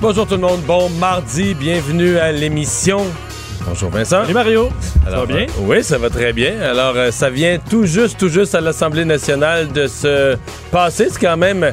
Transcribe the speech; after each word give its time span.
Bonjour 0.00 0.26
tout 0.26 0.34
le 0.34 0.40
monde, 0.40 0.60
bon 0.62 0.88
mardi, 0.90 1.54
bienvenue 1.54 2.18
à 2.18 2.30
l'émission. 2.30 3.00
Bonjour 3.66 3.90
Vincent. 3.90 4.22
Salut 4.22 4.34
Mario. 4.34 4.68
Alors, 5.06 5.20
ça 5.20 5.26
va 5.26 5.38
bien? 5.38 5.46
euh, 5.46 5.62
oui, 5.62 5.82
ça 5.84 5.98
va 5.98 6.08
très 6.08 6.32
bien. 6.32 6.60
Alors, 6.60 6.94
euh, 6.96 7.10
ça 7.10 7.30
vient 7.30 7.58
tout 7.68 7.84
juste, 7.84 8.16
tout 8.18 8.28
juste 8.28 8.54
à 8.54 8.60
l'Assemblée 8.60 9.04
nationale 9.04 9.68
de 9.72 9.86
se 9.88 10.36
passer. 10.70 11.08
C'est 11.10 11.20
quand 11.20 11.36
même, 11.36 11.72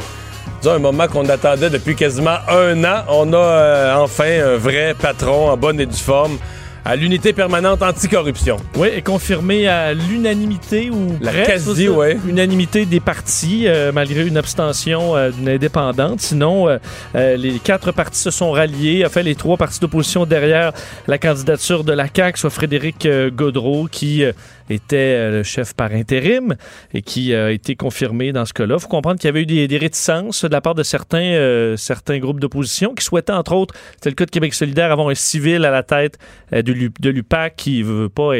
disons, 0.59 0.73
un 0.75 0.79
moment 0.79 1.07
qu'on 1.07 1.27
attendait 1.29 1.69
depuis 1.69 1.95
quasiment 1.95 2.37
un 2.49 2.83
an. 2.83 3.03
On 3.09 3.31
a 3.33 3.37
euh, 3.37 3.95
enfin 3.97 4.41
un 4.43 4.57
vrai 4.57 4.95
patron 4.99 5.49
en 5.51 5.57
bonne 5.57 5.79
et 5.79 5.85
due 5.85 5.95
forme 5.95 6.37
à 6.85 6.95
l'unité 6.95 7.33
permanente 7.33 7.81
anticorruption. 7.81 8.57
Oui, 8.77 8.89
est 8.89 9.01
confirmé 9.01 9.67
à 9.67 9.93
l'unanimité 9.95 10.91
ou 10.91 11.17
La 11.19 11.31
presque, 11.31 11.65
quasi, 11.65 11.89
ouais. 11.89 12.15
unanimité 12.27 12.85
des 12.85 12.99
partis, 12.99 13.63
euh, 13.67 13.91
malgré 13.91 14.25
une 14.25 14.37
abstention 14.37 15.15
euh, 15.15 15.31
d'une 15.31 15.49
indépendante. 15.49 16.21
Sinon, 16.21 16.67
euh, 16.69 17.37
les 17.37 17.57
quatre 17.57 17.91
partis 17.91 18.19
se 18.19 18.29
sont 18.29 18.51
ralliés, 18.51 19.03
enfin 19.03 19.23
les 19.23 19.33
trois 19.33 19.57
partis 19.57 19.79
d'opposition 19.79 20.27
derrière 20.27 20.73
la 21.07 21.17
candidature 21.17 21.83
de 21.83 21.91
la 21.91 22.05
CAQ, 22.15 22.39
soit 22.39 22.51
Frédéric 22.51 23.07
Gaudreau, 23.33 23.87
qui 23.91 24.23
euh, 24.23 24.31
était 24.69 24.95
euh, 24.97 25.31
le 25.31 25.43
chef 25.43 25.73
par 25.73 25.91
intérim 25.91 26.55
et 26.93 27.01
qui 27.01 27.33
a 27.35 27.51
été 27.51 27.75
confirmé 27.75 28.31
dans 28.31 28.45
ce 28.45 28.53
cas-là. 28.53 28.75
Il 28.77 28.81
faut 28.81 28.87
comprendre 28.87 29.19
qu'il 29.19 29.27
y 29.27 29.29
avait 29.29 29.41
eu 29.43 29.45
des, 29.45 29.67
des 29.67 29.77
réticences 29.77 30.43
de 30.45 30.51
la 30.51 30.61
part 30.61 30.75
de 30.75 30.83
certains, 30.83 31.19
euh, 31.33 31.77
certains 31.77 32.19
groupes 32.19 32.39
d'opposition 32.39 32.93
qui 32.95 33.03
souhaitaient, 33.03 33.33
entre 33.33 33.53
autres, 33.53 33.75
c'était 33.95 34.09
le 34.09 34.15
cas 34.15 34.25
de 34.25 34.31
Québec 34.31 34.53
solidaire, 34.53 34.91
avoir 34.91 35.09
un 35.09 35.15
civil 35.15 35.65
à 35.65 35.71
la 35.71 35.83
tête 35.83 36.17
euh, 36.53 36.61
de 36.61 36.73
l'U- 36.73 36.91
de 36.99 37.09
l'UPAC 37.09 37.55
qui 37.55 37.83
veut 37.83 38.09
pas 38.09 38.33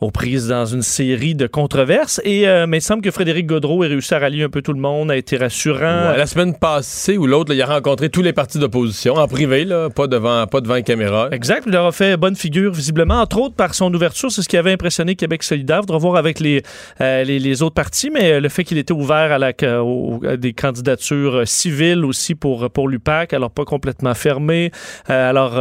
aux 0.00 0.10
prises 0.10 0.48
dans 0.48 0.66
une 0.66 0.82
série 0.82 1.34
de 1.34 1.46
controverses. 1.46 2.20
Et, 2.24 2.48
euh, 2.48 2.66
mais 2.66 2.78
il 2.78 2.82
semble 2.82 3.02
que 3.02 3.10
Frédéric 3.10 3.46
Gaudreau 3.46 3.84
ait 3.84 3.88
réussi 3.88 4.14
à 4.14 4.18
rallier 4.18 4.42
un 4.42 4.48
peu 4.48 4.60
tout 4.60 4.72
le 4.72 4.80
monde, 4.80 5.10
a 5.10 5.16
été 5.16 5.36
rassurant. 5.36 6.10
Ouais, 6.10 6.16
la 6.16 6.26
semaine 6.26 6.54
passée 6.54 7.16
ou 7.16 7.26
l'autre, 7.26 7.54
il 7.54 7.62
a 7.62 7.66
rencontré 7.66 8.10
tous 8.10 8.22
les 8.22 8.32
partis 8.32 8.58
d'opposition 8.58 9.14
en 9.14 9.26
privé, 9.26 9.64
là, 9.64 9.88
pas 9.90 10.06
devant, 10.06 10.46
pas 10.46 10.60
devant 10.60 10.80
caméra. 10.82 11.28
Exact, 11.32 11.64
il 11.66 11.72
leur 11.72 11.86
a 11.86 11.92
fait 11.92 12.16
bonne 12.16 12.36
figure 12.36 12.72
visiblement, 12.72 13.20
entre 13.20 13.38
autres 13.38 13.54
par 13.54 13.74
son 13.74 13.92
ouverture, 13.94 14.30
c'est 14.30 14.42
ce 14.42 14.48
qui 14.48 14.56
avait 14.56 14.72
impressionné 14.72 15.14
Québec 15.14 15.42
solidaire. 15.42 15.80
Faudra 15.80 15.98
voir 15.98 16.16
avec 16.16 16.40
les, 16.40 16.62
euh, 17.00 17.24
les, 17.24 17.38
les 17.38 17.62
autres 17.62 17.74
partis, 17.74 18.10
mais 18.10 18.32
euh, 18.32 18.40
le 18.40 18.48
fait 18.48 18.64
qu'il 18.64 18.78
était 18.78 18.92
ouvert 18.92 19.32
à, 19.32 19.38
la, 19.38 19.48
à 19.48 20.36
des 20.36 20.52
candidatures 20.52 21.36
euh, 21.36 21.44
civiles 21.44 22.04
aussi 22.04 22.34
pour, 22.34 22.70
pour 22.70 22.88
l'UPAC, 22.88 23.32
alors 23.32 23.50
pas 23.50 23.64
complètement 23.64 24.14
fermé. 24.14 24.70
Euh, 25.08 25.30
alors, 25.30 25.54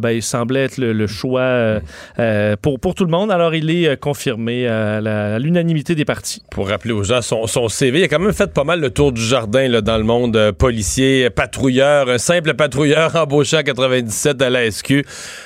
ben, 0.00 0.10
il 0.10 0.22
semblait 0.22 0.64
être 0.64 0.78
le, 0.78 0.92
le 0.92 1.06
choix 1.06 1.80
pour, 2.62 2.80
pour 2.80 2.94
tout 2.94 3.04
le 3.04 3.10
monde. 3.10 3.30
Alors, 3.30 3.54
il 3.54 3.70
est 3.70 3.79
euh, 3.86 3.96
confirmé 3.96 4.66
à 4.66 5.38
l'unanimité 5.38 5.94
des 5.94 6.04
partis. 6.04 6.42
pour 6.50 6.68
rappeler 6.68 6.92
aux 6.92 7.04
gens 7.04 7.22
son, 7.22 7.46
son 7.46 7.68
CV. 7.68 8.00
Il 8.00 8.04
a 8.04 8.08
quand 8.08 8.18
même 8.18 8.32
fait 8.32 8.52
pas 8.52 8.64
mal 8.64 8.80
le 8.80 8.90
tour 8.90 9.12
du 9.12 9.22
jardin 9.22 9.68
là, 9.68 9.80
dans 9.80 9.98
le 9.98 10.04
monde 10.04 10.36
euh, 10.36 10.52
policier, 10.52 11.30
patrouilleur, 11.30 12.08
un 12.08 12.18
simple 12.18 12.54
patrouilleur 12.54 13.16
embauché 13.20 13.58
en 13.58 13.62
97 13.62 14.42
à 14.42 14.50
la 14.50 14.70
SQ. 14.70 15.04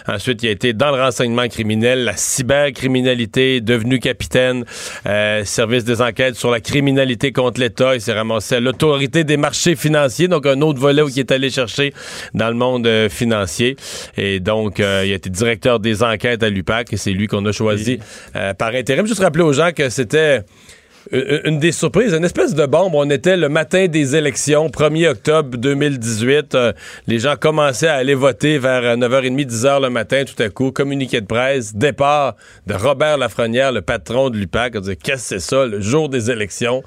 Ensuite, 0.09 0.43
il 0.43 0.49
a 0.49 0.53
été 0.53 0.73
dans 0.73 0.95
le 0.95 1.03
renseignement 1.03 1.49
criminel, 1.49 2.05
la 2.05 2.17
cybercriminalité, 2.17 3.61
devenu 3.61 3.99
capitaine, 3.99 4.65
euh, 5.07 5.45
service 5.45 5.85
des 5.85 6.03
enquêtes 6.03 6.37
sur 6.37 6.51
la 6.51 6.61
criminalité 6.61 7.33
contre 7.33 7.61
l'État. 7.61 7.95
Il 7.95 8.01
s'est 8.01 8.13
ramassé 8.13 8.57
à 8.57 8.61
l'autorité 8.61 9.25
des 9.25 9.37
marchés 9.37 9.77
financiers, 9.77 10.29
donc 10.29 10.47
un 10.47 10.61
autre 10.61 10.81
volet 10.81 11.03
où 11.03 11.09
il 11.09 11.19
est 11.19 11.33
allé 11.33 11.51
chercher 11.51 11.93
dans 12.35 12.49
le 12.49 12.55
monde 12.55 12.87
euh, 12.87 13.09
financier. 13.09 13.77
Et 14.17 14.41
donc, 14.41 14.81
euh, 14.81 15.03
il 15.07 15.13
a 15.13 15.17
été 15.17 15.31
directeur 15.31 15.81
des 15.81 16.03
enquêtes 16.03 16.43
à 16.43 16.49
l'UPAC 16.49 16.93
et 16.93 16.97
c'est 16.97 17.13
lui 17.13 17.27
qu'on 17.27 17.45
a 17.47 17.53
choisi 17.53 17.99
par 18.59 18.75
intérim. 18.75 19.07
Juste 19.07 19.21
rappeler 19.21 19.45
aux 19.45 19.53
gens 19.53 19.71
que 19.73 19.89
c'était 19.89 20.43
une 21.13 21.41
une 21.45 21.59
des 21.59 21.73
surprises, 21.73 22.13
une 22.15 22.25
espèce 22.25 22.55
de 22.55 22.67
bombe. 22.67 22.95
On 22.95 23.09
était 23.11 23.37
le 23.37 23.49
matin 23.49 23.87
des 23.87 24.17
élections, 24.17 24.69
1er 24.69 25.09
octobre 25.11 25.57
2018. 25.59 26.55
Euh, 26.55 26.73
les 27.07 27.19
gens 27.19 27.35
commençaient 27.39 27.89
à 27.89 27.95
aller 27.95 28.15
voter 28.15 28.59
vers 28.59 28.83
euh, 28.83 28.97
9h30, 28.97 29.47
10h 29.47 29.83
le 29.83 29.91
matin, 29.91 30.25
tout 30.25 30.41
à 30.43 30.49
coup. 30.49 30.73
Communiqué 30.73 31.21
de 31.21 31.27
presse, 31.27 31.75
départ 31.77 32.37
de 32.67 32.75
Robert 32.75 33.19
Lafrenière, 33.19 33.73
le 33.73 33.83
patron 33.83 34.31
de 34.31 34.37
l'UPAC. 34.39 34.73
On 34.77 34.81
disait, 34.81 34.97
qu'est-ce 34.97 35.35
que 35.35 35.41
c'est 35.41 35.41
ça, 35.41 35.67
le 35.67 35.81
jour 35.81 36.09
des 36.09 36.31
élections? 36.31 36.83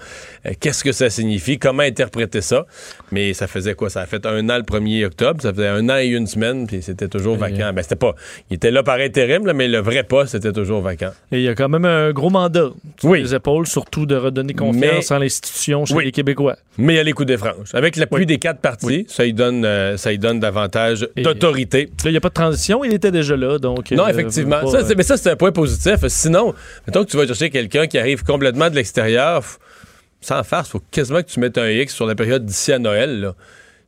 Euh, 0.46 0.52
qu'est-ce 0.60 0.84
que 0.84 0.92
ça 0.92 1.10
signifie? 1.10 1.60
Comment 1.60 1.84
interpréter 1.84 2.42
ça? 2.42 2.66
Mais 3.12 3.34
ça 3.34 3.48
faisait 3.48 3.76
quoi? 3.76 3.90
Ça 3.90 4.02
a 4.02 4.06
fait 4.06 4.26
un 4.26 4.50
an 4.50 4.58
le 4.58 4.64
1er 4.64 5.06
octobre. 5.06 5.42
Ça 5.42 5.54
faisait 5.54 5.68
un 5.68 5.88
an 5.90 5.98
et 5.98 6.08
une 6.08 6.28
semaine, 6.28 6.66
puis 6.68 6.82
c'était 6.82 7.08
toujours 7.08 7.38
vacant. 7.38 7.72
Ben, 7.74 7.82
c'était 7.84 7.96
pas... 7.96 8.16
Il 8.50 8.56
était 8.56 8.72
là 8.72 8.82
par 8.84 8.98
intérim, 9.00 9.46
là, 9.46 9.54
mais 9.54 9.68
le 9.68 9.80
vrai 9.80 10.04
poste, 10.04 10.32
c'était 10.32 10.52
toujours 10.54 10.82
vacant. 10.82 11.12
Et 11.32 11.38
il 11.38 11.44
y 11.44 11.48
a 11.50 11.54
quand 11.56 11.70
même 11.70 11.86
un 11.86 12.12
gros 12.12 12.30
mandat 12.32 12.70
sur 13.00 13.10
Oui. 13.10 13.22
les 13.22 13.36
épaules, 13.36 13.68
surtout 13.68 14.06
de 14.08 14.16
redonner 14.16 14.54
confiance 14.54 15.10
Mais- 15.12 15.16
en 15.16 15.20
l'institution 15.20 15.86
chez 15.86 15.94
Oui. 15.94 16.06
les 16.06 16.12
Québécois. 16.12 16.56
Mais 16.78 16.94
il 16.94 16.96
y 16.98 17.00
a 17.00 17.04
les 17.04 17.14
coups 17.14 17.28
des 17.28 17.38
franges. 17.38 17.70
Avec 17.74 17.96
l'appui 17.98 18.20
Oui. 18.22 18.26
des 18.26 18.40
quatre 18.40 18.60
partis, 18.60 19.06
ça, 19.08 19.26
y 19.26 19.34
donne, 19.34 19.64
euh, 19.66 19.98
ça 19.98 20.12
y 20.14 20.18
donne 20.18 20.40
davantage 20.40 21.08
d'autorité. 21.16 21.84
Là, 22.04 22.10
il 22.10 22.12
n'y 22.12 22.18
a 22.18 22.22
pas 22.22 22.30
de 22.30 22.34
transition, 22.34 22.84
il 22.84 22.94
était 22.94 23.12
déjà 23.12 23.36
là, 23.36 23.60
donc... 23.60 23.92
Non, 23.92 24.06
euh, 24.06 24.10
effectivement. 24.10 24.62
pas, 24.62 24.68
Ça, 24.72 24.78
euh, 24.80 24.94
mais 24.98 25.04
ça, 25.04 25.18
c'est 25.18 25.30
un 25.30 25.36
point 25.36 25.52
positif. 25.52 25.96
Sinon, 26.08 26.54
mettons 26.88 27.04
que 27.06 27.10
tu 27.12 27.18
vas 27.18 27.28
chercher 27.28 27.50
quelqu'un 27.50 27.88
qui 27.88 27.98
arrive 28.00 28.24
complètement 28.24 28.70
de 28.70 28.76
l'extérieur, 28.76 29.44
sans 30.22 30.44
farce, 30.44 30.70
faut 30.70 30.82
quasiment 30.92 31.22
que 31.22 31.28
tu 31.30 31.40
mettes 31.40 31.58
un 31.58 31.70
X 31.70 31.94
sur 31.94 32.06
la 32.08 32.16
période 32.16 32.46
d'ici 32.46 32.72
à 32.74 32.80
Noël. 32.80 33.20
là. 33.22 33.36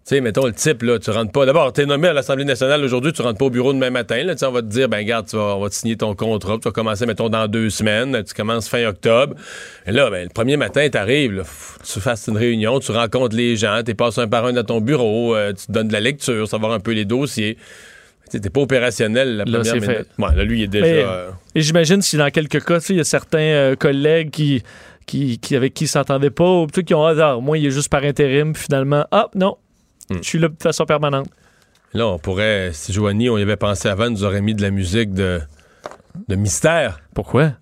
Tu 0.10 0.16
sais, 0.16 0.22
mettons 0.22 0.48
le 0.48 0.54
type, 0.54 0.82
là, 0.82 0.98
tu 0.98 1.12
rentres 1.12 1.32
pas. 1.32 1.46
D'abord, 1.46 1.72
t'es 1.72 1.86
nommé 1.86 2.08
à 2.08 2.14
l'Assemblée 2.14 2.44
nationale 2.44 2.84
aujourd'hui, 2.84 3.14
tu 3.14 3.22
rentres 3.22 3.38
pas 3.38 3.46
au 3.46 3.52
bureau 3.52 3.74
demain 3.74 3.92
matin. 3.92 4.24
Là, 4.24 4.34
on 4.42 4.52
va 4.52 4.64
te 4.64 4.66
dire, 4.66 4.90
ben 4.90 5.06
garde, 5.06 5.28
tu 5.28 5.36
vas, 5.36 5.56
on 5.56 5.60
va 5.60 5.70
te 5.70 5.76
signer 5.76 5.98
ton 5.98 6.16
contrat, 6.16 6.56
tu 6.56 6.64
vas 6.68 6.72
commencer, 6.72 7.06
mettons, 7.06 7.30
dans 7.30 7.48
deux 7.48 7.70
semaines, 7.70 8.24
tu 8.24 8.34
commences 8.34 8.68
fin 8.68 8.84
octobre. 8.88 9.36
Et 9.86 9.92
là, 9.92 10.10
ben, 10.10 10.24
le 10.24 10.30
premier 10.34 10.58
matin, 10.58 10.90
t'arrives, 10.90 11.44
tu 11.86 12.00
fasses 12.00 12.26
une 12.28 12.38
réunion, 12.38 12.80
tu 12.80 12.92
rencontres 12.92 13.36
les 13.36 13.56
gens, 13.56 13.84
tu 13.86 13.94
passes 13.94 14.18
un 14.18 14.28
par 14.28 14.48
un 14.48 14.54
dans 14.54 14.64
ton 14.64 14.82
bureau, 14.82 15.36
euh, 15.36 15.54
tu 15.54 15.68
te 15.68 15.72
donnes 15.72 15.90
de 15.90 15.94
la 15.94 16.00
lecture, 16.00 16.48
savoir 16.48 16.72
un 16.72 16.80
peu 16.80 16.94
les 16.94 17.06
dossiers. 17.06 17.58
T'es 18.32 18.40
pas 18.50 18.62
opérationnel 18.62 19.38
la 19.38 19.46
première 19.46 19.74
minute. 19.76 19.86
fait. 19.86 20.08
Ouais, 20.18 20.36
là, 20.36 20.44
lui, 20.44 20.62
il 20.62 20.64
est 20.64 20.68
déjà. 20.68 20.86
Euh, 20.88 21.30
Et 21.54 21.62
j'imagine 21.62 22.02
si 22.02 22.18
dans 22.18 22.32
quelques 22.32 22.66
cas, 22.66 22.80
il 22.90 22.96
y 22.96 23.00
a 23.00 23.04
certains 23.04 23.38
euh, 23.38 23.76
collègues 23.76 24.32
qui, 24.32 24.64
qui, 25.06 25.38
qui- 25.38 25.56
avec 25.56 25.76
qui 25.76 25.84
ils 25.84 25.88
s'entendaient 25.88 26.32
pas, 26.32 26.50
ou 26.50 26.66
qui 26.66 26.96
ont 26.96 27.06
hasard. 27.06 27.44
Moi, 27.44 27.60
il 27.60 27.68
est 27.68 27.72
juste 27.72 27.90
par 27.90 28.04
intérim, 28.04 28.54
puis 28.54 28.64
finalement, 28.64 29.06
ah, 29.12 29.28
non, 29.36 29.56
Je 30.10 30.22
suis 30.22 30.40
là 30.40 30.48
de 30.48 30.56
façon 30.62 30.86
permanente. 30.86 31.28
Là, 31.94 32.08
on 32.08 32.20
pourrait, 32.20 32.72
si 32.74 32.94
Joanie, 32.94 33.30
on 33.30 33.38
y 33.38 33.42
avait 33.42 33.58
pensé 33.58 33.88
avant, 33.88 34.10
nous 34.10 34.24
aurait 34.24 34.42
mis 34.42 34.54
de 34.54 34.62
la 34.62 34.70
musique 34.72 35.14
de, 35.14 35.40
de 36.28 36.36
mystère. 36.36 37.02
Pourquoi? 37.14 37.54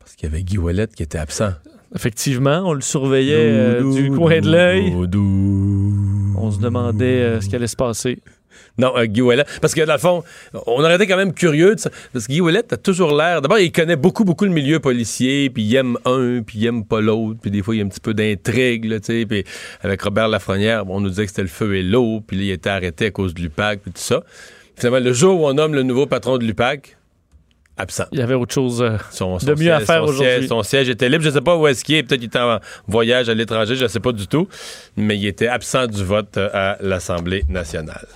Parce 0.00 0.14
qu'il 0.14 0.28
y 0.28 0.32
avait 0.32 0.42
Guy 0.42 0.58
Ouellet 0.58 0.88
qui 0.88 1.02
était 1.02 1.18
absent. 1.18 1.52
Effectivement, 1.94 2.62
on 2.64 2.72
le 2.72 2.80
surveillait 2.80 3.36
euh, 3.38 3.92
du 3.92 4.10
coin 4.10 4.40
de 4.40 4.50
l'œil. 4.50 4.92
On 6.36 6.50
se 6.50 6.58
demandait 6.58 7.22
euh, 7.22 7.40
ce 7.40 7.48
qui 7.48 7.56
allait 7.56 7.66
se 7.68 7.76
passer. 7.76 8.20
Non, 8.78 8.96
euh, 8.96 9.06
Guy 9.06 9.22
Ouellet. 9.22 9.44
Parce 9.60 9.74
que, 9.74 9.82
dans 9.82 9.94
le 9.94 9.98
fond, 9.98 10.22
on 10.66 10.80
aurait 10.82 10.96
été 10.96 11.06
quand 11.06 11.16
même 11.16 11.32
curieux. 11.32 11.74
de 11.74 11.80
ça. 11.80 11.90
parce 12.12 12.26
que 12.26 12.32
Guy 12.32 12.40
Ouellet 12.40 12.72
a 12.72 12.76
toujours 12.76 13.14
l'air. 13.16 13.40
D'abord, 13.40 13.58
il 13.58 13.72
connaît 13.72 13.96
beaucoup, 13.96 14.24
beaucoup 14.24 14.44
le 14.44 14.50
milieu 14.50 14.80
policier, 14.80 15.50
puis 15.50 15.62
il 15.62 15.74
aime 15.76 15.98
un, 16.04 16.42
puis 16.42 16.58
il 16.58 16.66
aime 16.66 16.84
pas 16.84 17.00
l'autre, 17.00 17.38
puis 17.40 17.50
des 17.50 17.62
fois, 17.62 17.74
il 17.74 17.78
y 17.78 17.82
a 17.82 17.84
un 17.84 17.88
petit 17.88 18.00
peu 18.00 18.14
d'intrigue, 18.14 18.88
tu 19.00 19.00
sais. 19.02 19.26
Puis 19.26 19.44
avec 19.82 20.02
Robert 20.02 20.28
Lafrenière, 20.28 20.88
on 20.88 21.00
nous 21.00 21.10
disait 21.10 21.24
que 21.24 21.30
c'était 21.30 21.42
le 21.42 21.48
feu 21.48 21.76
et 21.76 21.82
l'eau, 21.82 22.20
puis 22.26 22.36
il 22.36 22.50
était 22.50 22.70
arrêté 22.70 23.06
à 23.06 23.10
cause 23.10 23.34
de 23.34 23.40
l'UPAC, 23.40 23.80
puis 23.80 23.92
tout 23.92 24.00
ça. 24.00 24.22
Finalement, 24.76 25.04
le 25.04 25.12
jour 25.12 25.40
où 25.40 25.46
on 25.46 25.54
nomme 25.54 25.74
le 25.74 25.82
nouveau 25.82 26.06
patron 26.06 26.36
de 26.36 26.44
l'UPAC, 26.44 26.96
absent. 27.76 28.04
Il 28.12 28.18
y 28.18 28.22
avait 28.22 28.34
autre 28.34 28.54
chose. 28.54 28.80
euh, 28.82 28.96
Son, 29.10 29.36
De 29.38 29.54
mieux 29.54 29.72
à 29.72 29.80
faire 29.80 30.02
aujourd'hui. 30.04 30.48
Son 30.48 30.62
siège 30.62 30.88
était 30.88 31.08
libre. 31.08 31.22
Je 31.22 31.28
ne 31.28 31.34
sais 31.34 31.40
pas 31.40 31.56
où 31.56 31.66
est-ce 31.66 31.84
qu'il 31.84 31.96
est. 31.96 32.02
Peut-être 32.02 32.20
qu'il 32.20 32.28
était 32.28 32.38
en 32.38 32.58
voyage 32.86 33.28
à 33.28 33.34
l'étranger. 33.34 33.76
Je 33.76 33.84
ne 33.84 33.88
sais 33.88 34.00
pas 34.00 34.12
du 34.12 34.26
tout. 34.26 34.48
Mais 34.96 35.16
il 35.16 35.26
était 35.26 35.48
absent 35.48 35.86
du 35.86 36.04
vote 36.04 36.36
euh, 36.36 36.48
à 36.52 36.76
l'Assemblée 36.80 37.44
nationale. 37.48 38.06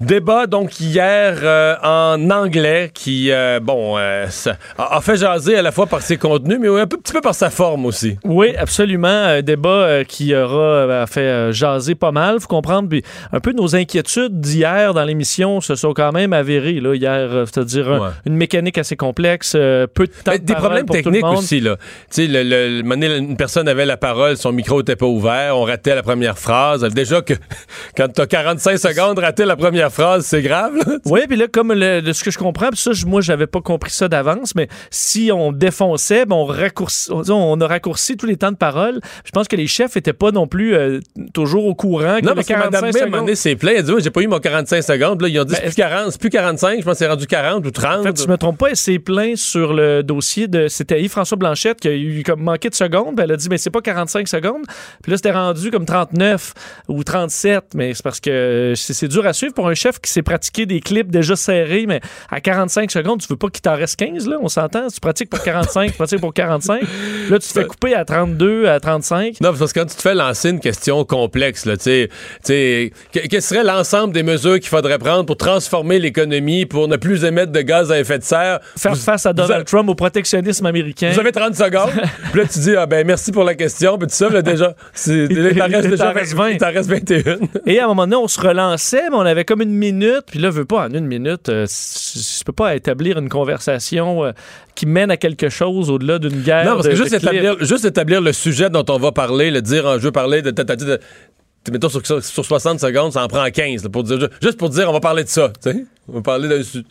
Débat 0.00 0.48
donc 0.48 0.80
hier 0.80 1.38
euh, 1.44 1.76
en 1.82 2.28
anglais 2.30 2.90
qui, 2.92 3.30
euh, 3.30 3.60
bon, 3.62 3.96
euh, 3.96 4.26
ça 4.28 4.56
a, 4.76 5.00
fait 5.00 5.16
jaser 5.16 5.56
à 5.56 5.62
la 5.62 5.70
fois 5.70 5.86
par 5.86 6.02
ses 6.02 6.16
contenus, 6.16 6.58
mais 6.60 6.66
un 6.68 6.86
peu- 6.88 6.96
petit 6.98 7.12
peu 7.12 7.20
par 7.20 7.34
sa 7.34 7.48
forme 7.48 7.86
aussi. 7.86 8.18
Oui, 8.24 8.54
absolument. 8.56 9.06
Un 9.08 9.42
débat 9.42 10.04
qui 10.04 10.34
aura 10.34 11.06
fait 11.06 11.52
jaser 11.52 11.94
pas 11.94 12.10
mal. 12.10 12.40
faut 12.40 12.48
comprendre. 12.48 12.88
Puis 12.88 13.02
un 13.32 13.38
peu 13.38 13.52
nos 13.52 13.76
inquiétudes 13.76 14.40
d'hier 14.40 14.94
dans 14.94 15.04
l'émission 15.04 15.60
se 15.60 15.76
sont 15.76 15.92
quand 15.92 16.10
même 16.10 16.32
avérées. 16.32 16.80
Là, 16.80 16.94
hier, 16.94 17.30
c'est-à-dire 17.46 17.88
un- 17.92 18.12
une 18.26 18.34
mécanique 18.36 18.78
assez 18.78 18.96
complexe, 18.96 19.52
peu 19.52 19.86
de 20.06 20.12
temps 20.24 20.32
de 20.32 20.38
des 20.38 20.54
problèmes 20.54 20.86
pour 20.86 20.96
tout 20.96 21.02
le 21.02 21.04
techniques 21.04 21.24
monde. 21.24 21.38
aussi, 21.38 21.60
là. 21.60 21.76
Tu 22.12 22.26
sais, 22.26 22.26
le, 22.26 22.42
le- 22.42 23.16
une 23.18 23.36
personne 23.36 23.68
avait 23.68 23.86
la 23.86 23.96
parole, 23.96 24.36
son 24.36 24.50
micro 24.50 24.80
était 24.80 24.96
pas 24.96 25.06
ouvert, 25.06 25.56
on 25.56 25.62
ratait 25.62 25.94
la 25.94 26.02
première 26.02 26.36
phrase. 26.38 26.82
Déjà 26.92 27.22
que 27.22 27.34
quand 27.96 28.12
t'as 28.12 28.26
45 28.26 28.76
secondes, 28.76 29.18
rater 29.20 29.44
la 29.44 29.54
première 29.54 29.83
phrase, 29.90 30.24
c'est 30.26 30.42
grave, 30.42 30.74
là. 30.76 30.96
Oui, 31.06 31.20
puis 31.28 31.36
là, 31.36 31.46
comme 31.48 31.72
le- 31.72 32.00
de 32.00 32.12
ce 32.12 32.24
que 32.24 32.30
je 32.30 32.38
comprends, 32.38 32.68
puis 32.70 32.78
ça, 32.78 32.92
je- 32.92 33.06
moi, 33.06 33.20
j'avais 33.20 33.46
pas 33.46 33.60
compris 33.60 33.90
ça 33.90 34.08
d'avance, 34.08 34.54
mais 34.54 34.68
si 34.90 35.30
on 35.32 35.52
défonçait, 35.52 36.26
ben, 36.26 36.36
on, 36.36 36.44
raccourci, 36.44 37.10
on, 37.12 37.22
on 37.30 37.60
a 37.60 37.66
raccourci 37.66 38.16
tous 38.16 38.26
les 38.26 38.36
temps 38.36 38.52
de 38.52 38.56
parole. 38.56 39.00
Je 39.24 39.30
pense 39.30 39.48
que 39.48 39.56
les 39.56 39.66
chefs 39.66 39.96
étaient 39.96 40.12
pas 40.12 40.30
non 40.30 40.46
plus 40.46 40.74
euh, 40.74 41.00
toujours 41.32 41.66
au 41.66 41.74
courant. 41.74 42.18
que 42.20 42.24
Non, 42.24 42.30
le 42.30 42.34
parce 42.36 42.46
que 42.46 42.52
Mme 42.54 42.70
45 42.70 42.80
May, 42.92 43.00
à 43.00 43.02
un 43.02 43.06
moment 43.06 43.16
secondes- 43.16 43.26
donné, 43.26 43.34
s'est 43.36 43.56
plaint. 43.56 43.72
Elle 43.74 43.78
a 43.80 43.82
dit, 43.82 43.92
oui, 43.92 44.00
j'ai 44.02 44.10
pas 44.10 44.20
eu 44.22 44.26
mon 44.26 44.38
45 44.38 44.82
secondes. 44.82 45.20
Là, 45.22 45.28
ils 45.28 45.38
ont 45.40 45.44
dit, 45.44 45.52
Ben, 45.54 45.58
c'est 45.60 45.66
plus 45.66 45.74
40, 45.76 46.12
c'est 46.12 46.20
plus 46.20 46.30
45. 46.30 46.78
Je 46.80 46.84
pense 46.84 46.92
que 46.92 46.98
c'est 46.98 47.08
rendu 47.08 47.26
40 47.26 47.66
ou 47.66 47.70
30. 47.70 48.00
En 48.00 48.02
fait, 48.04 48.22
je 48.22 48.28
me 48.28 48.36
trompe 48.36 48.58
pas, 48.58 48.68
elle 48.70 48.76
s'est 48.76 48.98
plainte 48.98 49.36
sur 49.36 49.72
le 49.74 50.02
dossier 50.02 50.48
de. 50.48 50.68
C'était 50.68 51.00
Yves-François 51.02 51.36
Blanchette 51.36 51.80
qui 51.80 51.88
a 51.88 51.92
eu 51.94 52.22
comme 52.24 52.42
manqué 52.42 52.68
de 52.70 52.74
secondes. 52.74 53.14
Ben, 53.16 53.24
elle 53.24 53.32
a 53.32 53.36
dit, 53.36 53.48
mais 53.50 53.58
c'est 53.58 53.70
pas 53.70 53.80
45 53.80 54.28
secondes. 54.28 54.62
Puis 55.02 55.10
là, 55.10 55.16
c'était 55.16 55.32
rendu 55.32 55.70
comme 55.70 55.84
39 55.84 56.54
ou 56.88 57.02
37. 57.04 57.64
Mais 57.74 57.94
c'est 57.94 58.02
parce 58.02 58.20
que 58.20 58.72
c'est 58.76 58.92
c'est 58.94 59.08
dur 59.08 59.26
à 59.26 59.32
suivre 59.32 59.52
pour 59.54 59.68
un 59.68 59.73
chef 59.74 60.00
qui 60.00 60.10
s'est 60.10 60.22
pratiqué 60.22 60.66
des 60.66 60.80
clips 60.80 61.10
déjà 61.10 61.36
serrés. 61.36 61.84
Mais 61.86 62.00
à 62.30 62.40
45 62.40 62.90
secondes, 62.90 63.20
tu 63.20 63.28
veux 63.28 63.36
pas 63.36 63.48
qu'il 63.48 63.62
t'en 63.62 63.76
reste 63.76 63.96
15, 63.96 64.28
là, 64.28 64.36
on 64.40 64.48
s'entend? 64.48 64.88
Tu 64.88 65.00
pratiques 65.00 65.30
pour 65.30 65.42
45, 65.42 65.90
tu 65.90 65.96
pratiques 65.96 66.20
pour 66.20 66.34
45. 66.34 66.80
Puis 66.80 66.88
là, 67.30 67.38
tu 67.38 67.48
te 67.48 67.52
fais 67.52 67.64
couper 67.64 67.94
à 67.94 68.04
32, 68.04 68.66
à 68.68 68.80
35. 68.80 69.40
Non, 69.40 69.52
parce 69.54 69.72
que 69.72 69.80
quand 69.80 69.86
tu 69.86 69.96
te 69.96 70.02
fais 70.02 70.14
lancer 70.14 70.50
une 70.50 70.60
question 70.60 71.04
complexe, 71.04 71.64
là, 71.66 71.76
tu 71.76 71.84
sais, 71.84 72.08
tu 72.08 72.14
sais, 72.44 72.92
que- 73.12 73.26
quel 73.28 73.42
serait 73.42 73.64
l'ensemble 73.64 74.12
des 74.12 74.22
mesures 74.22 74.54
qu'il 74.60 74.68
faudrait 74.68 74.98
prendre 74.98 75.24
pour 75.26 75.36
transformer 75.36 75.98
l'économie, 75.98 76.66
pour 76.66 76.88
ne 76.88 76.96
plus 76.96 77.24
émettre 77.24 77.52
de 77.52 77.60
gaz 77.60 77.90
à 77.90 77.98
effet 77.98 78.18
de 78.18 78.24
serre? 78.24 78.60
Faire 78.76 78.92
Vous- 78.94 79.00
face 79.00 79.26
à 79.26 79.32
Donald 79.32 79.64
Trump 79.66 79.88
au 79.88 79.94
protectionnisme 79.94 80.66
américain. 80.66 81.10
Vous 81.12 81.20
avez 81.20 81.32
30 81.32 81.54
secondes. 81.54 81.90
puis 82.32 82.40
là, 82.40 82.46
tu 82.52 82.58
dis, 82.60 82.76
ah 82.76 82.86
ben, 82.86 83.06
merci 83.06 83.32
pour 83.32 83.44
la 83.44 83.54
question. 83.54 83.98
Puis 83.98 84.08
ça, 84.10 84.28
là, 84.28 84.42
déjà, 84.42 84.74
il 85.06 85.54
t'en 85.56 85.64
reste 85.66 85.84
Il 85.84 85.90
déjà 85.90 86.04
t'en 86.06 86.12
reste 86.12 86.34
20. 86.34 86.50
il 86.50 86.58
t'en 86.58 86.72
reste 86.72 86.88
21. 86.90 87.38
Et 87.66 87.78
à 87.78 87.84
un 87.84 87.88
moment 87.88 88.04
donné, 88.06 88.16
on 88.16 88.28
se 88.28 88.40
relançait, 88.40 89.08
mais 89.10 89.16
on 89.16 89.20
avait 89.20 89.44
comme 89.44 89.62
une 89.64 89.74
minute. 89.74 90.22
Puis 90.28 90.38
là, 90.38 90.48
veux 90.50 90.64
pas, 90.64 90.86
en 90.86 90.92
une 90.94 91.06
minute, 91.06 91.48
euh, 91.48 91.66
tu 91.66 92.44
peux 92.44 92.52
pas 92.52 92.74
établir 92.76 93.18
une 93.18 93.28
conversation 93.28 94.24
euh, 94.24 94.32
qui 94.74 94.86
mène 94.86 95.10
à 95.10 95.16
quelque 95.16 95.48
chose 95.48 95.90
au-delà 95.90 96.18
d'une 96.18 96.42
guerre. 96.42 96.64
Non, 96.64 96.74
parce 96.76 96.86
que 96.86 96.92
de- 96.92 96.96
juste 96.96 97.10
de 97.12 97.16
établir, 97.16 97.56
juste 97.64 97.84
établir 97.84 98.20
le 98.20 98.32
sujet 98.32 98.70
dont 98.70 98.84
on 98.88 98.98
va 98.98 99.12
parler, 99.12 99.50
le 99.50 99.60
dire, 99.62 99.98
je 99.98 100.04
veux 100.04 100.12
parler 100.12 100.40
de 100.42 100.50
de, 100.50 101.72
mettons 101.72 101.88
sur, 101.88 102.06
sur- 102.06 102.22
sur 102.22 102.44
60 102.44 102.78
secondes, 102.80 103.12
ça 103.12 103.24
en 103.24 103.28
prend 103.28 103.44
15, 103.50 103.84
là, 103.84 103.88
pour 103.90 104.02
dire, 104.04 104.28
juste 104.42 104.58
pour 104.58 104.68
dire, 104.70 104.88
on 104.88 104.92
va 104.92 105.00
parler 105.00 105.24
de 105.24 105.28
ça, 105.28 105.50
tu 105.62 105.70
sais. 105.70 105.84
On 106.08 106.12
va 106.14 106.20
parler 106.22 106.48
d'un 106.48 106.62
su- 106.62 106.84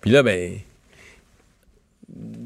Puis 0.00 0.10
là, 0.10 0.22
ben. 0.22 0.52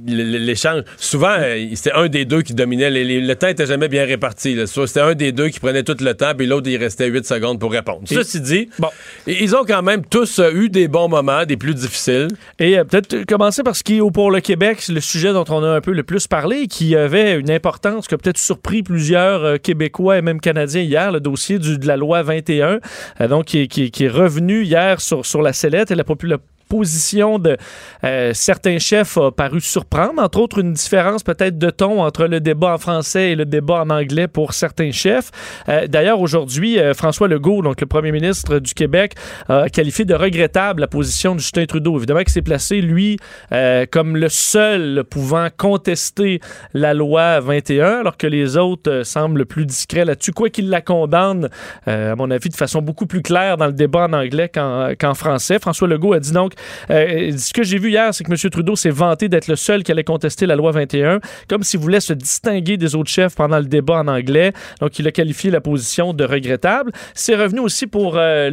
L'échange. 0.07 0.85
Souvent, 0.97 1.35
euh, 1.39 1.67
c'était 1.75 1.93
un 1.93 2.09
des 2.09 2.25
deux 2.25 2.41
qui 2.43 2.55
dominait. 2.55 2.89
Le 2.91 3.35
temps 3.35 3.49
était 3.49 3.67
jamais 3.67 3.89
bien 3.89 4.07
réparti. 4.07 4.57
C'était 4.67 5.01
un 5.01 5.15
des 5.15 5.33
deux 5.33 5.49
qui 5.49 5.61
prenait 5.61 5.83
tout 5.83 5.97
le 6.01 6.15
temps, 6.15 6.33
puis 6.37 6.47
l'autre, 6.47 6.69
il 6.71 6.77
restait 6.79 7.09
8 7.09 7.27
secondes 7.27 7.61
pour 7.61 7.73
répondre. 7.73 8.03
Et- 8.11 8.15
Ceci 8.15 8.41
dit, 8.41 8.69
Bon. 8.79 8.89
ils 9.27 9.55
ont 9.55 9.65
quand 9.67 9.83
même 9.83 10.05
tous 10.07 10.39
euh, 10.39 10.51
eu 10.53 10.71
des 10.71 10.89
bons 10.89 11.09
moments, 11.09 11.45
des 11.45 11.57
plus 11.59 11.75
difficiles. 11.75 12.29
Et 12.59 12.79
euh, 12.79 12.85
peut-être 12.85 13.25
commencer 13.27 13.63
par 13.63 13.77
ce 13.77 13.83
qui 13.83 13.99
est 13.99 14.11
pour 14.11 14.31
le 14.31 14.41
Québec, 14.41 14.83
le 14.89 15.01
sujet 15.01 15.33
dont 15.33 15.45
on 15.51 15.63
a 15.63 15.69
un 15.77 15.81
peu 15.83 15.93
le 15.93 16.03
plus 16.05 16.27
parlé, 16.27 16.67
qui 16.69 16.97
avait 16.97 17.35
une 17.39 17.51
importance 17.51 18.09
qui 18.09 18.15
a 18.15 18.19
peut-être 18.19 18.39
surpris 18.39 18.83
plusieurs 18.83 19.45
euh, 19.45 19.57
Québécois 19.59 20.17
et 20.19 20.23
même 20.23 20.41
Canadiens 20.41 20.83
hier, 20.83 21.13
le 21.13 21.21
dossier 21.21 21.59
du- 21.59 21.79
de 21.79 21.87
la 21.87 21.97
loi 21.99 22.23
21, 22.23 22.81
euh, 23.21 23.29
donc 23.29 23.47
qui 23.47 23.63
est 24.01 24.09
revenu 24.09 24.63
hier 24.65 25.01
sur, 25.03 25.27
sur 25.27 25.43
la 25.43 25.53
sellette 25.53 25.91
et 25.91 25.95
la 25.95 26.05
population 26.05 26.43
position 26.69 27.39
de 27.39 27.57
euh, 28.05 28.33
certains 28.35 28.79
chefs 28.79 29.17
a 29.17 29.33
paru 29.33 29.61
surprendre, 29.61 30.23
entre 30.23 30.39
autres 30.39 30.59
une 30.59 30.73
différence 30.73 31.23
peut-être 31.23 31.59
de 31.59 31.71
ton 31.71 32.03
entre 32.03 32.27
le 32.27 32.41
débat 32.41 32.75
en 32.75 32.79
français 32.79 33.31
et 33.31 33.35
le 33.35 33.45
débat 33.45 33.83
en 33.83 33.91
anglais 33.91 34.29
pour 34.29 34.53
certains 34.53 34.93
chefs. 34.93 35.31
Euh, 35.69 35.87
D'ailleurs, 35.87 36.21
aujourd'hui, 36.21 36.79
euh, 36.79 36.95
François 36.95 37.29
Legault, 37.29 37.63
donc 37.63 37.81
le 37.81 37.87
premier 37.87 38.13
ministre 38.13 38.59
du 38.59 38.75
Québec, 38.75 39.15
a 39.49 39.69
qualifié 39.69 40.05
de 40.05 40.15
regrettable 40.15 40.81
la 40.81 40.87
position 40.87 41.35
de 41.35 41.41
Justin 41.41 41.67
Trudeau. 41.67 41.97
Évidemment 41.97 42.21
qu'il 42.21 42.31
s'est 42.31 42.43
placé, 42.43 42.81
lui, 42.81 43.19
comme 43.91 44.17
le 44.17 44.29
seul 44.29 45.05
pouvant 45.09 45.49
contester 45.57 46.41
la 46.75 46.95
loi 46.95 47.41
21, 47.41 48.01
alors 48.01 48.17
que 48.17 48.27
les 48.27 48.57
autres 48.57 49.03
semblent 49.05 49.47
plus 49.47 49.65
discrets 49.65 50.05
là-dessus, 50.05 50.33
quoi 50.33 50.51
qu'il 50.51 50.69
la 50.69 50.81
condamne, 50.81 51.49
à 51.87 52.15
mon 52.17 52.31
avis, 52.31 52.49
de 52.49 52.57
façon 52.57 52.83
beaucoup 52.83 53.07
plus 53.07 53.23
claire 53.23 53.57
dans 53.57 53.67
le 53.67 53.73
débat 53.73 54.07
en 54.07 54.13
anglais 54.13 54.51
qu'en 54.51 55.15
français. 55.15 55.59
François 55.59 55.89
Legault 55.89 56.13
a 56.13 56.21
dit 56.21 56.33
donc, 56.33 56.53
euh, 56.91 57.37
ce 57.37 57.53
que 57.53 57.63
j'ai 57.63 57.79
vu 57.79 57.91
hier, 57.91 58.13
c'est 58.13 58.25
que 58.25 58.31
M. 58.31 58.51
Trudeau 58.51 58.77
s'est 58.77 58.91
vanté 58.91 59.29
d'être 59.29 59.49
le 59.49 59.57
seul 59.57 59.83
qui 59.83 59.93
allait 59.93 60.05
contester 60.05 60.47
la 60.47 60.57
loi 60.57 60.73
21, 60.73 61.21
comme 61.49 61.63
s'il 61.63 61.81
voulait 61.81 62.01
se 62.01 62.13
distinguer 62.13 62.77
des 62.77 62.95
autres 62.95 63.11
chefs 63.11 63.35
pendant 63.35 63.59
le 63.59 63.67
débat 63.67 64.01
en 64.01 64.09
anglais. 64.09 64.53
Donc, 64.81 64.99
il 64.99 65.07
a 65.07 65.13
qualifié 65.13 65.51
la 65.51 65.61
position 65.61 66.13
de 66.15 66.25
regrettable. 66.25 66.93
C'est 67.15 67.37
revenu 67.37 67.61
aussi 67.61 67.87
pour 67.87 68.17
euh, 68.17 68.51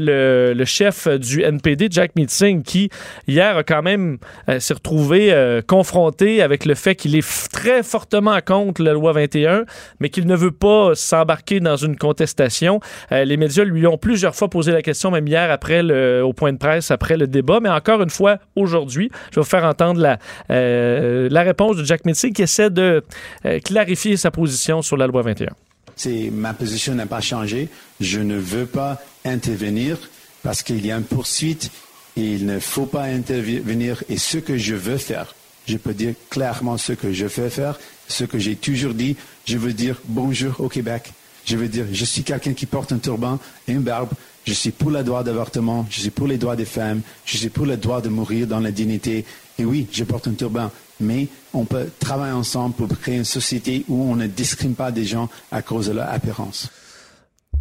le, 0.54 0.66
chef 0.66 1.08
du 1.08 1.44
NPD, 1.44 1.88
Jack 1.92 2.16
Meeting, 2.16 2.64
qui 2.64 2.90
hier 3.28 3.58
a 3.58 3.64
quand 3.64 3.84
même 3.84 4.18
euh, 4.50 4.60
s'est 4.60 4.74
retrouvé 4.74 5.32
euh, 5.32 5.62
confronté 5.62 6.42
avec 6.42 6.66
le 6.66 6.76
fait 6.76 6.96
qu'il 6.96 7.16
est 7.16 7.52
très 7.52 7.84
fortement 7.84 8.40
contre 8.46 8.82
la 8.82 8.94
loi 8.94 9.12
21, 9.14 9.66
mais 10.00 10.10
qu'il 10.10 10.26
ne 10.26 10.36
veut 10.36 10.52
pas 10.52 10.96
s'embarquer 10.96 11.60
dans 11.60 11.76
une 11.76 11.98
contestation. 11.98 12.80
Euh, 13.12 13.26
les 13.26 13.38
médias 13.38 13.64
lui 13.64 13.86
ont 13.88 13.98
plusieurs 13.98 14.36
fois 14.36 14.50
posé 14.50 14.72
la 14.72 14.82
question, 14.82 15.12
même 15.12 15.28
hier 15.28 15.52
après 15.52 15.84
le, 15.84 16.24
au 16.24 16.34
point 16.34 16.54
de 16.54 16.58
presse, 16.58 16.92
après 16.92 17.18
le 17.18 17.28
débat. 17.28 17.60
Mais 17.62 17.70
encore 17.70 17.95
une 18.02 18.10
fois, 18.10 18.38
aujourd'hui, 18.56 19.10
je 19.32 19.36
vais 19.36 19.42
vous 19.42 19.50
faire 19.50 19.66
entendre 19.66 20.00
la, 20.00 20.20
euh, 20.50 21.30
réponse 21.32 21.78
de 21.78 21.84
Jack 21.84 22.06
Meeting 22.06 22.34
qui 22.34 22.42
essaie 22.42 22.70
de 22.70 23.04
euh, 23.46 23.60
clarifier 23.60 24.18
sa 24.18 24.32
position 24.32 24.82
sur 24.82 24.98
la 24.98 25.08
loi 25.08 25.22
21. 25.22 25.48
C'est 25.96 26.30
ma 26.32 26.54
position 26.54 26.94
n'a 26.96 27.06
pas 27.06 27.22
changé. 27.22 27.70
Je 28.00 28.20
ne 28.20 28.36
veux 28.36 28.66
pas 28.66 29.02
intervenir 29.24 29.98
parce 30.44 30.62
qu'il 30.62 30.86
y 30.86 30.92
a 30.92 30.98
une 30.98 31.04
poursuite 31.04 31.72
et 32.18 32.22
il 32.22 32.46
ne 32.46 32.60
faut 32.60 32.86
pas 32.86 33.04
intervenir. 33.04 34.04
Et 34.10 34.18
ce 34.18 34.38
que 34.38 34.58
je 34.58 34.76
veux 34.76 34.98
faire, 34.98 35.36
je 35.68 35.78
peux 35.78 35.94
dire 35.94 36.14
clairement 36.30 36.78
ce 36.78 36.94
que 36.94 37.14
je 37.14 37.26
veux 37.26 37.50
faire, 37.50 37.80
ce 38.08 38.24
que 38.24 38.40
j'ai 38.40 38.56
toujours 38.56 38.94
dit. 38.94 39.16
Je 39.46 39.58
veux 39.58 39.74
dire 39.74 40.02
bonjour 40.06 40.60
au 40.60 40.70
Québec. 40.70 41.12
Je 41.46 41.58
veux 41.58 41.68
dire, 41.68 41.86
je 41.92 42.06
suis 42.06 42.24
quelqu'un 42.24 42.54
qui 42.54 42.66
porte 42.66 42.92
un 42.92 42.98
turban 42.98 43.40
et 43.68 43.74
une 43.74 43.82
barbe. 43.82 44.10
Je 44.46 44.54
suis 44.54 44.72
pour 44.72 44.92
le 44.92 45.04
droit 45.04 45.24
d'avortement. 45.24 45.86
Je 45.90 46.02
suis 46.02 46.12
pour 46.12 46.28
les 46.28 46.38
droits 46.38 46.56
des 46.56 46.66
femmes. 46.66 47.02
Je 47.26 47.38
suis 47.38 47.50
pour 47.50 47.66
le 47.66 47.78
droit 47.78 48.02
de 48.02 48.10
mourir 48.10 48.46
dans 48.46 48.60
la 48.60 48.72
dignité. 48.72 49.26
Et 49.58 49.66
oui, 49.66 49.88
je 49.92 50.04
porte 50.04 50.28
un 50.28 50.34
turban. 50.34 50.72
Mais 51.00 51.28
on 51.54 51.66
peut 51.66 51.90
travailler 52.00 52.34
ensemble 52.34 52.76
pour 52.76 52.88
créer 53.00 53.18
une 53.18 53.26
société 53.26 53.84
où 53.88 54.04
on 54.04 54.16
ne 54.16 54.28
discrimine 54.28 54.76
pas 54.76 54.92
des 54.92 55.04
gens 55.04 55.30
à 55.52 55.62
cause 55.62 55.88
de 55.88 55.94
leur 55.94 56.10
apparence. 56.10 56.70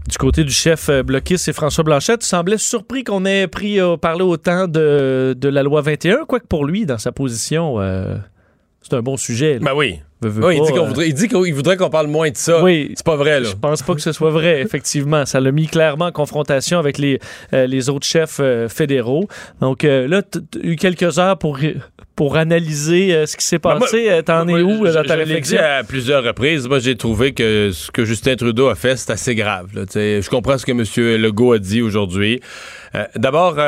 Du 0.09 0.19
côté 0.19 0.45
du 0.45 0.53
chef 0.53 0.91
euh, 0.91 1.03
bloquiste, 1.03 1.47
c'est 1.47 1.55
François 1.55 1.83
Blanchette. 1.83 2.21
Tu 2.21 2.27
semblais 2.27 2.58
surpris 2.58 3.05
qu'on 3.05 3.25
ait 3.25 3.47
pris 3.47 3.81
euh, 3.81 3.97
parlé 3.97 4.23
autant 4.23 4.69
de, 4.69 5.35
de 5.37 5.49
la 5.49 5.63
loi 5.63 5.81
21, 5.81 6.27
quoique 6.27 6.47
pour 6.47 6.67
lui, 6.67 6.85
dans 6.85 6.99
sa 6.99 7.11
position, 7.11 7.81
euh, 7.81 8.17
c'est 8.88 8.94
un 8.96 9.03
bon 9.03 9.17
sujet. 9.17 9.55
là. 9.55 9.60
Ben 9.60 9.72
oui. 9.74 10.00
Il 10.22 10.31
dit 10.31 10.72
qu'on 10.72 10.84
euh, 10.84 10.86
voudrait, 10.86 11.08
il 11.08 11.12
dit 11.12 11.29
qu'il 11.29 11.53
voudrait 11.55 11.76
qu'on 11.76 11.91
parle 11.91 12.06
moins 12.06 12.31
de 12.31 12.36
ça. 12.36 12.62
Oui. 12.62 12.93
C'est 12.96 13.05
pas 13.05 13.17
vrai, 13.17 13.41
là. 13.41 13.48
Je 13.50 13.55
pense 13.56 13.82
pas 13.82 13.94
que 13.94 14.00
ce 14.00 14.12
soit 14.12 14.31
vrai, 14.31 14.60
effectivement. 14.64 15.26
Ça 15.26 15.38
l'a 15.38 15.53
mis 15.53 15.67
clairement 15.67 16.06
en 16.06 16.12
confrontation 16.12 16.79
avec 16.79 16.96
les, 16.96 17.19
euh, 17.53 17.67
les 17.67 17.91
autres 17.91 18.06
chefs 18.06 18.38
euh, 18.41 18.69
fédéraux. 18.70 19.29
Donc 19.60 19.84
euh, 19.84 20.08
là, 20.08 20.22
tu 20.22 20.38
as 20.38 20.67
eu 20.67 20.76
quelques 20.76 21.19
heures 21.19 21.36
pour, 21.38 21.58
pour 22.17 22.36
analyser 22.38 23.26
ce 23.26 23.36
qui 23.36 23.44
s'est 23.44 23.58
Ben, 23.58 23.79
passé. 23.79 24.06
Euh, 24.08 24.22
T'en 24.22 24.48
es 24.48 24.62
où 24.62 24.86
dans 24.86 25.03
ta 25.03 25.17
l'ai 25.17 25.24
dit 25.24 25.31
réflexion? 25.32 25.58
à 25.62 25.82
plusieurs 25.84 26.24
reprises. 26.24 26.67
Moi, 26.69 26.79
j'ai 26.79 26.96
trouvé 26.96 27.34
que 27.34 27.70
ce 27.74 27.91
que 27.91 28.06
Justin 28.06 28.36
Trudeau 28.36 28.69
a 28.69 28.76
fait, 28.76 28.96
c'est 28.96 29.10
assez 29.12 29.34
grave. 29.34 29.69
là. 29.74 29.82
Je 29.94 30.29
comprends 30.31 30.56
ce 30.56 30.64
que 30.64 30.72
M. 30.72 30.84
Legault 31.20 31.53
a 31.53 31.58
dit 31.58 31.82
aujourd'hui. 31.82 32.41
D'abord, 33.17 33.58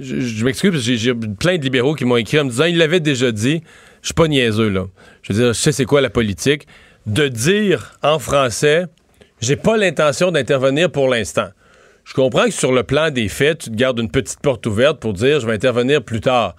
je, 0.00 0.20
je 0.20 0.44
m'excuse 0.44 0.70
parce 0.70 0.82
que 0.84 0.90
j'ai- 0.92 0.96
j'ai 0.96 1.14
plein 1.14 1.58
de 1.58 1.62
libéraux 1.62 1.94
qui 1.94 2.04
m'ont 2.04 2.16
écrit 2.16 2.38
en 2.38 2.44
me 2.44 2.50
disant 2.50 2.64
il 2.64 2.78
l'avait 2.78 3.00
déjà 3.00 3.32
dit. 3.32 3.62
Je 4.02 4.08
suis 4.08 4.14
pas 4.14 4.28
niaiseux, 4.28 4.68
là. 4.68 4.86
Je 5.22 5.32
veux 5.32 5.38
dire, 5.38 5.52
je 5.52 5.58
sais 5.58 5.72
c'est 5.72 5.84
quoi 5.84 6.00
la 6.00 6.10
politique. 6.10 6.66
De 7.06 7.28
dire 7.28 7.98
en 8.02 8.18
français, 8.18 8.86
j'ai 9.40 9.56
pas 9.56 9.76
l'intention 9.76 10.30
d'intervenir 10.30 10.90
pour 10.90 11.08
l'instant. 11.08 11.48
Je 12.04 12.14
comprends 12.14 12.46
que 12.46 12.50
sur 12.50 12.72
le 12.72 12.82
plan 12.82 13.10
des 13.10 13.28
faits, 13.28 13.64
tu 13.64 13.70
gardes 13.70 13.98
une 13.98 14.10
petite 14.10 14.40
porte 14.40 14.66
ouverte 14.66 14.98
pour 14.98 15.12
dire 15.12 15.40
je 15.40 15.46
vais 15.46 15.54
intervenir 15.54 16.02
plus 16.02 16.20
tard. 16.20 16.56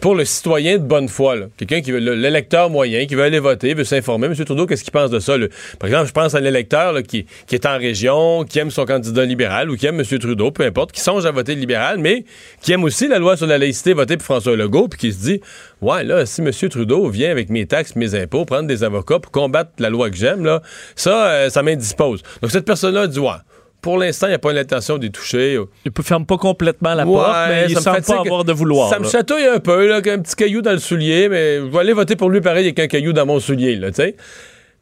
Pour 0.00 0.14
le 0.14 0.24
citoyen 0.24 0.78
de 0.78 0.84
bonne 0.84 1.08
foi, 1.08 1.36
quelqu'un 1.58 1.82
qui 1.82 1.92
veut, 1.92 2.00
le- 2.00 2.14
l'électeur 2.14 2.70
moyen, 2.70 3.04
qui 3.04 3.14
veut 3.14 3.24
aller 3.24 3.38
voter, 3.40 3.74
veut 3.74 3.84
s'informer, 3.84 4.26
M. 4.28 4.34
Trudeau, 4.34 4.66
qu'est-ce 4.66 4.84
qu'il 4.84 4.92
pense 4.92 5.10
de 5.10 5.18
ça? 5.18 5.36
là? 5.36 5.48
Par 5.78 5.86
exemple, 5.88 6.06
je 6.08 6.12
pense 6.12 6.34
à 6.34 6.40
l'électeur 6.40 6.94
qui, 7.02 7.26
est 7.52 7.66
en 7.66 7.76
région, 7.76 8.44
qui 8.44 8.58
aime 8.58 8.70
son 8.70 8.86
candidat 8.86 9.24
libéral 9.26 9.70
ou 9.70 9.76
qui 9.76 9.86
aime 9.86 10.00
M. 10.00 10.18
Trudeau, 10.18 10.50
peu 10.50 10.64
importe, 10.64 10.92
qui 10.92 11.00
songe 11.02 11.26
à 11.26 11.30
voter 11.30 11.54
libéral, 11.54 11.98
mais 11.98 12.24
qui 12.62 12.72
aime 12.72 12.84
aussi 12.84 13.06
la 13.06 13.18
loi 13.18 13.36
sur 13.36 13.46
la 13.46 13.58
laïcité, 13.58 13.92
voter 13.92 14.16
pour 14.16 14.24
François 14.24 14.56
Legault, 14.56 14.88
puis 14.88 14.98
qui 14.98 15.12
se 15.12 15.18
dit, 15.24 15.40
ouais, 15.82 16.04
là, 16.04 16.24
si 16.24 16.40
M. 16.40 16.50
Trudeau 16.70 17.08
vient 17.10 17.30
avec 17.30 17.50
mes 17.50 17.66
taxes, 17.66 17.94
mes 17.94 18.14
impôts, 18.14 18.46
prendre 18.46 18.66
des 18.66 18.84
avocats 18.84 19.18
pour 19.18 19.30
combattre 19.30 19.72
la 19.78 19.90
loi 19.90 20.08
que 20.08 20.16
j'aime, 20.16 20.44
là, 20.44 20.62
ça, 20.96 21.26
euh, 21.32 21.50
ça 21.50 21.62
m'indispose. 21.62 22.22
Donc 22.40 22.50
cette 22.50 22.64
personne-là 22.64 23.08
dit, 23.08 23.18
ouais, 23.18 23.28
pour 23.82 23.98
l'instant, 23.98 24.28
il 24.28 24.30
n'y 24.30 24.36
a 24.36 24.38
pas 24.38 24.52
l'intention 24.52 24.96
d'y 24.96 25.10
toucher. 25.10 25.58
Il 25.84 25.92
ne 25.96 26.02
ferme 26.02 26.24
pas 26.24 26.38
complètement 26.38 26.94
la 26.94 27.04
Ouais, 27.04 27.12
porte, 27.12 27.36
mais 27.48 27.66
il 27.68 27.76
me 27.76 27.80
semble 27.80 28.02
pas 28.02 28.20
avoir 28.20 28.44
de 28.44 28.52
vouloir. 28.52 28.88
Ça 28.88 28.98
me 29.00 29.08
chatouille 29.08 29.44
un 29.44 29.58
peu, 29.58 29.88
là, 29.88 30.00
qu'un 30.00 30.20
petit 30.20 30.36
caillou 30.36 30.62
dans 30.62 30.72
le 30.72 30.78
soulier, 30.78 31.28
mais 31.28 31.56
je 31.56 31.64
vais 31.64 31.78
aller 31.78 31.92
voter 31.92 32.16
pour 32.16 32.30
lui 32.30 32.40
pareil 32.40 32.64
avec 32.64 32.78
un 32.78 32.86
caillou 32.86 33.12
dans 33.12 33.26
mon 33.26 33.40
soulier, 33.40 33.76
là, 33.76 33.90
tu 33.90 33.96
sais. 33.96 34.16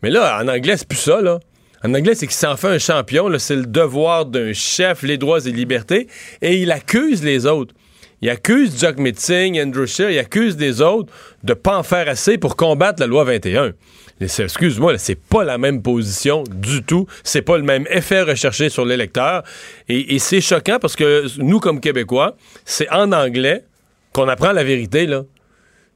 Mais 0.03 0.11
là, 0.11 0.39
en 0.43 0.49
anglais, 0.49 0.77
c'est 0.77 0.87
plus 0.87 0.99
ça, 0.99 1.21
là. 1.21 1.41
En 1.83 1.95
anglais, 1.95 2.15
c'est 2.15 2.27
qu'il 2.27 2.37
s'en 2.37 2.57
fait 2.57 2.69
un 2.69 2.79
champion. 2.79 3.27
C'est 3.39 3.57
le 3.57 3.65
devoir 3.65 4.27
d'un 4.27 4.53
chef, 4.53 5.03
les 5.03 5.17
droits 5.17 5.41
et 5.47 5.51
libertés. 5.51 6.09
Et 6.43 6.59
il 6.59 6.71
accuse 6.71 7.25
les 7.25 7.47
autres. 7.47 7.75
Il 8.23 8.29
accuse 8.29 8.79
Jack 8.79 8.99
Metzing, 8.99 9.59
Andrew 9.63 9.87
Scheer, 9.87 10.11
il 10.11 10.19
accuse 10.19 10.59
des 10.59 10.83
autres 10.83 11.11
de 11.43 11.55
pas 11.55 11.79
en 11.79 11.83
faire 11.83 12.07
assez 12.07 12.37
pour 12.37 12.55
combattre 12.55 13.01
la 13.01 13.07
loi 13.07 13.25
21. 13.25 13.73
Excuse-moi, 14.21 14.99
c'est 14.99 15.19
pas 15.19 15.45
la 15.45 15.57
même 15.57 15.81
position 15.83 16.45
du 16.45 16.83
tout. 16.83 17.07
C'est 17.25 17.43
pas 17.43 17.57
le 17.57 17.63
même 17.63 17.87
effet 17.89 18.23
recherché 18.23 18.69
sur 18.69 18.85
l'électeur. 18.85 19.43
Et, 19.89 20.15
et 20.15 20.19
c'est 20.19 20.43
choquant 20.43 20.79
parce 20.79 20.95
que 20.95 21.25
nous, 21.39 21.59
comme 21.59 21.81
Québécois, 21.81 22.37
c'est 22.65 22.91
en 22.91 23.13
anglais 23.13 23.65
qu'on 24.13 24.29
apprend 24.29 24.53
la 24.53 24.65
vérité. 24.65 25.09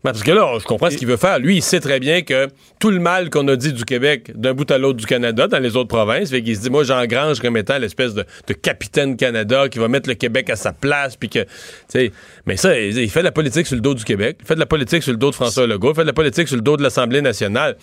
Ben, 0.04 0.12
Parce 0.12 0.22
que 0.22 0.32
là, 0.32 0.58
je 0.60 0.64
comprends 0.64 0.90
ce 0.90 0.98
qu'il 0.98 1.08
veut 1.08 1.16
faire. 1.16 1.38
Lui, 1.38 1.56
il 1.56 1.62
sait 1.62 1.80
très 1.80 1.98
bien 1.98 2.20
que 2.20 2.48
tout 2.78 2.90
le 2.90 3.00
mal 3.00 3.30
qu'on 3.30 3.48
a 3.48 3.56
dit 3.56 3.72
du 3.72 3.86
Québec 3.86 4.32
d'un 4.34 4.52
bout 4.52 4.70
à 4.70 4.76
l'autre 4.76 4.98
du 4.98 5.06
Canada, 5.06 5.48
dans 5.48 5.58
les 5.58 5.76
autres 5.76 5.88
provinces, 5.88 6.28
fait 6.28 6.42
qu'il 6.42 6.54
se 6.54 6.60
dit, 6.60 6.68
moi, 6.68 6.84
j'engrange 6.84 7.40
comme 7.40 7.56
étant 7.56 7.78
l'espèce 7.78 8.12
de, 8.12 8.26
de 8.46 8.52
capitaine 8.52 9.16
Canada 9.16 9.66
qui 9.70 9.78
va 9.78 9.88
mettre 9.88 10.10
le 10.10 10.14
Québec 10.14 10.50
à 10.50 10.56
sa 10.56 10.74
place, 10.74 11.16
puis 11.16 11.30
que, 11.30 11.38
tu 11.38 11.48
sais, 11.88 12.12
mais 12.44 12.58
ça, 12.58 12.78
il 12.78 12.98
il 12.98 13.08
fait 13.08 13.20
de 13.20 13.24
la 13.24 13.32
politique 13.32 13.66
sur 13.66 13.76
le 13.76 13.80
dos 13.80 13.94
du 13.94 14.04
Québec, 14.04 14.36
il 14.40 14.46
fait 14.46 14.56
de 14.56 14.60
la 14.60 14.66
politique 14.66 15.02
sur 15.02 15.12
le 15.12 15.18
dos 15.18 15.30
de 15.30 15.34
François 15.34 15.66
Legault, 15.66 15.92
il 15.92 15.94
fait 15.94 16.02
de 16.02 16.08
la 16.08 16.12
politique 16.12 16.48
sur 16.48 16.56
le 16.56 16.62
dos 16.62 16.76
de 16.76 16.82
l'Assemblée 16.82 17.22
nationale. 17.22 17.76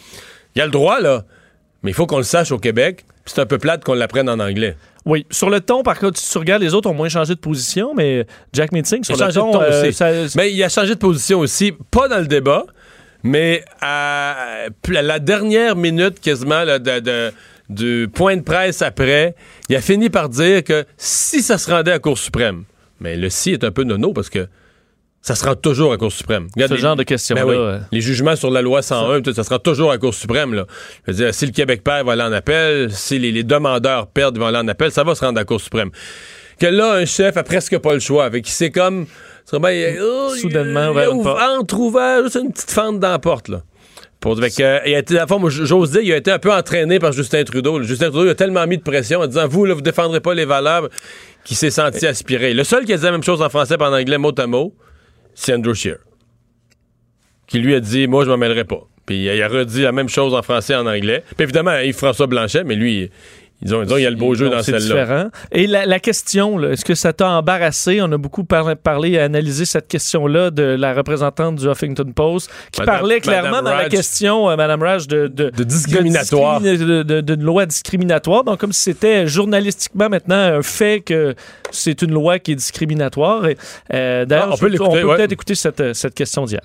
Il 0.55 0.61
a 0.61 0.65
le 0.65 0.71
droit, 0.71 0.99
là, 0.99 1.25
mais 1.81 1.89
il 1.89 1.93
faut 1.95 2.05
qu'on 2.05 2.17
le 2.17 2.23
sache 2.23 2.51
au 2.51 2.59
Québec, 2.59 3.03
c'est 3.25 3.39
un 3.39 3.45
peu 3.45 3.57
plate 3.57 3.83
qu'on 3.83 3.93
l'apprenne 3.93 4.29
en 4.29 4.39
anglais. 4.39 4.75
Oui. 5.05 5.25
Sur 5.31 5.49
le 5.49 5.61
ton, 5.61 5.81
par 5.83 5.97
contre, 5.99 6.19
si 6.19 6.31
tu 6.31 6.37
regardes, 6.37 6.61
les 6.61 6.73
autres 6.73 6.89
ont 6.89 6.93
moins 6.93 7.09
changé 7.09 7.33
de 7.33 7.39
position, 7.39 7.93
mais 7.95 8.25
Jack 8.53 8.71
Meeting, 8.71 9.03
sur 9.03 9.15
Il 9.15 9.25
le 9.25 9.33
ton, 9.33 9.59
euh, 9.61 9.81
aussi. 9.83 9.93
ça- 9.93 10.11
Mais 10.35 10.51
il 10.53 10.63
a 10.63 10.69
changé 10.69 10.93
de 10.95 10.99
position 10.99 11.39
aussi, 11.39 11.73
pas 11.89 12.07
dans 12.07 12.19
le 12.19 12.27
débat, 12.27 12.65
mais 13.23 13.63
à, 13.81 14.65
à 14.95 15.01
la 15.01 15.19
dernière 15.19 15.75
minute 15.75 16.19
quasiment 16.19 16.63
là, 16.63 16.77
de- 16.79 16.99
de- 16.99 17.31
du 17.69 18.09
point 18.13 18.35
de 18.35 18.41
presse 18.41 18.81
après, 18.81 19.33
il 19.69 19.75
a 19.75 19.81
fini 19.81 20.09
par 20.09 20.27
dire 20.29 20.63
que 20.63 20.85
si 20.97 21.41
ça 21.41 21.57
se 21.57 21.71
rendait 21.71 21.91
à 21.93 21.99
Cour 21.99 22.17
suprême, 22.17 22.63
mais 22.99 23.15
le 23.15 23.29
si 23.29 23.51
est 23.51 23.63
un 23.63 23.71
peu 23.71 23.83
nono 23.83 24.11
parce 24.13 24.29
que 24.29 24.47
ça 25.21 25.35
se 25.35 25.43
rend 25.45 25.55
toujours 25.55 25.93
à 25.93 25.97
Cour 25.97 26.11
suprême. 26.11 26.47
Regarde 26.55 26.71
Ce 26.71 26.75
les- 26.75 26.81
genre 26.81 26.95
de 26.95 27.03
questions-là, 27.03 27.45
Ben 27.45 27.75
oui. 27.79 27.85
Les 27.91 28.01
jugements 28.01 28.35
sur 28.35 28.49
la 28.49 28.61
loi 28.61 28.81
101, 28.81 29.21
tout, 29.21 29.33
ça 29.33 29.43
se 29.43 29.49
rend 29.49 29.59
toujours 29.59 29.91
à 29.91 29.97
Cour 29.97 30.13
suprême. 30.13 30.53
Là. 30.53 30.65
Je 31.07 31.11
veux 31.11 31.17
dire, 31.25 31.33
si 31.33 31.45
le 31.45 31.51
Québec 31.51 31.83
perd, 31.83 31.99
il 32.01 32.05
va 32.07 32.13
aller 32.13 32.23
en 32.23 32.31
appel. 32.33 32.91
Si 32.91 33.19
les, 33.19 33.31
les 33.31 33.43
demandeurs 33.43 34.07
perdent, 34.07 34.37
ils 34.37 34.39
vont 34.39 34.47
aller 34.47 34.57
en 34.57 34.67
appel. 34.67 34.91
Ça 34.91 35.03
va 35.03 35.13
se 35.13 35.23
rendre 35.23 35.37
à 35.37 35.41
la 35.41 35.45
Cour 35.45 35.61
suprême. 35.61 35.91
Que 36.59 36.65
là, 36.67 36.93
un 36.93 37.05
chef 37.05 37.37
a 37.37 37.43
presque 37.43 37.77
pas 37.79 37.93
le 37.93 37.99
choix. 37.99 38.25
Avec 38.25 38.45
qui 38.45 38.51
c'est 38.51 38.71
comme. 38.71 39.05
ben, 39.51 39.97
oh, 40.01 40.29
Soudainement, 40.39 40.89
ouvert 40.89 41.11
une 41.11 41.23
porte. 41.23 41.39
Entre-ouvert, 41.59 42.23
juste 42.23 42.39
une 42.41 42.51
petite 42.51 42.71
fente 42.71 42.99
dans 42.99 43.11
la 43.11 43.19
porte. 43.19 43.47
Là. 43.49 43.61
Pour, 44.19 44.35
que, 44.35 44.61
euh, 44.61 44.79
il 44.85 44.93
a 44.93 44.99
été, 44.99 45.17
à 45.17 45.21
la 45.21 45.27
fois, 45.27 45.39
moi, 45.39 45.49
j'ose 45.49 45.91
dire, 45.91 46.01
il 46.01 46.13
a 46.13 46.17
été 46.17 46.29
un 46.31 46.37
peu 46.37 46.51
entraîné 46.53 46.99
par 46.99 47.11
Justin 47.11 47.43
Trudeau. 47.43 47.79
là. 47.79 47.85
Justin 47.85 48.09
Trudeau 48.11 48.25
il 48.25 48.29
a 48.29 48.35
tellement 48.35 48.65
mis 48.67 48.77
de 48.77 48.83
pression 48.83 49.19
en 49.21 49.25
disant 49.27 49.47
Vous, 49.47 49.65
là, 49.65 49.73
vous 49.73 49.81
défendrez 49.81 50.19
pas 50.19 50.35
les 50.35 50.45
valeurs 50.45 50.89
qu'il 51.43 51.57
s'est 51.57 51.71
senti 51.71 52.05
aspirer. 52.05 52.53
Le 52.53 52.63
seul 52.63 52.85
qui 52.85 52.93
a 52.93 52.97
dit 52.97 53.03
la 53.03 53.11
même 53.11 53.23
chose 53.23 53.41
en 53.41 53.49
français 53.49 53.75
et 53.79 53.83
en 53.83 53.91
anglais, 53.93 54.19
mot 54.19 54.31
à 54.37 54.45
mot, 54.45 54.75
c'est 55.35 55.53
Scheer. 55.73 55.97
Qui 57.47 57.59
lui 57.59 57.75
a 57.75 57.79
dit 57.79 58.07
Moi, 58.07 58.25
je 58.25 58.29
m'en 58.29 58.37
mêlerai 58.37 58.63
pas. 58.63 58.87
Puis 59.05 59.23
il 59.23 59.41
a 59.41 59.47
redit 59.47 59.81
la 59.81 59.91
même 59.91 60.09
chose 60.09 60.33
en 60.33 60.41
français 60.41 60.73
et 60.73 60.77
en 60.77 60.85
anglais. 60.85 61.23
Puis 61.35 61.43
évidemment, 61.43 61.77
Yves-François 61.77 62.27
Blanchet, 62.27 62.63
mais 62.63 62.75
lui, 62.75 63.09
disons, 63.61 63.83
disons, 63.83 63.97
il 63.97 64.03
y 64.03 64.05
a 64.05 64.09
le 64.09 64.15
beau 64.15 64.33
jeu 64.35 64.45
Donc, 64.45 64.55
dans 64.55 64.63
c'est 64.63 64.71
celle-là. 64.79 65.01
différent. 65.01 65.29
Et 65.51 65.67
la, 65.67 65.85
la 65.85 65.99
question, 65.99 66.61
est-ce 66.63 66.83
que 66.85 66.95
ça 66.95 67.13
t'a 67.13 67.29
embarrassé? 67.29 68.01
On 68.01 68.11
a 68.11 68.17
beaucoup 68.17 68.43
par- 68.43 68.75
parlé 68.77 69.11
et 69.11 69.19
analysé 69.19 69.65
cette 69.65 69.87
question-là 69.87 70.49
de 70.51 70.63
la 70.63 70.93
représentante 70.93 71.55
du 71.57 71.67
Huffington 71.69 72.11
Post 72.15 72.49
qui 72.71 72.81
Madame- 72.81 72.95
parlait 72.95 73.19
clairement 73.21 73.49
Madame 73.61 73.65
dans 73.65 73.75
la 73.75 73.89
question, 73.89 74.49
euh, 74.49 74.55
Madame 74.55 74.81
Raj, 74.81 75.07
de, 75.07 75.27
de, 75.27 75.49
De 75.49 75.63
discriminatoire. 75.63 76.59
de 76.61 77.03
de- 77.21 77.35
loi 77.43 77.65
discriminatoire. 77.65 78.43
Donc, 78.43 78.59
comme 78.59 78.73
si 78.73 78.81
c'était 78.81 79.27
journalistiquement 79.27 80.09
maintenant 80.09 80.35
un 80.57 80.61
fait 80.61 81.01
que 81.01 81.35
c'est 81.71 82.01
une 82.01 82.11
loi 82.11 82.39
qui 82.39 82.51
est 82.53 82.55
discriminatoire. 82.55 83.43
Euh, 83.93 84.25
D'ailleurs, 84.25 84.47
Ah, 84.51 84.53
on 84.53 84.57
peut 84.57 84.69
ouais. 84.77 85.15
peut-être 85.17 85.31
écouter 85.31 85.55
cette, 85.55 85.93
cette 85.93 86.13
question 86.13 86.45
d'hier. 86.45 86.61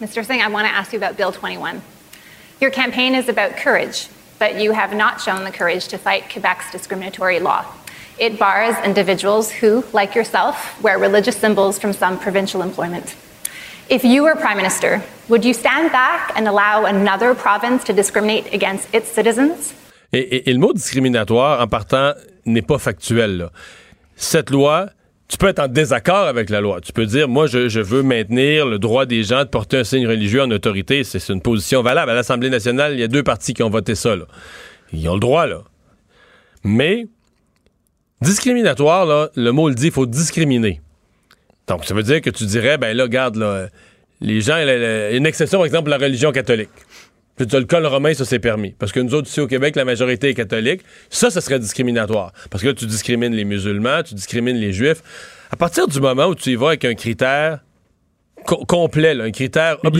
Mr. 0.00 0.24
Singh, 0.24 0.40
I 0.40 0.52
want 0.52 0.60
to 0.62 0.68
ask 0.78 0.92
you 0.92 0.98
about 1.02 1.16
Bill 1.16 1.32
21. 1.32 1.76
Your 2.60 2.70
campaign 2.70 3.14
is 3.14 3.28
about 3.28 3.56
courage, 3.62 4.08
but 4.38 4.60
you 4.60 4.72
have 4.72 4.94
not 4.94 5.20
shown 5.20 5.44
the 5.44 5.50
courage 5.50 5.88
to 5.88 5.98
fight 5.98 6.24
Quebec's 6.30 6.70
discriminatory 6.72 7.40
law. 7.40 7.64
It 8.18 8.38
bars 8.38 8.74
individuals 8.84 9.50
who, 9.50 9.84
like 9.92 10.14
yourself, 10.14 10.80
wear 10.82 10.98
religious 10.98 11.36
symbols 11.36 11.78
from 11.78 11.92
some 11.92 12.18
provincial 12.18 12.62
employment. 12.62 13.14
If 13.88 14.04
you 14.04 14.22
were 14.24 14.34
Prime 14.34 14.56
Minister, 14.56 15.02
would 15.28 15.44
you 15.44 15.52
stand 15.54 15.92
back 15.92 16.32
and 16.34 16.48
allow 16.48 16.86
another 16.86 17.34
province 17.34 17.84
to 17.84 17.92
discriminate 17.92 18.52
against 18.52 18.88
its 18.94 19.08
citizens? 19.10 19.74
Et, 20.12 20.26
et- 20.32 20.48
et 20.48 20.52
le 20.52 20.58
mot 20.58 20.72
discriminatoire, 20.72 21.60
en 21.60 21.66
partant, 21.68 22.14
n'est 22.46 22.62
pas 22.66 22.78
factuel. 22.78 23.36
là. 23.38 23.50
Cette 24.16 24.50
loi, 24.50 24.88
tu 25.28 25.38
peux 25.38 25.48
être 25.48 25.58
en 25.58 25.68
désaccord 25.68 26.26
avec 26.26 26.50
la 26.50 26.60
loi. 26.60 26.80
Tu 26.80 26.92
peux 26.92 27.06
dire, 27.06 27.28
moi, 27.28 27.46
je, 27.46 27.68
je 27.68 27.80
veux 27.80 28.02
maintenir 28.02 28.66
le 28.66 28.78
droit 28.78 29.06
des 29.06 29.22
gens 29.24 29.40
de 29.40 29.48
porter 29.48 29.78
un 29.78 29.84
signe 29.84 30.06
religieux 30.06 30.42
en 30.42 30.50
autorité. 30.50 31.02
C'est 31.02 31.28
une 31.28 31.40
position 31.40 31.82
valable. 31.82 32.10
À 32.12 32.14
l'Assemblée 32.14 32.50
nationale, 32.50 32.92
il 32.92 33.00
y 33.00 33.02
a 33.02 33.08
deux 33.08 33.24
partis 33.24 33.52
qui 33.52 33.62
ont 33.62 33.70
voté 33.70 33.94
ça. 33.94 34.14
là. 34.14 34.26
Ils 34.92 35.08
ont 35.08 35.14
le 35.14 35.20
droit, 35.20 35.46
là. 35.46 35.62
Mais, 36.62 37.06
discriminatoire, 38.20 39.04
là, 39.06 39.30
le 39.34 39.50
mot 39.50 39.68
le 39.68 39.74
dit, 39.74 39.86
il 39.86 39.92
faut 39.92 40.06
discriminer. 40.06 40.80
Donc, 41.66 41.84
ça 41.84 41.94
veut 41.94 42.04
dire 42.04 42.20
que 42.20 42.30
tu 42.30 42.44
dirais, 42.44 42.78
ben 42.78 42.96
là, 42.96 43.04
regarde, 43.04 43.36
là, 43.36 43.68
les 44.20 44.40
gens, 44.40 44.56
une 44.56 45.26
exception, 45.26 45.58
par 45.58 45.66
exemple, 45.66 45.90
la 45.90 45.98
religion 45.98 46.30
catholique. 46.30 46.70
Puis 47.36 47.46
tu 47.46 47.54
as 47.56 47.58
le 47.60 47.66
col 47.66 47.84
romain, 47.86 48.14
ça 48.14 48.24
c'est 48.24 48.38
permis. 48.38 48.70
Parce 48.78 48.92
que 48.92 49.00
nous 49.00 49.14
autres, 49.14 49.28
ici 49.28 49.40
au 49.40 49.46
Québec, 49.46 49.76
la 49.76 49.84
majorité 49.84 50.30
est 50.30 50.34
catholique. 50.34 50.80
Ça, 51.10 51.30
ça 51.30 51.40
serait 51.40 51.58
discriminatoire. 51.58 52.32
Parce 52.50 52.62
que 52.62 52.68
là, 52.68 52.74
tu 52.74 52.86
discrimines 52.86 53.34
les 53.34 53.44
musulmans, 53.44 54.02
tu 54.02 54.14
discrimines 54.14 54.56
les 54.56 54.72
juifs. 54.72 55.02
À 55.50 55.56
partir 55.56 55.86
du 55.86 56.00
moment 56.00 56.26
où 56.26 56.34
tu 56.34 56.50
y 56.52 56.54
vas 56.56 56.68
avec 56.68 56.84
un 56.86 56.94
critère 56.94 57.60
co- 58.46 58.64
complet, 58.64 59.12
là, 59.14 59.24
un 59.24 59.30
critère 59.32 59.78
di- 59.90 59.98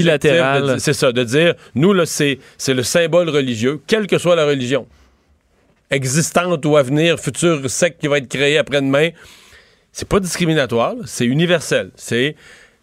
c'est 0.80 0.92
ça, 0.94 1.12
de 1.12 1.22
dire, 1.24 1.54
nous, 1.74 1.92
là, 1.92 2.06
c'est 2.06 2.38
c'est 2.56 2.72
le 2.74 2.82
symbole 2.82 3.28
religieux, 3.28 3.80
quelle 3.86 4.06
que 4.06 4.16
soit 4.18 4.34
la 4.34 4.46
religion, 4.46 4.86
existante 5.90 6.64
ou 6.66 6.76
à 6.76 6.82
venir, 6.82 7.18
futur 7.20 7.68
secte 7.70 8.00
qui 8.00 8.08
va 8.08 8.18
être 8.18 8.28
créée 8.28 8.58
après-demain, 8.58 9.10
c'est 9.92 10.08
pas 10.08 10.20
discriminatoire, 10.20 10.94
c'est 11.04 11.26
universel. 11.26 11.90
C'est, 11.96 12.34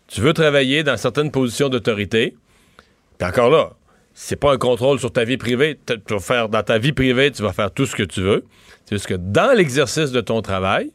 tu 0.07 0.21
veux 0.21 0.33
travailler 0.33 0.83
dans 0.83 0.95
certaines 0.97 1.31
positions 1.31 1.69
d'autorité, 1.69 2.35
puis 3.17 3.27
encore 3.27 3.49
là, 3.49 3.71
c'est 4.13 4.35
pas 4.35 4.53
un 4.53 4.57
contrôle 4.57 4.99
sur 4.99 5.11
ta 5.11 5.23
vie 5.23 5.37
privée. 5.37 5.79
Tu 5.85 6.13
vas 6.13 6.19
faire 6.19 6.49
dans 6.49 6.63
ta 6.63 6.77
vie 6.77 6.93
privée, 6.93 7.31
tu 7.31 7.41
vas 7.41 7.53
faire 7.53 7.71
tout 7.71 7.85
ce 7.85 7.95
que 7.95 8.03
tu 8.03 8.21
veux. 8.21 8.45
C'est 8.85 8.95
juste 8.95 9.07
que 9.07 9.15
dans 9.15 9.55
l'exercice 9.55 10.11
de 10.11 10.21
ton 10.21 10.41
travail, 10.41 10.91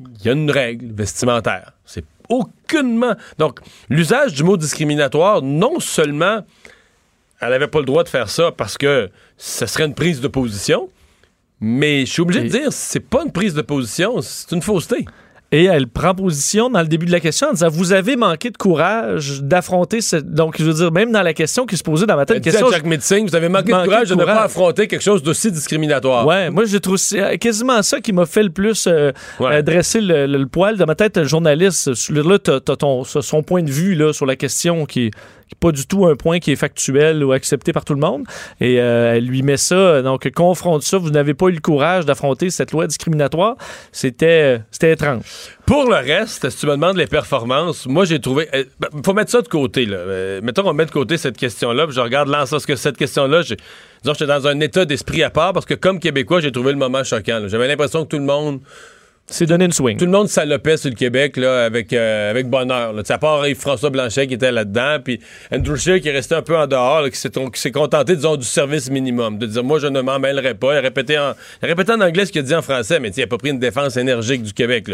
il 0.00 0.26
y 0.26 0.28
a 0.28 0.32
une 0.32 0.50
règle 0.50 0.92
vestimentaire. 0.92 1.72
C'est 1.84 2.04
aucunement. 2.28 3.14
Donc, 3.38 3.60
l'usage 3.88 4.34
du 4.34 4.44
mot 4.44 4.56
discriminatoire, 4.56 5.42
non 5.42 5.80
seulement 5.80 6.44
elle 7.40 7.50
n'avait 7.50 7.68
pas 7.68 7.78
le 7.78 7.84
droit 7.84 8.04
de 8.04 8.08
faire 8.08 8.28
ça 8.28 8.52
parce 8.52 8.76
que 8.76 9.10
ce 9.36 9.66
serait 9.66 9.84
une 9.84 9.94
prise 9.94 10.20
de 10.20 10.28
position, 10.28 10.88
mais 11.60 12.04
je 12.04 12.12
suis 12.12 12.22
obligé 12.22 12.42
de 12.42 12.48
dire, 12.48 12.72
c'est 12.72 13.00
pas 13.00 13.22
une 13.24 13.32
prise 13.32 13.54
de 13.54 13.62
position, 13.62 14.20
c'est 14.22 14.52
une 14.52 14.62
fausseté. 14.62 15.06
Et 15.50 15.64
elle 15.64 15.88
prend 15.88 16.14
position 16.14 16.68
dans 16.68 16.82
le 16.82 16.88
début 16.88 17.06
de 17.06 17.10
la 17.10 17.20
question 17.20 17.48
en 17.48 17.52
disant 17.52 17.68
Vous 17.70 17.92
avez 17.92 18.16
manqué 18.16 18.50
de 18.50 18.58
courage 18.58 19.40
d'affronter 19.42 20.02
cette. 20.02 20.30
Donc, 20.34 20.56
je 20.58 20.64
veux 20.64 20.74
dire, 20.74 20.92
même 20.92 21.10
dans 21.10 21.22
la 21.22 21.32
question 21.32 21.64
qui 21.64 21.78
se 21.78 21.82
posait 21.82 22.04
dans 22.04 22.16
ma 22.16 22.26
tête, 22.26 22.36
Elle 22.44 22.48
à 22.48 22.52
question. 22.52 22.70
Jack 22.70 22.84
Metzing, 22.84 23.26
vous 23.26 23.34
avez 23.34 23.48
manqué, 23.48 23.72
Manqué 23.72 23.84
de 23.84 23.88
courage 23.88 24.08
de 24.10 24.14
de 24.14 24.20
ne 24.20 24.24
pas 24.26 24.42
affronter 24.42 24.86
quelque 24.88 25.00
chose 25.02 25.22
d'aussi 25.22 25.50
discriminatoire. 25.50 26.26
Ouais, 26.26 26.50
moi, 26.50 26.64
je 26.66 26.76
trouve 26.76 26.98
c'est 26.98 27.38
quasiment 27.38 27.82
ça 27.82 28.00
qui 28.00 28.12
m'a 28.12 28.26
fait 28.26 28.42
le 28.42 28.50
plus 28.50 28.86
euh, 28.86 29.10
Ouais. 29.40 29.54
euh, 29.54 29.62
dresser 29.62 30.02
le, 30.02 30.26
le- 30.26 30.36
le 30.38 30.46
poil. 30.46 30.76
Dans 30.76 30.84
ma 30.84 30.94
tête, 30.94 31.22
journaliste, 31.24 31.90
là, 32.10 32.38
t'as, 32.38 32.60
t'as 32.60 32.76
ton, 32.76 33.04
son 33.04 33.42
point 33.42 33.62
de 33.62 33.70
vue 33.70 33.94
là, 33.94 34.12
sur 34.12 34.26
la 34.26 34.36
question 34.36 34.84
qui, 34.84 35.10
pas 35.60 35.72
du 35.72 35.86
tout 35.86 36.06
un 36.06 36.16
point 36.16 36.38
qui 36.38 36.52
est 36.52 36.56
factuel 36.56 37.24
ou 37.24 37.32
accepté 37.32 37.72
par 37.72 37.84
tout 37.84 37.94
le 37.94 38.00
monde. 38.00 38.24
Et 38.60 38.80
euh, 38.80 39.14
elle 39.14 39.26
lui 39.26 39.42
met 39.42 39.56
ça, 39.56 40.02
donc 40.02 40.30
confronte 40.32 40.82
ça. 40.82 40.98
Vous 40.98 41.10
n'avez 41.10 41.34
pas 41.34 41.46
eu 41.46 41.52
le 41.52 41.60
courage 41.60 42.04
d'affronter 42.06 42.50
cette 42.50 42.72
loi 42.72 42.86
discriminatoire. 42.86 43.56
C'était, 43.92 44.60
c'était 44.70 44.92
étrange. 44.92 45.22
Pour 45.66 45.88
le 45.88 45.96
reste, 45.96 46.48
si 46.48 46.56
tu 46.58 46.66
me 46.66 46.72
demandes 46.72 46.96
les 46.96 47.06
performances, 47.06 47.86
moi 47.86 48.04
j'ai 48.04 48.20
trouvé. 48.20 48.48
Il 48.54 48.66
ben, 48.80 48.88
faut 49.04 49.12
mettre 49.14 49.30
ça 49.30 49.42
de 49.42 49.48
côté. 49.48 49.84
Là. 49.84 49.98
Euh, 49.98 50.40
mettons 50.42 50.62
qu'on 50.62 50.72
met 50.72 50.86
de 50.86 50.90
côté 50.90 51.16
cette 51.16 51.36
question-là, 51.36 51.86
je 51.90 52.00
regarde 52.00 52.28
l'ensemble. 52.28 52.62
Que 52.62 52.76
cette 52.76 52.96
question-là, 52.96 53.42
j'étais 53.42 54.26
dans 54.26 54.46
un 54.46 54.60
état 54.60 54.84
d'esprit 54.84 55.22
à 55.22 55.30
part 55.30 55.52
parce 55.52 55.64
que 55.64 55.74
comme 55.74 56.00
Québécois, 56.00 56.40
j'ai 56.40 56.52
trouvé 56.52 56.72
le 56.72 56.78
moment 56.78 57.04
choquant. 57.04 57.42
J'avais 57.46 57.68
l'impression 57.68 58.04
que 58.04 58.08
tout 58.08 58.18
le 58.18 58.24
monde. 58.24 58.60
C'est 59.30 59.44
donné 59.44 59.66
une 59.66 59.72
swing. 59.72 59.98
Tout 59.98 60.06
le 60.06 60.10
monde 60.10 60.28
salopait 60.28 60.78
sur 60.78 60.88
le 60.88 60.94
Québec 60.94 61.36
là, 61.36 61.66
avec, 61.66 61.92
euh, 61.92 62.30
avec 62.30 62.48
bonheur. 62.48 62.94
Là. 62.94 63.02
À 63.06 63.18
part 63.18 63.44
François 63.58 63.90
Blanchet 63.90 64.26
qui 64.26 64.32
était 64.34 64.50
là-dedans, 64.50 64.98
puis 65.04 65.20
Andrew 65.52 65.76
Scheer 65.76 66.00
qui 66.00 66.08
est 66.08 66.12
resté 66.12 66.34
un 66.34 66.40
peu 66.40 66.56
en 66.56 66.66
dehors, 66.66 67.04
qui 67.10 67.18
s'est 67.18 67.70
contenté, 67.70 68.16
du 68.16 68.44
service 68.44 68.90
minimum. 68.90 69.36
De 69.36 69.44
dire, 69.44 69.62
moi, 69.62 69.78
je 69.80 69.86
ne 69.86 70.00
m'en 70.00 70.18
mêlerai 70.18 70.54
pas. 70.54 70.72
Il 70.74 70.78
a 70.78 70.80
répété 70.80 71.18
en, 71.18 71.34
il 71.62 71.68
en 71.90 72.00
anglais 72.00 72.24
ce 72.24 72.32
qu'il 72.32 72.40
a 72.40 72.44
dit 72.44 72.54
en 72.54 72.62
français, 72.62 73.00
mais 73.00 73.10
il 73.10 73.20
n'a 73.20 73.26
pas 73.26 73.36
pris 73.36 73.50
une 73.50 73.58
défense 73.58 73.98
énergique 73.98 74.42
du 74.42 74.54
Québec. 74.54 74.86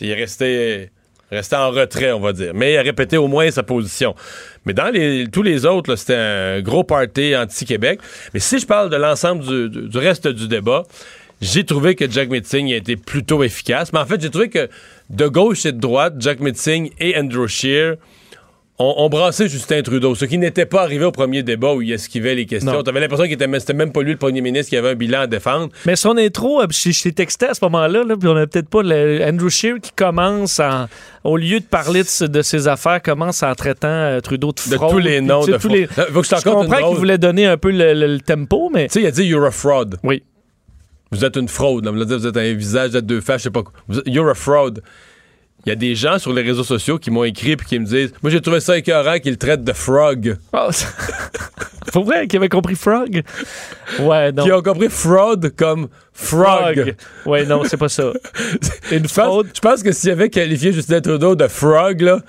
Il 0.00 0.08
est 0.08 0.14
resté, 0.14 0.90
resté 1.30 1.56
en 1.56 1.70
retrait, 1.70 2.12
on 2.12 2.20
va 2.20 2.32
dire. 2.32 2.52
Mais 2.54 2.72
il 2.72 2.78
a 2.78 2.82
répété 2.82 3.18
au 3.18 3.28
moins 3.28 3.50
sa 3.50 3.62
position. 3.62 4.14
Mais 4.64 4.72
dans 4.72 4.88
les, 4.88 5.26
tous 5.30 5.42
les 5.42 5.66
autres, 5.66 5.96
c'était 5.96 6.14
un 6.16 6.60
gros 6.62 6.82
party 6.82 7.36
anti-Québec. 7.36 8.00
Mais 8.32 8.40
si 8.40 8.58
je 8.58 8.66
parle 8.66 8.88
de 8.88 8.96
l'ensemble 8.96 9.44
du- 9.44 9.88
du 9.88 9.98
reste 9.98 10.28
du 10.28 10.48
débat, 10.48 10.84
j'ai 11.40 11.64
trouvé 11.64 11.94
que 11.94 12.10
Jack 12.10 12.28
Metzing 12.30 12.72
a 12.72 12.76
été 12.76 12.96
plutôt 12.96 13.42
efficace. 13.42 13.92
Mais 13.92 13.98
en 13.98 14.06
fait, 14.06 14.20
j'ai 14.20 14.30
trouvé 14.30 14.48
que 14.48 14.68
de 15.10 15.26
gauche 15.28 15.66
et 15.66 15.72
de 15.72 15.78
droite, 15.80 16.14
Jack 16.18 16.40
Metzing 16.40 16.90
et 16.98 17.16
Andrew 17.18 17.46
Scheer 17.46 17.96
ont, 18.78 18.94
ont 18.98 19.08
brassé 19.08 19.48
Justin 19.48 19.80
Trudeau, 19.82 20.14
ce 20.14 20.26
qui 20.26 20.36
n'était 20.36 20.66
pas 20.66 20.82
arrivé 20.82 21.04
au 21.06 21.10
premier 21.12 21.42
débat 21.42 21.72
où 21.72 21.80
il 21.80 21.92
esquivait 21.92 22.34
les 22.34 22.44
questions. 22.44 22.82
T'avais 22.82 23.00
l'impression 23.00 23.24
que 23.24 23.30
c'était 23.58 23.72
même 23.74 23.90
pas 23.92 24.02
lui 24.02 24.12
le 24.12 24.18
premier 24.18 24.42
ministre 24.42 24.68
qui 24.68 24.76
avait 24.76 24.90
un 24.90 24.94
bilan 24.94 25.20
à 25.20 25.26
défendre. 25.26 25.70
Mais 25.86 25.96
son 25.96 26.16
intro, 26.18 26.60
euh, 26.60 26.66
je 26.70 26.90
je 26.90 27.02
t'ai 27.04 27.12
texté 27.12 27.46
à 27.46 27.54
ce 27.54 27.64
moment-là, 27.64 28.02
là, 28.04 28.16
puis 28.18 28.28
on 28.28 28.36
a 28.36 28.46
peut-être 28.46 28.68
pas 28.68 28.82
le- 28.82 29.22
Andrew 29.24 29.48
Scheer 29.48 29.76
qui 29.80 29.92
commence 29.96 30.60
en, 30.60 30.88
au 31.24 31.38
lieu 31.38 31.60
de 31.60 31.64
parler 31.64 32.02
de, 32.02 32.42
ses 32.42 32.68
affaires, 32.68 33.00
commence 33.00 33.42
en 33.42 33.54
traitant 33.54 33.88
euh, 33.88 34.20
Trudeau 34.20 34.52
de 34.52 34.70
De 34.70 34.76
fraude. 34.76 34.90
tous 34.90 34.98
les 34.98 35.20
noms 35.22 35.46
de 35.46 35.56
tous 35.56 35.68
les- 35.68 35.84
Euh, 35.98 36.06
faut 36.12 36.20
que 36.20 36.26
je 36.28 36.42
comprends 36.44 36.88
qu'il 36.90 36.98
voulait 36.98 37.16
donner 37.18 37.46
un 37.46 37.56
peu 37.56 37.70
le, 37.70 37.94
le- 37.94 38.06
le 38.14 38.20
tempo, 38.20 38.70
mais 38.74 38.88
Tu 38.88 38.94
sais, 38.94 39.00
il 39.00 39.06
a 39.06 39.10
dit 39.10 39.22
You're 39.24 39.46
a 39.46 39.50
fraud. 39.50 39.86
oui. 40.02 40.22
Vous 41.12 41.24
êtes 41.24 41.36
une 41.36 41.48
fraude. 41.48 41.86
Vous 41.88 42.26
êtes 42.26 42.36
un 42.36 42.52
visage 42.54 42.90
de 42.90 43.00
deux 43.00 43.20
faces, 43.20 43.38
je 43.42 43.44
sais 43.44 43.50
pas 43.50 43.62
quoi. 43.62 43.72
You're 44.06 44.28
a 44.30 44.34
fraud. 44.34 44.80
Il 45.64 45.70
y 45.70 45.72
a 45.72 45.76
des 45.76 45.94
gens 45.96 46.18
sur 46.20 46.32
les 46.32 46.42
réseaux 46.42 46.62
sociaux 46.62 46.98
qui 46.98 47.10
m'ont 47.10 47.24
écrit 47.24 47.52
et 47.52 47.56
qui 47.56 47.78
me 47.80 47.84
disent 47.86 48.12
Moi, 48.22 48.30
j'ai 48.30 48.40
trouvé 48.40 48.60
ça 48.60 48.78
écœurant 48.78 49.18
qu'ils 49.18 49.36
traitent 49.38 49.64
de 49.64 49.72
frog. 49.72 50.36
Oh, 50.52 50.68
ça- 50.70 50.86
Pour 51.92 52.04
vrai, 52.04 52.26
qui 52.26 52.36
avait 52.36 52.48
compris 52.48 52.74
Frog? 52.74 53.22
Ouais, 54.00 54.30
non. 54.32 54.44
Qui 54.44 54.52
ont 54.52 54.60
compris 54.62 54.88
fraud 54.90 55.36
comme 55.56 55.88
frog. 56.12 56.94
Ouais, 57.24 57.46
non, 57.46 57.62
c'est 57.64 57.76
pas 57.76 57.88
ça. 57.88 58.12
Une 58.90 58.98
Je 58.98 59.02
pense, 59.02 59.10
fraude. 59.12 59.48
je 59.54 59.60
pense 59.60 59.82
que 59.82 59.92
s'il 59.92 60.10
avait 60.10 60.28
qualifié 60.28 60.72
Justin 60.72 61.00
Trudeau 61.00 61.34
de 61.36 61.46
frog, 61.48 62.00
là, 62.02 62.20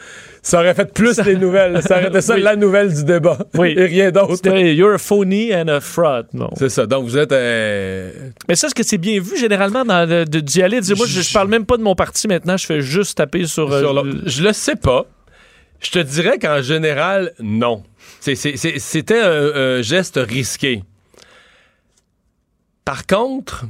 ça 0.49 0.59
aurait 0.59 0.73
fait 0.73 0.91
plus 0.93 1.19
les 1.25 1.35
nouvelles. 1.35 1.81
Ça 1.83 1.97
aurait 1.97 2.07
été 2.07 2.21
ça 2.21 2.35
Oui. 2.35 2.41
la 2.41 2.55
nouvelle 2.55 2.93
du 2.93 3.03
débat. 3.03 3.37
Oui. 3.55 3.73
Et 3.77 3.85
rien 3.85 4.11
d'autre. 4.11 4.47
You're 4.57 4.93
a 4.93 4.97
phony 4.97 5.53
and 5.53 5.67
a 5.67 5.79
fraud. 5.81 6.23
Non. 6.33 6.49
C'est 6.57 6.69
ça. 6.69 6.85
Donc, 6.85 7.05
vous 7.05 7.17
êtes. 7.17 7.31
euh, 7.31 8.11
Mais 8.47 8.55
ça, 8.55 8.67
est-ce 8.67 8.75
que 8.75 8.83
c'est 8.83 8.97
bien 8.97 9.19
vu 9.19 9.37
généralement 9.37 9.83
d'y 9.83 10.61
aller? 10.61 10.77
de 10.77 10.85
dire, 10.85 10.97
moi, 10.97 11.05
je, 11.07 11.21
je 11.21 11.33
parle 11.33 11.49
même 11.49 11.65
pas 11.65 11.77
de 11.77 11.83
mon 11.83 11.95
parti 11.95 12.27
maintenant, 12.27 12.55
je 12.57 12.65
fais 12.65 12.81
juste 12.81 13.17
taper 13.17 13.45
sur. 13.45 13.71
euh, 13.71 13.79
sur 13.81 13.93
l'autre. 13.93 14.09
Je 14.25 14.43
le 14.43 14.53
sais 14.53 14.75
pas. 14.75 15.05
Je 15.79 15.91
te 15.91 15.99
dirais 15.99 16.39
qu'en 16.39 16.61
général, 16.61 17.33
non. 17.39 17.83
C'était 18.19 19.19
un, 19.19 19.55
un 19.55 19.81
geste 19.81 20.17
risqué. 20.21 20.81
Par 22.85 23.05
contre, 23.05 23.65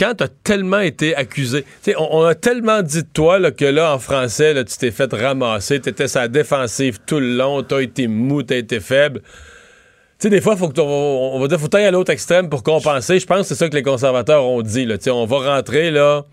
quand 0.00 0.14
tu 0.14 0.24
as 0.24 0.28
tellement 0.28 0.80
été 0.80 1.14
accusé, 1.14 1.66
on, 1.98 2.08
on 2.10 2.24
a 2.24 2.34
tellement 2.34 2.80
dit 2.80 3.02
de 3.02 3.08
toi 3.12 3.38
là, 3.38 3.50
que 3.50 3.66
là, 3.66 3.94
en 3.94 3.98
français, 3.98 4.54
là, 4.54 4.64
tu 4.64 4.78
t'es 4.78 4.90
fait 4.90 5.12
ramasser, 5.12 5.78
tu 5.78 5.90
étais 5.90 6.08
sa 6.08 6.26
défensive 6.26 6.98
tout 7.06 7.20
le 7.20 7.36
long, 7.36 7.62
tu 7.62 7.74
as 7.74 7.82
été 7.82 8.08
mou, 8.08 8.42
tu 8.42 8.54
as 8.54 8.56
été 8.56 8.80
faible. 8.80 9.20
Tu 9.20 10.28
sais, 10.28 10.30
des 10.30 10.40
fois, 10.40 10.56
faut 10.56 10.68
que 10.68 10.80
on, 10.80 11.42
on 11.42 11.74
à 11.74 11.90
l'autre 11.90 12.12
extrême 12.12 12.48
pour 12.48 12.62
compenser. 12.62 13.18
Je 13.18 13.26
pense 13.26 13.40
que 13.40 13.44
c'est 13.48 13.54
ça 13.54 13.68
que 13.68 13.76
les 13.76 13.82
conservateurs 13.82 14.44
ont 14.44 14.62
dit. 14.62 14.84
Là. 14.84 14.96
On 15.08 15.24
va 15.26 15.54
rentrer 15.56 15.90
là. 15.90 16.24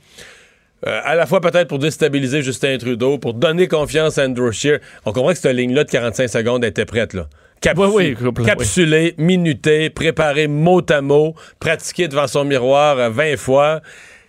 Euh, 0.86 1.02
à 1.04 1.16
la 1.16 1.26
fois 1.26 1.42
peut-être 1.42 1.68
pour 1.68 1.80
déstabiliser 1.80 2.42
Justin 2.42 2.78
Trudeau, 2.78 3.18
pour 3.18 3.34
donner 3.34 3.68
confiance 3.68 4.18
à 4.18 4.26
Andrew 4.26 4.52
Scheer. 4.52 4.80
On 5.06 5.12
comprend 5.12 5.32
que 5.32 5.40
cette 5.40 5.56
ligne-là 5.56 5.86
de 5.86 5.90
45 5.90 6.28
secondes 6.28 6.64
était 6.64 6.86
prête, 6.86 7.14
là. 7.14 7.28
Cap- 7.62 7.78
Oui, 7.78 7.88
oui, 7.94 8.14
complètement, 8.16 8.46
capsulée, 8.46 9.16
minutée, 9.18 9.90
préparée 9.90 10.48
mot 10.48 10.82
à 10.90 11.02
mot, 11.02 11.36
pratiquée 11.60 12.08
devant 12.08 12.28
son 12.28 12.44
miroir 12.46 12.98
euh, 13.00 13.10
20 13.10 13.38
fois. 13.38 13.82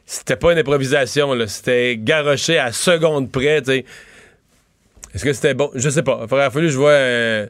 C'était 0.06 0.36
pas 0.36 0.52
une 0.52 0.58
improvisation, 0.58 1.34
là. 1.34 1.46
C'était 1.46 1.96
garoché 1.98 2.58
à 2.58 2.72
seconde 2.72 3.30
près. 3.30 3.58
Est-ce 3.58 5.24
que 5.24 5.32
c'était 5.34 5.52
bon? 5.54 5.70
Je 5.74 5.90
sais 5.90 6.02
pas. 6.02 6.24
Il 6.26 6.34
aurait 6.34 6.50
fallu 6.50 6.66
que 6.68 6.72
je 6.72 6.78
vois... 6.78 6.90
euh, 6.92 7.46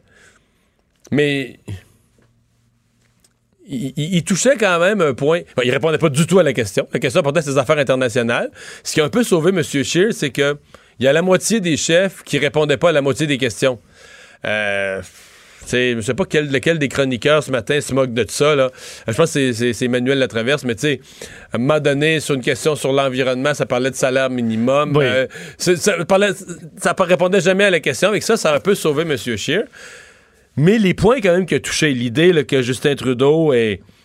Mais... 1.12 1.60
Il, 3.70 3.92
il- 3.96 4.14
il 4.16 4.24
touchait 4.24 4.56
quand 4.56 4.78
même 4.80 5.00
un 5.02 5.12
point. 5.14 5.40
Bon, 5.56 5.62
il 5.64 5.70
répondait 5.70 5.98
pas 5.98 6.08
du 6.08 6.26
tout 6.26 6.38
à 6.38 6.42
la 6.42 6.52
question. 6.54 6.88
La 6.92 6.98
question 7.00 7.22
portait 7.22 7.42
ses 7.42 7.58
affaires 7.58 7.78
internationales. 7.78 8.50
Ce 8.82 8.92
qui 8.94 9.00
a 9.00 9.04
un 9.04 9.08
peu 9.10 9.22
sauvé 9.22 9.50
M. 9.50 9.62
Scheer, 9.62 10.12
c'est 10.12 10.30
que 10.30 10.56
il 10.98 11.04
y 11.04 11.08
a 11.08 11.12
la 11.12 11.22
moitié 11.22 11.60
des 11.60 11.76
chefs 11.76 12.22
qui 12.24 12.38
répondaient 12.38 12.76
pas 12.78 12.88
à 12.88 12.92
la 12.92 13.02
moitié 13.02 13.26
des 13.26 13.36
questions. 13.38 13.78
Euh, 14.44 15.00
sais, 15.70 15.94
je 15.96 16.00
sais 16.00 16.14
pas 16.14 16.24
quel, 16.24 16.50
lequel 16.50 16.78
des 16.78 16.88
chroniqueurs 16.88 17.42
ce 17.42 17.50
matin 17.50 17.80
se 17.80 17.92
moque 17.94 18.12
de 18.12 18.24
ça. 18.28 18.54
Là. 18.54 18.70
Je 19.06 19.12
pense 19.12 19.32
que 19.34 19.52
c'est- 19.52 19.82
Emmanuel 19.82 20.18
Latraverse, 20.18 20.64
mais 20.64 20.74
tu 20.74 20.80
sais, 20.82 21.00
à 21.52 21.56
un 21.56 21.58
moment 21.58 21.80
donné, 21.80 22.20
sur 22.20 22.34
une 22.34 22.42
question 22.42 22.76
sur 22.76 22.92
l'environnement, 22.92 23.54
ça 23.54 23.66
parlait 23.66 23.90
de 23.90 23.96
salaire 23.96 24.30
minimum. 24.30 24.96
Oui. 24.96 25.04
Euh, 25.06 25.26
ça, 25.56 26.04
parlait, 26.04 26.30
ça 26.76 26.94
répondait 26.98 27.40
jamais 27.40 27.64
à 27.64 27.70
la 27.70 27.80
question. 27.80 28.08
Avec 28.08 28.22
ça, 28.22 28.36
ça 28.36 28.52
a 28.52 28.56
un 28.56 28.60
peu 28.60 28.74
sauvé 28.74 29.02
M. 29.02 29.16
Scheer. 29.16 29.64
Mais 30.56 30.78
les 30.78 30.94
points 30.94 31.20
quand 31.20 31.32
même 31.32 31.46
qui 31.46 31.54
a 31.54 31.60
touché 31.60 31.92
l'idée 31.92 32.44
que 32.44 32.62
Justin 32.62 32.96
Trudeau 32.96 33.52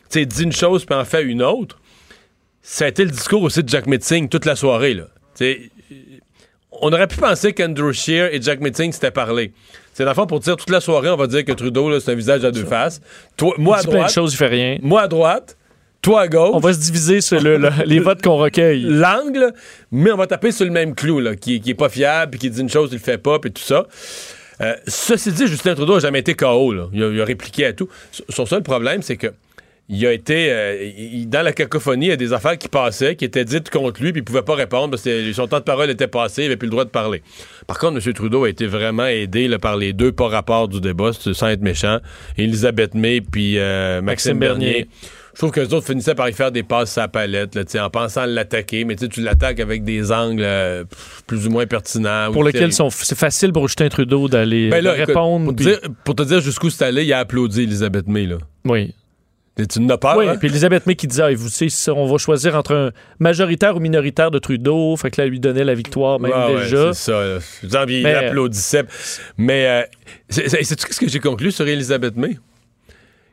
sais, 0.10 0.26
dit 0.26 0.44
une 0.44 0.52
chose 0.52 0.86
puis 0.86 0.96
en 0.96 1.06
fait 1.06 1.24
une 1.24 1.42
autre, 1.42 1.80
ça 2.62 2.86
a 2.86 2.88
été 2.88 3.04
le 3.04 3.12
discours 3.12 3.42
aussi 3.42 3.64
de 3.64 3.70
Jack 3.70 3.88
Metzing 3.88 4.30
toute 4.30 4.46
la 4.46 4.56
soirée. 4.56 4.94
Là. 4.94 5.08
On 6.72 6.92
aurait 6.92 7.08
pu 7.08 7.18
penser 7.18 7.54
qu'Andrew 7.54 7.92
Scheer 7.92 8.34
et 8.34 8.42
Jack 8.42 8.60
Metzing 8.60 8.92
s'étaient 8.92 9.12
parlé. 9.12 9.52
C'est 9.94 10.06
d'abord 10.06 10.28
pour 10.28 10.40
dire 10.40 10.56
toute 10.56 10.70
la 10.70 10.82
soirée, 10.82 11.10
on 11.10 11.16
va 11.16 11.28
dire 11.28 11.46
que 11.46 11.52
Trudeau, 11.52 12.00
c'est 12.00 12.12
un 12.12 12.16
visage 12.16 12.44
à 12.44 12.52
deux 12.52 12.66
faces. 12.66 13.00
Toi, 13.38 13.54
moi 13.58 13.78
à 13.78 13.84
droite, 13.84 14.12
choses, 14.12 14.34
il 14.34 14.38
fait 14.38 14.48
rien. 14.48 14.78
moi 14.82 15.02
à 15.04 15.08
droite, 15.08 15.56
toi 16.02 16.22
à 16.22 16.28
gauche. 16.28 16.52
On 16.54 16.60
va 16.60 16.74
se 16.74 16.80
diviser 16.80 17.22
sur 17.22 17.40
le- 17.40 17.58
le- 17.58 17.70
les 17.86 18.00
votes 18.00 18.22
qu'on 18.22 18.38
recueille. 18.38 18.82
l'angle, 18.82 19.54
mais 19.92 20.12
on 20.12 20.18
va 20.18 20.28
taper 20.28 20.52
sur 20.52 20.66
le 20.66 20.72
même 20.72 20.96
clou, 20.96 21.20
là, 21.20 21.36
qui, 21.36 21.62
qui 21.62 21.70
est 21.72 21.76
pas 21.76 21.90
fiable, 21.90 22.32
puis 22.32 22.40
qui 22.40 22.50
dit 22.50 22.62
une 22.62 22.70
chose, 22.70 22.90
il 22.92 22.96
le 22.96 23.00
fait 23.02 23.18
pas, 23.18 23.40
puis 23.40 23.52
tout 23.52 23.62
ça. 23.62 23.86
Euh, 24.62 24.76
ceci 24.88 25.32
dit, 25.32 25.48
Justin 25.48 25.74
Trudeau 25.76 25.96
n'a 25.96 26.00
jamais 26.00 26.20
été 26.20 26.36
KO. 26.36 26.74
Là. 26.74 26.86
Il, 26.94 27.04
a, 27.04 27.08
il 27.10 27.20
a 27.22 27.26
répliqué 27.26 27.66
à 27.66 27.74
tout. 27.74 27.90
Son 28.30 28.46
seul 28.46 28.62
problème, 28.62 29.02
c'est 29.02 29.18
que 29.18 29.28
il 29.90 30.06
a 30.06 30.14
été 30.14 30.50
euh, 30.52 30.92
il- 30.98 31.28
dans 31.30 31.42
la 31.42 31.52
cacophonie, 31.52 32.06
il 32.06 32.10
y 32.10 32.14
a 32.14 32.16
des 32.16 32.32
affaires 32.34 32.58
qui 32.58 32.68
passaient, 32.70 33.16
qui 33.16 33.26
étaient 33.26 33.44
dites 33.46 33.70
contre 33.70 34.02
lui, 34.02 34.12
puis 34.12 34.22
il 34.22 34.24
pouvait 34.24 34.42
pas 34.42 34.56
répondre 34.56 34.92
parce 34.92 35.04
que 35.04 35.34
son 35.34 35.48
temps 35.48 35.60
de 35.60 35.64
parole 35.64 35.90
était 35.90 36.08
passé, 36.08 36.44
il 36.44 36.46
avait 36.46 36.56
plus 36.58 36.68
le 36.68 36.72
droit 36.72 36.86
de 36.86 36.90
parler. 36.90 37.22
Par 37.68 37.78
contre, 37.80 38.00
M. 38.06 38.14
Trudeau 38.14 38.46
a 38.46 38.50
été 38.50 38.66
vraiment 38.66 39.06
aidé 39.06 39.48
là, 39.48 39.60
par 39.60 39.76
les 39.78 39.92
deux 39.94 40.12
pas 40.12 40.28
rapport 40.30 40.68
du 40.68 40.80
débat, 40.82 41.12
sans 41.14 41.48
être 41.50 41.62
méchant. 41.62 42.00
Elisabeth 42.38 42.96
May 42.96 43.22
puis 43.22 43.58
euh, 43.60 44.02
Maxime, 44.02 44.38
Maxime 44.38 44.40
Bernier. 44.40 44.72
Bernier. 44.72 44.88
Je 45.34 45.40
trouve 45.40 45.50
que 45.52 45.62
les 45.62 45.74
autres 45.74 45.88
finissaient 45.88 46.14
par 46.14 46.30
y 46.30 46.34
faire 46.34 46.52
des 46.52 46.62
passes 46.62 46.96
à 47.00 47.02
la 47.02 47.08
palette, 47.08 47.56
là, 47.56 47.64
en 47.84 47.90
pensant 47.90 48.24
l'attaquer, 48.28 48.86
mais 48.86 48.96
tu 48.96 49.20
l'attaques 49.20 49.60
avec 49.60 49.84
des 49.84 50.12
angles 50.12 50.44
euh, 50.44 50.84
plus 51.26 51.48
ou 51.48 51.50
moins 51.50 51.66
pertinents. 51.66 52.32
Pour 52.32 52.42
ou 52.44 52.46
lesquels 52.46 52.72
c'est 52.72 53.18
facile 53.18 53.52
pour 53.52 53.68
Justin 53.68 53.90
Trudeau 53.90 54.28
d'aller 54.28 54.70
Ben 54.70 54.86
écoute, 54.86 55.08
répondre. 55.08 55.46
pour, 55.46 55.56
te 55.56 55.64
puis- 55.64 55.66
dire, 55.72 55.80
pour 56.06 56.14
te 56.16 56.22
dire 56.22 56.40
jusqu'où 56.40 56.70
c'est 56.70 56.86
allé, 56.86 57.04
il 57.04 57.12
a 57.14 57.18
applaudi 57.20 57.64
Elisabeth 57.64 58.08
May. 58.08 58.28
Là. 58.28 58.38
Oui. 58.66 58.94
Et 59.58 59.68
tu 59.68 59.80
n'as 59.82 59.98
peur, 59.98 60.18
oui, 60.18 60.28
hein? 60.28 60.36
puis 60.40 60.48
Elisabeth 60.48 60.88
May 60.88 60.96
qui 60.96 61.06
disait, 61.06 61.22
Ah, 61.24 61.34
vous 61.36 61.48
savez, 61.48 61.70
ça, 61.70 61.94
on 61.94 62.08
va 62.08 62.18
choisir 62.18 62.56
entre 62.56 62.74
un 62.74 62.92
majoritaire 63.20 63.76
ou 63.76 63.80
minoritaire 63.80 64.32
de 64.32 64.40
Trudeau. 64.40 64.96
Fait 64.98 65.12
que 65.12 65.22
là, 65.22 65.26
elle 65.26 65.30
lui 65.30 65.40
donnait 65.40 65.64
la 65.64 65.76
victoire 65.76 66.20
même 66.20 66.32
Ouais, 66.32 66.56
ouais, 66.56 66.64
déjà. 66.64 66.92
c'est 66.94 67.12
ça. 67.12 67.24
là. 67.72 67.86
Il 67.88 68.02
Mais- 68.04 68.16
applaudissait. 68.16 68.84
Mais 69.38 69.68
euh, 69.68 69.84
c'est- 70.28 70.50
c'est- 70.50 70.64
sais-tu 70.64 70.92
ce 70.92 71.00
que 71.00 71.08
j'ai 71.08 71.20
conclu 71.20 71.52
sur 71.52 71.68
Elisabeth 71.68 72.16
May? 72.18 72.38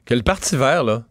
Que 0.05 0.13
le 0.15 0.23
Parti 0.23 0.57
vert, 0.57 0.85
là, 0.85 1.05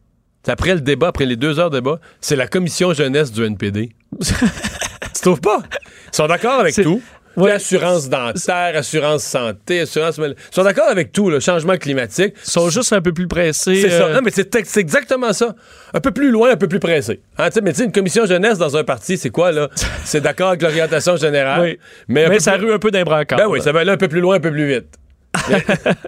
après 0.47 0.75
le 0.75 0.81
débat, 0.81 1.07
après 1.07 1.25
les 1.25 1.35
deux 1.37 1.57
heures 1.59 1.69
de 1.71 1.77
débat, 1.77 1.99
c'est 2.21 2.35
la 2.35 2.45
commission 2.47 2.93
jeunesse 2.93 3.31
du 3.31 3.43
NPD. 3.43 3.89
tu 4.21 5.21
trouves 5.21 5.41
pas? 5.41 5.63
Ils 6.11 6.15
sont 6.15 6.27
d'accord 6.27 6.59
avec 6.59 6.75
tout. 6.75 7.01
Ouais. 7.37 7.51
Assurance 7.51 8.09
dentaire, 8.09 8.73
assurance 8.75 9.23
santé, 9.23 9.81
assurance... 9.81 10.17
Ils 10.17 10.35
sont 10.51 10.63
d'accord 10.63 10.89
avec 10.89 11.11
tout, 11.11 11.29
le 11.29 11.39
changement 11.39 11.77
climatique. 11.77 12.33
Ils 12.45 12.49
sont 12.51 12.69
juste 12.69 12.91
un 12.93 13.01
peu 13.01 13.13
plus 13.13 13.27
pressés. 13.27 13.81
C'est 13.81 13.89
ça. 13.89 14.05
euh, 14.07 14.13
Non, 14.13 14.21
mais 14.23 14.31
c'est 14.31 14.77
exactement 14.77 15.31
ça. 15.33 15.55
Un 15.93 15.99
peu 15.99 16.11
plus 16.11 16.31
loin, 16.31 16.51
un 16.51 16.57
peu 16.57 16.67
plus 16.67 16.79
pressé. 16.79 17.21
Hein, 17.37 17.49
mais 17.63 17.71
tu 17.71 17.79
sais, 17.79 17.85
une 17.85 17.91
commission 17.91 18.25
jeunesse 18.25 18.57
dans 18.57 18.75
un 18.75 18.83
parti, 18.83 19.17
c'est 19.17 19.29
quoi, 19.29 19.51
là? 19.51 19.69
C'est 20.03 20.21
d'accord 20.21 20.49
avec 20.49 20.61
l'orientation 20.61 21.15
générale. 21.17 21.61
Oui. 21.61 21.79
Mais, 22.07 22.39
ça 22.39 22.57
plus- 22.57 22.67
rue 22.67 22.73
un 22.73 22.79
peu 22.79 22.91
d'un. 22.91 23.03
Ben 23.03 23.47
oui, 23.47 23.61
ça 23.61 23.71
va 23.71 23.81
aller 23.81 23.91
un 23.91 23.97
peu 23.97 24.07
plus 24.07 24.21
loin, 24.21 24.35
un 24.35 24.39
peu 24.39 24.51
plus 24.51 24.67
vite. 24.67 24.87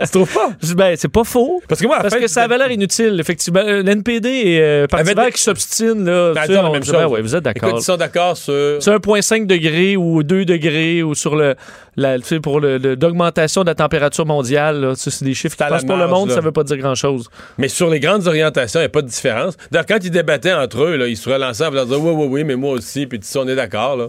Tu 0.04 0.10
trouves 0.12 0.34
pas? 0.34 0.52
Ben, 0.76 0.96
c'est 0.98 1.08
pas 1.12 1.24
faux. 1.24 1.62
Parce 1.68 1.82
que 1.82 1.88
moi, 1.88 2.00
Parce 2.02 2.16
que 2.16 2.28
ça 2.28 2.44
avait 2.44 2.58
l'air 2.58 2.72
inutile, 2.72 3.18
effectivement. 3.20 3.62
Euh, 3.64 3.84
L'NPD 3.84 4.30
et 4.30 4.62
euh, 4.62 4.88
Parti 4.88 5.14
des- 5.14 5.32
qui 5.32 5.42
s'obstinent, 5.42 6.04
là. 6.06 6.34
Ben, 6.34 6.46
la 6.48 6.70
même 6.70 7.10
ouais, 7.12 7.22
vous 7.22 7.36
êtes 7.36 7.44
d'accord. 7.44 7.70
Écoute, 7.70 7.82
ils 7.82 7.86
sont 7.86 7.98
d'accord 7.98 8.38
sur. 8.38 8.78
C'est 8.82 8.92
1,5 8.92 9.46
degré 9.46 9.96
ou 9.98 10.24
2 10.24 10.46
degrés 10.46 11.04
ou 11.04 11.16
sur 11.16 11.36
le, 11.36 11.56
la, 11.96 12.18
tu 12.20 12.26
sais, 12.26 12.40
pour 12.40 12.60
le- 12.60 12.78
le- 12.78 12.96
l'augmentation 12.96 13.62
de 13.64 13.68
la 13.68 13.76
température 13.76 14.26
mondiale. 14.26 14.94
C'est 14.96 15.24
des 15.24 15.34
chiffres 15.34 15.56
qui 15.58 15.64
passent 15.64 15.86
pour 15.86 15.98
le 15.98 16.08
monde, 16.08 16.30
là. 16.30 16.36
ça 16.36 16.42
veut 16.42 16.52
pas 16.52 16.64
dire 16.64 16.78
grand-chose. 16.78 17.30
Mais 17.58 17.68
sur 17.68 17.90
les 17.90 18.00
grandes 18.00 18.28
orientations, 18.28 18.80
il 18.80 18.84
n'y 18.84 18.88
a 18.88 18.90
pas 18.90 19.02
de 19.02 19.08
différence. 19.08 19.58
D'ailleurs, 19.72 19.86
quand 19.86 19.98
ils 20.04 20.12
débattaient 20.12 20.54
entre 20.54 20.84
eux, 20.84 20.96
là, 20.98 21.08
ils 21.08 21.18
se 21.18 21.30
relançaient 21.30 21.66
en 21.66 21.72
dire 21.86 22.02
oui, 22.02 22.12
oui, 22.16 22.28
oui, 22.30 22.44
mais 22.44 22.56
moi 22.56 22.72
aussi, 22.74 23.06
puis 23.08 23.20
tu 23.20 23.28
sais, 23.28 23.40
on 23.40 23.48
est 23.48 23.56
d'accord. 23.56 23.96
là. 23.98 24.08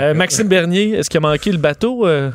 Euh, 0.00 0.14
Maxime 0.14 0.48
Bernier, 0.48 0.92
est-ce 0.94 1.10
qu'il 1.10 1.18
a 1.18 1.20
manqué 1.20 1.52
le 1.52 1.58
bateau? 1.58 2.06
Euh, 2.06 2.30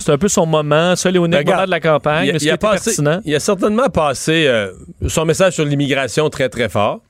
c'est 0.00 0.10
un 0.12 0.18
peu 0.18 0.28
son 0.28 0.46
moment, 0.46 0.96
seul 0.96 1.16
et 1.16 1.18
unique 1.18 1.44
Ben, 1.46 1.64
de 1.66 1.70
la 1.70 1.80
campagne. 1.80 2.26
Il, 2.26 2.30
a- 2.34 2.38
il 2.40 2.50
a 2.50 2.54
était 2.54 2.66
passé- 2.66 2.84
pertinent? 2.90 3.20
il 3.24 3.34
a 3.34 3.40
certainement 3.40 3.88
passé 3.88 4.46
euh, 4.46 4.72
son 5.08 5.24
message 5.24 5.54
sur 5.54 5.64
l'immigration 5.64 6.28
très, 6.30 6.48
très 6.48 6.68
fort. 6.68 7.00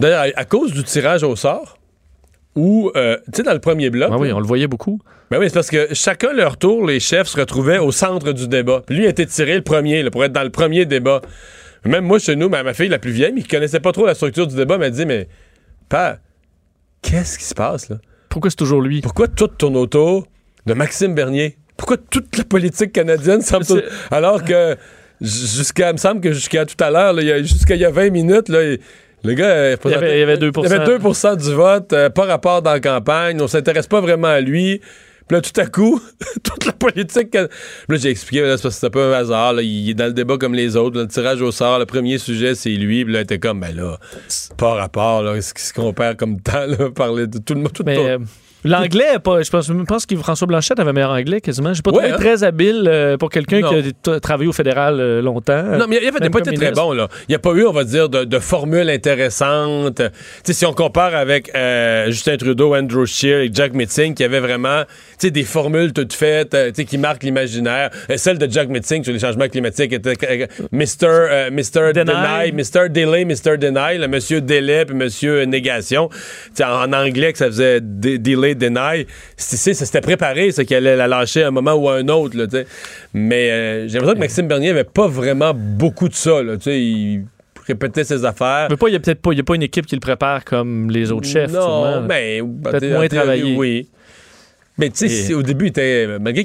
D'ailleurs, 0.00 0.22
à, 0.36 0.40
à 0.40 0.44
cause 0.44 0.72
du 0.72 0.82
tirage 0.82 1.22
au 1.22 1.36
sort, 1.36 1.78
où, 2.56 2.90
euh, 2.96 3.16
tu 3.26 3.38
sais, 3.38 3.42
dans 3.42 3.52
le 3.52 3.58
premier 3.60 3.90
bloc, 3.90 4.10
Ah 4.12 4.18
oui, 4.18 4.32
on 4.32 4.40
le 4.40 4.46
voyait 4.46 4.66
beaucoup. 4.66 5.00
ben 5.30 5.38
oui, 5.38 5.46
c'est 5.48 5.54
parce 5.54 5.70
que 5.70 5.88
chacun 5.92 6.32
leur 6.32 6.56
tour, 6.56 6.86
les 6.86 7.00
chefs 7.00 7.28
se 7.28 7.38
retrouvaient 7.38 7.78
au 7.78 7.90
centre 7.92 8.32
du 8.32 8.48
débat. 8.48 8.82
Puis 8.86 8.96
lui 8.96 9.06
a 9.06 9.10
été 9.10 9.26
tiré 9.26 9.54
le 9.56 9.62
premier, 9.62 10.02
là, 10.02 10.10
pour 10.10 10.24
être 10.24 10.32
dans 10.32 10.42
le 10.42 10.50
premier 10.50 10.84
débat. 10.86 11.20
Même 11.84 12.04
moi, 12.04 12.18
chez 12.18 12.36
nous, 12.36 12.48
ma, 12.48 12.62
ma 12.62 12.72
fille 12.74 12.88
la 12.88 12.98
plus 12.98 13.10
vieille, 13.10 13.32
mais 13.34 13.42
qui 13.42 13.48
connaissait 13.48 13.80
pas 13.80 13.92
trop 13.92 14.06
la 14.06 14.14
structure 14.14 14.46
du 14.46 14.56
débat, 14.56 14.78
m'a 14.78 14.90
dit 14.90 15.04
Mais, 15.04 15.28
père, 15.88 16.18
qu'est-ce 17.02 17.38
qui 17.38 17.44
se 17.44 17.54
passe, 17.54 17.88
là? 17.90 17.96
Pourquoi 18.28 18.50
c'est 18.50 18.56
toujours 18.56 18.80
lui? 18.80 19.00
Pourquoi 19.00 19.28
tout 19.28 19.46
tourne 19.48 19.76
autour 19.76 20.26
de 20.66 20.74
Maxime 20.74 21.14
Bernier 21.14 21.56
Pourquoi 21.76 21.96
toute 21.96 22.36
la 22.38 22.44
politique 22.44 22.92
canadienne 22.92 23.40
semble. 23.42 23.64
C'est- 23.64 23.84
Alors 24.10 24.44
que, 24.44 24.76
jusqu'à, 25.20 25.92
me 25.92 25.98
semble 25.98 26.20
que 26.20 26.32
jusqu'à 26.32 26.64
tout 26.66 26.82
à 26.82 26.90
l'heure, 26.90 27.18
jusqu'à 27.44 27.74
il 27.74 27.80
y 27.80 27.84
a 27.84 27.90
20 27.90 28.10
minutes, 28.10 28.48
là, 28.48 28.62
il- 28.62 28.78
le 29.24 29.32
gars, 29.34 29.46
euh, 29.46 29.76
Il 29.84 29.90
y 29.90 29.94
avait- 29.94 30.16
il 30.16 30.20
y 30.20 30.22
avait 30.22 30.36
2 30.36 30.50
il 30.54 30.62
y 30.62 30.66
avait 30.66 30.84
2 30.84 31.36
du 31.36 31.54
vote, 31.54 31.92
euh, 31.94 32.10
pas 32.10 32.24
rapport 32.26 32.60
dans 32.60 32.72
la 32.72 32.80
campagne, 32.80 33.40
on 33.40 33.48
s'intéresse 33.48 33.86
pas 33.86 34.00
vraiment 34.02 34.28
à 34.28 34.40
lui. 34.40 34.80
Puis 35.26 35.36
là, 35.36 35.40
tout 35.40 35.58
à 35.58 35.64
coup, 35.64 36.02
toute 36.42 36.66
la 36.66 36.72
politique. 36.72 37.30
Puis 37.30 37.40
là, 37.88 37.96
j'ai 37.96 38.10
expliqué, 38.10 38.42
là, 38.42 38.58
c'est 38.58 38.62
parce 38.64 38.74
que 38.74 38.80
c'était 38.82 38.90
pas 38.90 39.06
un 39.06 39.12
hasard. 39.12 39.54
là, 39.54 39.62
il 39.62 39.88
est 39.88 39.94
dans 39.94 40.04
le 40.04 40.12
débat 40.12 40.36
comme 40.36 40.52
les 40.52 40.76
autres. 40.76 40.96
là, 40.98 41.02
le 41.04 41.08
tirage 41.08 41.40
au 41.40 41.50
sort, 41.50 41.78
le 41.78 41.86
premier 41.86 42.18
sujet, 42.18 42.54
c'est 42.54 42.68
lui. 42.68 43.04
Puis 43.06 43.14
là, 43.14 43.20
il 43.20 43.22
était 43.22 43.38
comme, 43.38 43.60
ben 43.60 43.74
là, 43.74 43.96
pas 44.58 44.74
rapport. 44.74 45.22
Là, 45.22 45.40
ce 45.40 45.54
qui 45.54 45.62
se 45.62 45.72
compare 45.72 46.18
comme 46.18 46.42
temps, 46.42 46.66
là, 46.66 46.90
parler 46.94 47.26
de 47.26 47.38
tout 47.38 47.54
le 47.54 47.60
monde. 47.60 47.72
Tout 47.72 47.84
Mais 47.86 47.94
le 47.96 48.02
euh, 48.02 48.18
l'anglais, 48.64 49.18
pas, 49.22 49.42
je 49.42 49.50
pense, 49.50 49.66
je 49.66 49.72
pense 49.72 50.06
que 50.06 50.16
François 50.16 50.46
Blanchette 50.46 50.78
avait 50.80 50.92
meilleur 50.92 51.10
anglais 51.10 51.40
quasiment. 51.40 51.72
J'ai 51.74 51.82
pas 51.82 51.90
trouvé 51.90 52.06
Ouais, 52.06 52.12
hein? 52.12 52.16
très 52.16 52.42
habile 52.44 52.84
euh, 52.86 53.16
pour 53.16 53.30
quelqu'un 53.30 53.60
qui 53.62 54.10
a 54.10 54.20
travaillé 54.20 54.48
au 54.48 54.52
fédéral 54.52 55.00
euh, 55.00 55.22
longtemps. 55.22 55.62
Non, 55.62 55.86
mais 55.88 55.98
il 56.02 56.08
a, 56.08 56.12
Même 56.12 56.30
pas 56.30 56.38
été 56.40 56.52
très 56.54 56.72
bon, 56.72 56.92
là. 56.92 57.08
Il 57.28 57.32
n'y 57.32 57.34
a 57.34 57.38
pas 57.38 57.52
eu, 57.52 57.64
on 57.66 57.72
va 57.72 57.84
dire, 57.84 58.08
de, 58.08 58.24
de 58.24 58.38
formule 58.38 58.90
intéressante. 58.90 60.02
Si 60.44 60.66
on 60.66 60.72
compare 60.72 61.14
avec 61.14 61.54
euh, 61.54 62.06
Justin 62.06 62.36
Trudeau, 62.36 62.74
Andrew 62.74 63.06
Scheer 63.06 63.40
et 63.40 63.50
Jack 63.52 63.74
Metzing, 63.74 64.14
qui 64.14 64.24
avaient 64.24 64.40
vraiment, 64.40 64.82
sais, 65.18 65.30
des 65.30 65.42
formules 65.44 65.92
toutes 65.92 66.12
faites, 66.12 66.54
euh, 66.54 66.68
tu 66.68 66.76
sais, 66.76 66.84
qui 66.84 66.98
marquent 66.98 67.22
l'imaginaire. 67.22 67.90
Celle 68.16 68.38
de 68.38 68.50
Jack 68.50 68.68
Metzing 68.68 69.02
sur 69.04 69.12
les 69.12 69.18
changements 69.18 69.48
climatiques 69.48 69.92
était 69.92 70.14
euh, 70.28 70.46
Mr. 70.72 70.86
euh, 71.06 71.50
Mr. 71.50 71.92
Deny. 71.94 72.52
Mr. 72.52 72.88
Delay, 72.90 73.24
Mr. 73.24 73.58
Deny, 73.58 73.98
le 73.98 74.08
Monsieur 74.08 74.40
Délai 74.40 74.84
puis 74.84 74.94
Monsieur 74.96 75.44
Négation. 75.44 76.08
En, 76.62 76.92
anglais, 76.92 77.32
que 77.32 77.38
ça 77.38 77.46
faisait 77.46 77.80
de- 77.80 78.16
Delay, 78.16 78.54
Deny. 78.54 79.06
C'est- 79.36 79.56
c'est- 79.56 79.74
s'était 79.74 80.00
préparé, 80.00 80.50
ça, 80.52 80.64
qu'il 80.64 80.76
allait 80.76 80.96
la 80.96 81.06
lâcher 81.06 81.42
à 81.42 81.48
un 81.48 81.50
moment 81.50 81.74
ou 81.74 81.88
à 81.88 81.96
un 81.96 82.08
autre, 82.08 82.36
là. 82.36 82.46
Mais 83.12 83.50
euh, 83.50 83.88
j'ai 83.88 83.94
l'impression 83.94 84.14
que 84.14 84.20
Maxime 84.20 84.48
Bernier 84.48 84.70
avait 84.70 84.84
pas 84.84 85.06
vraiment 85.06 85.52
beaucoup 85.54 86.08
de 86.08 86.14
ça, 86.14 86.42
là, 86.42 86.56
tu 86.56 86.62
sais. 86.64 86.80
Il 86.80 87.24
répétait 87.66 88.04
ses 88.04 88.24
affaires. 88.24 88.66
Mais 88.70 88.76
pas, 88.76 88.88
il 88.88 88.92
y 88.92 88.96
a 88.96 89.00
peut-être 89.00 89.22
pas, 89.22 89.32
il 89.32 89.38
y 89.38 89.40
a 89.40 89.44
pas 89.44 89.54
une 89.54 89.62
équipe 89.62 89.86
qui 89.86 89.94
le 89.94 90.00
prépare 90.00 90.44
comme 90.44 90.90
les 90.90 91.10
autres 91.12 91.26
chefs. 91.28 91.50
Non, 91.52 92.02
mais 92.02 92.40
Peut-être 92.40 92.84
en 92.84 92.88
moins 92.88 93.08
théorie, 93.08 93.08
travaillé. 93.08 93.56
Oui. 93.56 93.88
Mais 94.76 94.90
tu 94.90 95.08
sais, 95.08 95.30
Et- 95.30 95.34
au 95.34 95.42
début, 95.42 95.66
il 95.66 95.68
était, 95.68 96.18
malgré 96.18 96.42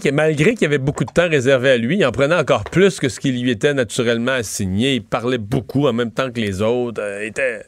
qu'il 0.53 0.61
y 0.61 0.65
avait 0.65 0.77
beaucoup 0.77 1.03
de 1.03 1.11
temps 1.11 1.27
réservé 1.27 1.71
à 1.71 1.77
lui, 1.77 1.97
il 1.97 2.05
en 2.05 2.11
prenait 2.11 2.35
encore 2.35 2.63
plus 2.63 2.99
que 2.99 3.09
ce 3.09 3.19
qui 3.19 3.31
lui 3.31 3.49
était 3.49 3.73
naturellement 3.73 4.33
assigné. 4.33 4.95
Il 4.95 5.03
parlait 5.03 5.39
beaucoup 5.39 5.87
en 5.87 5.93
même 5.93 6.11
temps 6.11 6.29
que 6.31 6.39
les 6.39 6.61
autres. 6.61 7.01
Euh, 7.01 7.25
était... 7.25 7.61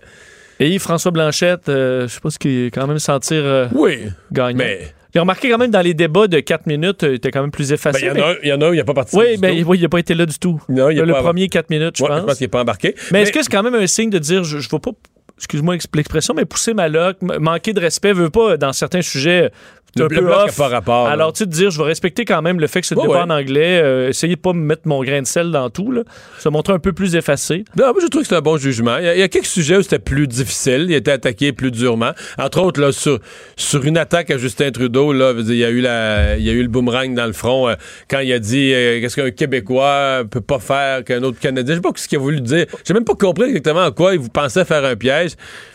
Et 0.60 0.70
Yves-François 0.70 1.10
Blanchette, 1.12 1.68
euh, 1.70 2.08
je 2.08 2.14
sais 2.14 2.20
pas 2.20 2.30
ce 2.30 2.38
qu'il 2.38 2.70
quand 2.72 2.86
même 2.86 3.00
sentir 3.00 3.38
euh, 3.44 3.68
Oui, 3.74 4.02
gagnant. 4.32 4.58
mais 4.60 4.94
Il 5.16 5.18
a 5.18 5.22
remarqué 5.22 5.50
quand 5.50 5.58
même 5.58 5.72
dans 5.72 5.82
les 5.82 5.96
débats 5.96 6.28
de 6.28 6.40
4 6.40 6.68
minutes, 6.68 7.04
euh, 7.04 7.10
il 7.10 7.16
était 7.16 7.32
quand 7.32 7.42
même 7.42 7.50
plus 7.52 7.70
ben, 7.70 7.74
effacé. 7.74 8.00
il 8.04 8.08
y, 8.08 8.12
en 8.12 8.14
mais- 8.14 8.22
a 8.22 8.28
un- 8.30 8.36
il 8.44 8.48
y 8.50 8.54
en 8.54 8.62
a 8.62 8.68
un, 8.68 8.74
il 8.74 8.78
n'a 8.78 8.84
pas 8.84 8.94
participé. 8.94 9.24
Oui, 9.26 9.36
du 9.36 9.42
ben, 9.42 9.60
tout. 9.64 9.70
oui, 9.72 9.78
il 9.80 9.82
n'a 9.82 9.90
pas 9.90 9.98
été 10.00 10.14
là 10.14 10.26
du 10.28 10.38
tout. 10.38 10.62
Non, 10.70 10.90
il 10.92 11.02
a 11.02 11.06
le 11.06 11.14
pas- 11.14 11.24
premier 11.24 11.50
4 11.50 11.72
minutes, 11.72 11.98
je 11.98 12.04
Ouais, 12.04 12.10
pense. 12.10 12.20
je 12.22 12.26
pense 12.28 12.38
qu'il 12.38 12.46
n'est 12.46 12.50
pas 12.50 12.62
embarqué. 12.62 12.94
Mais, 13.12 13.24
est-ce 13.24 13.32
que 13.32 13.42
c'est 13.42 13.50
quand 13.52 13.64
même 13.64 13.74
un 13.76 13.88
signe 13.88 14.12
de 14.12 14.20
dire, 14.20 14.44
je 14.44 14.58
ne 14.58 14.62
vais 14.62 14.68
pas, 14.80 14.92
excuse-moi 15.40 15.76
l'expression, 15.94 16.36
mais 16.36 16.46
pousser 16.46 16.76
ma 16.76 16.88
loque, 16.88 17.18
manquer 17.24 17.74
de 17.74 17.80
respect, 17.80 18.14
veut 18.14 18.30
pas, 18.30 18.56
dans 18.58 18.72
certains 18.72 19.02
sujets, 19.02 19.50
le, 19.98 20.06
un 20.06 20.08
peu 20.08 20.32
off. 20.34 20.58
rapport. 20.58 21.06
là. 21.06 21.12
Alors, 21.12 21.34
tu 21.34 21.40
sais, 21.40 21.46
de 21.46 21.52
dire, 21.52 21.70
je 21.72 21.78
vais 21.78 21.84
respecter 21.88 22.24
quand 22.26 22.42
même 22.42 22.60
le 22.60 22.68
fait 22.68 22.82
que 22.82 22.88
ce 22.88 22.96
Ouais, 22.96 23.02
débat 23.04 23.14
ouais. 23.16 23.22
en 23.22 23.30
anglais, 23.30 23.82
euh, 23.84 24.10
essayer 24.10 24.36
de 24.36 24.40
pas 24.40 24.54
me 24.54 24.62
mettre 24.62 24.84
mon 24.86 25.04
grain 25.04 25.22
de 25.22 25.28
sel 25.28 25.52
dans 25.52 25.70
tout, 25.70 25.92
là. 25.92 26.04
Se 26.40 26.50
montrer 26.50 26.74
un 26.74 26.80
peu 26.80 26.94
plus 26.94 27.16
effacé. 27.16 27.64
Non, 27.78 27.86
moi, 27.92 27.96
je 28.02 28.08
trouve 28.08 28.22
que 28.22 28.28
c'est 28.28 28.36
un 28.36 28.42
bon 28.42 28.58
jugement. 28.58 28.98
Il 28.98 29.06
y, 29.06 29.08
a, 29.08 29.16
il 29.16 29.20
y 29.20 29.24
a 29.24 29.28
quelques 29.28 29.46
sujets 29.48 29.78
où 29.78 29.82
c'était 29.82 30.00
plus 30.00 30.28
difficile. 30.28 30.86
Il 30.90 30.94
a 30.94 30.98
été 30.98 31.12
attaqué 31.12 31.52
plus 31.54 31.72
durement. 31.72 32.12
Entre 32.38 32.62
autres, 32.62 32.80
là, 32.82 32.92
sur, 32.92 33.20
sur 33.58 33.84
une 33.86 33.98
attaque 33.98 34.32
à 34.32 34.38
Justin 34.38 34.72
Trudeau, 34.72 35.14
là, 35.14 35.34
il 35.38 35.56
y 35.56 35.66
a 35.66 35.70
eu 35.70 35.82
la, 35.82 36.38
il 36.38 36.44
y 36.44 36.50
a 36.50 36.54
eu 36.54 36.62
le 36.62 36.70
boomerang 36.70 37.14
dans 37.14 37.26
le 37.26 37.34
front 37.34 37.68
euh, 37.70 37.76
quand 38.10 38.20
il 38.20 38.32
a 38.32 38.40
dit 38.40 38.72
euh, 38.74 39.02
qu'est-ce 39.02 39.16
qu'un 39.16 39.32
Québécois 39.32 40.24
peut 40.30 40.42
pas 40.42 40.60
faire 40.60 41.04
qu'un 41.04 41.22
autre 41.24 41.40
Canadien. 41.40 41.76
Je 41.76 41.80
sais 41.80 41.82
pas 41.82 41.92
ce 41.96 42.08
qu'il 42.08 42.18
a 42.18 42.22
voulu 42.22 42.42
dire. 42.42 42.66
J'ai 42.86 42.94
même 42.94 43.04
pas 43.06 43.16
compris 43.16 43.50
exactement 43.50 43.86
en 43.86 43.92
quoi 43.92 44.14
il 44.14 44.20
vous 44.20 44.30
pensait 44.30 44.66
faire 44.66 44.86
un 44.86 44.96
piège. 44.96 45.32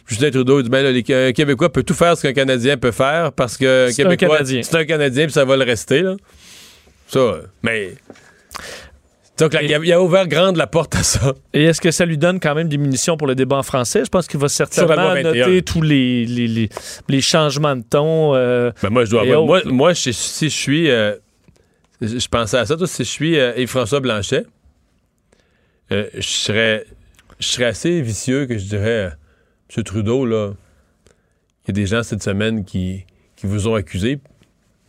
Justin 0.07 0.31
Trudeau 0.31 0.62
dit 0.62 0.69
ben 0.71 0.83
là, 0.83 0.92
les- 0.92 1.29
un 1.29 1.33
Québécois 1.33 1.71
peut 1.73 1.83
tout 1.83 1.95
faire 1.95 2.16
ce 2.16 2.23
qu'un 2.23 2.33
Canadien 2.33 2.77
peut 2.77 2.92
faire 2.92 3.33
parce 3.33 3.57
que 3.57 3.88
C'est 3.90 4.05
un 4.07 4.16
Canadien. 4.16 4.62
c'est 4.62 4.77
un 4.77 4.85
Canadien 4.85 5.25
puis 5.25 5.33
ça 5.33 5.45
va 5.45 5.57
le 5.57 5.64
rester 5.64 6.03
là. 6.03 6.16
Ça, 7.09 7.40
mais 7.62 7.95
donc 9.38 9.53
là, 9.53 9.62
il, 9.62 9.92
a, 9.92 10.01
ouvert 10.01 10.27
grande 10.27 10.57
la 10.57 10.66
porte 10.66 10.95
à 10.97 11.03
ça. 11.03 11.35
Et 11.53 11.64
est-ce 11.64 11.81
que 11.81 11.90
ça 11.90 12.07
lui 12.07 12.16
donne 12.16 12.40
quand 12.40 12.55
même 12.55 12.69
des 12.69 12.79
munitions 12.79 13.19
pour 13.19 13.27
le 13.27 13.35
débat 13.35 13.57
en 13.57 13.62
français? 13.62 14.03
Je 14.05 14.09
pense 14.09 14.27
qu'il 14.27 14.40
va 14.40 14.49
certainement 14.49 14.95
loi 14.95 15.14
21. 15.14 15.47
noter 15.47 15.62
tous 15.62 15.83
les, 15.83 16.25
les, 16.25 16.49
les, 16.49 16.69
les 17.09 17.21
changements 17.21 17.77
de 17.77 17.83
ton. 17.83 18.35
euh, 18.35 18.71
Ben 18.83 18.88
moi, 18.88 19.05
je 19.05 19.11
dois 19.11 19.25
Et 19.27 19.33
avoir- 19.33 19.45
Moi, 19.45 19.61
moi 19.66 19.92
je- 19.92 20.11
si 20.11 20.49
je 20.49 20.55
suis. 20.57 20.90
euh, 20.90 21.14
je 22.01 22.27
pensais 22.29 22.57
à 22.57 22.64
ça, 22.64 22.77
toi, 22.77 22.87
si 22.87 23.05
je 23.05 23.11
suis 23.11 23.38
euh, 23.38 23.53
Yves-François 23.59 24.01
Blanchet, 24.01 24.45
je 25.90 26.07
serais. 26.21 26.87
Je 27.38 27.47
serais 27.49 27.66
assez 27.66 28.01
vicieux 28.01 28.47
que 28.47 28.57
je 28.57 28.64
dirais. 28.64 29.11
Monsieur 29.68 29.83
Trudeau, 29.83 30.24
là, 30.26 30.52
il 31.64 31.68
y 31.68 31.70
a 31.70 31.72
des 31.74 31.87
gens 31.87 32.02
cette 32.02 32.22
semaine 32.22 32.64
qui, 32.64 33.05
qui 33.37 33.46
vous 33.46 33.68
ont 33.68 33.74
accusé. 33.74 34.18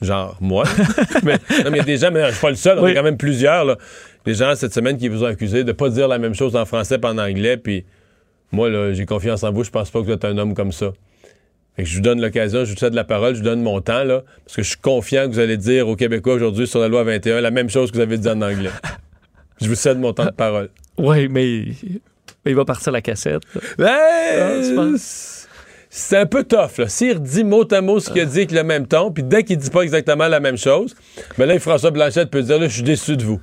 Genre 0.02 0.38
moi. 0.40 0.64
mais, 1.24 1.38
non, 1.64 1.72
mais 1.72 1.78
il 1.78 1.78
y 1.78 1.80
a 1.80 1.84
des 1.84 1.98
gens, 1.98 2.12
mais 2.12 2.24
je 2.28 2.32
suis 2.34 2.42
pas 2.42 2.50
le 2.52 2.56
seul, 2.56 2.78
on 2.78 2.84
Oui. 2.84 2.92
est 2.92 2.94
quand 2.94 3.04
même 3.04 3.18
plusieurs, 3.18 3.66
là. 3.66 3.78
Des 4.26 4.36
gens 4.36 4.54
cette 4.56 4.74
semaine 4.74 4.98
qui 4.98 5.08
vous 5.08 5.24
ont 5.24 5.28
accusé 5.28 5.64
de 5.64 5.72
pas 5.72 5.90
dire 5.90 6.08
la 6.08 6.20
même 6.20 6.36
chose 6.36 6.56
en 6.56 6.66
français 6.66 7.00
pas 7.00 7.12
en 7.14 7.18
anglais, 7.18 7.58
puis 7.58 7.86
moi, 8.52 8.70
là, 8.70 8.94
j'ai 8.94 9.06
confiance 9.06 9.44
en 9.44 9.52
vous, 9.52 9.64
je 9.64 9.72
pense 9.72 9.90
pas 9.90 10.00
que 10.02 10.06
vous 10.06 10.12
êtes 10.12 10.26
un 10.26 10.38
homme 10.38 10.54
comme 10.54 10.72
ça. 10.72 10.92
Fait 11.76 11.84
que 11.84 11.90
je 11.90 11.96
vous 11.96 12.02
donne 12.02 12.22
l'occasion, 12.22 12.64
je 12.66 12.72
vous 12.72 12.78
cède 12.78 12.94
la 12.94 13.04
parole, 13.04 13.34
je 13.34 13.40
vous 13.40 13.46
donne 13.46 13.62
mon 13.62 13.82
temps, 13.82 14.04
là, 14.04 14.24
parce 14.46 14.56
que 14.58 14.62
je 14.64 14.70
suis 14.70 14.78
confiant 14.80 15.28
que 15.28 15.34
vous 15.34 15.40
allez 15.40 15.58
dire 15.58 15.88
aux 15.88 15.96
Québécois 15.96 16.34
aujourd'hui 16.36 16.68
sur 16.68 16.80
la 16.80 16.88
loi 16.88 17.04
21 17.04 17.42
la 17.42 17.52
même 17.52 17.70
chose 17.70 17.90
que 17.90 17.96
vous 17.96 18.02
avez 18.04 18.18
dit 18.18 18.28
en 18.30 18.42
anglais. 18.42 18.70
je 19.62 19.68
vous 19.68 19.76
cède 19.76 19.98
mon 20.00 20.14
temps 20.14 20.26
de 20.26 20.32
parole. 20.32 20.70
Oui, 20.98 21.28
mais 21.28 21.66
il 22.46 22.56
va 22.56 22.66
partir 22.66 22.92
la 22.92 23.02
cassette. 23.02 23.42
Ben, 23.78 24.76
penses? 24.76 25.48
c'est 25.90 26.18
un 26.18 26.26
peu 26.26 26.44
tough, 26.44 26.78
là. 26.78 26.88
S'il 26.88 27.14
redit 27.14 27.44
mot 27.44 27.66
à 27.72 27.82
mot 27.82 28.00
ce 28.00 28.10
qu'il 28.10 28.22
a 28.22 28.26
dit 28.26 28.38
avec 28.38 28.52
le 28.52 28.64
même 28.64 28.88
ton, 28.88 29.12
puis 29.12 29.24
dès 29.24 29.44
qu'il 29.44 29.58
dit 29.58 29.70
pas 29.70 29.82
exactement 29.82 30.28
la 30.28 30.40
même 30.40 30.58
chose, 30.58 30.96
ben 31.38 31.46
là, 31.46 31.60
François 31.60 31.92
Blanchette 31.92 32.30
peut 32.30 32.42
dire, 32.42 32.60
là, 32.60 32.68
je 32.68 32.74
suis 32.74 32.84
déçu 32.84 33.18
de 33.18 33.24
vous. 33.24 33.40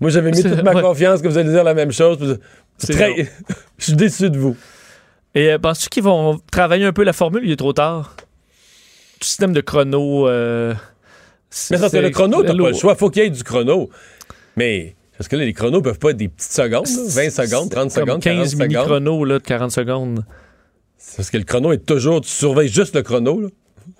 Moi, 0.00 0.10
j'avais 0.10 0.30
mis 0.30 0.42
toute 0.42 0.62
ma 0.62 0.74
ouais. 0.74 0.82
confiance 0.82 1.22
que 1.22 1.28
vous 1.28 1.38
allez 1.38 1.50
dire 1.50 1.64
la 1.64 1.74
même 1.74 1.92
chose. 1.92 2.38
très-. 2.78 3.28
Je 3.78 3.84
suis 3.84 3.92
déçu 3.94 4.28
de 4.28 4.38
vous. 4.38 4.56
Et 5.34 5.52
euh, 5.52 5.58
penses-tu 5.58 5.88
qu'ils 5.88 6.02
vont 6.02 6.40
travailler 6.50 6.84
un 6.84 6.92
peu 6.92 7.04
la 7.04 7.12
formule? 7.12 7.42
Il 7.44 7.52
est 7.52 7.56
trop 7.56 7.72
tard. 7.72 8.16
Le 9.20 9.24
système 9.24 9.52
de 9.52 9.60
chrono. 9.60 10.28
euh, 10.28 10.74
Mais 11.70 11.78
ça, 11.78 11.88
c'est 11.88 12.02
le 12.02 12.10
chrono, 12.10 12.42
t'as 12.42 12.54
pas 12.54 12.68
le 12.68 12.74
choix. 12.74 12.94
Faut 12.96 13.08
qu'il 13.10 13.22
y 13.22 13.26
ait 13.26 13.30
du 13.30 13.42
chrono. 13.44 13.88
Mais, 14.56 14.94
parce 15.18 15.28
que 15.28 15.36
là, 15.36 15.44
les 15.44 15.52
chronos 15.52 15.80
peuvent 15.82 15.98
pas 15.98 16.10
être 16.10 16.16
des 16.16 16.28
petites 16.28 16.52
secondes, 16.52 16.86
là. 16.86 17.02
20 17.06 17.30
secondes, 17.30 17.70
30 17.70 17.70
Comme 17.70 17.90
secondes, 17.90 18.22
15 18.22 18.22
40 18.22 18.48
secondes. 18.48 18.62
mini-chronos 18.68 19.24
là, 19.24 19.38
de 19.38 19.44
40 19.44 19.70
secondes. 19.70 20.24
C'est 20.98 21.16
Parce 21.16 21.30
que 21.30 21.36
le 21.36 21.44
chrono 21.44 21.72
est 21.72 21.84
toujours, 21.86 22.20
tu 22.20 22.28
surveilles 22.30 22.68
juste 22.68 22.94
le 22.96 23.02
chrono, 23.02 23.40
là. 23.40 23.48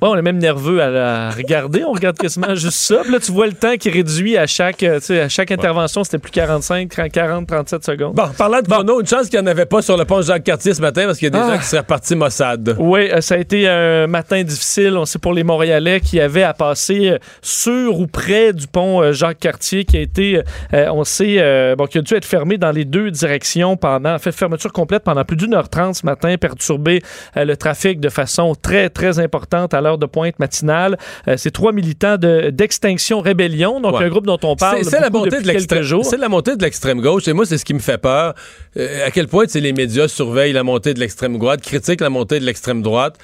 Ouais, 0.01 0.09
on 0.09 0.17
est 0.17 0.23
même 0.23 0.39
nerveux 0.39 0.81
à 0.83 0.91
la 0.91 1.31
regarder. 1.31 1.85
On 1.85 1.93
regarde 1.93 2.17
quasiment 2.17 2.55
juste 2.55 2.79
ça. 2.79 2.99
Puis 3.03 3.13
là, 3.13 3.19
tu 3.21 3.33
vois 3.33 3.47
le 3.47 3.53
temps 3.53 3.77
qui 3.77 3.89
est 3.89 3.93
réduit 3.93 4.37
à 4.37 4.47
chaque, 4.47 4.83
euh, 4.83 4.99
tu 5.01 5.07
sais, 5.07 5.21
à 5.21 5.29
chaque 5.29 5.51
intervention. 5.51 6.05
C'était 6.05 6.19
plus 6.19 6.31
45, 6.31 6.89
40, 7.13 7.47
37 7.47 7.85
secondes. 7.85 8.15
Bon, 8.15 8.29
parlant 8.37 8.61
de 8.61 8.67
chrono, 8.69 9.01
une 9.01 9.07
chance 9.07 9.29
qu'il 9.29 9.39
n'y 9.41 9.45
en 9.47 9.51
avait 9.51 9.67
pas 9.67 9.83
sur 9.83 9.97
le 9.97 10.05
pont 10.05 10.23
Jacques-Cartier 10.23 10.75
ce 10.75 10.81
matin 10.81 11.05
parce 11.07 11.19
qu'il 11.19 11.27
y 11.27 11.29
a 11.29 11.31
des 11.31 11.39
Ah. 11.39 11.55
gens 11.55 11.59
qui 11.59 11.67
seraient 11.67 11.83
partis 11.83 12.15
Mossad. 12.17 12.77
Oui, 12.79 13.11
euh, 13.11 13.21
ça 13.21 13.35
a 13.35 13.39
été 13.39 13.69
un 13.69 14.07
matin 14.07 14.43
difficile. 14.43 14.97
On 14.97 15.05
sait 15.05 15.19
pour 15.19 15.33
les 15.33 15.45
Montréalais 15.45 16.01
qui 16.01 16.21
avaient 16.21 16.43
à 16.43 16.55
passer 16.55 17.11
euh, 17.11 17.19
sur 17.43 17.99
ou 18.01 18.07
près 18.07 18.53
du 18.53 18.67
pont 18.67 19.13
Jacques-Cartier 19.13 19.85
qui 19.85 19.97
a 19.97 20.01
été, 20.01 20.41
euh, 20.73 20.87
on 20.93 21.05
sait, 21.05 21.37
euh, 21.39 21.77
bon, 21.77 21.87
qui 21.87 21.99
a 21.99 22.03
dû 22.03 22.15
être 22.15 22.25
fermé 22.25 22.57
dans 22.59 22.71
les 22.73 22.85
deux 22.85 23.11
directions 23.11 23.77
pendant, 23.77 24.15
en 24.15 24.19
fait, 24.19 24.33
fermeture 24.33 24.73
complète 24.73 25.03
pendant 25.05 25.25
plus 25.25 25.37
d'une 25.37 25.55
heure 25.55 25.69
trente 25.69 25.97
ce 25.97 26.07
matin, 26.07 26.37
perturbé 26.37 27.03
euh, 27.37 27.45
le 27.45 27.57
trafic 27.57 28.01
de 28.01 28.09
façon 28.09 28.55
très, 28.55 28.89
très 28.91 29.19
importante 29.19 29.74
à 29.75 29.81
l'heure 29.81 29.99
de 29.99 30.07
pointe 30.07 30.39
matinale. 30.39 30.97
Euh, 31.29 31.35
C'est 31.37 31.51
trois 31.51 31.73
militants 31.73 32.17
de- 32.17 32.51
d'Extinction 32.51 33.21
Rébellion, 33.21 33.81
donc 33.81 33.99
Ouais. 33.99 34.05
un 34.05 34.09
groupe 34.09 34.27
dont 34.27 34.39
on 34.43 34.57
parle 34.57 34.85
C'est 34.85 35.01
la 35.01 35.11
montée 35.11 35.41
de 35.41 35.47
l'extrême. 35.47 35.83
C'est 36.03 36.17
la 36.17 36.29
montée 36.29 36.57
de 36.57 36.63
l'extrême 36.63 37.01
gauche 37.01 37.29
et 37.29 37.33
moi 37.33 37.45
c'est 37.47 37.59
ce 37.59 37.65
qui 37.65 37.75
me 37.75 37.79
fait 37.81 37.99
peur. 37.99 38.35
Euh, 38.77 39.07
à 39.07 39.11
quel 39.11 39.29
point 39.29 39.45
les 39.55 39.73
médias 39.73 40.09
surveillent 40.09 40.53
la 40.53 40.63
montée 40.63 40.95
de 40.95 41.01
l'extrême 41.01 41.39
droite, 41.39 41.61
critiquent 41.63 42.01
la 42.01 42.11
montée 42.11 42.41
de 42.41 42.45
l'extrême 42.45 42.83
droite, 42.83 43.17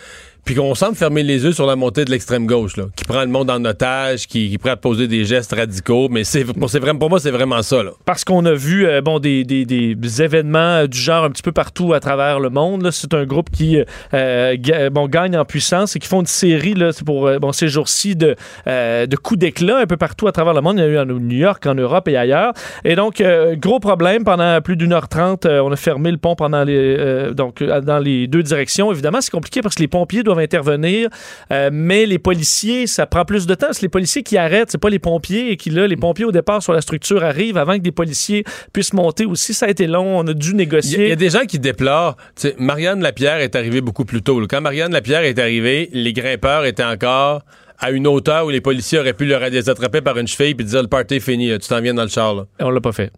puis 0.45 0.55
qu'on 0.55 0.75
semble 0.75 0.97
fermer 0.97 1.23
les 1.23 1.45
yeux 1.45 1.53
sur 1.53 1.67
la 1.67 1.77
montée 1.77 2.05
de 2.05 2.11
l'extrême 2.11 2.47
gauche 2.47 2.77
là, 2.77 2.85
qui 2.97 3.05
prend 3.05 3.21
le 3.21 3.27
monde 3.29 3.51
en 3.51 3.65
otage, 3.65 4.27
qui, 4.27 4.49
qui 4.49 4.55
est 4.55 4.59
prêt 4.59 4.71
à 4.71 4.77
poser 4.77 5.07
des 5.09 5.25
gestes 5.25 5.53
radicaux, 5.55 6.09
mais 6.11 6.25
c'est 6.25 6.45
pour, 6.45 6.55
pour 6.99 7.11
moi 7.11 7.21
c'est 7.21 7.31
vraiment 7.31 7.63
ça 7.63 7.83
là. 7.83 7.91
parce 8.05 8.25
qu'on 8.25 8.45
a 8.47 8.53
vu 8.55 8.87
euh, 8.87 9.01
bon 9.01 9.19
des, 9.19 9.45
des- 9.45 9.65
des 9.65 10.23
événements 10.23 10.59
euh, 10.83 10.87
du 10.87 10.99
genre 10.99 11.25
un 11.25 11.31
petit 11.31 11.43
peu 11.43 11.53
partout 11.53 11.93
à 11.93 12.01
travers 12.01 12.41
le 12.41 12.51
monde. 12.51 12.91
C'est 12.91 13.15
un 13.15 13.25
groupe 13.25 13.51
qui 13.51 13.79
euh, 14.15 14.91
bon, 14.91 15.09
gagne 15.09 15.37
en 15.37 15.45
puissance 15.45 15.97
et 15.97 15.99
qui 15.99 16.09
font 16.09 16.21
une 16.21 16.27
série 16.27 16.75
là, 16.75 16.91
pour 17.05 17.31
bon, 17.41 17.53
ces 17.53 17.69
jours-ci 17.69 18.17
de, 18.17 18.37
de 18.67 19.17
coups 19.17 19.39
d'éclat 19.41 19.79
un 19.79 19.87
peu 19.87 19.97
partout 19.97 20.27
à 20.27 20.33
travers 20.33 20.55
le 20.55 20.61
monde. 20.61 20.77
Il 20.79 20.81
y 20.81 20.85
a 20.85 20.89
eu 20.89 20.99
en 20.99 21.07
New 21.07 21.37
York, 21.37 21.67
en 21.67 21.75
Europe 21.75 22.09
et 22.09 22.17
ailleurs. 22.17 22.53
Et 22.85 22.95
donc, 22.97 23.23
gros 23.59 23.81
problème, 23.81 24.25
pendant 24.25 24.61
plus 24.61 24.77
d'une 24.77 24.93
heure 24.93 25.09
trente, 25.09 25.47
on 25.47 25.71
a 25.73 25.77
fermé 25.77 26.11
le 26.11 26.19
pont 26.19 26.35
pendant 26.35 26.65
les, 26.65 27.31
donc, 27.35 27.63
dans 27.63 27.99
les 27.99 28.27
deux 28.27 28.43
directions. 28.43 28.91
Évidemment, 28.93 29.21
c'est 29.21 29.31
compliqué 29.31 29.61
parce 29.63 29.75
que 29.75 29.81
les 29.83 29.89
pompiers 29.89 30.23
doivent 30.23 30.30
intervenir, 30.39 31.09
euh, 31.53 31.71
mais 31.73 32.07
les 32.07 32.19
policiers, 32.19 32.87
ça 32.87 33.07
prend 33.07 33.25
plus 33.25 33.47
de 33.47 33.55
temps. 33.55 33.69
C'est 33.73 33.83
les 33.83 33.89
policiers 33.89 34.23
qui 34.23 34.37
arrêtent, 34.37 34.71
c'est 34.71 34.81
pas 34.81 34.91
les 34.91 34.99
pompiers 34.99 35.51
et 35.53 35.57
qui, 35.57 35.71
là, 35.71 35.87
les 35.87 35.97
pompiers 35.97 36.25
au 36.25 36.33
départ 36.33 36.63
sur 36.63 36.73
la 36.73 36.81
structure 36.81 37.23
arrivent 37.25 37.57
avant 37.59 37.75
que 37.77 37.83
des 37.83 37.93
policiers 37.93 38.45
puissent 38.73 38.93
monter 38.93 39.25
aussi. 39.27 39.55
Ça 39.55 39.67
a 39.67 39.69
été 39.71 39.87
long, 39.87 40.19
on 40.19 40.27
a 40.27 40.35
dû 40.35 40.55
négocier. 40.55 41.05
il 41.05 41.09
y 41.09 41.13
a 41.13 41.17
des 41.17 41.31
gens 41.31 41.45
qui 41.47 41.59
déplorent. 41.59 42.17
Marianne 42.59 43.01
Lapierre 43.01 43.39
est 43.39 43.57
arrivée 43.57 43.81
beaucoup 43.81 44.05
plus 44.05 44.23
tôt. 44.23 44.41
Quand 44.49 44.61
Marianne 44.61 44.93
Lapierre 44.93 45.23
est 45.25 45.39
arrivée, 45.39 45.89
les 45.93 46.13
grimpeurs 46.13 46.65
étaient 46.65 46.85
encore 46.85 47.43
à 47.79 47.91
une 47.91 48.07
hauteur 48.07 48.45
où 48.47 48.51
les 48.51 48.61
policiers 48.61 48.99
auraient 48.99 49.15
pu 49.15 49.25
leur- 49.25 49.41
les 49.49 49.69
attraper 49.71 50.01
par 50.03 50.19
une 50.19 50.27
cheville 50.27 50.55
puis 50.55 50.67
dire 50.67 50.83
le 50.83 50.89
party 50.89 51.15
est 51.15 51.21
fini, 51.21 51.49
tu 51.59 51.69
t'en 51.69 51.81
viens 51.81 51.95
dans 51.95 52.03
le 52.03 52.09
char. 52.09 52.35
Là. 52.35 52.45
On 52.61 52.71
l'a 52.71 52.81
pas 52.81 52.93
fait. 52.93 53.11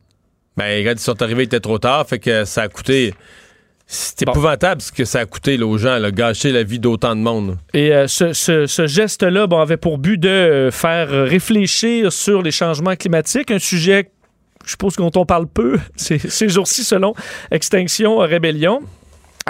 Ben, 0.56 0.84
quand 0.84 0.92
ils 0.92 0.98
sont 1.00 1.20
arrivés, 1.22 1.42
il 1.42 1.46
était 1.46 1.60
trop 1.60 1.78
tard, 1.78 2.06
fait 2.06 2.18
que 2.18 2.44
ça 2.44 2.62
a 2.62 2.68
coûté. 2.68 3.14
C'est 3.94 4.24
Bon. 4.24 4.32
épouvantable 4.32 4.80
ce 4.80 4.90
que 4.90 5.04
ça 5.04 5.20
a 5.20 5.26
coûté 5.26 5.58
là, 5.58 5.66
aux 5.66 5.76
gens, 5.76 5.98
là, 5.98 6.10
gâcher 6.10 6.50
la 6.50 6.62
vie 6.62 6.78
d'autant 6.78 7.14
de 7.14 7.20
monde. 7.20 7.58
Et 7.74 7.92
euh, 7.92 8.06
ce, 8.08 8.32
ce- 8.32 8.64
ce 8.66 8.86
geste-là 8.86 9.46
bon, 9.46 9.60
avait 9.60 9.76
pour 9.76 9.98
but 9.98 10.16
de 10.16 10.28
euh, 10.30 10.70
faire 10.70 11.10
réfléchir 11.10 12.10
sur 12.10 12.40
les 12.40 12.52
changements 12.52 12.96
climatiques, 12.96 13.50
un 13.50 13.58
sujet, 13.58 14.10
je 14.64 14.70
suppose, 14.70 14.96
dont 14.96 15.10
on 15.14 15.26
parle 15.26 15.46
peu 15.46 15.78
ces, 15.96 16.18
ces 16.18 16.48
jours-ci, 16.48 16.84
selon 16.84 17.12
Extinction 17.50 18.22
euh, 18.22 18.26
Rébellion. 18.26 18.80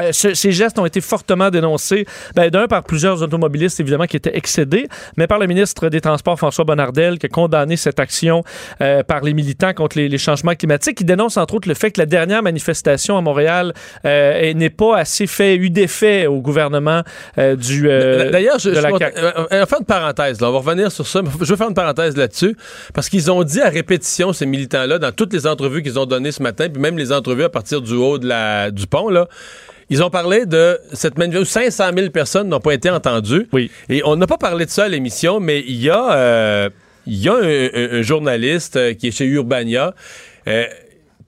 Euh, 0.01 0.11
ce- 0.13 0.33
ces 0.35 0.53
gestes 0.53 0.79
ont 0.79 0.87
été 0.87 1.01
fortement 1.03 1.51
dénoncés, 1.51 2.07
ben, 2.35 2.49
d'un 2.49 2.67
par 2.67 2.83
plusieurs 2.83 3.23
automobilistes 3.23 3.79
évidemment 3.81 4.07
qui 4.07 4.17
étaient 4.17 4.37
excédés, 4.37 4.89
mais 5.19 5.27
par 5.27 5.39
le 5.39 5.47
ministre 5.47 5.89
des 5.91 6.01
Transports 6.01 6.39
François 6.39 6.65
Bonnardel 6.65 7.19
qui 7.19 7.27
a 7.27 7.29
condamné 7.29 7.77
cette 7.77 8.01
action 8.01 8.43
euh, 8.81 9.03
par 9.03 9.21
les 9.23 9.35
militants 9.35 9.75
contre 9.75 9.99
les, 9.99 10.09
les 10.09 10.19
changements 10.19 10.55
climatiques. 10.55 11.01
Il 11.01 11.05
dénonce 11.05 11.37
entre 11.37 11.55
autres 11.57 11.69
le 11.69 11.75
fait 11.75 11.91
que 11.91 12.01
la 12.01 12.07
dernière 12.07 12.43
manifestation 12.43 13.19
à 13.19 13.21
Montréal 13.21 13.75
euh, 14.07 14.33
est- 14.41 14.55
n'est 14.55 14.71
pas 14.71 14.97
assez 14.97 15.27
fait 15.27 15.57
eu 15.57 15.69
d'effet 15.69 16.27
au 16.27 16.41
gouvernement 16.41 17.03
euh, 17.39 17.55
du 17.57 17.89
euh, 17.91 18.31
D'ailleurs, 18.31 18.59
je, 18.59 18.71
de 18.71 18.75
je 18.77 18.81
la 18.81 18.89
suis 18.89 18.99
CAQ. 18.99 19.15
content- 19.21 19.27
euh, 19.27 19.47
on 19.51 19.57
va 19.59 19.67
faire 19.67 19.79
une 19.81 19.85
parenthèse. 19.87 20.41
Là. 20.41 20.49
On 20.49 20.53
va 20.53 20.59
revenir 20.59 20.91
sur 20.91 21.07
ça. 21.07 21.21
mais 21.21 21.29
Je 21.41 21.45
veux 21.51 21.57
faire 21.57 21.69
une 21.69 21.75
parenthèse 21.75 22.17
là-dessus. 22.17 22.57
Parce 22.95 23.09
qu'ils 23.11 23.31
ont 23.31 23.43
dit 23.45 23.61
à 23.61 23.69
répétition, 23.69 24.33
ces 24.33 24.47
militants-là, 24.47 24.99
dans 24.99 25.13
toutes 25.13 25.33
les 25.35 25.47
entrevues 25.47 25.83
qu'ils 25.83 25.99
ont 25.99 26.07
données 26.07 26.33
ce 26.33 26.43
matin, 26.43 26.69
puis 26.73 26.81
même 26.81 26.97
les 26.97 27.13
entrevues 27.13 27.45
à 27.45 27.49
partir 27.51 27.83
du 27.83 27.93
haut 27.95 28.17
de 28.19 28.27
la, 28.27 28.71
du 28.71 28.87
pont, 28.87 29.09
là, 29.11 29.29
ils 29.93 30.03
ont 30.03 30.11
parlé 30.11 30.47
de 30.47 30.79
cette 30.93 31.17
manifestation. 31.19 31.63
500 31.71 31.91
000 31.97 32.11
personnes 32.11 32.49
n'ont 32.49 32.61
pas 32.61 32.75
été 32.75 32.89
entendues. 32.91 33.47
Oui. 33.53 33.71
Et 33.89 34.03
on 34.05 34.17
n'a 34.17 34.27
pas 34.27 34.39
parlé 34.39 34.65
de 34.65 34.71
ça 34.71 34.85
à 34.85 34.89
l'émission, 34.89 35.39
mais 35.41 35.61
il 35.67 35.81
y 35.83 35.91
a, 35.91 36.13
euh, 36.15 36.71
il 37.07 37.19
y 37.23 37.29
a 37.29 37.35
un, 37.35 37.43
un- 37.43 37.99
un 37.99 38.03
journaliste 38.03 38.77
euh, 38.77 38.95
qui 38.95 39.09
est 39.09 39.11
chez 39.11 39.27
Urbania 39.27 39.95
euh, 40.49 40.65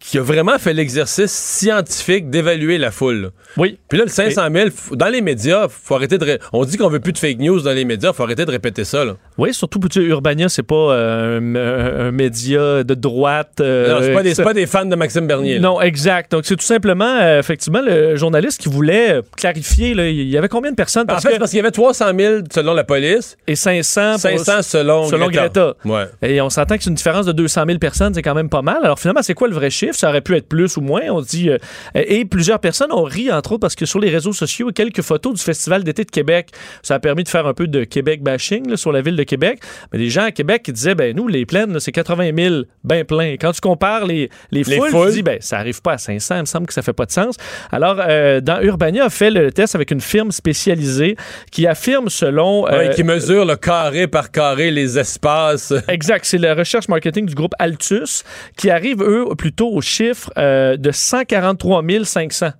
qui 0.06 0.18
a 0.18 0.22
vraiment 0.22 0.58
fait 0.58 0.74
l'exercice 0.74 1.32
scientifique 1.32 2.28
d'évaluer 2.28 2.76
la 2.78 2.90
foule. 2.90 3.22
là. 3.22 3.28
Oui. 3.56 3.78
Puis 3.88 3.98
là, 3.98 4.04
le 4.04 4.10
500 4.10 4.42
000, 4.52 4.68
f- 4.68 4.94
dans 4.96 5.08
les 5.08 5.22
médias, 5.22 5.66
faut 5.68 5.94
arrêter 5.94 6.18
de. 6.18 6.24
ré- 6.24 6.38
On 6.52 6.64
dit 6.64 6.76
qu'on 6.76 6.88
veut 6.88 7.00
plus 7.00 7.12
de 7.12 7.18
fake 7.18 7.38
news 7.38 7.60
dans 7.62 7.72
les 7.72 7.84
médias, 7.86 8.12
faut 8.12 8.22
arrêter 8.24 8.44
de 8.44 8.50
répéter 8.50 8.84
ça. 8.84 9.04
Là. 9.04 9.16
Oui, 9.38 9.54
surtout 9.54 9.78
sais, 10.00 10.06
Urbania, 10.06 10.48
c'est 10.50 10.62
pas 10.62 10.74
euh, 10.74 11.38
un, 11.40 12.06
un- 12.08 12.10
média 12.10 12.84
de 12.84 12.94
droite. 12.94 13.60
euh, 13.60 13.88
non, 13.94 13.98
c'est 14.02 14.12
pas, 14.12 14.22
des- 14.22 14.34
pas 14.34 14.52
fans 14.66 14.84
de 14.84 14.94
Maxime 14.96 15.26
Bernier. 15.26 15.54
là. 15.54 15.60
Non, 15.60 15.80
exact. 15.80 16.32
Donc, 16.32 16.44
c'est 16.44 16.56
tout 16.56 16.64
simplement, 16.66 17.18
euh, 17.22 17.38
effectivement, 17.38 17.80
le 17.80 18.16
journaliste 18.16 18.60
qui 18.60 18.68
voulait 18.68 19.20
clarifier, 19.36 19.94
là, 19.94 20.06
il 20.08 20.28
y 20.28 20.36
avait 20.36 20.48
combien 20.48 20.70
de 20.70 20.76
personnes? 20.76 21.04
En 21.04 21.06
Parce 21.06 21.22
fait, 21.22 21.28
c'est 21.30 21.34
que, 21.36 21.38
parce 21.38 21.50
qu'il 21.50 21.58
y 21.58 21.60
avait 21.60 21.70
300 21.70 22.06
000 22.18 22.38
selon 22.52 22.74
la 22.74 22.84
police, 22.84 23.36
et 23.46 23.54
500 23.56 24.12
pour- 24.12 24.20
500 24.20 24.62
selon, 24.62 25.08
selon 25.08 25.28
Greta. 25.28 25.74
Ouais. 25.84 26.04
Et 26.22 26.40
on 26.40 26.50
s'entend 26.50 26.76
que 26.76 26.82
c'est 26.82 26.90
une 26.90 26.96
différence 26.96 27.24
de 27.26 27.32
200 27.32 27.64
000 27.66 27.78
personnes, 27.78 28.12
c'est 28.12 28.22
quand 28.22 28.34
même 28.34 28.50
pas 28.50 28.62
mal. 28.62 28.78
Alors 28.82 28.98
finalement, 28.98 29.22
c'est 29.22 29.34
quoi 29.34 29.48
le 29.48 29.54
vrai 29.54 29.70
chiffre? 29.70 29.93
Ça 29.94 30.08
aurait 30.10 30.20
pu 30.20 30.36
être 30.36 30.48
plus 30.48 30.76
ou 30.76 30.80
moins. 30.80 31.02
On 31.10 31.20
dit. 31.20 31.50
euh, 31.50 31.58
et 31.94 32.24
plusieurs 32.24 32.58
personnes 32.58 32.92
ont 32.92 33.04
ri, 33.04 33.30
entre 33.32 33.52
autres, 33.52 33.60
parce 33.60 33.74
que 33.74 33.86
sur 33.86 33.98
les 34.00 34.10
réseaux 34.10 34.32
sociaux, 34.32 34.70
quelques 34.74 35.02
photos 35.02 35.34
du 35.34 35.42
Festival 35.42 35.84
d'été 35.84 36.04
de 36.04 36.10
Québec, 36.10 36.48
ça 36.82 36.96
a 36.96 36.98
permis 36.98 37.24
de 37.24 37.28
faire 37.28 37.46
un 37.46 37.54
peu 37.54 37.66
de 37.66 37.84
Québec 37.84 38.22
bashing 38.22 38.68
là, 38.68 38.76
sur 38.76 38.92
la 38.92 39.00
ville 39.02 39.16
de 39.16 39.22
Québec. 39.22 39.60
Mais 39.92 39.98
les 39.98 40.10
gens 40.10 40.24
à 40.24 40.30
Québec 40.32 40.62
qui 40.64 40.72
disaient, 40.72 40.94
ben 40.94 41.14
nous, 41.16 41.28
les 41.28 41.46
plaines, 41.46 41.78
c'est 41.80 41.92
80 41.92 42.30
000, 42.36 42.62
ben 42.84 43.04
plein. 43.04 43.34
Quand 43.40 43.52
tu 43.52 43.60
compares 43.60 44.06
les, 44.06 44.30
les 44.50 44.62
Les 44.64 44.76
foules, 44.76 44.90
foules. 44.90 45.06
tu 45.08 45.14
dis, 45.14 45.22
ben 45.22 45.38
ça 45.40 45.58
arrive 45.58 45.80
pas 45.82 45.92
à 45.92 45.98
500, 45.98 46.34
il 46.36 46.40
me 46.40 46.44
semble 46.46 46.66
que 46.66 46.72
ça 46.74 46.82
fait 46.82 46.92
pas 46.92 47.06
de 47.06 47.12
sens. 47.12 47.36
Alors, 47.70 47.96
euh, 48.00 48.40
dans 48.40 48.60
Urbania 48.60 49.04
a 49.06 49.10
fait 49.10 49.30
le 49.30 49.52
test 49.52 49.74
avec 49.74 49.90
une 49.90 50.00
firme 50.00 50.32
spécialisée 50.32 51.16
qui 51.50 51.66
affirme 51.66 52.08
selon. 52.08 52.64
Ouais, 52.64 52.88
euh, 52.88 52.92
qui 52.92 53.04
mesure 53.04 53.44
le 53.44 53.56
carré 53.56 54.06
par 54.06 54.30
carré 54.30 54.70
les 54.70 54.98
espaces. 54.98 55.72
Exact, 55.88 56.24
c'est 56.24 56.38
la 56.38 56.54
recherche 56.54 56.88
marketing 56.88 57.26
du 57.26 57.34
groupe 57.34 57.54
Altus 57.58 58.24
qui 58.56 58.70
arrive, 58.70 59.02
eux, 59.02 59.26
plutôt 59.36 59.73
au 59.74 59.80
chiffre 59.80 60.30
euh, 60.38 60.76
de 60.76 60.90
143 60.90 61.82
500. 62.04 62.50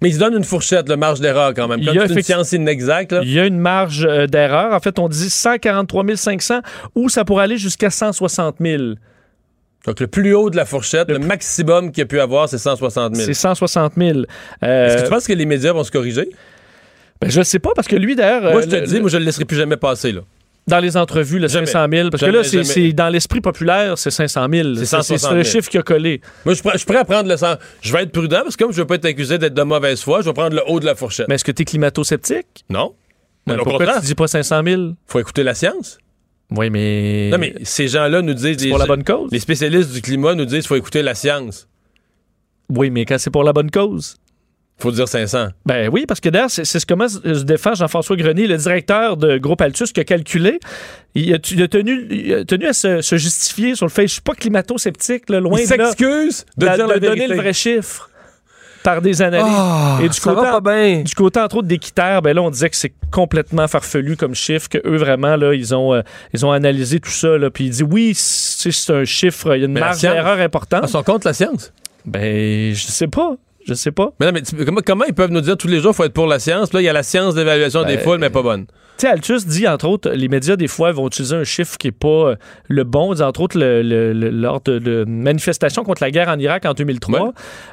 Mais 0.00 0.08
ils 0.08 0.14
se 0.14 0.18
donnent 0.18 0.36
une 0.36 0.44
fourchette, 0.44 0.88
le 0.88 0.96
marge 0.96 1.20
d'erreur 1.20 1.54
quand 1.54 1.68
même. 1.68 1.78
Il 1.80 1.86
Comme 1.86 1.94
y 1.94 1.98
a 1.98 2.08
c'est 2.08 2.14
une 2.14 2.22
science 2.22 2.52
inexacte, 2.52 3.12
là. 3.12 3.20
Il 3.22 3.30
y 3.30 3.38
a 3.38 3.46
une 3.46 3.58
marge 3.58 4.04
euh, 4.04 4.26
d'erreur. 4.26 4.72
En 4.72 4.80
fait, 4.80 4.98
on 4.98 5.08
dit 5.08 5.30
143 5.30 6.16
500 6.16 6.60
ou 6.94 7.08
ça 7.08 7.24
pourrait 7.24 7.44
aller 7.44 7.56
jusqu'à 7.56 7.90
160 7.90 8.56
000. 8.60 8.82
Donc 9.84 10.00
le 10.00 10.06
plus 10.06 10.34
haut 10.34 10.50
de 10.50 10.56
la 10.56 10.64
fourchette, 10.64 11.08
le, 11.08 11.18
maximum 11.18 11.90
qu'il 11.90 11.98
y 11.98 12.02
a 12.02 12.06
pu 12.06 12.20
avoir, 12.20 12.48
c'est 12.48 12.58
160 12.58 13.14
000. 13.16 13.26
C'est 13.26 13.34
160 13.34 13.94
000. 13.96 14.18
Euh, 14.62 14.86
Est-ce 14.86 14.96
que 14.98 15.02
tu 15.04 15.10
penses 15.10 15.26
que 15.26 15.32
les 15.32 15.46
médias 15.46 15.72
vont 15.72 15.84
se 15.84 15.90
corriger? 15.90 16.30
ben, 17.20 17.30
je 17.30 17.42
sais 17.42 17.58
pas 17.58 17.70
parce 17.74 17.88
que 17.88 17.96
lui, 17.96 18.14
d'ailleurs, 18.16 18.52
moi, 18.52 18.62
je 18.62 18.66
te 18.68 18.76
le- 18.76 18.86
dis, 18.86 19.00
moi, 19.00 19.10
je 19.10 19.16
le 19.18 19.24
laisserai 19.24 19.44
plus 19.44 19.56
jamais 19.56 19.76
passer, 19.76 20.12
là. 20.12 20.22
Dans 20.68 20.78
les 20.78 20.96
entrevues, 20.96 21.38
le 21.40 21.48
Jamais. 21.48 21.66
500 21.66 21.86
000, 21.92 22.10
parce 22.10 22.20
Jamais, 22.20 22.32
que 22.32 22.56
là, 22.56 22.64
c'est, 22.64 22.92
dans 22.92 23.08
l'esprit 23.08 23.40
populaire, 23.40 23.98
c'est 23.98 24.10
500 24.12 24.46
000. 24.52 24.74
C'est 24.74 24.80
C'est, 24.80 24.86
160 24.86 25.20
000. 25.30 25.34
le 25.34 25.42
chiffre 25.42 25.68
qui 25.68 25.78
a 25.78 25.82
collé. 25.82 26.20
Moi, 26.44 26.54
je 26.54 26.60
suis 26.60 26.62
prêt- 26.68 26.72
je 26.74 26.78
suis 26.78 26.86
prêt 26.86 26.96
à 26.98 27.04
prendre 27.04 27.28
le 27.28 27.36
100. 27.36 27.56
Je 27.80 27.92
vais 27.92 28.02
être 28.04 28.12
prudent 28.12 28.42
parce 28.44 28.56
que 28.56 28.62
comme 28.64 28.72
je 28.72 28.78
veux 28.80 28.86
pas 28.86 28.94
être 28.94 29.04
accusé 29.06 29.38
d'être 29.38 29.54
de 29.54 29.62
mauvaise 29.62 30.00
foi, 30.02 30.20
je 30.20 30.26
vais 30.26 30.32
prendre 30.32 30.54
le 30.54 30.62
haut 30.68 30.78
de 30.78 30.86
la 30.86 30.94
fourchette. 30.94 31.26
Mais 31.28 31.34
est-ce 31.34 31.44
que 31.44 31.52
tu 31.52 31.62
es 31.62 31.64
climato-sceptique? 31.64 32.64
Non. 32.70 32.94
Mais 33.46 33.54
au 33.54 33.64
pourquoi 33.64 33.98
tu 34.00 34.06
dis 34.06 34.14
pas 34.14 34.28
500 34.28 34.62
000? 34.64 34.82
faut 35.06 35.18
écouter 35.18 35.42
la 35.42 35.54
science. 35.54 35.98
Oui, 36.50 36.70
mais. 36.70 37.30
Non, 37.32 37.38
mais 37.38 37.54
ces 37.64 37.88
gens-là 37.88 38.22
nous 38.22 38.34
disent. 38.34 38.58
C'est 38.58 38.68
pour 38.68 38.78
la 38.78 38.86
bonne 38.86 39.02
cause. 39.04 39.30
Les 39.32 39.40
spécialistes 39.40 39.92
du 39.92 40.00
climat 40.02 40.34
nous 40.34 40.44
disent 40.44 40.60
qu'il 40.60 40.68
faut 40.68 40.76
écouter 40.76 41.02
la 41.02 41.14
science. 41.16 41.66
Oui, 42.68 42.90
mais 42.90 43.04
quand 43.04 43.18
c'est 43.18 43.30
pour 43.30 43.42
la 43.42 43.52
bonne 43.52 43.70
cause. 43.70 44.16
Faut 44.78 44.90
dire 44.90 45.06
500. 45.06 45.48
Ben 45.64 45.88
oui, 45.92 46.06
parce 46.06 46.20
que 46.20 46.28
d'ailleurs, 46.28 46.50
c'est 46.50 46.64
ce 46.64 46.84
comment 46.84 47.08
se 47.08 47.44
défend 47.44 47.74
Jean-François 47.74 48.16
Grenier, 48.16 48.46
le 48.46 48.56
directeur 48.56 49.16
de 49.16 49.38
Groupe 49.38 49.60
Altus, 49.60 49.92
qui 49.92 50.00
a 50.00 50.04
calculé. 50.04 50.58
Il 51.14 51.32
a, 51.34 51.38
il 51.50 51.62
a 51.62 51.68
tenu, 51.68 52.06
il 52.10 52.34
a 52.34 52.44
tenu 52.44 52.66
à 52.66 52.72
se, 52.72 53.00
se 53.00 53.16
justifier 53.16 53.74
sur 53.74 53.86
le 53.86 53.90
fait 53.90 54.08
je 54.08 54.14
suis 54.14 54.22
pas 54.22 54.34
climato-sceptique, 54.34 55.28
loin 55.30 55.60
Il 55.60 55.68
de 55.68 55.74
là, 55.74 55.84
s'excuse 55.86 56.46
de, 56.56 56.66
de, 56.66 56.74
dire 56.74 56.86
de 56.88 56.92
la 56.92 56.98
donner 56.98 57.28
le 57.28 57.36
vrai 57.36 57.52
chiffre 57.52 58.10
par 58.82 59.00
des 59.00 59.22
analyses. 59.22 59.46
Ah, 59.48 59.98
Et 60.02 60.08
du 60.08 60.20
côté, 60.20 61.02
du 61.04 61.14
côté, 61.14 61.40
entre 61.40 61.56
autres, 61.56 61.68
d'équitaire, 61.68 62.22
ben 62.22 62.34
là, 62.34 62.42
on 62.42 62.50
disait 62.50 62.70
que 62.70 62.76
c'est 62.76 62.92
complètement 63.10 63.68
farfelu 63.68 64.16
comme 64.16 64.34
chiffre, 64.34 64.68
que 64.68 64.78
eux, 64.84 64.96
vraiment, 64.96 65.36
là, 65.36 65.54
ils 65.54 65.74
ont, 65.74 65.94
euh, 65.94 66.02
ils 66.34 66.44
ont 66.44 66.52
analysé 66.52 67.00
tout 67.00 67.10
ça, 67.10 67.38
là, 67.38 67.50
puis 67.50 67.66
il 67.66 67.70
dit 67.70 67.82
oui, 67.82 68.12
c'est 68.14 68.92
un 68.92 69.04
chiffre, 69.04 69.54
il 69.54 69.60
y 69.60 69.62
a 69.62 69.66
une 69.66 69.72
Mais 69.72 69.80
marge 69.80 70.00
d'erreur 70.00 70.40
importante. 70.40 70.84
Ils 70.84 70.90
sont 70.90 71.02
contre 71.02 71.26
la 71.26 71.32
science? 71.32 71.72
Ben, 72.04 72.74
je 72.74 72.82
sais 72.82 73.06
pas. 73.06 73.36
Je 73.66 73.74
sais 73.74 73.92
pas. 73.92 74.12
Mais 74.18 74.26
non, 74.26 74.32
mais 74.32 74.42
tu- 74.42 74.56
comment, 74.64 74.80
comment 74.84 75.04
ils 75.04 75.14
peuvent 75.14 75.30
nous 75.30 75.40
dire 75.40 75.56
tous 75.56 75.68
les 75.68 75.78
jours 75.80 75.90
qu'il 75.92 75.96
faut 75.98 76.04
être 76.04 76.12
pour 76.12 76.26
la 76.26 76.38
science? 76.38 76.68
Puis 76.70 76.76
Là, 76.78 76.82
il 76.82 76.84
y 76.84 76.88
a 76.88 76.92
la 76.92 77.02
science 77.02 77.34
d'évaluation 77.34 77.82
des 77.84 77.96
Ben, 77.96 78.02
foules, 78.04 78.18
mais 78.18 78.30
pas 78.30 78.42
bonne. 78.42 78.66
Tu 78.98 79.06
sais, 79.06 79.08
Altus 79.08 79.46
dit, 79.46 79.66
entre 79.66 79.86
autres, 79.88 80.10
les 80.10 80.28
médias, 80.28 80.56
des 80.56 80.68
fois, 80.68 80.92
vont 80.92 81.06
utiliser 81.06 81.34
un 81.36 81.44
chiffre 81.44 81.76
qui 81.78 81.86
n'est 81.88 81.92
pas 81.92 82.08
euh, 82.30 82.36
le 82.68 82.84
bon. 82.84 83.12
Ils 83.12 83.16
disent, 83.16 83.22
entre 83.22 83.40
autres, 83.40 83.58
le- 83.58 83.82
le- 83.82 84.12
le- 84.12 84.30
lors 84.30 84.60
de, 84.60 84.78
de 84.78 85.04
manifestations 85.06 85.82
contre 85.84 86.02
la 86.02 86.10
guerre 86.10 86.28
en 86.28 86.38
Irak 86.38 86.64
en 86.66 86.74
2003, 86.74 87.20
Ouais. 87.22 87.30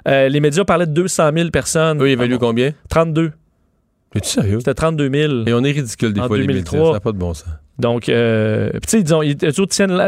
euh, 0.08 0.30
les 0.30 0.39
médias 0.39 0.63
parlaient 0.63 0.86
de 0.88 0.93
200 0.93 1.32
000 1.36 1.49
personnes. 1.49 2.02
Eux, 2.02 2.08
ils 2.10 2.13
évaluent 2.13 2.38
combien? 2.39 2.71
32. 2.89 3.32
Es-tu 4.15 4.30
sérieux? 4.30 4.60
C'était 4.60 4.73
32 4.73 5.10
000. 5.12 5.34
Et 5.47 5.54
on 5.54 5.63
est 5.63 5.71
ridicule 5.71 6.13
des 6.13 6.21
En 6.21 6.28
fois, 6.28 6.38
les 6.38 6.45
2003. 6.47 6.78
médias. 6.80 6.88
Ça 6.91 6.93
n'a 6.93 6.99
pas 6.99 7.12
de 7.12 7.17
bon 7.17 7.34
sens. 7.34 7.45
Donc, 7.80 8.10
euh, 8.10 8.72
tu 8.74 8.80
sais, 8.88 9.04
disons, 9.04 9.22
ils 9.22 9.38
tiennent 9.38 10.00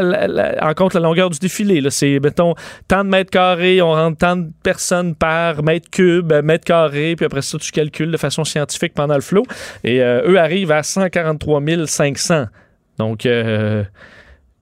en 0.60 0.74
compte 0.74 0.92
la 0.94 1.00
longueur 1.00 1.30
du 1.30 1.38
défilé. 1.38 1.82
C'est, 1.90 2.20
mettons, 2.20 2.54
tant 2.86 3.02
de 3.02 3.08
mètres 3.08 3.30
carrés, 3.30 3.80
on 3.80 3.92
rentre 3.92 4.18
tant 4.18 4.36
de 4.36 4.50
personnes 4.62 5.14
par 5.14 5.62
mètre 5.62 5.88
cube, 5.90 6.32
euh, 6.32 6.42
mètre 6.42 6.64
carré, 6.66 7.16
puis 7.16 7.24
après 7.24 7.40
ça, 7.40 7.56
tu 7.58 7.72
calcules 7.72 8.10
de 8.10 8.16
façon 8.18 8.44
scientifique 8.44 8.92
pendant 8.94 9.14
le 9.14 9.22
flot. 9.22 9.44
Et 9.84 10.02
euh, 10.02 10.20
eux 10.30 10.38
arrivent 10.38 10.70
à 10.70 10.82
143 10.82 11.62
500. 11.86 12.44
Donc, 12.98 13.24
euh, 13.24 13.82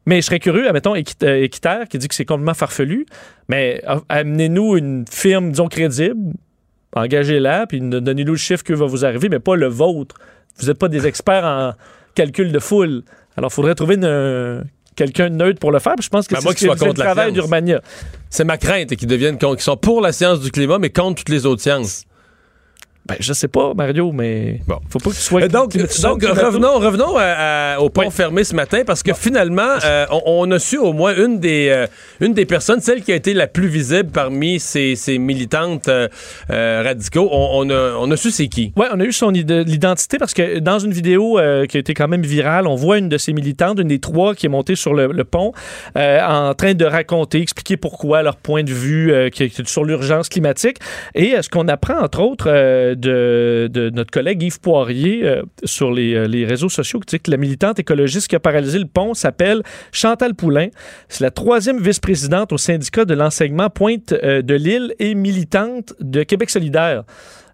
mais 0.07 0.21
je 0.21 0.27
serais 0.27 0.39
curieux, 0.39 0.69
admettons, 0.69 0.95
Équit- 0.95 1.27
Équiterre, 1.43 1.89
qui 1.89 1.99
dit 1.99 2.07
que 2.07 2.15
c'est 2.15 2.25
complètement 2.25 2.55
farfelu, 2.55 3.07
mais 3.49 3.83
amenez-nous 4.09 4.77
une 4.77 5.05
firme, 5.11 5.51
disons, 5.51 5.67
crédible, 5.67 6.33
engagez-la, 6.95 7.67
puis 7.67 7.81
donnez-nous 7.81 8.33
le 8.33 8.39
chiffre 8.39 8.63
que 8.63 8.73
va 8.73 8.87
vous 8.87 9.05
arriver, 9.05 9.29
mais 9.29 9.41
pas 9.41 9.57
le 9.57 9.67
vôtre. 9.67 10.15
Vous 10.59 10.67
n'êtes 10.69 10.79
pas 10.79 10.89
des 10.89 11.07
experts 11.07 11.45
en 11.45 11.73
calcul 12.21 12.53
de 12.53 12.59
foule. 12.59 13.03
Alors, 13.37 13.51
il 13.51 13.55
faudrait 13.55 13.75
trouver 13.75 13.95
une- 13.95 14.65
quelqu'un 14.97 15.31
de 15.31 15.35
neutre 15.37 15.59
pour 15.59 15.73
le 15.73 15.79
faire. 15.79 15.95
Puis 15.97 16.05
je 16.05 16.11
pense 16.11 16.27
que 16.29 16.35
Ben, 16.35 16.41
c'est 16.41 16.59
ce 16.59 16.85
le 16.85 16.93
travail 16.95 17.33
d'Urbania. 17.33 17.81
C'est 18.29 18.45
ma 18.45 18.59
crainte 18.59 18.95
qu'ils 18.97 19.09
deviennent 19.09 19.39
qu'ils 19.39 19.61
sont 19.61 19.77
pour 19.77 20.01
la 20.03 20.13
science 20.13 20.41
du 20.41 20.51
climat, 20.51 20.79
mais 20.79 20.91
contre 20.91 21.17
toutes 21.21 21.31
les 21.31 21.47
autres 21.47 21.63
sciences. 21.63 22.05
Ben, 23.07 23.17
je 23.19 23.33
sais 23.33 23.49
pas, 23.49 23.73
Mario, 23.75 24.13
mais 24.13 24.61
Bon. 24.69 24.79
faut 24.89 24.99
pas 24.99 25.11
que 25.11 25.15
tu 25.17 25.21
sois... 25.23 25.43
Euh, 25.43 25.49
donc, 25.49 25.73
climato- 25.73 26.03
donc 26.03 26.23
revenons, 26.23 26.79
revenons 26.79 27.17
à- 27.17 27.75
à- 27.75 27.81
au 27.81 27.89
pont 27.89 28.03
Oui. 28.03 28.11
fermé 28.13 28.45
ce 28.45 28.55
matin 28.55 28.83
parce 28.87 29.03
que 29.03 29.15
finalement, 29.15 29.79
euh, 29.85 30.07
on, 30.11 30.21
on 30.27 30.51
a 30.53 30.59
su 30.59 30.77
au 30.79 30.93
moins 30.93 31.15
une 31.17 31.41
des, 31.41 31.69
euh, 31.71 31.87
une 32.21 32.35
des 32.35 32.45
personnes, 32.45 32.81
celle 32.81 33.03
qui 33.03 33.11
a 33.11 33.15
été 33.17 33.33
la 33.35 33.47
plus 33.47 33.67
visible 33.69 34.11
parmi 34.13 34.61
ces, 34.61 34.95
ces 34.97 35.19
militantes 35.19 35.89
euh, 35.89 36.09
euh, 36.51 36.83
radicaux. 36.85 37.29
On, 37.33 37.67
on 37.67 37.71
a, 37.71 37.95
on 37.99 38.11
a 38.11 38.17
su 38.17 38.31
c'est 38.31 38.49
qui. 38.49 38.73
Ouais, 38.77 38.87
on 38.93 39.01
a 39.01 39.05
eu 39.05 39.13
son 39.13 39.33
id- 39.35 39.51
l'identité 39.67 40.19
parce 40.19 40.35
que 40.35 40.59
dans 40.59 40.79
une 40.79 40.93
vidéo 40.93 41.39
euh, 41.39 41.65
qui 41.67 41.79
a 41.79 41.81
été 41.81 41.95
quand 41.95 42.07
même 42.07 42.23
virale, 42.23 42.67
on 42.67 42.77
voit 42.77 42.99
une 42.99 43.09
de 43.09 43.19
ces 43.19 43.33
militantes, 43.33 43.81
une 43.81 43.89
des 43.89 43.99
trois 43.99 44.35
qui 44.35 44.47
est 44.47 44.51
montée 44.51 44.77
sur 44.77 44.93
le, 44.95 45.07
le 45.09 45.25
pont, 45.25 45.53
euh, 45.97 46.21
en 46.25 46.55
train 46.55 46.75
de 46.75 46.85
raconter, 46.85 47.41
expliquer 47.41 47.77
pourquoi 47.79 48.23
leur 48.23 48.37
point 48.37 48.63
de 48.63 48.73
vue 48.73 49.11
euh, 49.13 49.31
qui 49.31 49.51
sur 49.65 49.85
l'urgence 49.85 50.29
climatique. 50.29 50.77
Et 51.15 51.35
euh, 51.35 51.43
ce 51.43 51.49
qu'on 51.49 51.67
apprend 51.67 51.99
entre 51.99 52.21
autres 52.21 52.90
de, 52.95 53.91
notre 53.93 54.11
collègue 54.11 54.43
Yves 54.43 54.61
Poirier 54.61 55.25
euh, 55.25 55.43
sur 55.65 55.93
les, 55.93 56.15
euh, 56.15 56.27
les 56.27 56.45
réseaux 56.45 56.69
sociaux, 56.69 57.01
qui 57.01 57.17
dit 57.17 57.21
que 57.21 57.31
la 57.31 57.37
militante 57.37 57.79
écologiste 57.79 58.29
qui 58.29 58.37
a 58.37 58.41
paralysé 58.41 58.79
le 58.79 58.87
pont 58.87 59.15
s'appelle 59.15 59.63
Chantal 59.93 60.35
Poulain. 60.35 60.69
C'est 61.09 61.25
la 61.25 61.31
troisième 61.31 61.81
vice-présidente 61.81 62.53
au 62.53 62.59
syndicat 62.59 63.05
de 63.05 63.15
l'enseignement 63.15 63.71
Pointe 63.71 64.13
euh, 64.13 64.43
de 64.43 64.55
l'île 64.55 64.95
et 64.99 65.15
militante 65.15 65.95
de 66.01 66.23
Québec 66.23 66.51
solidaire. 66.51 67.05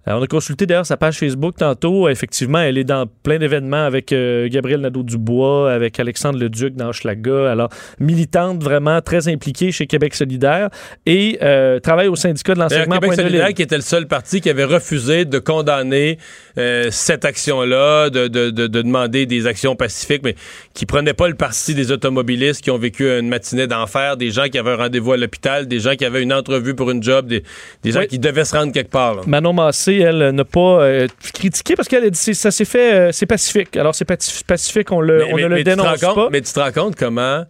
Euh, 0.09 0.12
on 0.12 0.23
a 0.23 0.27
consulté 0.27 0.66
d'ailleurs 0.66 0.87
sa 0.87 0.97
page 0.97 1.19
Facebook 1.19 1.57
tantôt. 1.57 2.09
Effectivement, 2.09 2.59
elle 2.61 2.79
est 2.79 2.85
dans 2.85 3.07
plein 3.23 3.38
d'événements 3.38 3.85
avec 3.85 4.12
euh, 4.12 4.49
Gabriel 4.49 4.81
Nadeau-Dubois, 4.81 5.73
avec 5.73 5.99
Alexandre 5.99 6.38
Leduc 6.38 6.75
dans 6.77 6.88
Hochelaga. 6.88 7.51
Alors, 7.51 7.69
militante 7.99 8.62
vraiment 8.62 9.01
très 9.01 9.29
impliquée 9.29 9.73
chez 9.73 9.87
Québec 9.87 10.14
solidaire 10.14 10.69
et 11.07 11.38
euh, 11.42 11.81
travaille 11.81 12.09
au 12.09 12.16
syndicat 12.16 12.55
de 12.55 12.61
l'enseignement 12.61 12.99
Québec 12.99 13.14
solidaire, 13.14 13.55
qui 13.55 13.62
était 13.62 13.77
le 13.77 13.83
seul 13.83 14.07
parti 14.07 14.40
qui 14.40 14.51
avait 14.51 14.64
refusé 14.64 15.25
de 15.25 15.38
condamner 15.38 16.19
euh, 16.59 16.88
cette 16.90 17.25
action-là, 17.25 18.11
de, 18.11 18.29
de- 18.29 18.51
de- 18.51 18.66
de 18.66 18.83
demander 18.83 19.27
des 19.27 19.47
actions 19.47 19.77
pacifiques, 19.77 20.23
mais 20.25 20.35
qui 20.75 20.87
prenait 20.87 21.14
pas 21.14 21.29
le 21.29 21.35
parti 21.35 21.75
des 21.75 21.90
automobilistes 21.92 22.62
qui 22.62 22.71
ont 22.71 22.79
vécu 22.79 23.09
une 23.09 23.29
matinée 23.29 23.66
d'enfer, 23.66 24.16
des 24.16 24.31
gens 24.31 24.45
qui 24.45 24.59
avaient 24.59 24.71
un 24.73 24.77
rendez-vous 24.77 25.12
à 25.12 25.16
l'hôpital, 25.16 25.66
des 25.66 25.81
gens 25.81 25.95
qui 25.95 26.05
avaient 26.05 26.23
une 26.23 26.33
entrevue 26.33 26.75
pour 26.75 26.90
une 26.90 27.03
job, 27.03 27.27
des, 27.27 27.42
des 27.83 27.92
gens 27.92 28.01
Oui. 28.01 28.07
qui 28.09 28.19
devaient 28.19 28.45
se 28.45 28.57
rendre 28.57 28.73
quelque 28.73 28.90
part. 28.90 29.14
là. 29.16 29.23
Manon 29.27 29.53
Massé, 29.53 29.96
elle, 30.01 30.31
n'a 30.31 30.45
pas 30.45 30.83
euh, 30.83 31.07
critiqué 31.35 31.75
parce 31.77 31.89
qu'elle 31.89 32.05
a 32.05 32.11
dit 32.11 32.35
ça 32.35 32.51
s'est 32.51 32.65
fait, 32.65 32.95
euh, 32.95 33.13
c'est 33.13 33.27
pacifique. 33.27 33.77
Alors, 33.77 33.95
c'est 33.95 34.05
pacifique, 34.05 34.93
on, 34.93 35.01
le, 35.01 35.19
Mais- 35.19 35.33
on 35.33 35.37
mais- 35.37 35.43
ne 35.45 35.49
mais 35.49 35.57
le 35.59 35.65
dénonce 35.65 35.87
rends 35.87 36.09
compte- 36.09 36.15
pas. 36.15 36.29
Mais 36.31 36.41
tu 36.41 36.53
te 36.53 36.61
rends 36.61 36.73
compte 36.73 36.97
comment 36.97 37.45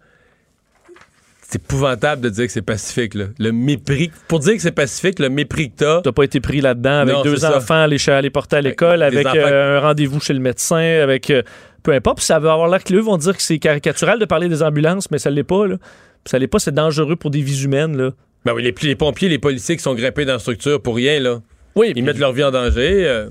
c'est 1.49 1.63
épouvantable 1.63 2.23
de 2.23 2.29
dire 2.29 2.47
que 2.47 2.53
c'est 2.53 2.63
pacifique. 2.63 3.15
là. 3.15 3.27
Le 3.39 3.53
mépris, 3.53 4.11
pour 4.27 4.41
dire 4.41 4.55
que 4.55 4.61
c'est 4.63 4.73
pacifique, 4.73 5.19
le 5.21 5.29
mépris 5.29 5.71
que 5.71 5.77
t'as, 5.77 6.01
T'as 6.03 6.13
pas 6.13 6.25
été 6.25 6.41
pris 6.41 6.61
là-dedans 6.61 7.01
avec 7.01 7.15
Non, 7.15 7.23
deux 7.23 7.45
enfants 7.45 7.83
à 7.83 7.87
les, 7.87 8.09
à 8.11 8.21
les 8.21 8.31
porter 8.31 8.57
à 8.57 8.61
l'école, 8.61 9.03
avec 9.03 9.25
enfants- 9.27 9.37
euh, 9.37 9.79
un 9.79 9.81
rendez-vous 9.81 10.21
chez 10.21 10.33
le 10.33 10.41
médecin, 10.41 10.77
avec 11.03 11.31
euh, 11.31 11.43
peu 11.85 11.93
importe. 11.93 12.21
Ça 12.21 12.39
va 12.41 12.53
avoir 12.53 12.69
l'air 12.69 12.83
que 12.83 12.93
eux 12.95 13.01
vont 13.01 13.17
dire 13.17 13.37
que 13.37 13.43
c'est 13.43 13.59
caricatural 13.61 14.19
de 14.19 14.25
parler 14.25 14.49
des 14.49 14.63
ambulances, 14.63 15.09
mais 15.13 15.19
ça 15.19 15.31
l'est 15.31 15.45
pas. 15.45 15.69
Là. 15.69 15.77
Ça 16.25 16.37
l'est 16.41 16.49
pas, 16.49 16.59
c'est 16.59 16.75
dangereux 16.75 17.15
pour 17.15 17.31
des 17.31 17.43
vies 17.43 17.63
humaines. 17.63 17.97
Là. 17.97 18.11
Ben 18.45 18.53
oui, 18.53 18.63
les, 18.65 18.75
les 18.83 18.97
pompiers, 18.97 19.29
les 19.29 19.39
policiers 19.39 19.77
qui 19.77 19.83
sont 19.85 19.95
grimpés 19.95 20.25
dans 20.25 20.33
la 20.35 20.39
structure 20.41 20.81
pour 20.83 20.97
rien, 20.97 21.21
là. 21.21 21.41
Oui, 21.77 21.89
Ils 21.89 21.93
puis- 21.95 22.03
mettent 22.03 22.19
leur 22.19 22.33
vie 22.33 22.43
en 22.45 22.51
danger. 22.51 23.07
euh, 23.07 23.29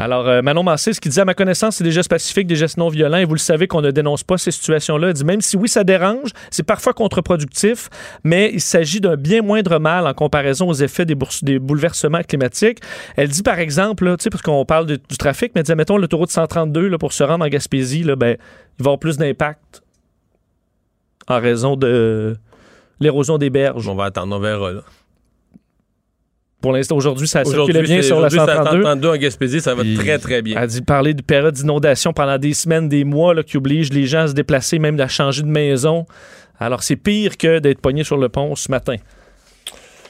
Alors, 0.00 0.28
euh, 0.28 0.42
Manon 0.42 0.62
Massé, 0.62 0.92
ce 0.92 1.00
qu'il 1.00 1.10
dit 1.10 1.18
à 1.18 1.24
ma 1.24 1.34
connaissance, 1.34 1.76
c'est 1.76 1.82
des 1.84 1.90
gestes 1.90 2.08
pacifiques, 2.10 2.46
des 2.46 2.54
gestes 2.54 2.76
non 2.76 2.88
violents, 2.88 3.16
et 3.16 3.24
vous 3.24 3.34
le 3.34 3.38
savez 3.40 3.66
qu'on 3.66 3.80
ne 3.80 3.90
dénonce 3.90 4.22
pas 4.22 4.38
ces 4.38 4.52
situations-là. 4.52 5.08
Elle 5.08 5.14
dit 5.14 5.24
même 5.24 5.40
si 5.40 5.56
oui, 5.56 5.68
ça 5.68 5.82
dérange, 5.82 6.30
c'est 6.52 6.62
parfois 6.62 6.92
contre-productif, 6.92 7.88
mais 8.22 8.48
il 8.52 8.60
s'agit 8.60 9.00
d'un 9.00 9.16
bien 9.16 9.42
moindre 9.42 9.80
mal 9.80 10.06
en 10.06 10.14
comparaison 10.14 10.68
aux 10.68 10.74
effets 10.74 11.04
des, 11.04 11.16
bouleversements 11.16 12.22
climatiques. 12.22 12.78
Elle 13.16 13.28
dit 13.28 13.42
par 13.42 13.58
exemple, 13.58 14.04
là, 14.04 14.16
tu 14.16 14.22
sais, 14.24 14.30
parce 14.30 14.42
qu'on 14.42 14.64
parle 14.64 14.86
de- 14.86 15.00
du 15.08 15.16
trafic, 15.16 15.50
mais 15.56 15.62
elle 15.62 15.66
dit, 15.66 15.74
mettons, 15.74 15.96
l'autoroute 15.96 16.30
132, 16.30 16.86
là, 16.86 16.96
pour 16.98 17.12
se 17.12 17.24
rendre 17.24 17.44
en 17.44 17.48
Gaspésie, 17.48 18.04
là, 18.04 18.14
ben, 18.14 18.36
il 18.78 18.84
va 18.84 18.90
avoir 18.90 18.98
plus 19.00 19.16
d'impact 19.16 19.82
en 21.26 21.40
raison 21.40 21.74
de 21.74 22.36
l'érosion 23.00 23.36
des 23.36 23.50
berges. 23.50 23.88
on 23.88 23.96
va 23.96 24.04
attendre, 24.04 24.36
on 24.36 24.38
verra. 24.38 24.70
Là. 24.70 24.82
Pour 26.60 26.72
l'instant, 26.72 26.96
aujourd'hui, 26.96 27.28
ça 27.28 27.44
circule 27.44 27.60
Aujourd'hui, 27.60 27.82
bien 27.82 28.02
sur 28.02 28.18
la 28.20 28.26
aujourd'hui, 28.26 28.40
c'est 28.40 28.56
132. 28.56 28.82
132 28.82 29.08
en 29.08 29.16
Gaspésie, 29.16 29.60
ça 29.60 29.74
va 29.76 29.82
Puis- 29.82 29.94
très, 29.96 30.18
très 30.18 30.42
bien. 30.42 30.60
Elle 30.60 30.66
dit 30.68 30.82
parler 30.82 31.14
de 31.14 31.22
période 31.22 31.54
d'inondation 31.54 32.12
pendant 32.12 32.36
des 32.36 32.52
semaines, 32.52 32.88
des 32.88 33.04
mois, 33.04 33.32
là, 33.32 33.42
qui 33.44 33.56
oblige 33.56 33.92
les 33.92 34.06
gens 34.06 34.22
à 34.22 34.26
se 34.28 34.32
déplacer, 34.32 34.78
même 34.80 34.98
à 35.00 35.06
changer 35.06 35.42
de 35.42 35.46
maison. 35.48 36.04
Alors, 36.58 36.82
c'est 36.82 36.96
pire 36.96 37.36
que 37.36 37.60
d'être 37.60 37.80
pogné 37.80 38.02
sur 38.02 38.16
le 38.16 38.28
pont 38.28 38.56
ce 38.56 38.70
matin. 38.72 38.96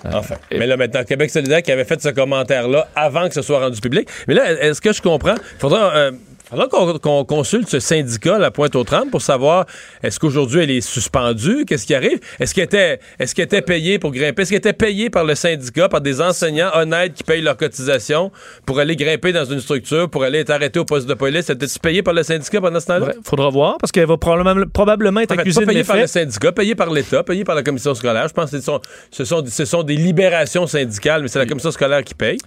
Enfin. 0.05 0.37
et- 0.51 0.59
Mais 0.59 0.67
là, 0.67 0.77
maintenant, 0.77 1.03
Québec 1.05 1.29
solidaire 1.29 1.61
qui 1.61 1.73
avait 1.73 1.85
fait 1.85 2.01
ce 2.01 2.09
commentaire-là 2.11 2.87
avant 2.95 3.27
que 3.29 3.35
ce 3.35 3.43
soit 3.43 3.59
rendu 3.59 3.81
public. 3.81 4.09
Mais 4.29 4.35
là, 4.35 4.53
est-ce 4.63 4.81
que 4.81 4.93
je 4.93 5.03
comprends? 5.03 5.35
Il 5.35 5.59
faudra, 5.61 5.93
euh, 5.97 6.13
faudra 6.51 6.99
qu'on 6.99 7.25
consulte 7.25 7.69
ce 7.69 7.79
syndicat, 7.81 8.39
la 8.39 8.51
Pointe-aux-Trembles, 8.51 9.11
pour 9.11 9.21
savoir 9.23 9.67
est-ce 10.03 10.19
qu'aujourd'hui 10.19 10.63
elle 10.63 10.71
est 10.71 10.81
suspendue? 10.81 11.65
Qu'est-ce 11.67 11.87
qui 11.87 11.95
arrive? 11.95 12.19
Est-ce 12.41 12.55
qu'elle 12.55 12.65
était, 12.65 13.01
est 13.19 13.35
qu'elle 13.35 13.45
était 13.45 13.63
payée 13.63 13.99
pour 13.99 14.13
grimper? 14.13 14.43
Est-ce 14.43 14.51
qu'elle 14.51 14.59
était 14.59 14.73
payée 14.73 15.11
par 15.11 15.25
le 15.25 15.35
syndicat, 15.35 15.89
par 15.89 16.01
des 16.01 16.21
enseignants 16.21 16.71
honnêtes 16.75 17.15
qui 17.15 17.23
payent 17.25 17.43
leur 17.43 17.57
cotisation 17.57 18.33
pour 18.67 18.79
aller 18.79 18.97
grimper 18.97 19.33
dans 19.33 19.45
une 19.45 19.61
structure, 19.61 20.09
pour 20.09 20.25
aller 20.25 20.39
être 20.41 20.51
arrêté 20.51 20.79
au 20.79 20.85
poste 20.85 21.07
de 21.09 21.15
police? 21.15 21.51
Était-tu 21.51 21.79
payée 21.79 22.03
par 22.03 22.15
le 22.15 22.23
syndicat 22.23 22.61
pendant 22.61 22.81
ce 22.81 22.87
temps-là? 22.87 23.07
Faudra- 23.07 23.23
Faudra 23.25 23.51
voir, 23.51 23.77
parce 23.79 23.93
qu'elle 23.93 24.07
va 24.07 24.17
probablement, 24.17 24.65
probablement 24.73 25.21
être 25.21 25.33
En 25.33 25.35
fait, 25.35 25.41
accusée 25.43 25.61
pas 25.61 25.67
de 25.67 25.71
payé 25.73 25.85
par 25.85 25.97
le 25.97 26.07
syndicat, 26.07 26.53
payé 26.53 26.75
par 26.75 26.91
l'État, 26.91 27.23
payé 27.23 27.45
par 27.45 27.55
la 27.57 27.63
commission 27.63 27.95
scolaire. 27.95 28.27
Je 28.29 28.33
pense 28.35 28.51
que 28.51 28.59
ce 28.59 28.65
sont, 28.65 28.81
ce 29.11 29.25
sont, 29.25 29.45
ce 29.47 29.65
sont 29.65 29.83
des 29.83 29.97
libérations 29.97 30.67
syndicales, 30.67 31.23
mais 31.23 31.29
c'est 31.29 31.39
la 31.39 31.47
commission 31.47 31.71
scolaire 31.71 32.03
qui 32.05 32.15
paye. 32.15 32.39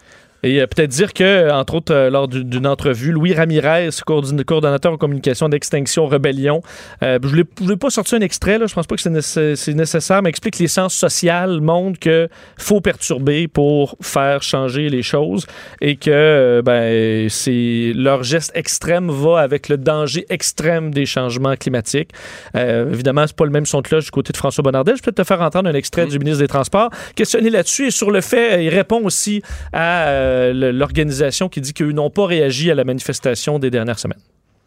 Et 0.43 0.62
euh, 0.62 0.67
peut-être 0.67 0.89
dire 0.89 1.13
que, 1.13 1.51
entre 1.51 1.75
autres, 1.75 1.93
euh, 1.93 2.10
lors 2.10 2.27
du- 2.27 2.43
d'une 2.43 2.65
entrevue, 2.67 3.12
Louis 3.12 3.34
Ramirez, 3.34 3.89
coordonnateur 4.06 4.93
en 4.93 4.97
communication 4.97 5.49
d'Extinction 5.49 6.08
Rebellion, 6.08 6.62
euh, 7.04 7.19
je 7.23 7.36
ne 7.36 7.43
voulais 7.60 7.77
pas 7.77 7.89
sortir 7.89 8.17
un 8.17 8.21
extrait, 8.21 8.58
là, 8.58 8.65
je 8.67 8.73
pense 8.73 8.88
pas 8.88 8.95
que 8.95 9.01
c'est 9.01 9.10
nécess- 9.10 9.56
c'est 9.56 9.73
nécessaire, 9.73 10.21
mais 10.21 10.30
explique 10.30 10.56
que 10.58 10.63
les 10.63 10.67
sciences 10.67 10.95
sociales 10.95 11.62
montrent 11.62 11.99
que 11.99 12.27
faut 12.58 12.82
perturber 12.82 13.47
pour 13.47 13.95
faire 14.01 14.41
changer 14.41 14.89
les 14.89 15.04
choses 15.04 15.45
et 15.80 15.95
que 15.95 16.10
euh, 16.12 16.62
ben, 16.62 17.30
c'est 17.30 17.93
leur 17.95 18.23
geste 18.23 18.51
extrême 18.56 19.10
va 19.12 19.39
avec 19.39 19.69
le 19.69 19.77
danger 19.77 20.25
extrême 20.30 20.91
des 20.91 21.06
changements 21.06 21.56
climatiques. 21.56 22.12
Euh, 22.56 22.91
évidemment, 22.91 23.25
c'est 23.27 23.36
pas 23.36 23.45
le 23.45 23.51
même 23.51 23.65
son 23.65 23.82
de 23.82 23.88
cloche 23.88 24.06
du 24.06 24.12
côté 24.12 24.34
de 24.34 24.38
François 24.38 24.63
Bonnardel. 24.63 24.95
Je 24.97 25.04
peux 25.04 25.12
te 25.12 25.23
faire 25.23 25.41
entendre 25.41 25.69
un 25.69 25.73
extrait 25.73 26.06
du 26.08 26.17
ministre 26.19 26.39
des 26.39 26.47
Transports 26.47 26.89
questionné 27.15 27.49
là-dessus 27.49 27.88
et 27.88 27.91
sur 27.91 28.10
le 28.12 28.21
fait, 28.21 28.54
euh, 28.54 28.62
il 28.62 28.69
répond 28.69 29.01
aussi 29.04 29.41
à 29.73 30.08
euh, 30.08 30.30
l'organisation 30.53 31.49
qui 31.49 31.61
dit 31.61 31.73
qu'ils 31.73 31.89
n'ont 31.91 32.09
pas 32.09 32.25
réagi 32.25 32.71
à 32.71 32.75
la 32.75 32.83
manifestation 32.83 33.59
des 33.59 33.69
dernières 33.69 33.99
semaines. 33.99 34.19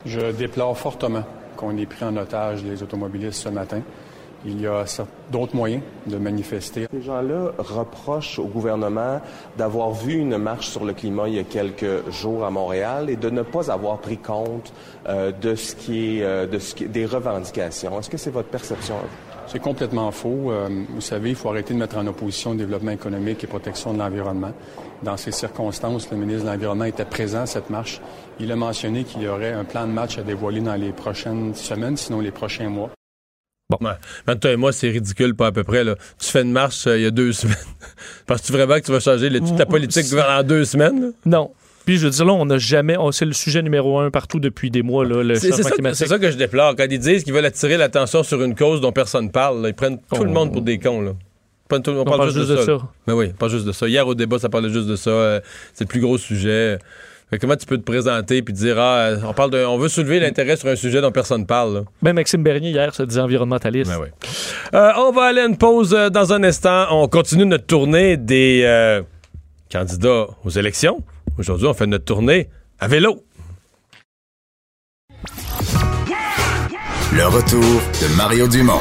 Je 0.06 0.32
déplore 0.32 0.76
fortement 0.76 1.24
qu'on 1.56 1.76
ait 1.78 1.86
pris 1.86 2.04
en 2.04 2.16
otage 2.16 2.62
les 2.64 2.82
automobilistes 2.82 3.42
ce 3.42 3.48
matin. 3.48 3.80
Il 4.46 4.60
y 4.60 4.66
a 4.66 4.84
d'autres 5.32 5.56
moyens 5.56 5.82
de 6.06 6.18
manifester. 6.18 6.86
Ces 6.92 7.00
gens-là 7.00 7.52
reprochent 7.56 8.38
au 8.38 8.44
gouvernement 8.44 9.22
d'avoir 9.56 9.92
vu 9.92 10.14
une 10.18 10.36
marche 10.36 10.68
sur 10.68 10.84
le 10.84 10.92
climat 10.92 11.28
il 11.28 11.36
y 11.36 11.38
a 11.38 11.44
quelques 11.44 12.10
jours 12.10 12.44
à 12.44 12.50
Montréal 12.50 13.08
et 13.08 13.16
de 13.16 13.30
ne 13.30 13.40
pas 13.40 13.70
avoir 13.70 13.96
pris 13.98 14.18
compte 14.18 14.70
euh, 15.08 15.32
de 15.32 15.54
ce 15.54 15.74
qui 15.74 16.18
est, 16.18 16.22
euh, 16.24 16.46
de 16.46 16.58
ce 16.58 16.74
qui- 16.74 16.84
des 16.86 17.06
revendications. 17.06 17.98
Est-ce 17.98 18.10
que 18.10 18.18
c'est 18.18 18.30
votre 18.30 18.48
perception? 18.50 18.96
à 18.96 19.00
vous? 19.00 19.08
C'est 19.46 19.60
complètement 19.60 20.10
faux. 20.10 20.50
Euh, 20.50 20.68
vous 20.90 21.00
savez, 21.00 21.30
il 21.30 21.36
faut 21.36 21.48
arrêter 21.48 21.72
de 21.72 21.78
mettre 21.78 21.96
en 21.96 22.06
opposition 22.06 22.50
le 22.52 22.58
développement 22.58 22.90
économique 22.92 23.44
et 23.44 23.46
protection 23.46 23.94
de 23.94 23.98
l'environnement. 23.98 24.52
Dans 25.04 25.18
ces 25.18 25.32
circonstances, 25.32 26.10
le 26.10 26.16
ministre 26.16 26.44
de 26.44 26.50
l'Environnement 26.50 26.86
était 26.86 27.04
présent 27.04 27.42
à 27.42 27.46
cette 27.46 27.68
marche. 27.68 28.00
Il 28.40 28.50
a 28.50 28.56
mentionné 28.56 29.04
qu'il 29.04 29.20
y 29.20 29.28
aurait 29.28 29.52
un 29.52 29.64
plan 29.64 29.86
de 29.86 29.92
match 29.92 30.16
à 30.16 30.22
dévoiler 30.22 30.62
dans 30.62 30.76
les 30.76 30.92
prochaines 30.92 31.54
semaines, 31.54 31.98
sinon 31.98 32.20
les 32.20 32.30
prochains 32.30 32.70
mois. 32.70 32.90
Bon. 33.68 33.78
Ouais. 33.86 34.36
toi 34.36 34.50
et 34.50 34.56
moi, 34.56 34.72
c'est 34.72 34.88
ridicule, 34.88 35.34
pas 35.34 35.48
à 35.48 35.52
peu 35.52 35.62
près. 35.62 35.84
Là. 35.84 35.96
Tu 36.18 36.30
fais 36.30 36.40
une 36.40 36.52
marche 36.52 36.86
euh, 36.86 36.96
il 36.96 37.02
y 37.02 37.06
a 37.06 37.10
deux 37.10 37.32
semaines. 37.34 37.56
Penses-tu 38.26 38.52
vraiment 38.52 38.76
que 38.76 38.80
tu 38.80 38.92
vas 38.92 39.00
changer 39.00 39.30
toute 39.38 39.56
ta 39.56 39.66
politique 39.66 40.06
en 40.14 40.42
deux 40.42 40.64
semaines? 40.64 41.12
Non. 41.26 41.50
Puis 41.84 41.98
je 41.98 42.06
veux 42.06 42.10
dire, 42.10 42.24
là, 42.24 42.32
on 42.32 42.46
n'a 42.46 42.56
jamais. 42.56 42.96
c'est 43.12 43.26
le 43.26 43.34
sujet 43.34 43.60
numéro 43.60 43.98
un 43.98 44.10
partout 44.10 44.40
depuis 44.40 44.70
des 44.70 44.82
mois, 44.82 45.04
là, 45.04 45.22
le 45.22 45.34
changement 45.34 45.68
climatique. 45.68 45.98
C'est 45.98 46.06
ça 46.06 46.18
que 46.18 46.30
je 46.30 46.38
déplore. 46.38 46.76
Quand 46.76 46.86
ils 46.90 46.98
disent 46.98 47.24
qu'ils 47.24 47.34
veulent 47.34 47.44
attirer 47.44 47.76
l'attention 47.76 48.22
sur 48.22 48.42
une 48.42 48.54
cause 48.54 48.80
dont 48.80 48.92
personne 48.92 49.26
ne 49.26 49.30
parle, 49.30 49.66
ils 49.68 49.74
prennent 49.74 49.98
tout 50.14 50.24
le 50.24 50.30
monde 50.30 50.50
pour 50.50 50.62
des 50.62 50.78
cons. 50.78 51.02
Là. 51.02 51.12
On, 51.76 52.04
parle, 52.04 52.30
juste, 52.30 52.50
de, 52.50 52.56
ça. 52.56 52.78
Mais 53.06 53.12
oui, 53.12 53.32
pas 53.32 53.48
juste 53.48 53.66
de 53.66 53.72
ça. 53.72 53.88
Hier 53.88 54.06
au 54.06 54.14
débat, 54.14 54.38
ça 54.38 54.48
parlait 54.48 54.70
juste 54.70 54.86
de 54.86 54.96
ça. 54.96 55.10
Euh, 55.10 55.40
c'est 55.72 55.84
le 55.84 55.88
plus 55.88 56.00
gros 56.00 56.18
sujet. 56.18 56.78
comment 57.40 57.56
tu 57.56 57.66
peux 57.66 57.78
te 57.78 57.82
présenter 57.82 58.42
puis 58.42 58.54
dire 58.54 58.78
ah 58.78 59.10
on 59.24 59.32
parle 59.32 59.50
de 59.50 59.64
on 59.64 59.76
veut 59.78 59.88
soulever 59.88 60.20
l'intérêt 60.20 60.56
sur 60.56 60.68
un 60.68 60.76
sujet 60.76 61.00
dont 61.00 61.12
personne 61.12 61.42
ne 61.42 61.46
parle. 61.46 61.74
Même 61.74 61.84
ben, 62.02 62.12
Maxime 62.14 62.42
Bernier 62.42 62.70
hier 62.70 62.94
se 62.94 63.02
disait 63.02 63.20
environnementaliste. 63.20 63.90
Ben 63.90 63.98
oui. 64.00 64.08
Euh, 64.74 64.90
on 64.98 65.12
va 65.12 65.24
aller 65.24 65.40
à 65.40 65.46
une 65.46 65.58
pause 65.58 65.94
euh, 65.94 66.10
dans 66.10 66.32
un 66.32 66.42
instant. 66.44 66.86
On 66.90 67.08
continue 67.08 67.46
notre 67.46 67.66
tournée 67.66 68.16
des 68.16 69.02
candidats 69.70 70.26
aux 70.44 70.50
élections. 70.50 71.02
Aujourd'hui, 71.38 71.66
on 71.66 71.74
fait 71.74 71.86
notre 71.86 72.04
tournée 72.04 72.48
à 72.78 72.88
vélo. 72.88 73.24
Le 77.16 77.26
retour 77.26 77.60
de 77.60 78.16
Mario 78.16 78.48
Dumont. 78.48 78.80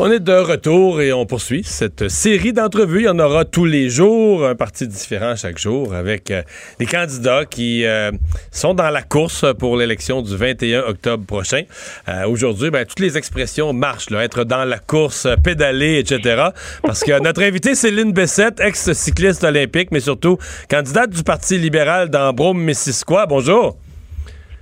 On 0.00 0.12
est 0.12 0.20
de 0.20 0.32
retour 0.32 1.00
et 1.00 1.12
on 1.12 1.26
poursuit 1.26 1.64
cette 1.64 2.08
série 2.08 2.52
d'entrevues. 2.52 3.00
Il 3.00 3.06
y 3.06 3.08
en 3.08 3.18
aura 3.18 3.44
tous 3.44 3.64
les 3.64 3.90
jours, 3.90 4.46
un 4.46 4.54
parti 4.54 4.86
différent 4.86 5.34
chaque 5.34 5.58
jour, 5.58 5.92
avec 5.92 6.30
euh, 6.30 6.42
des 6.78 6.86
candidats 6.86 7.44
qui 7.44 7.84
euh, 7.84 8.12
sont 8.52 8.74
dans 8.74 8.90
la 8.90 9.02
course 9.02 9.44
pour 9.58 9.76
l'élection 9.76 10.22
du 10.22 10.36
21 10.36 10.82
octobre 10.82 11.26
prochain. 11.26 11.62
Euh, 12.08 12.28
aujourd'hui, 12.28 12.70
ben, 12.70 12.86
toutes 12.86 13.00
les 13.00 13.18
expressions 13.18 13.72
marchent, 13.72 14.10
là, 14.10 14.22
être 14.22 14.44
dans 14.44 14.64
la 14.64 14.78
course, 14.78 15.26
pédaler, 15.42 15.98
etc. 15.98 16.50
Parce 16.84 17.02
que 17.02 17.20
notre 17.20 17.42
invitée, 17.42 17.74
Céline 17.74 18.12
Bessette, 18.12 18.60
ex-cycliste 18.60 19.42
olympique, 19.42 19.88
mais 19.90 19.98
surtout 19.98 20.38
candidate 20.70 21.10
du 21.10 21.24
Parti 21.24 21.58
libéral 21.58 22.08
dans 22.08 22.32
Brome-Missisquoi. 22.32 23.26
Bonjour. 23.26 23.76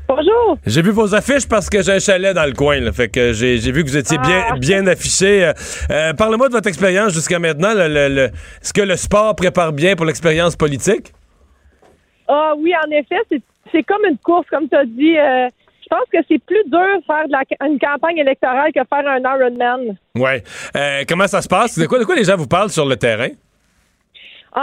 Bonjour. 0.09 0.57
J'ai 0.65 0.83
vu 0.83 0.91
vos 0.91 1.15
affiches 1.15 1.49
parce 1.49 1.69
que 1.69 1.83
j'ai 1.83 1.93
un 1.93 1.99
chalet 1.99 2.33
dans 2.35 2.45
le 2.45 2.53
coin. 2.53 2.79
Là, 2.79 2.93
fait 2.93 3.09
que 3.09 3.33
j'ai, 3.33 3.57
vu 3.59 3.83
que 3.83 3.89
vous 3.89 3.97
étiez 3.97 4.19
bien, 4.19 4.45
ah. 4.51 4.55
bien 4.57 4.87
affiché. 4.87 5.45
Euh, 5.45 5.53
euh, 5.91 6.13
parlez-moi 6.13 6.49
de 6.49 6.53
votre 6.53 6.69
expérience 6.69 7.13
jusqu'à 7.13 7.39
maintenant. 7.39 7.71
est-ce 7.71 8.73
que 8.73 8.83
le 8.83 8.97
sport 8.97 9.35
prépare 9.35 9.73
bien 9.73 9.97
pour 9.97 10.07
l'expérience 10.07 10.55
politique? 10.55 11.13
Ah 12.29 12.53
oui, 12.57 12.73
en 12.87 12.91
effet, 12.91 13.17
c'est, 13.73 13.83
comme 13.83 14.05
une 14.09 14.19
course, 14.19 14.47
comme 14.49 14.69
tu 14.69 14.77
as 14.77 14.85
dit. 14.85 15.19
Euh, 15.19 15.49
je 15.83 15.97
pense 15.97 16.09
que 16.13 16.19
c'est 16.29 16.43
plus 16.45 16.65
dur 16.67 16.81
faire 17.07 17.29
de 17.29 17.67
une 17.69 17.79
campagne 17.79 18.19
électorale 18.19 18.73
que 18.73 18.81
faire 18.89 19.09
un 19.09 19.21
Ironman. 19.21 19.97
Oui. 20.17 21.05
comment 21.09 21.29
ça 21.29 21.41
se 21.41 21.49
passe? 21.49 21.79
De 21.79 21.87
quoi, 21.87 22.01
de 22.01 22.05
quoi 22.05 22.17
les 22.17 22.25
gens 22.25 22.37
vous 22.37 22.49
parlent 22.49 22.71
sur 22.71 22.87
le 22.87 22.97
terrain? 22.97 23.29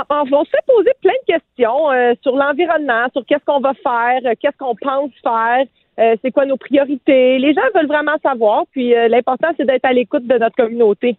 On 0.10 0.46
se 0.46 0.50
fait 0.50 0.66
poser 0.66 0.92
plein 1.02 1.14
de 1.28 1.34
questions 1.34 1.92
euh, 1.92 2.14
sur 2.22 2.36
l'environnement, 2.36 3.08
sur 3.14 3.26
qu'est-ce 3.26 3.46
qu'on 3.46 3.60
va 3.60 3.74
faire, 3.76 4.22
euh, 4.26 4.34
qu'est-ce 4.40 4.58
qu'on 4.58 4.76
pense 4.76 5.12
faire, 5.22 5.66
euh, 6.00 6.16
c'est 6.22 6.32
quoi 6.32 6.46
nos 6.46 6.58
priorités. 6.58 7.38
Les 7.38 7.54
gens 7.54 7.62
veulent 7.76 7.88
vraiment 7.88 8.18
savoir, 8.24 8.64
puis 8.72 8.94
l'important, 9.10 9.50
c'est 9.58 9.66
d'être 9.66 9.86
à 9.86 9.94
l'écoute 9.94 10.26
de 10.26 10.38
notre 10.38 10.56
communauté. 10.56 11.16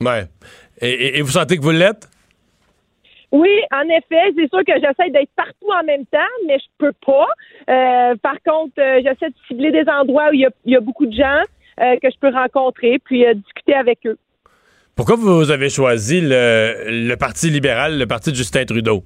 Ouais. 0.00 0.24
Et, 0.80 1.22
vous 1.22 1.30
sentez 1.30 1.56
que 1.56 1.62
vous 1.62 1.70
l'êtes? 1.70 2.08
Oui, 3.32 3.50
en 3.72 3.88
effet, 3.88 4.32
c'est 4.36 4.48
sûr 4.48 4.64
que 4.64 4.74
j'essaie 4.74 5.10
d'être 5.10 5.30
partout 5.34 5.70
en 5.72 5.82
même 5.84 6.04
temps, 6.06 6.18
mais 6.46 6.58
je 6.58 6.66
peux 6.76 6.92
pas. 7.06 7.26
par 8.22 8.36
contre, 8.44 8.74
j'essaie 8.76 9.30
de 9.30 9.34
cibler 9.48 9.70
des 9.70 9.88
endroits 9.88 10.28
où 10.28 10.34
il 10.34 10.50
y 10.66 10.76
a, 10.76 10.80
beaucoup 10.80 11.06
de 11.06 11.16
gens 11.16 11.42
que 11.78 12.10
je 12.10 12.18
peux 12.20 12.30
rencontrer, 12.30 12.98
puis 12.98 13.24
discuter 13.34 13.74
avec 13.74 14.00
eux. 14.04 14.18
Pourquoi 14.96 15.16
vous 15.16 15.50
avez 15.50 15.70
choisi 15.70 16.20
le, 16.22 17.14
Parti 17.16 17.50
libéral, 17.50 17.98
le 17.98 18.06
parti 18.06 18.30
de 18.30 18.36
Justin 18.36 18.64
Trudeau? 18.64 19.04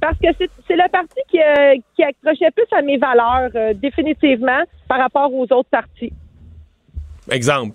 Parce 0.00 0.18
que 0.18 0.28
c'est 0.38 0.76
le 0.76 0.90
parti 0.90 1.20
qui, 1.30 1.38
euh, 1.38 1.76
qui, 1.94 2.02
accrochait 2.02 2.50
plus 2.52 2.66
à 2.76 2.82
mes 2.82 2.96
valeurs, 2.96 3.50
euh, 3.54 3.74
définitivement, 3.74 4.62
par 4.88 4.98
rapport 4.98 5.32
aux 5.32 5.44
autres 5.44 5.68
partis. 5.70 6.12
Exemple. 7.30 7.74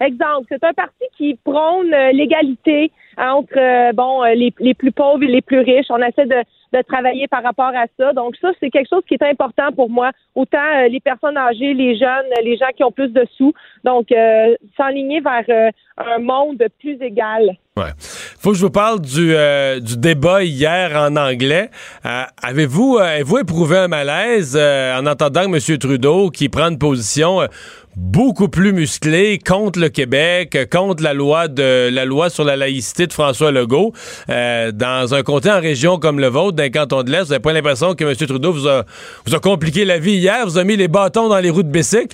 Exemple, 0.00 0.46
c'est 0.48 0.64
un 0.64 0.72
parti 0.72 1.04
qui 1.16 1.38
prône 1.42 1.92
euh, 1.92 2.12
l'égalité 2.12 2.92
entre 3.16 3.92
bon 3.94 4.22
les, 4.22 4.54
les, 4.60 4.74
plus 4.74 4.92
pauvres 4.92 5.24
et 5.24 5.26
les 5.26 5.42
plus 5.42 5.58
riches. 5.58 5.86
On 5.90 5.98
essaie 5.98 6.26
de, 6.26 6.44
de 6.72 6.82
travailler 6.82 7.28
par 7.28 7.42
rapport 7.42 7.72
à 7.74 7.86
ça. 7.98 8.12
Donc 8.12 8.36
ça, 8.40 8.48
c'est 8.60 8.70
quelque 8.70 8.88
chose 8.88 9.02
qui 9.08 9.14
est 9.14 9.22
important 9.22 9.72
pour 9.74 9.90
moi. 9.90 10.10
Autant 10.34 10.58
euh, 10.58 10.88
les 10.88 11.00
personnes 11.00 11.36
âgées, 11.36 11.74
les 11.74 11.96
jeunes, 11.98 12.26
les 12.44 12.56
gens 12.56 12.68
qui 12.76 12.84
ont 12.84 12.92
plus 12.92 13.08
de 13.08 13.26
sous. 13.36 13.52
Donc 13.84 14.12
euh, 14.12 14.54
s'enligner 14.76 15.20
vers 15.20 15.44
euh, 15.48 15.70
un 15.96 16.18
monde 16.18 16.62
plus 16.80 17.00
égal. 17.00 17.56
Ouais. 17.76 17.92
Faut 17.98 18.50
que 18.50 18.56
je 18.56 18.62
vous 18.62 18.70
parle 18.70 19.00
du, 19.00 19.34
du 19.80 19.96
débat 19.96 20.42
hier 20.42 20.96
en 20.96 21.14
anglais. 21.16 21.70
avez-vous 22.42 22.98
avez-vous 22.98 23.38
éprouvé 23.38 23.78
un 23.78 23.88
malaise 23.88 24.56
en 24.56 25.06
entendant 25.06 25.42
M. 25.42 25.78
Trudeau 25.78 26.30
qui 26.30 26.48
prend 26.48 26.70
une 26.70 26.78
position 26.78 27.40
beaucoup 27.98 28.48
plus 28.48 28.72
musclé 28.72 29.40
contre 29.40 29.80
le 29.80 29.88
Québec, 29.88 30.56
contre 30.70 31.02
la 31.02 31.14
loi 31.14 31.48
de 31.48 31.90
la 31.92 32.04
loi 32.04 32.30
sur 32.30 32.44
la 32.44 32.54
laïcité 32.54 33.08
de 33.08 33.12
François 33.12 33.50
Legault. 33.50 33.92
Euh, 34.30 34.70
dans 34.70 35.14
un 35.14 35.22
comté 35.22 35.50
en 35.50 35.60
région 35.60 35.98
comme 35.98 36.20
le 36.20 36.28
vôtre, 36.28 36.56
d'un 36.56 36.70
canton 36.70 37.02
de 37.02 37.10
l'Est, 37.10 37.24
vous 37.24 37.30
n'avez 37.30 37.42
pas 37.42 37.52
l'impression 37.52 37.94
que 37.94 38.04
M. 38.04 38.14
Trudeau 38.14 38.52
vous 38.52 38.68
a, 38.68 38.84
vous 39.26 39.34
a 39.34 39.40
compliqué 39.40 39.84
la 39.84 39.98
vie 39.98 40.14
hier, 40.14 40.44
vous 40.44 40.58
a 40.58 40.64
mis 40.64 40.76
les 40.76 40.86
bâtons 40.86 41.28
dans 41.28 41.40
les 41.40 41.50
roues 41.50 41.64
de 41.64 41.70
Bessic? 41.70 42.12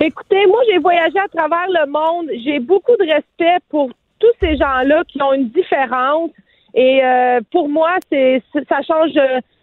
Écoutez, 0.00 0.44
moi, 0.48 0.60
j'ai 0.68 0.78
voyagé 0.78 1.18
à 1.20 1.28
travers 1.28 1.68
le 1.68 1.88
monde. 1.88 2.26
J'ai 2.44 2.58
beaucoup 2.58 2.96
de 2.98 3.06
respect 3.06 3.62
pour 3.68 3.90
tous 4.18 4.32
ces 4.40 4.56
gens-là 4.56 5.04
qui 5.06 5.22
ont 5.22 5.32
une 5.32 5.50
différence. 5.50 6.30
Et 6.74 7.00
euh, 7.04 7.40
pour 7.52 7.68
moi, 7.68 7.92
c'est 8.10 8.42
ça 8.68 8.82
change 8.82 9.12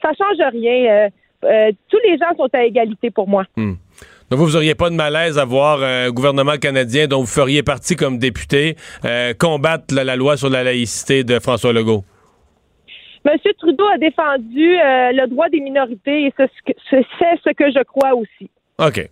ça 0.01 0.11
change 0.17 0.53
rien. 0.53 1.09
Euh, 1.43 1.71
tous 1.89 1.99
les 2.05 2.17
gens 2.17 2.35
sont 2.37 2.49
à 2.53 2.63
égalité 2.63 3.11
pour 3.11 3.27
moi. 3.27 3.43
Hmm. 3.57 3.73
Donc, 4.29 4.39
vous 4.39 4.51
n'auriez 4.51 4.75
pas 4.75 4.89
de 4.89 4.95
malaise 4.95 5.39
à 5.39 5.45
voir 5.45 5.81
un 5.81 6.11
gouvernement 6.11 6.57
canadien 6.57 7.07
dont 7.07 7.21
vous 7.21 7.25
feriez 7.25 7.63
partie 7.63 7.95
comme 7.95 8.19
député 8.19 8.75
euh, 9.03 9.33
combattre 9.33 9.93
la, 9.93 10.15
loi 10.15 10.37
sur 10.37 10.49
la 10.49 10.63
laïcité 10.63 11.23
de 11.23 11.39
François 11.39 11.73
Legault? 11.73 12.03
Monsieur 13.25 13.53
Trudeau 13.57 13.85
a 13.87 13.97
défendu 13.97 14.75
euh, 14.75 15.11
le 15.13 15.27
droit 15.27 15.49
des 15.49 15.59
minorités 15.59 16.27
et 16.27 16.33
c'est 16.37 17.05
ce 17.11 17.53
que 17.53 17.71
je 17.71 17.83
crois 17.83 18.13
aussi. 18.13 18.49
OK. 18.77 19.09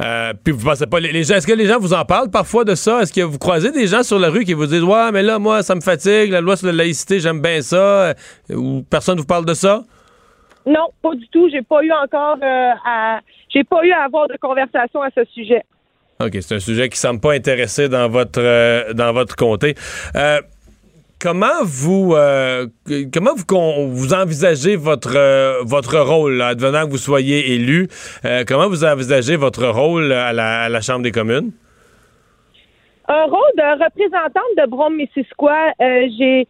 Euh, 0.00 0.32
puis 0.42 0.52
vous 0.52 0.64
pensez 0.64 0.86
pas 0.86 1.00
les, 1.00 1.24
gens 1.24 1.34
est-ce 1.34 1.46
que 1.46 1.52
les 1.52 1.66
gens 1.66 1.78
vous 1.78 1.92
en 1.92 2.04
parlent 2.04 2.30
parfois 2.30 2.64
de 2.64 2.74
ça? 2.74 3.02
Est-ce 3.02 3.12
que 3.12 3.20
vous 3.20 3.38
croisez 3.38 3.70
des 3.70 3.86
gens 3.86 4.02
sur 4.02 4.18
la 4.18 4.30
rue 4.30 4.44
qui 4.44 4.54
vous 4.54 4.64
disent 4.64 4.82
ouais 4.82 5.12
mais 5.12 5.22
là 5.22 5.38
moi 5.38 5.62
ça 5.62 5.74
me 5.74 5.82
fatigue 5.82 6.30
la 6.30 6.40
loi 6.40 6.56
sur 6.56 6.68
la 6.68 6.72
laïcité 6.72 7.20
j'aime 7.20 7.42
bien 7.42 7.60
ça 7.60 8.14
ou 8.48 8.82
personne 8.88 9.18
vous 9.18 9.26
parle 9.26 9.44
de 9.44 9.52
ça? 9.52 9.82
Non, 10.66 10.88
pas 11.02 11.14
du 11.14 11.26
tout. 11.28 11.48
J'ai 11.50 11.62
pas 11.62 11.82
eu 11.82 11.92
encore 11.92 12.38
euh, 12.42 12.70
à 12.84 13.20
j'ai 13.52 13.64
pas 13.64 13.84
eu 13.84 13.92
à 13.92 14.02
avoir 14.04 14.28
de 14.28 14.36
conversation 14.40 15.02
à 15.02 15.10
ce 15.14 15.24
sujet. 15.32 15.62
OK, 16.20 16.36
c'est 16.40 16.54
un 16.54 16.60
sujet 16.60 16.88
qui 16.88 16.98
semble 16.98 17.20
pas 17.20 17.32
intéressé 17.32 17.88
dans 17.88 18.08
votre 18.08 18.40
euh, 18.40 18.92
dans 18.92 19.12
votre 19.12 19.34
comté. 19.36 19.74
Euh, 20.14 20.40
comment 21.20 21.62
vous 21.62 22.14
comment 23.12 23.34
vous, 23.34 23.92
vous 23.92 24.14
envisagez 24.14 24.76
votre 24.76 25.62
votre 25.64 25.98
rôle 25.98 26.40
advenant 26.42 26.86
que 26.86 26.90
vous 26.90 26.98
soyez 26.98 27.54
élu 27.54 27.88
comment 28.46 28.68
vous 28.68 28.84
envisagez 28.84 29.36
votre 29.36 29.66
rôle 29.66 30.12
à 30.12 30.32
la, 30.32 30.62
à 30.62 30.68
la 30.68 30.80
Chambre 30.80 31.02
des 31.02 31.12
communes? 31.12 31.52
Un 33.08 33.24
rôle 33.24 33.52
de 33.56 33.84
représentante 33.84 34.56
de 34.58 34.70
Brome-Missisquoi 34.70 35.72
j'ai 36.18 36.46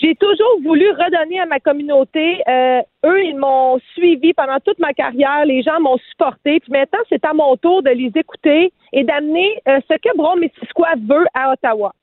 j'ai 0.00 0.14
toujours 0.14 0.60
voulu 0.62 0.90
redonner 0.90 1.40
à 1.40 1.46
ma 1.46 1.60
communauté. 1.60 2.40
Euh, 2.48 2.80
eux, 3.04 3.22
ils 3.22 3.36
m'ont 3.36 3.78
suivi 3.94 4.32
pendant 4.32 4.58
toute 4.64 4.78
ma 4.78 4.92
carrière. 4.94 5.44
Les 5.44 5.62
gens 5.62 5.78
m'ont 5.80 5.98
supporté. 6.10 6.60
Puis 6.60 6.72
maintenant, 6.72 7.00
c'est 7.08 7.24
à 7.24 7.34
mon 7.34 7.56
tour 7.56 7.82
de 7.82 7.90
les 7.90 8.10
écouter 8.14 8.72
et 8.92 9.04
d'amener 9.04 9.60
euh, 9.68 9.78
ce 9.90 9.96
que 9.96 10.16
Brom 10.16 10.40
Missisquoi 10.40 10.88
veut 11.06 11.26
à 11.34 11.52
Ottawa. 11.52 11.94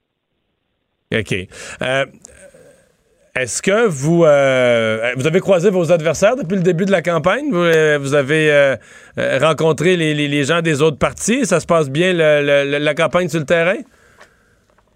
OK. 1.11 1.33
Euh, 1.81 2.05
Est-ce 3.35 3.61
que 3.63 3.87
vous 3.87 4.19
vous 4.19 5.27
avez 5.27 5.39
croisé 5.39 5.71
vos 5.71 5.91
adversaires 5.91 6.35
depuis 6.35 6.57
le 6.57 6.63
début 6.63 6.85
de 6.85 6.91
la 6.91 7.01
campagne? 7.01 7.49
Vous, 7.51 8.13
avez 8.13 8.75
rencontré 9.41 9.95
les, 9.95 10.43
gens 10.43 10.61
des 10.61 10.83
autres 10.83 10.99
partis? 10.99 11.45
Ça 11.45 11.59
se 11.59 11.65
passe 11.65 11.89
bien 11.89 12.13
la 12.13 12.93
campagne 12.93 13.27
sur 13.27 13.39
le 13.39 13.45
terrain? 13.45 13.77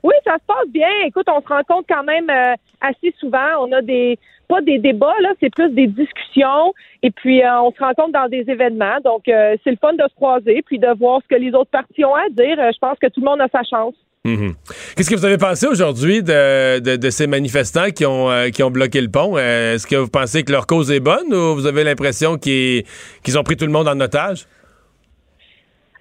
Oui, 0.03 0.13
ça 0.25 0.33
se 0.35 0.45
passe 0.47 0.67
bien. 0.69 0.89
Écoute, 1.05 1.27
on 1.29 1.41
se 1.41 1.47
rencontre 1.47 1.85
quand 1.89 2.03
même 2.03 2.29
euh, 2.29 2.53
assez 2.81 3.13
souvent. 3.19 3.47
On 3.61 3.71
a 3.71 3.81
des 3.81 4.17
pas 4.47 4.59
des 4.61 4.79
débats 4.79 5.13
là, 5.21 5.29
c'est 5.39 5.49
plus 5.53 5.69
des 5.69 5.87
discussions. 5.87 6.73
Et 7.03 7.11
puis 7.11 7.41
euh, 7.43 7.61
on 7.61 7.71
se 7.71 7.79
rencontre 7.79 8.11
dans 8.11 8.27
des 8.27 8.43
événements. 8.47 8.97
Donc 9.03 9.27
euh, 9.27 9.55
c'est 9.63 9.71
le 9.71 9.77
fun 9.79 9.93
de 9.93 10.03
se 10.09 10.15
croiser 10.15 10.61
puis 10.65 10.77
de 10.79 10.87
voir 10.99 11.21
ce 11.23 11.27
que 11.35 11.39
les 11.39 11.53
autres 11.53 11.69
partis 11.71 12.03
ont 12.03 12.15
à 12.15 12.27
dire. 12.29 12.59
Euh, 12.59 12.71
je 12.73 12.79
pense 12.79 12.97
que 12.99 13.07
tout 13.07 13.21
le 13.21 13.25
monde 13.25 13.41
a 13.41 13.47
sa 13.51 13.63
chance. 13.63 13.93
Mhm. 14.23 14.53
Qu'est-ce 14.95 15.09
que 15.09 15.15
vous 15.15 15.25
avez 15.25 15.39
pensé 15.39 15.65
aujourd'hui 15.65 16.21
de, 16.21 16.77
de- 16.79 16.95
de 16.95 17.09
ces 17.09 17.25
manifestants 17.25 17.89
qui 17.89 18.05
ont, 18.05 18.29
euh, 18.29 18.49
qui 18.49 18.61
ont 18.61 18.69
bloqué 18.69 19.01
le 19.01 19.09
pont? 19.09 19.35
Euh, 19.35 19.73
Est-ce 19.73 19.87
que 19.87 19.95
vous 19.95 20.09
pensez 20.09 20.43
que 20.43 20.51
leur 20.51 20.67
cause 20.67 20.91
est 20.91 20.99
bonne 20.99 21.33
ou 21.33 21.55
vous 21.55 21.65
avez 21.65 21.83
l'impression 21.83 22.37
qu'ils 22.37 22.83
qu'ils 23.23 23.39
ont 23.39 23.43
pris 23.43 23.57
tout 23.57 23.65
le 23.65 23.71
monde 23.71 23.87
en 23.87 23.99
otage? 23.99 24.45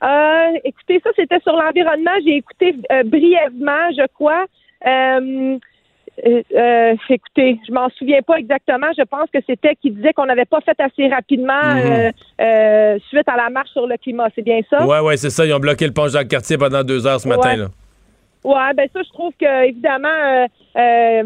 Euh, 0.03 0.59
écoutez, 0.64 1.01
ça, 1.05 1.11
c'était 1.16 1.40
sur 1.40 1.53
l'environnement. 1.55 2.11
J'ai 2.24 2.36
écouté 2.36 2.74
euh, 2.90 3.03
brièvement, 3.05 3.90
je 3.96 4.07
crois. 4.14 4.44
Euh, 4.86 5.57
écoutez, 7.09 7.59
je 7.66 7.72
m'en 7.72 7.88
souviens 7.90 8.20
pas 8.22 8.36
exactement. 8.36 8.88
Je 8.96 9.03
pense 9.05 9.28
que 9.32 9.38
c'était 9.46 9.74
qu'il 9.76 9.94
disait 9.94 10.12
qu'on 10.12 10.26
n'avait 10.26 10.44
pas 10.44 10.61
fait 10.61 10.78
assez 10.80 11.09
rapidement 11.09 11.74
Mhm. 11.74 12.98
suite 13.09 13.28
à 13.28 13.36
la 13.36 13.51
marche 13.51 13.70
sur 13.70 13.86
le 13.86 13.96
climat. 13.96 14.28
C'est 14.34 14.42
bien 14.42 14.61
ça? 14.68 14.86
Ouais, 14.86 15.01
ouais, 15.01 15.16
c'est 15.16 15.30
ça. 15.30 15.46
Ils 15.46 15.53
ont 15.55 15.59
bloqué 15.61 15.86
le 15.86 15.92
pont 15.92 16.09
Jacques-Cartier 16.09 16.59
pendant 16.59 16.82
deux 16.82 17.07
heures 17.07 17.20
ce 17.20 17.28
matin. 17.28 17.51
Ouais. 17.51 17.57
Là. 17.57 17.66
Ouais, 18.42 18.74
ben 18.74 18.88
ça, 18.92 19.03
je 19.03 19.11
trouve 19.11 19.32
que 19.38 19.64
évidemment, 19.66 20.09
euh, 20.09 20.46
euh, 20.76 21.24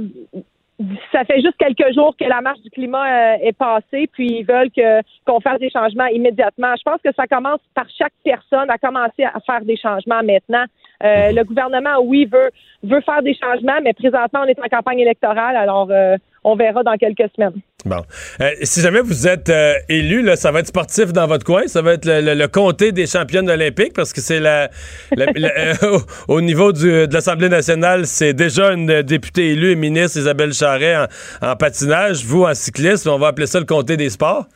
ça 1.13 1.25
fait 1.25 1.41
juste 1.41 1.57
quelques 1.59 1.95
jours 1.95 2.17
que 2.19 2.25
la 2.25 2.41
marche 2.41 2.61
du 2.61 2.71
climat 2.71 3.07
euh, 3.07 3.37
est 3.41 3.57
passée, 3.57 4.09
puis 4.13 4.41
ils 4.41 4.45
veulent 4.45 4.71
que 4.71 5.03
qu'on 5.25 5.41
fasse 5.41 5.61
des 5.61 5.71
changements 5.71 6.07
immédiatement. 6.07 6.75
Je 6.77 6.83
pense 6.83 7.01
que 7.03 7.13
ça 7.15 7.27
commence 7.27 7.61
par 7.75 7.87
chaque 7.97 8.13
personne 8.25 8.69
à 8.71 8.79
commencer 8.79 9.25
à 9.25 9.39
faire 9.41 9.65
des 9.65 9.77
changements 9.77 10.23
maintenant. 10.23 10.65
Euh, 11.03 11.33
le 11.33 11.43
gouvernement, 11.45 12.01
oui, 12.03 12.29
veut 12.33 12.51
veut 12.83 13.01
faire 13.01 13.23
des 13.23 13.35
changements, 13.35 13.81
mais 13.83 13.93
présentement, 13.95 14.41
on 14.45 14.47
est 14.47 14.59
en 14.61 14.69
campagne 14.75 15.01
électorale, 15.01 15.57
alors 15.57 15.89
euh, 15.91 16.17
on 16.45 16.55
verra 16.55 16.83
dans 16.83 16.97
quelques 16.97 17.31
semaines. 17.35 17.55
Bon. 17.87 18.03
Euh, 18.41 18.51
si 18.63 18.81
jamais 18.81 19.01
vous 19.01 19.27
êtes 19.27 19.51
élu, 19.89 20.23
là, 20.23 20.37
ça 20.37 20.51
va 20.53 20.61
être 20.61 20.69
sportif 20.69 21.13
dans 21.13 21.27
votre 21.27 21.45
coin. 21.45 21.67
Ça 21.67 21.83
va 21.83 21.95
être 21.95 22.05
le, 22.07 22.21
le- 22.21 22.35
le 22.35 22.49
comté 22.49 22.93
des 22.93 23.07
championnes 23.07 23.49
olympiques 23.51 23.93
parce 23.95 24.13
que 24.13 24.21
c'est 24.21 24.41
la, 24.41 24.69
la- 25.17 25.27
la- 25.35 25.75
au, 25.93 25.99
au 26.29 26.41
niveau 26.41 26.73
du- 26.73 27.07
de 27.07 27.13
l'Assemblée 27.13 27.49
nationale, 27.51 28.07
c'est 28.07 28.33
déjà 28.35 28.73
une 28.73 29.03
députée 29.03 29.51
élue 29.53 29.73
et 29.73 29.77
ministre 29.77 30.19
Isabelle 30.19 30.53
Charret 30.55 30.97
en, 30.97 31.07
en 31.51 31.57
patinage. 31.57 32.25
Vous, 32.25 32.45
en 32.45 32.55
cyclisme, 32.55 33.11
on 33.11 33.19
va 33.19 33.29
appeler 33.29 33.47
ça 33.47 33.59
le 33.61 33.67
comté 33.67 33.97
des 33.99 34.09
sports. 34.11 34.47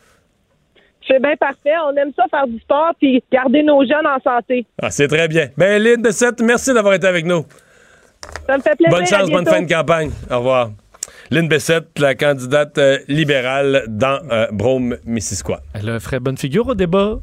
C'est 1.09 1.21
bien 1.21 1.35
parfait. 1.37 1.73
On 1.87 1.95
aime 1.95 2.11
ça 2.15 2.25
faire 2.29 2.47
du 2.47 2.59
sport 2.59 2.93
puis 2.99 3.23
garder 3.31 3.63
nos 3.63 3.81
jeunes 3.81 4.05
en 4.05 4.19
santé. 4.21 4.65
Ah, 4.81 4.91
c'est 4.91 5.07
très 5.07 5.27
bien. 5.27 5.47
Ben, 5.57 5.81
Lynn 5.81 6.01
de 6.01 6.11
Sette, 6.11 6.41
merci 6.41 6.73
d'avoir 6.73 6.93
été 6.93 7.07
avec 7.07 7.25
nous. 7.25 7.45
Ça 8.47 8.57
me 8.57 8.61
fait 8.61 8.75
plaisir. 8.75 8.91
Bonne 8.91 9.03
À 9.03 9.05
chance, 9.05 9.29
bonne 9.29 9.45
fin 9.45 9.61
de 9.61 9.71
campagne. 9.71 10.11
Au 10.29 10.37
revoir. 10.37 10.69
Lynn 11.31 11.47
Bessette, 11.47 11.99
la 11.99 12.15
candidate 12.15 12.77
euh, 12.79 12.97
libérale 13.07 13.83
dans 13.87 14.19
euh, 14.31 14.47
Brome-Missisquoi. 14.51 15.61
Elle 15.75 15.99
ferait 15.99 16.19
bonne 16.19 16.37
figure 16.37 16.67
au 16.67 16.75
débat. 16.75 17.19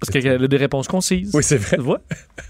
Parce 0.00 0.10
qu'elle 0.12 0.44
a 0.44 0.46
des 0.48 0.56
réponses 0.56 0.86
concises. 0.86 1.32
Oui, 1.34 1.42
c'est 1.42 1.56
vrai. 1.56 1.76
Tu 1.76 1.82
vois? 1.82 1.98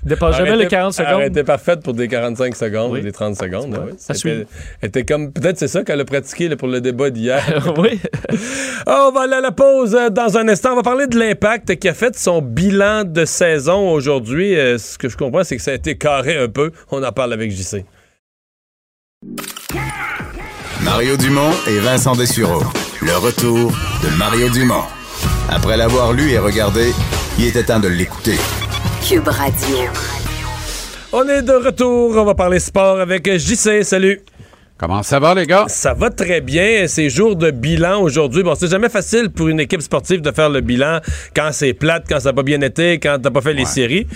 Dépasse 0.04 0.36
jamais 0.36 0.50
les 0.54 0.64
était- 0.64 0.68
40 0.76 0.92
secondes. 0.92 1.20
Elle 1.22 1.28
était 1.28 1.44
parfaite 1.44 1.80
pour 1.82 1.94
des 1.94 2.06
45 2.06 2.54
secondes 2.54 2.92
Oui. 2.92 3.00
ou 3.00 3.02
des 3.02 3.10
30 3.12 3.36
secondes. 3.36 3.74
vois, 3.74 3.86
oui. 3.86 3.92
ça 3.96 4.12
était- 4.14 4.46
elle 4.82 4.88
était 4.88 5.04
comme 5.04 5.32
peut-être 5.32 5.58
c'est 5.58 5.66
ça 5.68 5.82
qu'elle 5.82 6.00
a 6.00 6.04
pratiqué 6.04 6.48
là, 6.48 6.56
pour 6.56 6.68
le 6.68 6.82
débat 6.82 7.08
d'hier. 7.08 7.42
oui. 7.78 7.98
On 8.86 9.10
va 9.12 9.22
aller 9.22 9.34
à 9.36 9.40
la 9.40 9.52
pause 9.52 9.94
euh, 9.94 10.10
dans 10.10 10.36
un 10.36 10.46
instant. 10.48 10.72
On 10.72 10.76
va 10.76 10.82
parler 10.82 11.06
de 11.06 11.18
l'impact 11.18 11.76
qui 11.76 11.88
a 11.88 11.94
fait 11.94 12.18
son 12.18 12.42
bilan 12.42 13.04
de 13.04 13.24
saison 13.24 13.90
aujourd'hui. 13.92 14.54
Euh, 14.54 14.76
ce 14.76 14.98
que 14.98 15.08
je 15.08 15.16
comprends, 15.16 15.42
c'est 15.42 15.56
que 15.56 15.62
ça 15.62 15.70
a 15.70 15.74
été 15.74 15.96
carré 15.96 16.36
un 16.36 16.48
peu. 16.48 16.70
On 16.90 17.02
en 17.02 17.12
parle 17.12 17.32
avec 17.32 17.50
JC. 17.50 17.86
Mario 20.82 21.16
Dumont 21.16 21.50
et 21.66 21.78
Vincent 21.78 22.14
Dessureau. 22.14 22.62
Le 23.02 23.16
retour 23.16 23.70
de 24.02 24.16
Mario 24.18 24.48
Dumont. 24.50 24.82
Après 25.50 25.76
l'avoir 25.76 26.12
lu 26.12 26.30
et 26.30 26.38
regardé, 26.38 26.92
il 27.38 27.46
était 27.46 27.62
temps 27.62 27.78
de 27.78 27.88
l'écouter. 27.88 28.34
Cube 29.08 29.28
Radio. 29.28 29.76
On 31.12 31.26
est 31.28 31.42
de 31.42 31.52
retour. 31.52 32.16
On 32.16 32.24
va 32.24 32.34
parler 32.34 32.58
sport 32.58 32.98
avec 32.98 33.30
JC. 33.38 33.84
Salut. 33.84 34.20
Comment 34.76 35.02
ça 35.02 35.18
va, 35.18 35.34
les 35.34 35.46
gars? 35.46 35.64
Ça 35.68 35.94
va 35.94 36.10
très 36.10 36.40
bien. 36.40 36.86
C'est 36.88 37.08
jour 37.08 37.36
de 37.36 37.50
bilan 37.50 38.00
aujourd'hui. 38.00 38.42
Bon, 38.42 38.54
c'est 38.54 38.70
jamais 38.70 38.88
facile 38.88 39.30
pour 39.30 39.48
une 39.48 39.60
équipe 39.60 39.82
sportive 39.82 40.20
de 40.20 40.30
faire 40.32 40.50
le 40.50 40.60
bilan 40.60 41.00
quand 41.34 41.50
c'est 41.52 41.74
plate, 41.74 42.06
quand 42.08 42.20
ça 42.20 42.30
n'a 42.30 42.32
pas 42.32 42.42
bien 42.42 42.60
été, 42.60 42.98
quand 42.98 43.18
t'as 43.20 43.30
pas 43.30 43.40
fait 43.40 43.54
les 43.54 43.64
séries. 43.64 44.06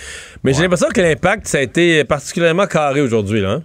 Mais 0.42 0.52
j'ai 0.52 0.62
l'impression 0.62 0.88
que 0.92 1.00
l'impact, 1.00 1.46
ça 1.46 1.58
a 1.58 1.62
été 1.62 2.04
particulièrement 2.04 2.66
carré 2.66 3.00
aujourd'hui. 3.00 3.40
Là, 3.40 3.50
hein? 3.50 3.62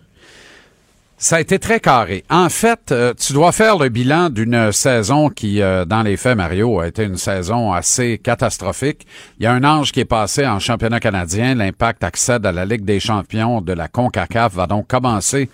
Ça 1.20 1.38
a 1.38 1.40
été 1.40 1.58
très 1.58 1.80
carré. 1.80 2.24
En 2.30 2.48
fait, 2.48 2.92
euh, 2.92 3.12
tu 3.16 3.34
dois 3.34 3.52
faire 3.52 3.80
le 3.80 3.90
bilan 3.90 4.30
d'une 4.30 4.72
saison 4.72 5.30
qui, 5.30 5.64
euh, 5.64 5.84
dans 5.84 6.04
les 6.04 6.16
faits, 6.16 6.38
Mario, 6.38 6.80
a 6.80 6.88
été 6.88 7.06
une 7.06 7.18
saison 7.18 7.74
assez 7.74 8.20
catastrophique. 8.20 9.08
Il 9.40 9.44
y 9.44 9.48
a 9.48 9.52
un 9.52 9.64
ange 9.64 9.92
qui 9.92 10.00
est 10.00 10.06
passé 10.06 10.46
en 10.46 10.60
championnat 10.60 11.00
canadien. 11.00 11.56
L'impact 11.56 12.04
accède 12.04 12.46
à 12.46 12.52
la 12.52 12.66
Ligue 12.66 12.86
des 12.86 13.00
champions 13.00 13.62
de 13.62 13.74
la 13.74 13.88
CONCACAF, 13.88 14.54
va 14.54 14.68
donc 14.68 14.86
commencer 14.86 15.50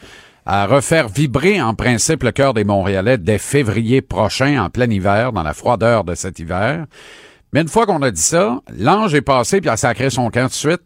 à 0.46 0.66
refaire 0.66 1.08
vibrer 1.08 1.62
en 1.62 1.76
principe 1.76 2.24
le 2.24 2.34
cœur 2.34 2.54
des 2.54 2.66
Montréalais 2.66 3.18
dès 3.18 3.38
février 3.38 4.02
prochain, 4.02 4.62
en 4.62 4.70
plein 4.70 4.90
hiver, 4.90 5.32
dans 5.32 5.44
la 5.44 5.54
froideur 5.54 6.04
de 6.04 6.14
cet 6.14 6.40
hiver. 6.40 6.88
Mais 7.54 7.62
une 7.62 7.68
fois 7.68 7.86
qu'on 7.86 8.02
a 8.02 8.10
dit 8.10 8.22
ça, 8.22 8.62
l'ange 8.76 9.14
est 9.14 9.22
passé 9.22 9.62
puis 9.62 9.70
a 9.70 9.78
sacré 9.78 10.10
son 10.10 10.32
camp 10.32 10.48
de 10.48 10.52
suite 10.52 10.82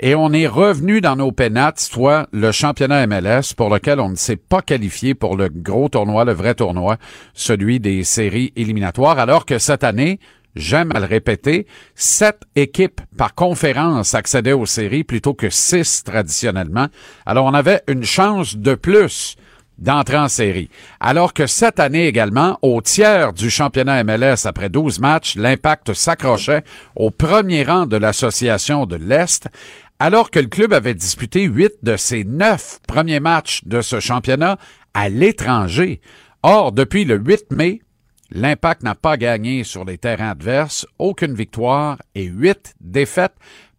et 0.00 0.14
on 0.14 0.34
est 0.34 0.46
revenu 0.46 1.00
dans 1.00 1.16
nos 1.16 1.32
pénates, 1.32 1.80
soit 1.80 2.28
le 2.30 2.52
championnat 2.52 3.06
MLS 3.06 3.54
pour 3.56 3.70
lequel 3.70 4.00
on 4.00 4.10
ne 4.10 4.16
s'est 4.16 4.36
pas 4.36 4.60
qualifié 4.60 5.14
pour 5.14 5.34
le 5.34 5.48
gros 5.48 5.88
tournoi, 5.88 6.26
le 6.26 6.32
vrai 6.32 6.54
tournoi, 6.54 6.98
celui 7.32 7.80
des 7.80 8.04
séries 8.04 8.52
éliminatoires, 8.54 9.18
alors 9.18 9.46
que 9.46 9.58
cette 9.58 9.82
année, 9.82 10.20
j'aime 10.54 10.92
à 10.94 11.00
le 11.00 11.06
répéter, 11.06 11.66
sept 11.94 12.42
équipes 12.54 13.00
par 13.16 13.34
conférence 13.34 14.14
accédaient 14.14 14.52
aux 14.52 14.66
séries 14.66 15.04
plutôt 15.04 15.32
que 15.32 15.48
six 15.48 16.04
traditionnellement. 16.04 16.88
Alors 17.24 17.46
on 17.46 17.54
avait 17.54 17.80
une 17.88 18.04
chance 18.04 18.58
de 18.58 18.74
plus 18.74 19.36
d'entrer 19.80 20.18
en 20.18 20.28
série. 20.28 20.68
Alors 21.00 21.32
que 21.34 21.46
cette 21.46 21.80
année 21.80 22.06
également, 22.06 22.58
au 22.62 22.80
tiers 22.82 23.32
du 23.32 23.50
championnat 23.50 24.04
MLS 24.04 24.44
après 24.46 24.68
12 24.68 25.00
matchs, 25.00 25.36
l'impact 25.36 25.92
s'accrochait 25.94 26.62
au 26.94 27.10
premier 27.10 27.64
rang 27.64 27.86
de 27.86 27.96
l'association 27.96 28.86
de 28.86 28.96
l'Est, 28.96 29.48
alors 29.98 30.30
que 30.30 30.38
le 30.38 30.46
club 30.46 30.72
avait 30.72 30.94
disputé 30.94 31.42
huit 31.44 31.72
de 31.82 31.96
ses 31.96 32.24
neuf 32.24 32.78
premiers 32.86 33.20
matchs 33.20 33.62
de 33.64 33.80
ce 33.80 34.00
championnat 34.00 34.56
à 34.94 35.08
l'étranger. 35.08 36.00
Or, 36.42 36.72
depuis 36.72 37.04
le 37.04 37.16
8 37.18 37.50
mai, 37.50 37.80
l'impact 38.30 38.82
n'a 38.82 38.94
pas 38.94 39.16
gagné 39.16 39.64
sur 39.64 39.84
les 39.84 39.98
terrains 39.98 40.30
adverses, 40.30 40.86
aucune 40.98 41.34
victoire 41.34 41.98
et 42.14 42.24
huit 42.24 42.74
défaites, 42.80 43.34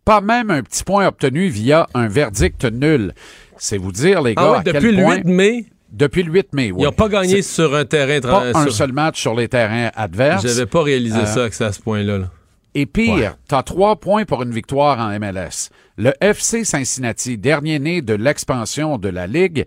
pas 0.06 0.22
même 0.22 0.50
un 0.52 0.62
petit 0.64 0.84
point 0.84 1.08
obtenu 1.08 1.48
via 1.48 1.88
un 1.94 2.08
verdict 2.08 2.66
nul. 2.66 3.14
C'est 3.58 3.78
vous 3.78 3.92
dire, 3.92 4.22
les 4.22 4.34
gars, 4.36 4.42
Ah 4.44 4.52
oui, 4.52 4.58
à 4.58 4.64
quel 4.64 4.74
depuis 4.74 4.92
le 4.96 5.04
point- 5.04 5.16
8 5.18 5.24
mai, 5.26 5.66
depuis 5.92 6.24
le 6.24 6.32
8 6.32 6.54
mai, 6.54 6.72
oui. 6.72 6.82
ils 6.82 6.86
n'ont 6.86 6.92
pas 6.92 7.10
gagné 7.10 7.42
sur 7.42 7.76
un 7.76 7.86
terrain. 7.86 8.20
pas 8.22 8.52
tra- 8.52 8.56
un 8.58 8.64
sur- 8.64 8.74
seul 8.74 8.94
match 8.94 9.20
sur 9.20 9.36
les 9.36 9.48
terrains 9.48 9.92
adverses. 9.96 10.42
J'avais 10.48 10.66
pas 10.66 10.84
réalisé 10.84 11.20
Euh, 11.20 11.26
ça 11.26 11.50
que 11.50 11.56
c'est 11.56 11.66
à 11.66 11.72
ce 11.74 11.82
point-là. 11.82 12.18
là. 12.20 12.30
Et 12.74 12.86
pire, 12.86 13.14
Ouais. 13.16 13.32
t'as 13.50 13.64
trois 13.64 13.98
points 13.98 14.24
pour 14.24 14.44
une 14.44 14.52
victoire 14.52 14.98
en 15.00 15.10
MLS. 15.20 15.70
Le 15.98 16.14
FC 16.22 16.64
Cincinnati, 16.64 17.38
dernier 17.38 17.80
né 17.80 18.02
de 18.02 18.14
l'expansion 18.14 18.98
de 18.98 19.10
la 19.10 19.28
Ligue, 19.28 19.66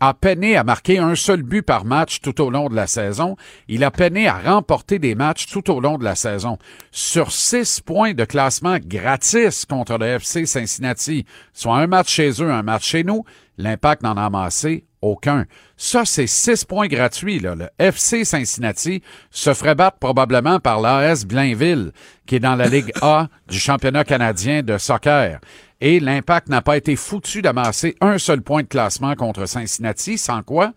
a 0.00 0.12
peiné 0.14 0.56
à 0.56 0.64
marquer 0.64 0.98
un 0.98 1.14
seul 1.14 1.42
but 1.42 1.62
par 1.62 1.84
match 1.86 2.20
tout 2.20 2.38
au 2.42 2.50
long 2.50 2.68
de 2.68 2.74
la 2.76 2.86
saison. 2.86 3.36
Il 3.68 3.82
a 3.84 3.90
peiné 3.90 4.28
à 4.28 4.38
remporter 4.38 4.98
des 4.98 5.14
matchs 5.14 5.46
tout 5.46 5.70
au 5.70 5.80
long 5.80 5.96
de 5.98 6.04
la 6.04 6.14
saison. 6.14 6.58
Sur 6.90 7.30
six 7.32 7.80
points 7.80 8.12
de 8.12 8.24
classement 8.24 8.76
gratis 8.82 9.64
contre 9.64 9.96
le 9.98 10.06
FC 10.06 10.44
Cincinnati, 10.46 11.24
soit 11.54 11.76
un 11.76 11.86
match 11.86 12.08
chez 12.10 12.30
eux, 12.42 12.50
un 12.50 12.62
match 12.62 12.86
chez 12.86 13.04
nous, 13.04 13.24
l'impact 13.58 14.02
n'en 14.02 14.16
a 14.18 14.24
amassé 14.26 14.84
aucun. 15.06 15.44
Ça, 15.76 16.04
c'est 16.04 16.26
six 16.26 16.64
points 16.64 16.88
gratuits. 16.88 17.38
Là. 17.38 17.54
Le 17.54 17.68
FC 17.78 18.24
Cincinnati 18.24 19.02
se 19.30 19.54
ferait 19.54 19.74
battre 19.74 19.98
probablement 19.98 20.60
par 20.60 20.80
l'AS 20.80 21.24
Blainville, 21.24 21.92
qui 22.26 22.36
est 22.36 22.40
dans 22.40 22.56
la 22.56 22.66
Ligue 22.66 22.92
A 23.02 23.28
du 23.48 23.58
championnat 23.58 24.04
canadien 24.04 24.62
de 24.62 24.78
soccer. 24.78 25.40
Et 25.80 26.00
l'impact 26.00 26.48
n'a 26.48 26.62
pas 26.62 26.76
été 26.76 26.96
foutu 26.96 27.42
d'amasser 27.42 27.96
un 28.00 28.18
seul 28.18 28.42
point 28.42 28.62
de 28.62 28.68
classement 28.68 29.14
contre 29.14 29.46
Cincinnati, 29.46 30.18
sans 30.18 30.42
quoi 30.42 30.72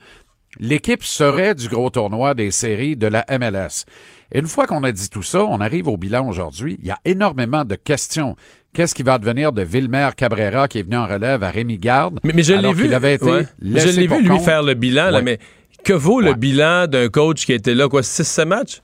l'équipe 0.57 1.03
serait 1.03 1.55
du 1.55 1.67
gros 1.67 1.89
tournoi 1.89 2.34
des 2.34 2.51
séries 2.51 2.95
de 2.95 3.07
la 3.07 3.25
MLS. 3.30 3.86
Et 4.32 4.39
une 4.39 4.47
fois 4.47 4.67
qu'on 4.67 4.84
a 4.84 4.91
dit 4.91 5.09
tout 5.09 5.23
ça, 5.23 5.43
on 5.43 5.59
arrive 5.59 5.88
au 5.88 5.97
bilan 5.97 6.27
aujourd'hui. 6.27 6.77
Il 6.82 6.88
y 6.88 6.91
a 6.91 6.99
énormément 7.05 7.65
de 7.65 7.75
questions 7.75 8.36
Qu'est-ce 8.74 8.93
qui 8.93 9.03
va 9.03 9.17
devenir 9.17 9.51
de 9.51 9.61
Vilmer 9.63 10.09
Cabrera 10.15 10.67
qui 10.67 10.80
est 10.80 10.84
venu 10.84 10.97
en 10.97 11.07
relève 11.07 11.43
à 11.43 11.49
Rémi 11.49 11.78
Garde? 11.78 12.20
Mais, 12.24 12.34
mais 12.36 12.43
je 12.43 12.53
l'ai 12.53 12.74
vu. 12.74 12.84
qu'il 12.84 12.93
avait 12.93 13.15
été 13.15 13.26
ouais. 13.26 13.45
Je 13.61 13.89
l'ai 13.89 14.07
vu, 14.07 14.22
lui, 14.22 14.28
compte. 14.30 14.43
faire 14.43 14.61
le 14.61 14.76
bilan, 14.76 15.09
là, 15.09 15.22
mais 15.22 15.39
que 15.84 15.93
vaut 15.93 16.22
le 16.22 16.34
bilan 16.34 16.88
d'un 16.88 17.09
coach 17.09 17.45
qui 17.45 17.53
était 17.53 17.74
là, 17.74 17.89
quoi, 17.89 18.01
6-7 18.01 18.45
matchs? 18.45 18.82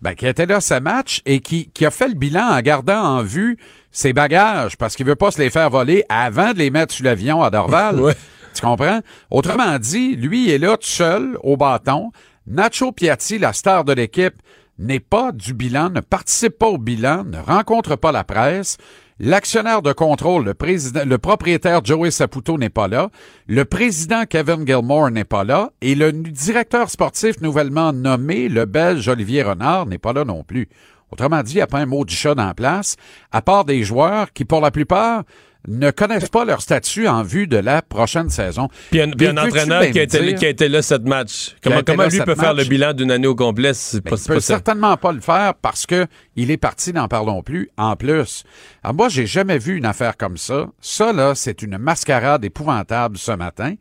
Ben, 0.00 0.14
qui 0.14 0.26
était 0.26 0.46
là 0.46 0.60
ce 0.60 0.74
match 0.80 1.20
et 1.26 1.38
qui, 1.38 1.70
qui 1.70 1.86
a 1.86 1.92
fait 1.92 2.08
le 2.08 2.14
bilan 2.14 2.48
en 2.48 2.60
gardant 2.60 3.00
en 3.00 3.22
vue 3.22 3.56
ses 3.92 4.12
bagages 4.12 4.76
parce 4.76 4.96
qu'il 4.96 5.06
veut 5.06 5.14
pas 5.14 5.30
se 5.30 5.40
les 5.40 5.48
faire 5.48 5.70
voler 5.70 6.04
avant 6.08 6.52
de 6.52 6.58
les 6.58 6.70
mettre 6.70 6.92
sur 6.92 7.04
l'avion 7.04 7.42
à 7.42 7.50
Dorval. 7.50 8.00
Ouais. 8.00 8.14
Tu 8.54 8.60
comprends? 8.60 9.00
Autrement 9.30 9.78
dit, 9.78 10.16
lui 10.16 10.44
il 10.46 10.50
est 10.50 10.58
là 10.58 10.76
tout 10.76 10.88
seul 10.88 11.38
au 11.42 11.56
bâton. 11.56 12.10
Nacho 12.46 12.92
Piatti, 12.92 13.38
la 13.38 13.52
star 13.54 13.84
de 13.84 13.92
l'équipe, 13.92 14.34
n'est 14.78 15.00
pas 15.00 15.32
du 15.32 15.54
bilan, 15.54 15.88
ne 15.90 16.00
participe 16.00 16.58
pas 16.58 16.66
au 16.66 16.78
bilan, 16.78 17.24
ne 17.24 17.38
rencontre 17.38 17.96
pas 17.96 18.12
la 18.12 18.24
presse. 18.24 18.76
L'actionnaire 19.24 19.82
de 19.82 19.92
contrôle, 19.92 20.46
le 20.46 21.16
propriétaire 21.16 21.84
Joey 21.84 22.10
Saputo 22.10 22.58
n'est 22.58 22.70
pas 22.70 22.88
là. 22.88 23.08
Le 23.46 23.64
président 23.64 24.24
Kevin 24.28 24.66
Gilmore 24.66 25.12
n'est 25.12 25.22
pas 25.22 25.44
là. 25.44 25.70
Et 25.80 25.94
le 25.94 26.10
directeur 26.10 26.90
sportif 26.90 27.40
nouvellement 27.40 27.92
nommé, 27.92 28.48
le 28.48 28.64
Belge 28.64 29.06
Olivier 29.06 29.44
Renard, 29.44 29.86
n'est 29.86 29.98
pas 29.98 30.12
là 30.12 30.24
non 30.24 30.42
plus. 30.42 30.68
Autrement 31.12 31.44
dit, 31.44 31.52
il 31.52 31.56
n'y 31.58 31.62
a 31.62 31.68
pas 31.68 31.78
un 31.78 31.86
mot 31.86 32.04
du 32.04 32.16
chat 32.16 32.34
dans 32.34 32.46
la 32.46 32.54
place, 32.54 32.96
à 33.30 33.42
part 33.42 33.64
des 33.64 33.84
joueurs 33.84 34.32
qui, 34.32 34.44
pour 34.44 34.60
la 34.60 34.72
plupart, 34.72 35.22
ne 35.68 35.90
connaissent 35.90 36.28
pas 36.28 36.44
leur 36.44 36.60
statut 36.60 37.06
en 37.06 37.22
vue 37.22 37.46
de 37.46 37.56
la 37.56 37.82
prochaine 37.82 38.28
saison. 38.30 38.68
Puis 38.90 39.00
un, 39.00 39.10
puis 39.10 39.28
un 39.28 39.36
entraîneur 39.36 39.82
qui 39.90 39.98
a, 40.00 40.02
été, 40.02 40.34
qui 40.34 40.44
a 40.44 40.48
été 40.48 40.68
là 40.68 40.82
sept 40.82 41.02
matchs. 41.02 41.54
Comment, 41.62 42.06
lui 42.08 42.20
peut 42.20 42.34
faire 42.34 42.54
le 42.54 42.64
bilan 42.64 42.92
d'une 42.92 43.10
année 43.10 43.26
au 43.28 43.34
complet? 43.36 43.72
C'est 43.74 44.00
pas, 44.00 44.16
il 44.16 44.26
peut 44.26 44.34
pas 44.34 44.40
certainement 44.40 44.96
pas 44.96 45.12
le 45.12 45.20
faire 45.20 45.54
parce 45.54 45.86
que 45.86 46.06
il 46.34 46.50
est 46.50 46.56
parti, 46.56 46.92
n'en 46.92 47.06
parlons 47.08 47.42
plus, 47.42 47.70
en 47.76 47.94
plus. 47.96 48.44
Alors 48.82 48.94
moi, 48.96 49.08
j'ai 49.08 49.26
jamais 49.26 49.58
vu 49.58 49.76
une 49.76 49.86
affaire 49.86 50.16
comme 50.16 50.36
ça. 50.36 50.68
Ça, 50.80 51.12
là, 51.12 51.34
c'est 51.34 51.62
une 51.62 51.78
mascarade 51.78 52.44
épouvantable 52.44 53.16
ce 53.18 53.32
matin. 53.32 53.74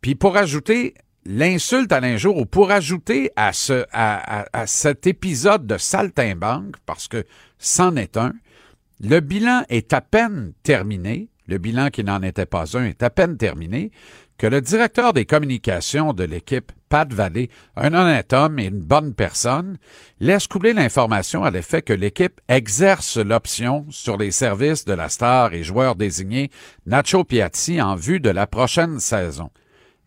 Puis 0.00 0.14
pour 0.16 0.36
ajouter 0.36 0.94
l'insulte 1.24 1.92
à 1.92 2.00
l'injour, 2.00 2.36
ou 2.36 2.46
pour 2.46 2.72
ajouter 2.72 3.30
à, 3.36 3.52
ce, 3.52 3.84
à, 3.92 4.40
à- 4.40 4.46
à 4.52 4.66
cet 4.66 5.06
épisode 5.06 5.68
de 5.68 5.78
saltimbanque, 5.78 6.74
parce 6.84 7.06
que 7.06 7.24
c'en 7.58 7.94
est 7.94 8.16
un, 8.16 8.32
le 9.00 9.20
bilan 9.20 9.64
est 9.68 9.92
à 9.92 10.00
peine 10.00 10.52
terminé, 10.62 11.28
le 11.46 11.58
bilan 11.58 11.90
qui 11.90 12.04
n'en 12.04 12.22
était 12.22 12.46
pas 12.46 12.76
un 12.76 12.84
est 12.84 13.02
à 13.02 13.10
peine 13.10 13.36
terminé, 13.36 13.90
que 14.38 14.46
le 14.46 14.60
directeur 14.60 15.12
des 15.12 15.24
communications 15.24 16.12
de 16.12 16.24
l'équipe, 16.24 16.72
Pat 16.88 17.12
Vallée, 17.12 17.48
un 17.76 17.94
honnête 17.94 18.32
homme 18.32 18.58
et 18.58 18.66
une 18.66 18.82
bonne 18.82 19.14
personne, 19.14 19.78
laisse 20.20 20.46
couler 20.46 20.72
l'information 20.72 21.44
à 21.44 21.50
l'effet 21.50 21.82
que 21.82 21.92
l'équipe 21.92 22.40
exerce 22.48 23.18
l'option 23.18 23.86
sur 23.90 24.16
les 24.16 24.30
services 24.30 24.84
de 24.84 24.94
la 24.94 25.08
star 25.08 25.54
et 25.54 25.62
joueur 25.62 25.94
désigné 25.94 26.50
Nacho 26.86 27.24
Piatti 27.24 27.80
en 27.80 27.94
vue 27.94 28.20
de 28.20 28.30
la 28.30 28.46
prochaine 28.46 28.98
saison. 28.98 29.50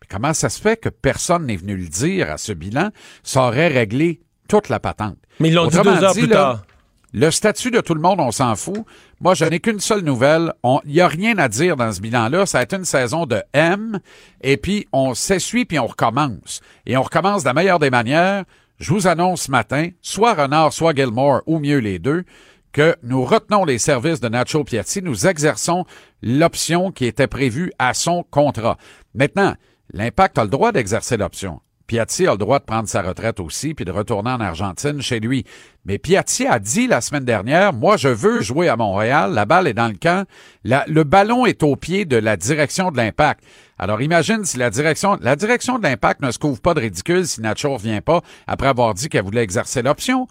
Mais 0.00 0.06
comment 0.10 0.34
ça 0.34 0.50
se 0.50 0.60
fait 0.60 0.76
que 0.76 0.90
personne 0.90 1.46
n'est 1.46 1.56
venu 1.56 1.76
le 1.76 1.88
dire 1.88 2.30
à 2.30 2.36
ce 2.36 2.52
bilan? 2.52 2.90
Ça 3.22 3.44
aurait 3.44 3.68
réglé 3.68 4.20
toute 4.48 4.68
la 4.68 4.80
patente. 4.80 5.16
Mais 5.40 5.48
ils 5.48 5.54
l'ont 5.54 5.68
dit 5.68 5.78
deux 5.78 5.88
heures 5.88 6.12
dit, 6.12 6.20
plus 6.20 6.28
là, 6.28 6.36
tard. 6.36 6.66
Le 7.12 7.30
statut 7.30 7.70
de 7.70 7.80
tout 7.80 7.94
le 7.94 8.00
monde, 8.00 8.20
on 8.20 8.30
s'en 8.30 8.56
fout. 8.56 8.84
Moi, 9.20 9.34
je 9.34 9.44
n'ai 9.44 9.60
qu'une 9.60 9.80
seule 9.80 10.02
nouvelle. 10.02 10.52
Il 10.84 10.92
n'y 10.92 11.00
a 11.00 11.08
rien 11.08 11.38
à 11.38 11.48
dire 11.48 11.76
dans 11.76 11.92
ce 11.92 12.00
bilan-là. 12.00 12.46
Ça 12.46 12.58
a 12.58 12.62
été 12.62 12.76
une 12.76 12.84
saison 12.84 13.26
de 13.26 13.42
M, 13.52 14.00
et 14.42 14.56
puis 14.56 14.86
on 14.92 15.14
s'essuie, 15.14 15.64
puis 15.64 15.78
on 15.78 15.86
recommence. 15.86 16.60
Et 16.84 16.96
on 16.96 17.02
recommence 17.02 17.42
de 17.42 17.48
la 17.48 17.54
meilleure 17.54 17.78
des 17.78 17.90
manières. 17.90 18.44
Je 18.78 18.92
vous 18.92 19.06
annonce 19.06 19.42
ce 19.42 19.50
matin, 19.50 19.88
soit 20.02 20.34
Renard, 20.34 20.72
soit 20.72 20.94
Gilmore, 20.94 21.40
ou 21.46 21.58
mieux 21.58 21.78
les 21.78 21.98
deux, 21.98 22.24
que 22.72 22.94
nous 23.02 23.24
retenons 23.24 23.64
les 23.64 23.78
services 23.78 24.20
de 24.20 24.28
Nacho 24.28 24.62
Piatti, 24.64 25.00
nous 25.00 25.26
exerçons 25.26 25.86
l'option 26.22 26.92
qui 26.92 27.06
était 27.06 27.26
prévue 27.26 27.72
à 27.78 27.94
son 27.94 28.22
contrat. 28.24 28.76
Maintenant, 29.14 29.54
l'Impact 29.94 30.36
a 30.36 30.44
le 30.44 30.50
droit 30.50 30.72
d'exercer 30.72 31.16
l'option. 31.16 31.62
Piatti 31.86 32.26
a 32.26 32.32
le 32.32 32.38
droit 32.38 32.58
de 32.58 32.64
prendre 32.64 32.88
sa 32.88 33.02
retraite 33.02 33.40
aussi 33.40 33.74
puis 33.74 33.84
de 33.84 33.92
retourner 33.92 34.30
en 34.30 34.40
Argentine 34.40 35.00
chez 35.00 35.20
lui. 35.20 35.44
Mais 35.84 35.98
Piatti 35.98 36.46
a 36.46 36.58
dit 36.58 36.86
la 36.86 37.00
semaine 37.00 37.24
dernière, 37.24 37.72
moi 37.72 37.96
je 37.96 38.08
veux 38.08 38.42
jouer 38.42 38.68
à 38.68 38.76
Montréal, 38.76 39.32
la 39.32 39.44
balle 39.44 39.68
est 39.68 39.74
dans 39.74 39.88
le 39.88 39.94
camp, 39.94 40.26
le 40.64 41.02
ballon 41.04 41.46
est 41.46 41.62
au 41.62 41.76
pied 41.76 42.04
de 42.04 42.16
la 42.16 42.36
direction 42.36 42.90
de 42.90 42.96
l'Impact. 42.96 43.44
Alors 43.78 44.00
imagine 44.00 44.44
si 44.44 44.56
la 44.56 44.70
direction, 44.70 45.18
la 45.20 45.36
direction 45.36 45.78
de 45.78 45.84
l'Impact 45.84 46.22
ne 46.22 46.30
se 46.30 46.38
couvre 46.38 46.60
pas 46.60 46.74
de 46.74 46.80
ridicule 46.80 47.26
si 47.26 47.40
Nacho 47.40 47.74
revient 47.74 48.00
pas 48.00 48.22
après 48.46 48.68
avoir 48.68 48.94
dit 48.94 49.08
qu'elle 49.08 49.24
voulait 49.24 49.42
exercer 49.42 49.82
l'option. 49.82 50.26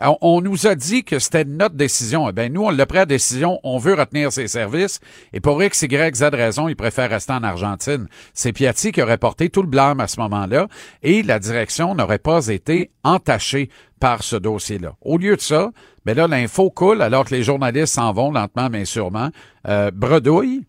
On, 0.00 0.40
nous 0.40 0.66
a 0.66 0.74
dit 0.74 1.04
que 1.04 1.18
c'était 1.18 1.44
notre 1.44 1.74
décision. 1.74 2.28
Eh 2.28 2.32
bien, 2.32 2.48
nous, 2.48 2.64
on 2.64 2.70
l'a 2.70 2.86
pris 2.86 2.98
à 2.98 3.06
décision. 3.06 3.60
On 3.64 3.78
veut 3.78 3.94
retenir 3.94 4.32
ses 4.32 4.48
services. 4.48 5.00
Et 5.32 5.40
pour 5.40 5.62
X, 5.62 5.82
Y, 5.82 6.16
Z 6.16 6.22
raison, 6.32 6.68
il 6.68 6.76
préfère 6.76 7.10
rester 7.10 7.32
en 7.32 7.42
Argentine. 7.42 8.06
C'est 8.32 8.52
Piatti 8.52 8.92
qui 8.92 9.02
aurait 9.02 9.18
porté 9.18 9.50
tout 9.50 9.62
le 9.62 9.68
blâme 9.68 10.00
à 10.00 10.06
ce 10.06 10.20
moment-là. 10.20 10.68
Et 11.02 11.22
la 11.22 11.38
direction 11.38 11.94
n'aurait 11.94 12.18
pas 12.18 12.48
été 12.48 12.90
entachée 13.04 13.68
par 14.00 14.22
ce 14.22 14.36
dossier-là. 14.36 14.94
Au 15.02 15.18
lieu 15.18 15.36
de 15.36 15.40
ça, 15.40 15.70
ben 16.06 16.16
là, 16.16 16.26
l'info 16.26 16.70
coule 16.70 17.02
alors 17.02 17.26
que 17.26 17.34
les 17.34 17.42
journalistes 17.42 17.94
s'en 17.94 18.12
vont 18.12 18.32
lentement 18.32 18.70
mais 18.70 18.86
sûrement. 18.86 19.28
Euh, 19.68 19.90
bredouille. 19.90 20.64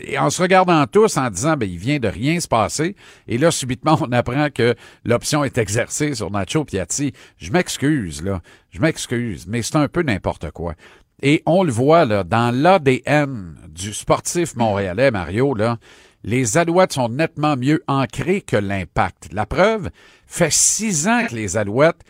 Et 0.00 0.18
en 0.18 0.30
se 0.30 0.42
regardant 0.42 0.86
tous 0.86 1.16
en 1.16 1.30
disant, 1.30 1.56
ben, 1.56 1.68
il 1.68 1.78
vient 1.78 1.98
de 1.98 2.08
rien 2.08 2.40
se 2.40 2.48
passer. 2.48 2.96
Et 3.28 3.38
là, 3.38 3.50
subitement, 3.50 3.98
on 4.00 4.12
apprend 4.12 4.48
que 4.50 4.74
l'option 5.04 5.44
est 5.44 5.58
exercée 5.58 6.14
sur 6.14 6.30
Nacho 6.30 6.64
Piatti. 6.64 7.12
Je 7.38 7.50
m'excuse, 7.50 8.22
là. 8.22 8.40
Je 8.70 8.80
m'excuse, 8.80 9.46
mais 9.46 9.62
c'est 9.62 9.76
un 9.76 9.88
peu 9.88 10.02
n'importe 10.02 10.50
quoi. 10.50 10.74
Et 11.22 11.42
on 11.46 11.62
le 11.62 11.72
voit, 11.72 12.04
là, 12.04 12.24
dans 12.24 12.54
l'ADN 12.54 13.54
du 13.68 13.92
sportif 13.92 14.56
montréalais, 14.56 15.10
Mario, 15.10 15.54
là, 15.54 15.78
les 16.24 16.56
Alouettes 16.56 16.92
sont 16.92 17.08
nettement 17.08 17.56
mieux 17.56 17.82
ancrées 17.86 18.42
que 18.42 18.56
l'impact. 18.56 19.28
La 19.32 19.46
preuve, 19.46 19.90
fait 20.26 20.52
six 20.52 21.08
ans 21.08 21.26
que 21.28 21.34
les 21.34 21.56
Alouettes 21.56 22.02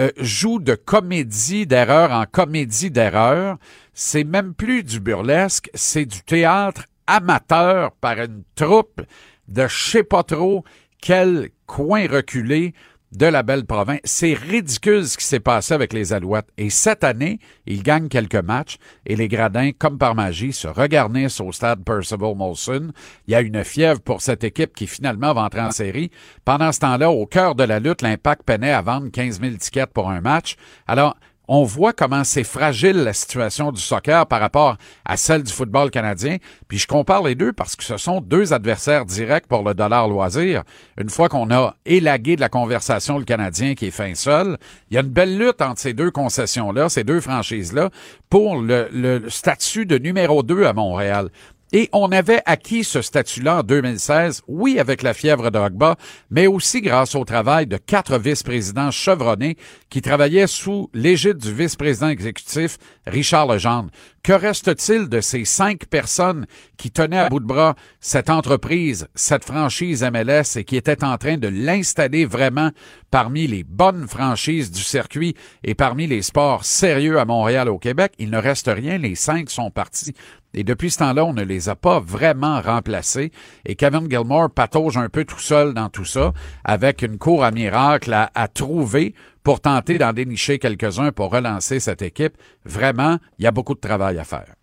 euh, 0.00 0.10
jouent 0.16 0.58
de 0.58 0.74
comédie 0.74 1.66
d'erreur 1.66 2.12
en 2.12 2.24
comédie 2.24 2.90
d'erreur. 2.90 3.58
C'est 3.94 4.24
même 4.24 4.54
plus 4.54 4.82
du 4.82 5.00
burlesque, 5.00 5.70
c'est 5.74 6.06
du 6.06 6.22
théâtre 6.22 6.86
amateur 7.06 7.92
par 7.92 8.18
une 8.18 8.42
troupe 8.54 9.02
de 9.48 9.66
je 9.66 9.90
sais 9.90 10.04
pas 10.04 10.22
trop 10.22 10.64
quel 11.00 11.50
coin 11.66 12.06
reculé 12.06 12.74
de 13.12 13.26
la 13.26 13.42
belle 13.42 13.66
province. 13.66 14.00
C'est 14.04 14.32
ridicule 14.32 15.06
ce 15.06 15.18
qui 15.18 15.24
s'est 15.24 15.40
passé 15.40 15.74
avec 15.74 15.92
les 15.92 16.12
Alouettes. 16.12 16.48
Et 16.56 16.70
cette 16.70 17.04
année, 17.04 17.38
ils 17.66 17.82
gagnent 17.82 18.08
quelques 18.08 18.34
matchs 18.36 18.78
et 19.06 19.16
les 19.16 19.28
Gradins, 19.28 19.72
comme 19.78 19.98
par 19.98 20.14
magie, 20.14 20.52
se 20.52 20.68
regarnissent 20.68 21.40
au 21.40 21.52
stade 21.52 21.84
Percival 21.84 22.34
Molson. 22.34 22.92
Il 23.26 23.32
y 23.32 23.34
a 23.34 23.42
une 23.42 23.64
fièvre 23.64 24.00
pour 24.00 24.22
cette 24.22 24.44
équipe 24.44 24.74
qui 24.74 24.86
finalement 24.86 25.34
va 25.34 25.42
entrer 25.42 25.60
en 25.60 25.70
série. 25.70 26.10
Pendant 26.44 26.72
ce 26.72 26.80
temps-là, 26.80 27.10
au 27.10 27.26
cœur 27.26 27.54
de 27.54 27.64
la 27.64 27.80
lutte, 27.80 28.02
l'Impact 28.02 28.42
peinait 28.44 28.72
à 28.72 28.82
vendre 28.82 29.10
15 29.10 29.40
000 29.40 29.56
tickets 29.56 29.92
pour 29.92 30.10
un 30.10 30.20
match. 30.20 30.56
Alors, 30.86 31.14
on 31.48 31.64
voit 31.64 31.92
comment 31.92 32.24
c'est 32.24 32.44
fragile 32.44 32.96
la 32.98 33.12
situation 33.12 33.72
du 33.72 33.80
soccer 33.80 34.26
par 34.26 34.40
rapport 34.40 34.76
à 35.04 35.16
celle 35.16 35.42
du 35.42 35.52
football 35.52 35.90
canadien. 35.90 36.36
Puis 36.68 36.78
je 36.78 36.86
compare 36.86 37.22
les 37.22 37.34
deux 37.34 37.52
parce 37.52 37.76
que 37.76 37.84
ce 37.84 37.96
sont 37.96 38.20
deux 38.20 38.52
adversaires 38.52 39.04
directs 39.04 39.46
pour 39.46 39.62
le 39.62 39.74
dollar 39.74 40.08
loisir. 40.08 40.62
Une 40.98 41.10
fois 41.10 41.28
qu'on 41.28 41.50
a 41.50 41.74
élagué 41.84 42.36
de 42.36 42.40
la 42.40 42.48
conversation 42.48 43.18
le 43.18 43.24
Canadien 43.24 43.74
qui 43.74 43.86
est 43.86 43.90
fin 43.90 44.14
seul, 44.14 44.56
il 44.90 44.94
y 44.94 44.98
a 44.98 45.00
une 45.00 45.08
belle 45.08 45.36
lutte 45.36 45.60
entre 45.62 45.80
ces 45.80 45.94
deux 45.94 46.10
concessions-là, 46.10 46.88
ces 46.88 47.04
deux 47.04 47.20
franchises-là, 47.20 47.90
pour 48.30 48.62
le, 48.62 49.28
statut 49.28 49.84
de 49.84 49.98
numéro 49.98 50.42
2 50.42 50.64
à 50.64 50.72
Montréal. 50.72 51.28
Et 51.74 51.88
on 51.92 52.12
avait 52.12 52.42
acquis 52.44 52.84
ce 52.84 53.00
statut-là 53.00 53.60
en 53.60 53.62
2016, 53.62 54.42
oui, 54.46 54.78
avec 54.78 55.02
la 55.02 55.14
fièvre 55.14 55.50
Drogba, 55.50 55.96
mais 56.30 56.46
aussi 56.46 56.82
grâce 56.82 57.14
au 57.14 57.24
travail 57.24 57.66
de 57.66 57.78
quatre 57.78 58.18
vice-présidents 58.18 58.90
chevronnés 58.90 59.56
qui 59.88 60.02
travaillaient 60.02 60.46
sous 60.46 60.90
l'égide 60.92 61.38
du 61.38 61.52
vice-président 61.52 62.08
exécutif 62.08 62.76
Richard 63.06 63.46
Legendre. 63.46 63.90
Que 64.22 64.32
reste-t-il 64.32 65.08
de 65.08 65.20
ces 65.20 65.44
cinq 65.44 65.86
personnes 65.86 66.46
qui 66.76 66.90
tenaient 66.90 67.18
à 67.18 67.28
bout 67.28 67.40
de 67.40 67.46
bras 67.46 67.74
cette 68.00 68.30
entreprise, 68.30 69.08
cette 69.14 69.44
franchise 69.44 70.04
MLS 70.04 70.56
et 70.56 70.64
qui 70.64 70.76
étaient 70.76 71.02
en 71.02 71.18
train 71.18 71.38
de 71.38 71.48
l'installer 71.48 72.24
vraiment 72.24 72.70
parmi 73.10 73.46
les 73.46 73.64
bonnes 73.64 74.06
franchises 74.06 74.70
du 74.70 74.80
circuit 74.80 75.34
et 75.64 75.74
parmi 75.74 76.06
les 76.06 76.22
sports 76.22 76.64
sérieux 76.64 77.18
à 77.18 77.24
Montréal, 77.24 77.68
au 77.68 77.78
Québec? 77.78 78.12
Il 78.18 78.30
ne 78.30 78.38
reste 78.38 78.70
rien. 78.72 78.96
Les 78.96 79.16
cinq 79.16 79.50
sont 79.50 79.70
partis. 79.70 80.14
Et 80.54 80.64
depuis 80.64 80.90
ce 80.90 80.98
temps-là, 80.98 81.24
on 81.24 81.32
ne 81.32 81.42
les 81.42 81.68
a 81.68 81.76
pas 81.76 81.98
vraiment 81.98 82.60
remplacés. 82.60 83.32
Et 83.64 83.74
Kevin 83.74 84.08
Gilmore 84.08 84.50
patauge 84.50 84.98
un 84.98 85.08
peu 85.08 85.24
tout 85.24 85.38
seul 85.38 85.72
dans 85.72 85.88
tout 85.88 86.04
ça, 86.04 86.32
avec 86.64 87.02
une 87.02 87.18
cour 87.18 87.42
à 87.42 87.50
miracle 87.50 88.12
à, 88.12 88.30
à 88.34 88.48
trouver 88.48 89.14
pour 89.42 89.60
tenter 89.60 89.98
d'en 89.98 90.12
dénicher 90.12 90.58
quelques-uns 90.58 91.12
pour 91.12 91.30
relancer 91.32 91.80
cette 91.80 92.02
équipe. 92.02 92.34
Vraiment, 92.64 93.18
il 93.38 93.44
y 93.44 93.46
a 93.46 93.50
beaucoup 93.50 93.74
de 93.74 93.80
travail 93.80 94.18
à 94.18 94.24
faire. 94.24 94.54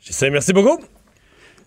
Je 0.00 0.12
sais, 0.12 0.30
merci 0.30 0.52
beaucoup. 0.52 0.78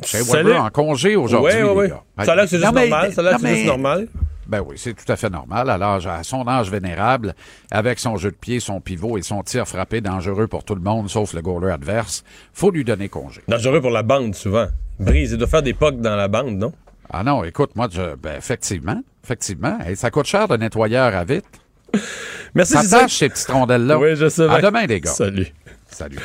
Chez 0.03 0.21
Weber 0.21 0.61
en 0.61 0.69
congé 0.69 1.15
aujourd'hui. 1.15 1.61
Oui, 1.61 1.69
oui, 1.76 1.88
oui. 2.17 2.26
Ça 2.26 2.34
a 2.34 2.36
l'air 2.36 2.45
que 2.45 2.49
c'est 2.49 2.59
juste 2.59 2.74
mais- 2.74 2.89
normal. 2.89 3.13
Ça 3.13 3.21
a 3.21 3.24
l'air 3.24 3.34
non, 3.34 3.38
que 3.39 3.43
c'est 3.47 3.55
juste 3.55 3.67
normal. 3.67 4.07
Ben 4.47 4.61
oui, 4.67 4.76
c'est 4.78 4.93
tout 4.93 5.09
à 5.09 5.15
fait 5.15 5.30
normal. 5.30 5.69
À, 5.69 5.78
l'âge, 5.78 6.05
à 6.05 6.21
son 6.24 6.45
âge 6.47 6.69
vénérable, 6.69 7.34
avec 7.71 7.99
son 7.99 8.17
jeu 8.17 8.32
de 8.32 8.36
pied, 8.36 8.59
son 8.59 8.82
pivot 8.82 9.17
et 9.17 9.21
son 9.21 9.41
tir 9.41 9.65
frappé 9.67 10.01
dangereux 10.01 10.47
pour 10.47 10.65
tout 10.65 10.76
le 10.76 10.82
monde, 10.82 11.09
sauf 11.09 11.34
le 11.34 11.41
goaler 11.41 11.71
adverse, 11.71 12.26
faut 12.53 12.69
lui 12.69 12.84
donner 12.84 13.07
congé. 13.07 13.41
Dangereux 13.47 13.80
pour 13.80 13.91
la 13.91 14.03
bande, 14.03 14.36
souvent. 14.36 14.67
Brise, 14.99 15.32
il 15.32 15.38
doit 15.38 15.47
faire 15.47 15.63
des 15.63 15.74
pocs 15.74 16.01
dans 16.01 16.15
la 16.17 16.28
bande, 16.28 16.57
non? 16.57 16.74
Ah 17.09 17.24
non, 17.24 17.43
écoute, 17.45 17.76
moi, 17.76 17.88
je, 17.89 18.15
ben, 18.15 18.36
effectivement, 18.38 19.01
effectivement. 19.24 19.78
Hey, 19.80 19.95
ça 19.95 20.11
coûte 20.11 20.26
cher 20.26 20.47
de 20.47 20.57
nettoyeur 20.57 21.15
à 21.15 21.24
vite. 21.24 21.45
Merci, 22.55 22.73
Ça 22.73 22.99
tâche, 22.99 23.15
ces 23.17 23.29
petites 23.29 23.47
rondelles-là. 23.47 23.97
Oui, 23.97 24.09
je 24.15 24.29
sais 24.29 24.47
À 24.47 24.61
demain, 24.61 24.85
les 24.85 24.99
gars. 25.01 25.11
Salut. 25.11 25.47
Salut. 25.89 26.17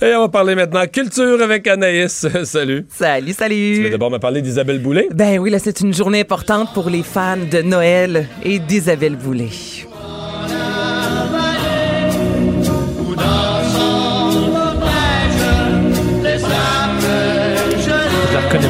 Et 0.00 0.14
on 0.14 0.20
va 0.22 0.28
parler 0.30 0.54
maintenant 0.54 0.86
culture 0.86 1.40
avec 1.42 1.66
Anaïs. 1.66 2.26
Salut. 2.44 2.86
Salut, 2.90 3.26
Tu 3.26 3.32
salut. 3.34 3.82
veux 3.84 3.90
d'abord 3.90 4.10
me 4.10 4.18
parler 4.18 4.40
d'Isabelle 4.40 4.78
Boulay? 4.80 5.08
Ben 5.12 5.38
oui, 5.38 5.50
là, 5.50 5.58
c'est 5.58 5.80
une 5.80 5.92
journée 5.92 6.20
importante 6.20 6.72
pour 6.72 6.88
les 6.88 7.02
fans 7.02 7.36
de 7.36 7.60
Noël 7.62 8.28
et 8.44 8.58
d'Isabelle 8.58 9.16
Boulay. 9.16 9.50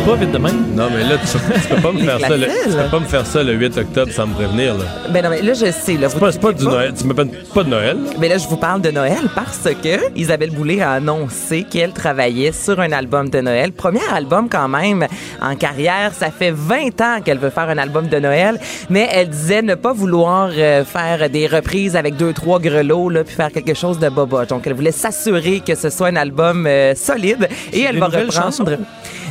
Pas 0.05 0.15
vite 0.17 0.33
de 0.33 0.39
même. 0.39 0.75
Non, 0.75 0.89
mais 0.91 1.03
là, 1.03 1.17
tu, 1.19 1.61
tu 1.63 1.75
peux 1.75 1.81
pas 1.81 1.93
me 1.93 1.99
faire 1.99 2.21
ça. 2.21 2.37
Le, 2.37 2.47
tu 2.47 2.77
peux 2.77 2.91
pas 2.91 3.01
me 3.01 3.05
faire 3.07 3.27
ça 3.27 3.43
le 3.43 3.53
8 3.53 3.79
octobre 3.79 4.13
sans 4.13 4.27
me 4.27 4.35
prévenir. 4.35 4.75
Là. 4.75 4.85
Ben 5.11 5.23
non, 5.23 5.31
mais 5.31 5.43
là, 5.43 5.53
je 5.53 5.71
sais, 5.71 5.95
là, 5.95 6.09
C'est 6.09 6.19
pas, 6.19 6.33
c'est 6.33 6.41
pas 6.41 6.53
du 6.53 6.65
Noël. 6.65 6.93
Tu 6.99 7.05
me 7.05 7.15
parles 7.15 7.29
pas 7.55 7.65
de 7.65 7.69
Noël. 7.69 7.97
Mais 8.19 8.29
là, 8.29 8.39
je 8.39 8.49
vous 8.49 8.57
parle 8.57 8.81
de 8.81 8.91
Noël 8.91 9.29
parce 9.35 9.69
que 9.83 10.17
Isabelle 10.17 10.51
Boulay 10.51 10.81
a 10.81 10.93
annoncé 10.93 11.65
qu'elle 11.65 11.93
travaillait 11.93 12.53
sur 12.53 12.81
un 12.81 12.93
album 12.93 13.29
de 13.29 13.41
Noël. 13.41 13.73
Premier 13.73 14.01
album 14.13 14.49
quand 14.49 14.69
même 14.69 15.07
en 15.41 15.55
carrière. 15.57 16.13
Ça 16.15 16.31
fait 16.31 16.53
20 16.53 17.01
ans 17.01 17.21
qu'elle 17.25 17.39
veut 17.39 17.51
faire 17.51 17.69
un 17.69 17.79
album 17.79 18.09
de 18.09 18.19
Noël, 18.19 18.59
mais 18.89 19.09
elle 19.13 19.29
disait 19.29 19.63
ne 19.63 19.75
pas 19.75 19.93
vouloir 19.93 20.51
euh, 20.57 20.85
faire 20.85 21.29
des 21.31 21.47
reprises 21.47 21.97
avec 21.97 22.17
deux, 22.17 22.33
trois 22.33 22.59
grelots, 22.59 23.11
là, 23.11 23.25
puis 23.25 23.35
faire 23.35 23.53
quelque 23.53 23.75
chose 23.75 23.99
de 23.99 24.09
boba. 24.09 24.47
Donc, 24.47 24.67
elle 24.67 24.75
voulait 24.75 24.93
s'assurer 24.93 25.61
que 25.61 25.75
ce 25.75 25.91
soit 25.91 26.09
un 26.09 26.17
album 26.17 26.67
euh, 26.67 26.95
solide 26.95 27.49
et 27.73 27.83
elle 27.83 27.99
va 27.99 28.07
reprendre. 28.07 28.33
chansons? 28.33 28.65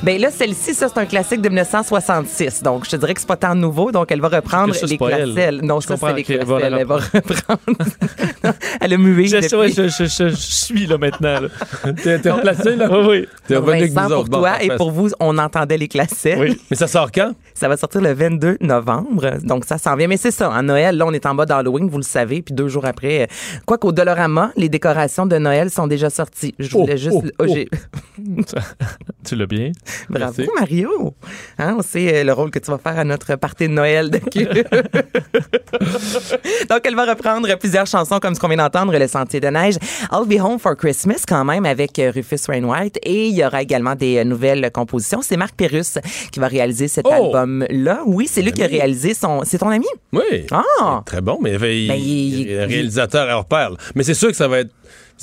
Ben 0.02 0.20
là, 0.20 0.32
celle-ci, 0.32 0.74
ça, 0.74 0.88
c'est 0.88 0.98
un 1.00 1.06
classique 1.06 1.42
de 1.42 1.50
1966. 1.50 2.64
Donc, 2.64 2.86
je 2.86 2.92
te 2.92 2.96
dirais 2.96 3.14
que 3.14 3.20
c'est 3.20 3.28
pas 3.28 3.36
tant 3.36 3.54
nouveau. 3.54 3.92
Donc, 3.92 4.12
elle 4.12 4.22
va 4.22 4.30
reprendre 4.30 4.74
ça, 4.74 4.86
les 4.88 4.98
pas 4.98 5.10
elle. 5.12 5.34
classelles. 5.34 5.60
Non, 5.62 5.82
Je 5.82 5.88
ça, 5.88 5.98
c'est 5.98 6.14
les 6.14 6.22
ok, 6.22 6.30
elle 6.30 6.46
va 6.46 6.58
classelles. 6.60 6.72
la 6.72 6.80
Elle 6.80 6.88
va 6.88 6.96
reprendre. 6.96 8.54
elle 8.82 8.94
a 8.94 8.98
mué. 8.98 9.28
Je, 9.28 9.38
depuis. 9.38 9.56
ouais, 9.58 9.72
je, 9.72 9.88
je, 9.90 10.06
je- 10.06 10.30
je 10.30 10.36
suis 10.36 10.88
là 10.88 10.98
maintenant. 10.98 11.40
T'es 12.04 12.30
replacé, 12.32 12.76
là? 12.78 12.88
Oui, 12.90 13.06
oui. 13.10 13.28
T'es 13.48 13.58
revenu 13.58 13.78
avec 13.80 13.92
Vincent, 13.92 14.16
pour. 14.16 14.26
Bon, 14.26 14.38
toi 14.40 14.64
et 14.64 14.70
pour 14.78 14.92
vous, 14.92 15.10
on 15.20 15.38
entendait 15.38 15.78
les 15.78 15.88
classelles. 15.90 16.40
Oui. 16.40 16.62
Mais 16.72 16.78
ça 16.78 16.88
sort 16.88 17.12
quand? 17.12 17.34
Ça 17.54 17.68
va 17.68 17.76
sortir 17.76 18.00
le 18.00 18.14
22 18.14 18.58
novembre, 18.62 19.32
donc 19.44 19.66
ça 19.66 19.78
s'en 19.78 19.96
vient. 19.98 20.08
Mais 20.08 20.16
c'est 20.18 20.32
ça, 20.32 20.50
en 20.50 20.64
Noël, 20.64 20.96
là, 20.96 21.06
on 21.08 21.12
est 21.12 21.26
en 21.26 21.36
bas 21.36 21.46
d'Halloween, 21.46 21.90
vous 21.90 21.98
le 21.98 22.04
savez, 22.04 22.42
puis 22.42 22.54
deux 22.54 22.70
jours 22.70 22.86
après, 22.86 23.24
euh, 23.24 23.26
quoi 23.66 23.78
qu'au 23.78 23.92
Dolorama, 23.92 24.52
les 24.56 24.70
décorations 24.70 25.26
de 25.26 25.38
Noël 25.38 25.70
sont 25.70 25.88
déjà 25.88 26.10
sorties. 26.10 26.56
Je 26.58 26.70
voulais 26.72 26.94
Oh, 26.94 26.98
juste... 26.98 27.34
oh, 27.40 27.46
oh, 27.48 27.56
oh. 27.58 28.60
Tu 29.26 29.36
l'as 29.36 29.46
bien. 29.46 29.72
Bravo, 30.10 30.34
Merci. 30.38 30.52
Mario! 30.60 31.14
Hein, 31.58 31.76
on 31.80 31.82
sait 31.82 32.22
euh, 32.22 32.24
le 32.24 32.34
rôle 32.34 32.52
que 32.52 32.60
tu 32.60 32.70
vas 32.72 32.78
faire 32.78 32.98
à 33.00 33.04
notre 33.04 33.36
party 33.36 33.68
de 33.68 33.74
Noël 33.74 34.10
de. 34.10 34.20
Donc, 36.70 36.82
elle 36.84 36.96
va 36.96 37.06
reprendre 37.06 37.54
plusieurs 37.58 37.86
chansons 37.88 38.20
comme 38.20 38.36
ce 38.36 38.40
qu'on 38.40 38.48
vient 38.48 38.58
d'entendre, 38.58 38.98
Le 38.98 39.08
Sentier 39.08 39.40
de 39.40 39.48
Neige, 39.48 39.76
I'll 40.12 40.28
Be 40.28 40.40
Home 40.42 40.60
for 40.60 40.76
Christmas 40.76 41.24
quand 41.28 41.44
même 41.46 41.66
avec 41.66 41.98
euh, 42.00 42.12
Rufus 42.14 42.40
Wainwright 42.48 42.98
et 43.04 43.28
il 43.28 43.36
y 43.36 43.46
aura 43.46 43.62
également 43.62 43.96
des 43.96 44.18
euh, 44.18 44.24
nouvelles 44.24 44.70
compositions. 44.72 45.22
C'est 45.22 45.38
Marc 45.38 45.56
Pérus 45.56 45.98
qui 46.32 46.40
va 46.40 46.48
réaliser 46.48 46.88
cet 46.88 47.06
Oh! 47.08 47.12
album-là. 47.12 48.02
Oui, 48.06 48.28
c'est 48.30 48.42
lui 48.42 48.52
qui 48.52 48.64
a 48.64 48.68
réalisé 48.68 49.14
son... 49.14 49.42
C'est 49.44 49.58
ton 49.58 49.70
ami? 49.70 49.88
Oui. 50.14 50.46
Ah! 50.52 51.02
Très 51.06 51.22
bon, 51.22 51.40
mais 51.42 51.54
il, 51.54 51.88
Ben, 51.88 51.96
il- 51.96 52.40
il 52.42 52.52
est 52.52 52.66
réalisateur 52.66 53.28
hors 53.30 53.46
pair. 53.46 53.72
Mais 53.96 54.04
c'est 54.04 54.14
sûr 54.14 54.30
que 54.30 54.36
ça 54.36 54.48
va 54.48 54.60
être. 54.60 54.72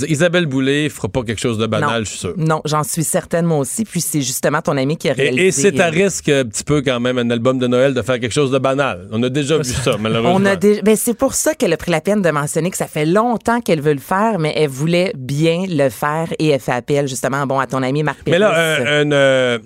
Isabelle 0.08 0.46
Boulay 0.46 0.88
fera 0.88 1.08
pas 1.08 1.22
quelque 1.22 1.40
chose 1.40 1.58
de 1.58 1.66
banal, 1.66 1.98
non. 2.00 2.04
je 2.04 2.10
suis 2.10 2.18
sûr. 2.18 2.34
Non, 2.36 2.60
j'en 2.64 2.82
suis 2.82 3.04
certaine 3.04 3.46
moi 3.46 3.58
aussi. 3.58 3.84
Puis 3.84 4.00
c'est 4.00 4.20
justement 4.20 4.60
ton 4.60 4.76
ami 4.76 4.96
qui 4.96 5.08
a 5.08 5.12
réalisé... 5.14 5.44
Et, 5.44 5.46
et 5.48 5.50
c'est 5.52 5.80
à 5.80 5.86
risque 5.86 6.28
un 6.28 6.44
petit 6.44 6.64
peu 6.64 6.82
quand 6.82 7.00
même 7.00 7.18
un 7.18 7.30
album 7.30 7.58
de 7.58 7.66
Noël 7.66 7.94
de 7.94 8.02
faire 8.02 8.20
quelque 8.20 8.32
chose 8.32 8.50
de 8.50 8.58
banal. 8.58 9.08
On 9.12 9.22
a 9.22 9.28
déjà 9.28 9.56
vu 9.58 9.64
ça, 9.64 9.96
malheureusement. 9.98 10.34
On 10.40 10.44
a 10.44 10.56
dé- 10.56 10.82
ben, 10.82 10.96
c'est 10.96 11.14
pour 11.16 11.34
ça 11.34 11.54
qu'elle 11.54 11.72
a 11.72 11.76
pris 11.76 11.90
la 11.90 12.00
peine 12.00 12.20
de 12.22 12.30
mentionner 12.30 12.70
que 12.70 12.76
ça 12.76 12.86
fait 12.88 13.06
longtemps 13.06 13.60
qu'elle 13.60 13.80
veut 13.80 13.94
le 13.94 13.98
faire, 14.00 14.38
mais 14.38 14.52
elle 14.56 14.68
voulait 14.68 15.12
bien 15.16 15.64
le 15.68 15.88
faire 15.88 16.28
et 16.38 16.48
elle 16.48 16.60
fait 16.60 16.72
appel 16.72 17.08
justement 17.08 17.46
bon, 17.46 17.58
à 17.58 17.66
ton 17.66 17.82
ami 17.82 18.02
Marc 18.02 18.18
Mais 18.26 18.38
là, 18.38 18.50
Pérus. 18.78 18.88
un, 18.88 18.92
un, 19.08 19.12
euh, 19.12 19.58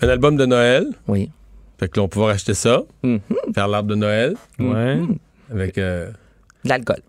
un 0.00 0.08
album 0.08 0.36
de 0.36 0.46
Noël. 0.46 0.86
Oui. 1.08 1.30
Fait 1.78 1.88
que 1.88 1.98
là, 1.98 2.04
on 2.04 2.08
pourra 2.08 2.32
acheter 2.32 2.54
ça, 2.54 2.82
Mhm. 3.02 3.20
faire 3.54 3.68
l'arbre 3.68 3.88
de 3.90 3.94
Noël 3.94 4.34
Ouais. 4.58 5.00
avec. 5.52 5.76
euh, 5.78 6.10
De 6.64 6.68
l'alcool. 6.70 7.00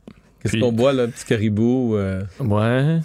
Qu'est-ce 0.41 0.53
Puis- 0.53 0.61
qu'on 0.61 0.71
boit, 0.71 0.93
là? 0.93 1.03
Un 1.03 1.09
petit 1.09 1.25
caribou. 1.25 1.95
euh, 1.95 2.23
Ouais. 2.39 2.99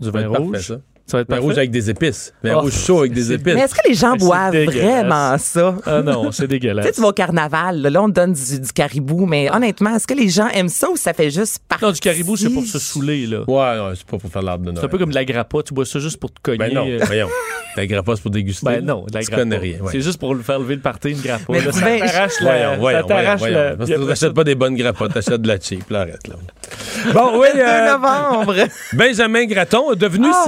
Du 0.00 0.10
vin 0.10 0.20
être 0.20 0.28
parfait, 0.32 0.38
rouge? 0.38 0.66
ça. 0.68 0.80
Ça 1.06 1.18
va 1.18 1.20
être 1.22 1.28
parfait. 1.28 1.42
rouge 1.44 1.58
avec 1.58 1.70
des 1.70 1.90
épices. 1.90 2.32
Vin 2.42 2.54
Oh, 2.56 2.60
rouge 2.62 2.72
chaud 2.72 3.00
avec 3.00 3.12
des 3.12 3.30
épices. 3.32 3.54
Mais 3.54 3.60
est-ce 3.60 3.74
que 3.74 3.86
les 3.88 3.94
gens 3.94 4.16
boivent 4.16 4.52
dégueulasse. 4.52 4.74
vraiment 4.80 5.36
ça? 5.38 5.76
Ah 5.84 6.00
non, 6.02 6.22
c'est 6.24 6.28
Tu 6.30 6.36
sais, 6.42 6.48
dégueulasse. 6.48 6.92
tu 6.94 7.00
vas 7.02 7.08
au 7.08 7.12
carnaval, 7.12 7.82
là, 7.82 7.90
là, 7.90 8.02
on 8.02 8.08
te 8.08 8.12
donne 8.14 8.32
du, 8.32 8.60
du 8.60 8.72
caribou, 8.72 9.26
mais 9.26 9.50
honnêtement, 9.54 9.94
est-ce 9.96 10.06
que 10.06 10.14
les 10.14 10.30
gens 10.30 10.48
aiment 10.48 10.68
ça 10.70 10.88
ou 10.90 10.96
ça 10.96 11.12
fait 11.12 11.30
juste 11.30 11.58
partie? 11.68 11.84
Non, 11.84 11.90
du 11.92 12.00
caribou, 12.00 12.36
c'est 12.36 12.48
pour 12.48 12.64
se 12.64 12.78
saouler, 12.78 13.26
là? 13.26 13.40
Ouais, 13.46 13.76
non, 13.76 13.92
c'est 13.94 14.06
pas 14.06 14.16
pour 14.16 14.30
faire 14.30 14.42
l'arbre 14.42 14.64
de 14.64 14.70
Noël. 14.70 14.78
C'est 14.80 14.86
un 14.86 14.88
peu 14.88 14.96
comme 14.98 15.10
de 15.10 15.14
la 15.14 15.24
grappa. 15.26 15.58
Tu 15.62 15.74
bois 15.74 15.84
ça 15.84 15.98
juste 15.98 16.16
pour 16.18 16.32
te 16.32 16.40
cogner. 16.42 16.58
Ben 16.58 16.72
non, 16.74 16.86
euh, 16.88 16.98
voyons. 17.06 17.28
La 17.76 17.86
grappa, 17.86 18.12
c'est 18.16 18.22
pour 18.22 18.30
déguster. 18.30 18.64
Ben 18.64 18.84
non, 18.84 19.04
de 19.06 19.12
la 19.14 19.20
Tu 19.20 19.26
grappa. 19.26 19.42
connais 19.42 19.56
rien. 19.58 19.78
ouais. 19.80 19.88
C'est 19.92 20.00
juste 20.00 20.18
pour 20.18 20.34
le 20.34 20.42
faire 20.42 20.58
lever 20.58 20.76
le 20.76 20.80
party, 20.80 21.10
une 21.10 21.20
grappa. 21.20 21.44
Mais 21.50 21.60
là, 21.60 21.72
ça 21.72 21.80
t'arrache 21.80 22.32
Voyons, 22.40 22.70
la... 22.70 22.76
voyons, 22.78 22.98
ça 23.00 23.04
t'arrache 23.04 23.40
voyons, 23.40 23.76
la... 23.78 23.98
n'achètes 23.98 24.32
pas 24.32 24.44
des 24.44 24.54
bonnes 24.54 24.76
grappas, 24.76 25.08
t'achètes 25.08 25.42
de 25.42 25.48
la 25.48 25.60
cheap. 25.60 25.90
Là, 25.90 26.00
arrête, 26.02 26.26
là. 26.28 26.36
Bon, 27.12 27.38
oui. 27.40 27.48
2 27.54 27.60
euh, 27.60 27.92
novembre. 27.92 28.54
Benjamin 28.94 29.44
Gratton, 29.44 29.94
devenu 29.94 30.28
Ah! 30.32 30.42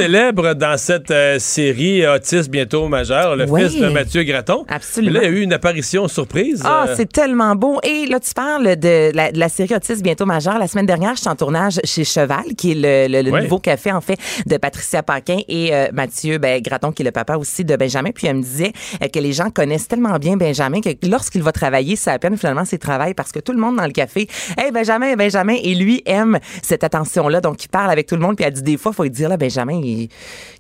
Dans 0.55 0.77
cette 0.79 1.11
euh, 1.11 1.39
série 1.39 2.07
Autiste 2.07 2.51
bientôt 2.51 2.89
majeur, 2.89 3.37
le 3.37 3.45
Oui. 3.49 3.69
fils 3.69 3.81
de 3.81 3.89
Mathieu 3.89 4.23
Gratton. 4.23 4.65
Absolument. 4.69 5.15
Là, 5.21 5.25
il 5.27 5.33
y 5.33 5.35
a 5.35 5.39
eu 5.39 5.43
une 5.43 5.53
apparition 5.53 6.09
surprise. 6.09 6.63
Ah, 6.65 6.87
euh, 6.89 6.95
c'est 6.97 7.11
tellement 7.11 7.55
beau. 7.55 7.79
Et 7.83 8.07
là, 8.07 8.21
tu 8.21 8.33
parles 8.35 8.77
de 8.77 9.11
la, 9.15 9.33
de 9.33 9.39
la 9.39 9.49
série 9.49 9.75
Autisme 9.75 10.03
bientôt 10.03 10.27
majeure. 10.27 10.59
La 10.59 10.67
semaine 10.69 10.87
dernière, 10.87 11.15
je 11.15 11.21
suis 11.21 11.29
en 11.29 11.37
tournage 11.37 11.81
chez 11.85 12.05
Cheval, 12.05 12.55
qui 12.57 12.73
est 12.73 13.09
le, 13.09 13.23
le- 13.23 13.31
le 13.31 13.43
nouveau 13.43 13.59
café, 13.59 13.93
en 13.93 14.01
fait, 14.01 14.17
de 14.47 14.57
Patricia 14.57 15.03
Paquin 15.03 15.39
et 15.49 15.75
euh, 15.75 15.87
Mathieu 15.93 16.39
ben, 16.39 16.61
Graton, 16.63 16.93
qui 16.93 17.03
est 17.03 17.05
le 17.05 17.11
papa 17.13 17.37
aussi 17.37 17.65
de 17.65 17.77
Benjamin. 17.77 18.11
Puis 18.15 18.27
elle 18.27 18.37
me 18.37 18.43
disait 18.43 18.73
euh, 19.03 19.09
que 19.09 19.19
les 19.19 19.33
gens 19.33 19.51
connaissent 19.51 19.89
tellement 19.89 20.17
bien 20.19 20.37
Benjamin 20.37 20.81
que 20.81 20.91
lorsqu'il 21.09 21.43
va 21.43 21.53
travailler, 21.53 21.97
c'est 21.97 22.11
à 22.11 22.19
peine 22.19 22.37
finalement 22.37 22.65
ses 22.65 22.79
travail 22.79 23.15
parce 23.15 23.33
que 23.33 23.41
tout 23.41 23.53
le 23.53 23.59
monde 23.59 23.77
dans 23.77 23.87
le 23.87 23.91
café, 23.93 24.29
hey 24.59 24.71
Benjamin, 24.71 25.15
Benjamin, 25.17 25.57
et 25.63 25.75
lui 25.75 26.03
aime 26.07 26.39
cette 26.63 26.85
attention-là. 26.85 27.41
Donc, 27.41 27.65
il 27.65 27.69
parle 27.69 27.91
avec 27.91 28.07
tout 28.07 28.15
le 28.15 28.21
monde. 28.21 28.37
Puis 28.37 28.45
elle 28.45 28.53
dit 28.53 28.63
des 28.63 28.77
fois, 28.77 28.93
il 28.93 28.97
faut 28.97 29.03
lui 29.03 29.11
dire, 29.11 29.29
là, 29.29 29.37
Benjamin, 29.37 29.81
il, 29.83 30.09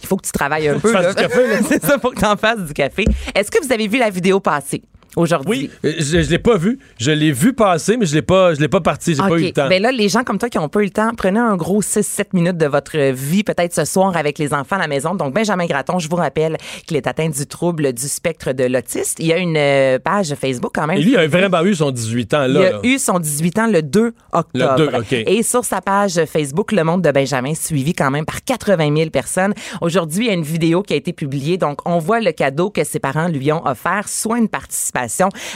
il 0.02 0.06
faut 0.06 0.16
que 0.16 0.26
tu 0.26 0.32
travailles 0.32 0.68
un 0.68 0.78
peu. 0.78 0.92
là. 0.92 1.14
café, 1.14 1.46
là. 1.46 1.58
c'est 1.68 1.84
ça, 1.84 1.98
faut 1.98 2.10
que 2.10 2.18
tu 2.18 2.24
en 2.24 2.36
fasses 2.36 2.60
du 2.60 2.72
café. 2.72 3.04
Est-ce 3.34 3.50
que 3.50 3.64
vous 3.64 3.72
avez 3.72 3.88
vu 3.88 3.98
la 3.98 4.10
vidéo 4.10 4.40
passer? 4.40 4.82
Aujourd'hui? 5.16 5.70
Oui, 5.82 5.90
euh, 5.90 5.94
je, 5.98 6.22
je 6.22 6.30
l'ai 6.30 6.38
pas 6.38 6.56
vu. 6.56 6.78
Je 6.98 7.10
l'ai 7.10 7.32
vu 7.32 7.52
passer, 7.52 7.96
mais 7.96 8.06
je 8.06 8.14
l'ai 8.14 8.22
pas, 8.22 8.54
je 8.54 8.60
l'ai 8.60 8.68
pas 8.68 8.80
parti. 8.80 9.14
J'ai 9.14 9.22
pas 9.22 9.30
OK. 9.30 9.38
eu 9.38 9.44
le 9.44 9.52
temps. 9.52 9.68
Ben 9.68 9.82
là, 9.82 9.90
les 9.90 10.08
gens 10.08 10.22
comme 10.22 10.38
toi 10.38 10.48
qui 10.48 10.58
ont 10.58 10.68
pas 10.68 10.80
eu 10.80 10.84
le 10.84 10.90
temps, 10.90 11.10
prenez 11.16 11.40
un 11.40 11.56
gros 11.56 11.82
6-7 11.82 12.26
minutes 12.34 12.58
de 12.58 12.66
votre 12.66 12.98
vie, 13.12 13.42
peut-être 13.42 13.74
ce 13.74 13.84
soir 13.84 14.16
avec 14.16 14.38
les 14.38 14.52
enfants 14.54 14.76
à 14.76 14.80
la 14.80 14.88
maison. 14.88 15.14
Donc, 15.14 15.34
Benjamin 15.34 15.66
Gratton, 15.66 15.98
je 15.98 16.08
vous 16.08 16.16
rappelle 16.16 16.56
qu'il 16.86 16.96
est 16.96 17.06
atteint 17.06 17.28
du 17.28 17.46
trouble 17.46 17.92
du 17.92 18.08
spectre 18.08 18.52
de 18.52 18.64
l'autiste. 18.64 19.18
Il 19.18 19.26
y 19.26 19.32
a 19.32 19.38
une 19.38 19.56
euh, 19.56 19.98
page 19.98 20.34
Facebook 20.34 20.72
quand 20.74 20.86
même. 20.86 20.98
Et 20.98 21.02
lui, 21.02 21.12
il 21.12 21.16
a 21.16 21.26
vraiment 21.26 21.62
eu 21.62 21.74
son 21.74 21.90
18 21.90 22.34
ans 22.34 22.38
là. 22.40 22.46
Il 22.48 22.56
a 22.56 22.70
là. 22.72 22.80
eu 22.84 22.98
son 22.98 23.18
18 23.18 23.58
ans 23.58 23.66
le 23.66 23.82
2 23.82 24.12
octobre. 24.32 24.74
Le 24.78 24.90
2, 24.90 24.98
OK. 24.98 25.12
Et 25.12 25.42
sur 25.42 25.64
sa 25.64 25.80
page 25.80 26.24
Facebook, 26.26 26.72
Le 26.72 26.84
Monde 26.84 27.02
de 27.02 27.10
Benjamin, 27.10 27.54
suivi 27.54 27.94
quand 27.94 28.10
même 28.10 28.26
par 28.26 28.44
80 28.44 28.94
000 28.96 29.10
personnes. 29.10 29.54
Aujourd'hui, 29.80 30.26
il 30.26 30.28
y 30.28 30.30
a 30.30 30.34
une 30.34 30.42
vidéo 30.42 30.82
qui 30.82 30.94
a 30.94 30.96
été 30.96 31.12
publiée. 31.12 31.56
Donc, 31.56 31.80
on 31.86 31.98
voit 31.98 32.20
le 32.20 32.32
cadeau 32.32 32.70
que 32.70 32.84
ses 32.84 32.98
parents 32.98 33.28
lui 33.28 33.50
ont 33.52 33.66
offert, 33.66 34.08
soit 34.08 34.38
une 34.38 34.48
participation 34.48 35.05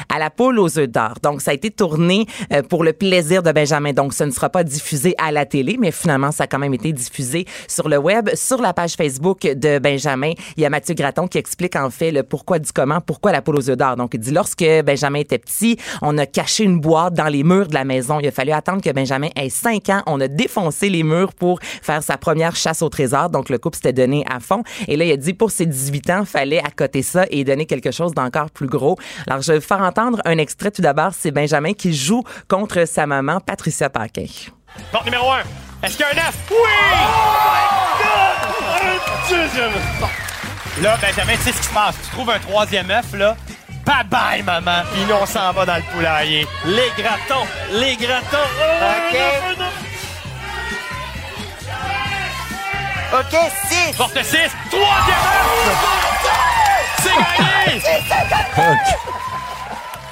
à 0.08 0.18
la 0.18 0.30
poule 0.30 0.58
aux 0.58 0.78
œufs 0.78 0.88
d'or. 0.88 1.14
Donc, 1.22 1.40
ça 1.40 1.50
a 1.50 1.54
été 1.54 1.70
tourné 1.70 2.26
euh, 2.52 2.62
pour 2.62 2.84
le 2.84 2.92
plaisir 2.92 3.42
de 3.42 3.52
Benjamin. 3.52 3.92
Donc, 3.92 4.14
ce 4.14 4.24
ne 4.24 4.30
sera 4.30 4.48
pas 4.48 4.64
diffusé 4.64 5.14
à 5.18 5.32
la 5.32 5.46
télé, 5.46 5.76
mais 5.78 5.90
finalement, 5.90 6.32
ça 6.32 6.44
a 6.44 6.46
quand 6.46 6.58
même 6.58 6.74
été 6.74 6.92
diffusé 6.92 7.46
sur 7.68 7.88
le 7.88 7.98
web. 7.98 8.30
Sur 8.34 8.60
la 8.60 8.72
page 8.72 8.94
Facebook 8.94 9.42
de 9.42 9.78
Benjamin, 9.78 10.32
il 10.56 10.62
y 10.62 10.66
a 10.66 10.70
Mathieu 10.70 10.94
Graton 10.94 11.26
qui 11.26 11.38
explique 11.38 11.76
en 11.76 11.90
fait 11.90 12.10
le 12.10 12.22
pourquoi 12.22 12.58
du 12.58 12.70
comment, 12.72 13.00
pourquoi 13.00 13.32
la 13.32 13.42
poule 13.42 13.56
aux 13.56 13.70
œufs 13.70 13.76
d'or. 13.76 13.96
Donc, 13.96 14.12
il 14.14 14.20
dit 14.20 14.30
lorsque 14.30 14.64
Benjamin 14.84 15.20
était 15.20 15.38
petit, 15.38 15.76
on 16.02 16.16
a 16.18 16.26
caché 16.26 16.64
une 16.64 16.80
boîte 16.80 17.14
dans 17.14 17.28
les 17.28 17.42
murs 17.42 17.68
de 17.68 17.74
la 17.74 17.84
maison. 17.84 18.20
Il 18.20 18.28
a 18.28 18.30
fallu 18.30 18.52
attendre 18.52 18.82
que 18.82 18.90
Benjamin 18.90 19.28
ait 19.36 19.48
5 19.48 19.88
ans. 19.88 20.02
On 20.06 20.20
a 20.20 20.28
défoncé 20.28 20.88
les 20.88 21.02
murs 21.02 21.32
pour 21.34 21.60
faire 21.82 22.02
sa 22.02 22.16
première 22.16 22.56
chasse 22.56 22.82
au 22.82 22.88
trésor. 22.88 23.30
Donc, 23.30 23.48
le 23.48 23.58
couple 23.58 23.76
s'était 23.76 23.92
donné 23.92 24.24
à 24.30 24.40
fond. 24.40 24.62
Et 24.88 24.96
là, 24.96 25.04
il 25.04 25.12
a 25.12 25.16
dit 25.16 25.34
pour 25.34 25.50
ses 25.50 25.66
18 25.66 26.10
ans, 26.10 26.24
fallait 26.24 26.58
accoter 26.58 27.02
ça 27.02 27.24
et 27.30 27.44
donner 27.44 27.66
quelque 27.66 27.90
chose 27.90 28.12
d'encore 28.12 28.50
plus 28.50 28.66
gros. 28.66 28.96
Je 29.42 29.52
vais 29.52 29.58
vous 29.58 29.66
faire 29.66 29.80
entendre 29.80 30.20
un 30.24 30.38
extrait 30.38 30.70
tout 30.70 30.82
d'abord. 30.82 31.12
C'est 31.18 31.30
Benjamin 31.30 31.72
qui 31.72 31.94
joue 31.94 32.22
contre 32.48 32.86
sa 32.86 33.06
maman, 33.06 33.40
Patricia 33.40 33.90
Paquin. 33.90 34.26
Porte 34.92 35.04
numéro 35.04 35.30
1. 35.30 35.40
Est-ce 35.82 35.96
qu'il 35.96 36.06
y 36.06 36.08
a 36.08 36.12
un 36.12 36.28
œuf? 36.28 36.36
Oui! 36.50 36.56
Un 38.82 39.30
deuxième. 39.30 39.72
Là, 40.82 40.96
Benjamin, 41.00 41.36
tu 41.36 41.42
sais 41.42 41.52
ce 41.52 41.58
qui 41.58 41.66
se 41.68 41.74
passe. 41.74 41.94
Tu 42.04 42.10
trouves 42.10 42.30
un 42.30 42.38
troisième 42.38 42.90
œuf, 42.90 43.12
là. 43.14 43.36
Bye 43.84 44.04
bye, 44.04 44.42
maman. 44.42 44.82
Puis 44.92 45.02
nous, 45.08 45.14
on 45.14 45.26
s'en 45.26 45.52
va 45.52 45.66
dans 45.66 45.76
le 45.76 45.82
poulailler. 45.92 46.46
Les 46.66 46.90
gratons, 46.96 47.46
les 47.72 47.96
gratons. 47.96 48.36
OK? 49.12 49.16
OK, 53.12 53.36
6. 53.68 53.96
Porte 53.96 54.22
6. 54.22 54.36
Troisième 54.70 55.24
œuf. 55.66 56.00
C'est 57.02 57.16
gagné. 57.16 57.82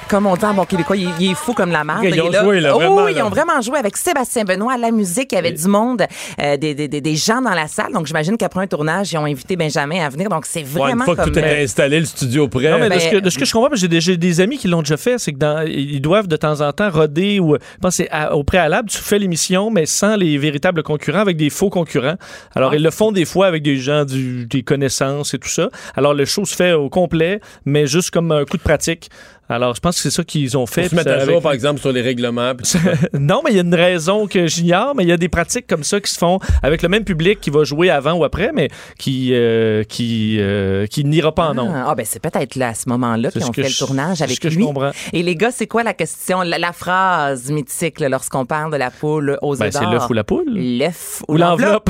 Comme 0.09 0.25
on 0.25 0.35
dit 0.35 0.43
en 0.45 0.55
bon 0.55 0.65
québécois, 0.65 0.97
il, 0.97 1.07
il 1.19 1.31
est 1.31 1.35
fou 1.35 1.53
comme 1.53 1.71
la 1.71 1.83
marde. 1.83 2.03
Ils 2.03 2.15
Il 2.15 2.21
ont 2.21 2.29
là. 2.29 2.43
joué, 2.43 2.59
là, 2.59 2.71
Oh, 2.75 2.79
vraiment, 2.79 3.03
oui, 3.05 3.11
ils 3.11 3.17
là. 3.17 3.27
ont 3.27 3.29
vraiment 3.29 3.61
joué 3.61 3.77
avec 3.77 3.95
Sébastien 3.95 4.43
Benoît 4.43 4.73
à 4.73 4.77
la 4.77 4.89
musique. 4.89 5.31
Il 5.31 5.35
y 5.35 5.37
avait 5.37 5.51
du 5.51 5.67
monde, 5.67 6.01
euh, 6.41 6.57
des, 6.57 6.73
des, 6.73 6.87
des- 6.87 6.99
des 7.01 7.15
gens 7.15 7.41
dans 7.41 7.53
la 7.53 7.67
salle. 7.67 7.93
Donc, 7.93 8.07
j'imagine 8.07 8.35
qu'après 8.35 8.61
un 8.63 8.67
tournage, 8.67 9.11
ils 9.13 9.17
ont 9.17 9.25
invité 9.25 9.55
Benjamin 9.55 10.03
à 10.03 10.09
venir. 10.09 10.27
Donc, 10.29 10.45
c'est 10.47 10.61
Ouais, 10.61 10.65
vraiment 10.65 11.05
une 11.05 11.13
fois 11.13 11.15
que 11.15 11.29
tout 11.29 11.37
était 11.37 11.59
euh, 11.59 11.63
installé, 11.63 11.99
le 11.99 12.05
studio 12.05 12.47
prêt. 12.47 12.71
Non, 12.71 12.79
mais 12.79 12.85
de, 12.85 12.89
Ben, 12.89 12.99
ce 12.99 13.09
que, 13.09 13.17
de 13.17 13.29
ce 13.29 13.37
que 13.37 13.45
je 13.45 13.51
comprends, 13.53 13.69
parce 13.69 13.81
que 13.81 13.85
j'ai 13.85 13.87
des, 13.87 14.01
j'ai 14.01 14.17
des 14.17 14.41
amis 14.41 14.57
qui 14.57 14.67
l'ont 14.67 14.81
déjà 14.81 14.97
fait, 14.97 15.19
c'est 15.19 15.31
que 15.31 15.37
dans, 15.37 15.63
ils 15.67 16.01
doivent 16.01 16.27
de 16.27 16.35
temps 16.37 16.61
en 16.61 16.71
temps 16.73 16.89
roder 16.89 17.39
ou, 17.39 17.53
je 17.55 17.59
pense 17.79 18.01
à- 18.09 18.35
au 18.35 18.43
préalable, 18.43 18.89
tu 18.89 18.97
fais 18.97 19.19
l'émission, 19.19 19.69
mais 19.69 19.85
sans 19.85 20.15
les 20.15 20.39
véritables 20.39 20.81
concurrents, 20.81 21.19
avec 21.19 21.37
des 21.37 21.51
faux 21.51 21.69
concurrents. 21.69 22.15
Alors, 22.55 22.73
ils 22.73 22.81
le 22.81 22.89
font 22.91 23.11
des 23.11 23.25
fois 23.25 23.45
avec 23.45 23.61
des 23.61 23.77
gens, 23.77 24.05
du, 24.05 24.47
des 24.47 24.63
connaissances 24.63 25.35
et 25.35 25.37
tout 25.37 25.49
ça. 25.49 25.69
Alors, 25.95 26.15
le 26.15 26.25
show 26.25 26.45
se 26.45 26.55
fait 26.55 26.73
au 26.73 26.89
complet, 26.89 27.41
mais 27.65 27.85
juste 27.85 28.09
comme 28.09 28.31
un 28.31 28.43
coup 28.45 28.57
de 28.57 28.63
pratique. 28.63 29.09
Alors, 29.49 29.73
je 29.75 29.79
pense 29.81 29.95
que 29.95 30.01
c'est 30.03 30.11
ça 30.11 30.23
qu'ils 30.23 30.55
ont 30.57 30.65
fait. 30.67 30.81
Pour 30.81 30.91
se 30.91 30.95
mettre 30.95 31.09
à 31.11 31.19
jour, 31.19 31.29
avec- 31.29 31.43
par 31.43 31.51
exemple, 31.53 31.79
sur 31.81 31.91
les 31.91 32.01
règlements. 32.01 32.53
non, 33.13 33.41
mais 33.43 33.51
il 33.51 33.55
y 33.55 33.59
a 33.59 33.63
une 33.63 33.73
raison 33.75 34.27
que 34.27 34.45
j'ignore, 34.47 34.93
mais 34.95 35.03
il 35.03 35.09
y 35.09 35.11
a 35.11 35.17
des 35.17 35.27
pratiques 35.29 35.65
comme 35.67 35.83
ça 35.83 35.99
qui 35.99 36.11
se 36.11 36.19
font 36.19 36.39
avec 36.61 36.81
le 36.83 36.89
même 36.89 37.03
public 37.03 37.39
qui 37.41 37.49
va 37.49 37.63
jouer 37.63 37.89
avant 37.89 38.13
ou 38.13 38.23
après, 38.23 38.51
mais 38.53 38.69
qui, 38.99 39.29
euh, 39.33 39.83
qui, 39.83 40.37
euh, 40.39 40.85
qui 40.85 41.03
n'ira 41.03 41.33
pas 41.33 41.47
en 41.49 41.57
ondes. 41.57 41.71
Ah, 41.73 41.85
ah, 41.89 41.95
ben 41.95 42.05
c'est 42.07 42.21
peut-être 42.21 42.55
là, 42.55 42.69
à 42.69 42.73
ce 42.75 42.87
moment-là 42.89 43.31
qu'ils 43.31 43.43
ont 43.43 43.51
fait 43.53 43.63
je- 43.63 43.69
le 43.81 43.85
tournage 43.87 44.21
avec 44.21 44.35
ce 44.35 44.39
que 44.41 44.49
je 44.49 44.57
lui. 44.57 44.65
comprends. 44.65 44.91
Et 45.13 45.23
les 45.23 45.35
gars, 45.35 45.51
c'est 45.51 45.67
quoi 45.67 45.81
la 45.83 45.93
question, 45.93 46.41
la, 46.41 46.57
la 46.59 46.71
phrase 46.71 47.49
mythique 47.49 47.99
lorsqu'on 48.01 48.45
parle 48.45 48.71
de 48.71 48.77
la 48.77 48.91
poule 48.91 49.37
aux 49.41 49.55
Ben, 49.55 49.65
œufs 49.67 49.73
c'est 49.73 49.85
l'œuf 49.91 50.09
ou 50.09 50.13
la 50.13 50.23
poule. 50.23 50.45
L'œuf 50.53 51.23
Ou 51.27 51.37
l'enveloppe. 51.37 51.89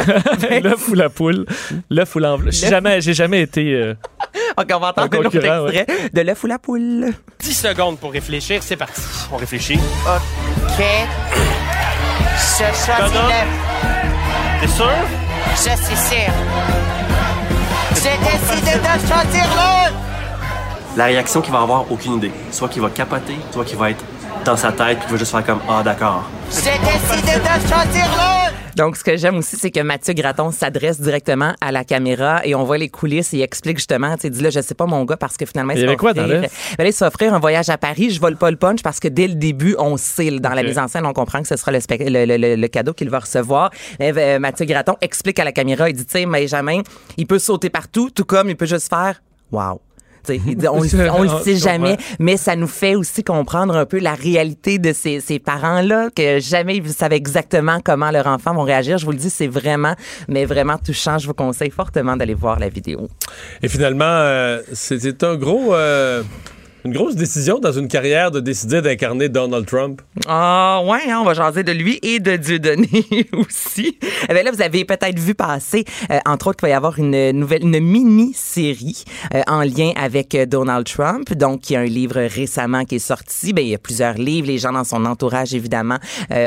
L'œuf 0.63 0.87
ou 0.87 0.93
la 0.93 1.09
poule. 1.09 1.45
L'œuf 1.89 2.15
ou 2.15 2.19
l'enveloppe. 2.19 2.53
J'ai 2.53 2.67
jamais, 2.69 3.01
j'ai 3.01 3.13
jamais 3.13 3.41
été. 3.41 3.73
euh, 3.73 3.93
OK, 4.57 4.67
on 4.73 4.79
va 4.79 4.89
entendre 4.89 5.09
Un 5.13 5.17
un 5.17 5.25
autre 5.25 5.35
extrait 5.35 6.09
de 6.13 6.21
l'œuf 6.21 6.43
ou 6.43 6.47
la 6.47 6.59
poule. 6.59 7.13
10 7.39 7.53
secondes 7.53 7.99
pour 7.99 8.11
réfléchir. 8.11 8.61
C'est 8.63 8.75
parti. 8.75 9.01
On 9.31 9.37
réfléchit. 9.37 9.79
OK. 10.05 10.83
Je 12.37 12.63
choisis 12.63 13.13
le... 13.13 14.61
T'es 14.61 14.67
sûr? 14.67 14.91
Je 15.55 15.61
suis 15.61 15.95
sûr. 15.95 16.33
J'ai 17.95 18.17
décidé 18.23 18.71
de 18.77 19.07
choisir 19.07 19.45
le... 19.55 20.97
La 20.97 21.05
réaction 21.05 21.41
qu'il 21.41 21.53
va 21.53 21.61
avoir, 21.61 21.89
aucune 21.91 22.13
idée. 22.15 22.31
Soit 22.51 22.67
qu'il 22.69 22.81
va 22.81 22.89
capoter, 22.89 23.35
soit 23.51 23.63
qu'il 23.63 23.77
va 23.77 23.91
être 23.91 24.03
dans 24.45 24.57
sa 24.57 24.71
tête 24.71 24.99
puis 24.99 25.11
va 25.11 25.17
juste 25.17 25.31
faire 25.31 25.45
comme 25.45 25.59
Ah, 25.69 25.81
d'accord. 25.83 26.23
J'ai 26.49 26.71
décidé 26.79 27.33
de 27.39 27.67
choisir 27.67 28.05
le... 28.05 28.39
Donc, 28.75 28.95
ce 28.95 29.03
que 29.03 29.17
j'aime 29.17 29.37
aussi, 29.37 29.57
c'est 29.57 29.71
que 29.71 29.81
Mathieu 29.81 30.13
Graton 30.13 30.51
s'adresse 30.51 31.01
directement 31.01 31.53
à 31.59 31.71
la 31.71 31.83
caméra 31.83 32.45
et 32.45 32.55
on 32.55 32.63
voit 32.63 32.77
les 32.77 32.87
coulisses 32.87 33.33
et 33.33 33.37
il 33.37 33.41
explique 33.41 33.77
justement, 33.77 34.15
tu 34.15 34.21
sais, 34.21 34.29
dit 34.29 34.41
là, 34.41 34.49
je 34.51 34.61
sais 34.61 34.73
pas 34.73 34.85
mon 34.85 35.03
gars 35.03 35.17
parce 35.17 35.35
que 35.35 35.45
finalement, 35.45 35.73
Il 35.73 35.79
y 35.83 35.87
se 35.87 35.95
quoi 35.95 36.13
dans? 36.13 36.25
Ben 36.27 36.41
là, 36.41 36.85
il 36.85 36.93
se 36.93 36.99
fait 36.99 37.05
offrir 37.05 37.33
un 37.33 37.39
voyage 37.39 37.69
à 37.69 37.77
Paris. 37.77 38.09
Je 38.11 38.21
vole 38.21 38.37
pas 38.37 38.49
le 38.51 38.57
punch 38.57 38.81
parce 38.81 39.01
que 39.01 39.09
dès 39.09 39.27
le 39.27 39.33
début, 39.35 39.75
on 39.79 39.97
sait, 39.97 40.31
dans 40.39 40.51
la 40.53 40.63
mise 40.63 40.79
en 40.79 40.87
scène, 40.87 41.05
on 41.05 41.11
comprend 41.13 41.41
que 41.41 41.47
ce 41.49 41.57
sera 41.57 41.71
le, 41.73 41.79
le, 41.89 42.25
le- 42.25 42.37
le- 42.37 42.55
le 42.55 42.67
cadeau 42.69 42.93
qu'il 42.93 43.09
va 43.09 43.19
recevoir. 43.19 43.69
Mais, 43.99 44.13
euh, 44.15 44.39
Mathieu 44.39 44.65
Graton 44.65 44.95
explique 45.01 45.39
à 45.39 45.43
la 45.43 45.51
caméra, 45.51 45.89
il 45.89 45.95
dit, 45.95 46.05
tu 46.05 46.11
sais, 46.13 46.25
Benjamin, 46.25 46.81
il 47.17 47.27
peut 47.27 47.39
sauter 47.39 47.69
partout, 47.69 48.09
tout 48.11 48.23
comme 48.25 48.49
il 48.49 48.55
peut 48.55 48.65
juste 48.67 48.87
faire 48.89 49.21
wow. 49.51 49.81
On, 50.27 50.81
le- 50.81 51.11
on 51.11 51.23
le 51.23 51.29
sait 51.43 51.55
jamais, 51.55 51.97
mais 52.19 52.37
ça 52.37 52.55
nous 52.55 52.67
fait 52.67 52.95
aussi 52.95 53.23
comprendre 53.23 53.75
un 53.75 53.85
peu 53.85 53.99
la 53.99 54.13
réalité 54.13 54.79
de 54.79 54.93
ces, 54.93 55.19
ces 55.19 55.39
parents-là, 55.39 56.09
que 56.15 56.39
jamais 56.39 56.77
ils 56.77 56.89
savaient 56.93 57.17
exactement 57.17 57.79
comment 57.83 58.11
leurs 58.11 58.27
enfants 58.27 58.53
vont 58.53 58.63
réagir. 58.63 58.97
Je 58.97 59.05
vous 59.05 59.11
le 59.11 59.17
dis, 59.17 59.29
c'est 59.29 59.47
vraiment, 59.47 59.95
mais 60.27 60.45
vraiment 60.45 60.77
touchant. 60.77 61.17
Je 61.17 61.27
vous 61.27 61.33
conseille 61.33 61.71
fortement 61.71 62.15
d'aller 62.17 62.33
voir 62.33 62.59
la 62.59 62.69
vidéo. 62.69 63.07
Et 63.61 63.67
finalement, 63.67 64.05
euh, 64.05 64.61
c'était 64.73 65.25
un 65.25 65.35
gros, 65.35 65.73
euh, 65.73 66.23
une 66.85 66.93
grosse 66.93 67.15
décision 67.15 67.59
dans 67.59 67.71
une 67.71 67.87
carrière 67.87 68.31
de 68.31 68.39
décider 68.39 68.81
d'incarner 68.81 69.29
Donald 69.29 69.65
Trump. 69.65 70.01
Ah 70.27 70.81
ouais, 70.85 71.09
hein, 71.09 71.19
on 71.21 71.25
va 71.25 71.33
jaser 71.33 71.63
de 71.63 71.71
lui 71.71 71.99
et 72.01 72.19
de 72.19 72.35
Dieudonné 72.35 72.87
aussi. 73.33 73.97
Eh 74.29 74.33
bien 74.33 74.43
là, 74.43 74.51
vous 74.51 74.61
avez 74.61 74.85
peut-être 74.85 75.19
vu 75.19 75.35
passer, 75.35 75.83
euh, 76.11 76.19
entre 76.25 76.47
autres, 76.47 76.57
qu'il 76.57 76.67
va 76.67 76.73
y 76.73 76.75
avoir 76.75 76.97
une 76.97 77.31
nouvelle, 77.31 77.63
une 77.63 77.79
mini-série 77.79 79.03
euh, 79.33 79.41
en 79.47 79.61
lien 79.61 79.91
avec 79.95 80.35
euh, 80.35 80.45
Donald 80.45 80.85
Trump. 80.85 81.33
Donc, 81.33 81.69
il 81.69 81.73
y 81.73 81.75
a 81.75 81.81
un 81.81 81.85
livre 81.85 82.21
récemment 82.21 82.85
qui 82.85 82.95
est 82.95 82.99
sorti. 82.99 83.53
Ben, 83.53 83.63
il 83.63 83.69
y 83.69 83.75
a 83.75 83.79
plusieurs 83.79 84.13
livres. 84.13 84.47
Les 84.47 84.57
gens 84.57 84.71
dans 84.71 84.83
son 84.83 85.05
entourage, 85.05 85.53
évidemment, 85.53 85.97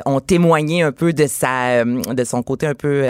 ont 0.06 0.20
témoigné 0.20 0.82
un 0.82 0.92
peu 0.92 1.12
de 1.12 1.26
sa, 1.26 1.84
de 1.84 2.24
son 2.24 2.42
côté 2.42 2.66
un 2.66 2.74
peu, 2.74 3.02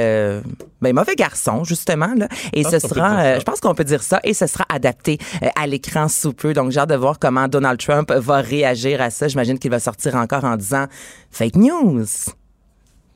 ben, 0.82 0.94
mauvais 0.94 1.14
garçon, 1.14 1.64
justement. 1.64 2.12
Là. 2.16 2.28
Et 2.52 2.64
ce 2.64 2.78
sera, 2.78 3.20
euh, 3.20 3.38
je 3.38 3.44
pense 3.44 3.60
qu'on 3.60 3.74
peut 3.74 3.84
dire 3.84 4.02
ça, 4.02 4.20
et 4.24 4.34
ce 4.34 4.46
sera 4.46 4.64
adapté 4.68 5.18
euh, 5.42 5.48
à 5.56 5.66
l'écran 5.66 6.08
sous 6.08 6.32
peu. 6.32 6.52
Donc, 6.52 6.72
j'ai 6.72 6.80
hâte 6.80 6.90
de 6.90 6.96
voir 6.96 7.18
comment 7.18 7.48
Donald 7.48 7.78
Trump 7.78 8.10
va 8.12 8.40
réagir 8.40 9.00
à 9.00 9.10
ça. 9.10 9.28
J'imagine 9.28 9.58
qu'il 9.58 9.70
va 9.70 9.78
sortir 9.78 10.16
encore 10.16 10.44
en 10.44 10.56
disant 10.56 10.86
fake 11.30 11.56
news. 11.56 12.06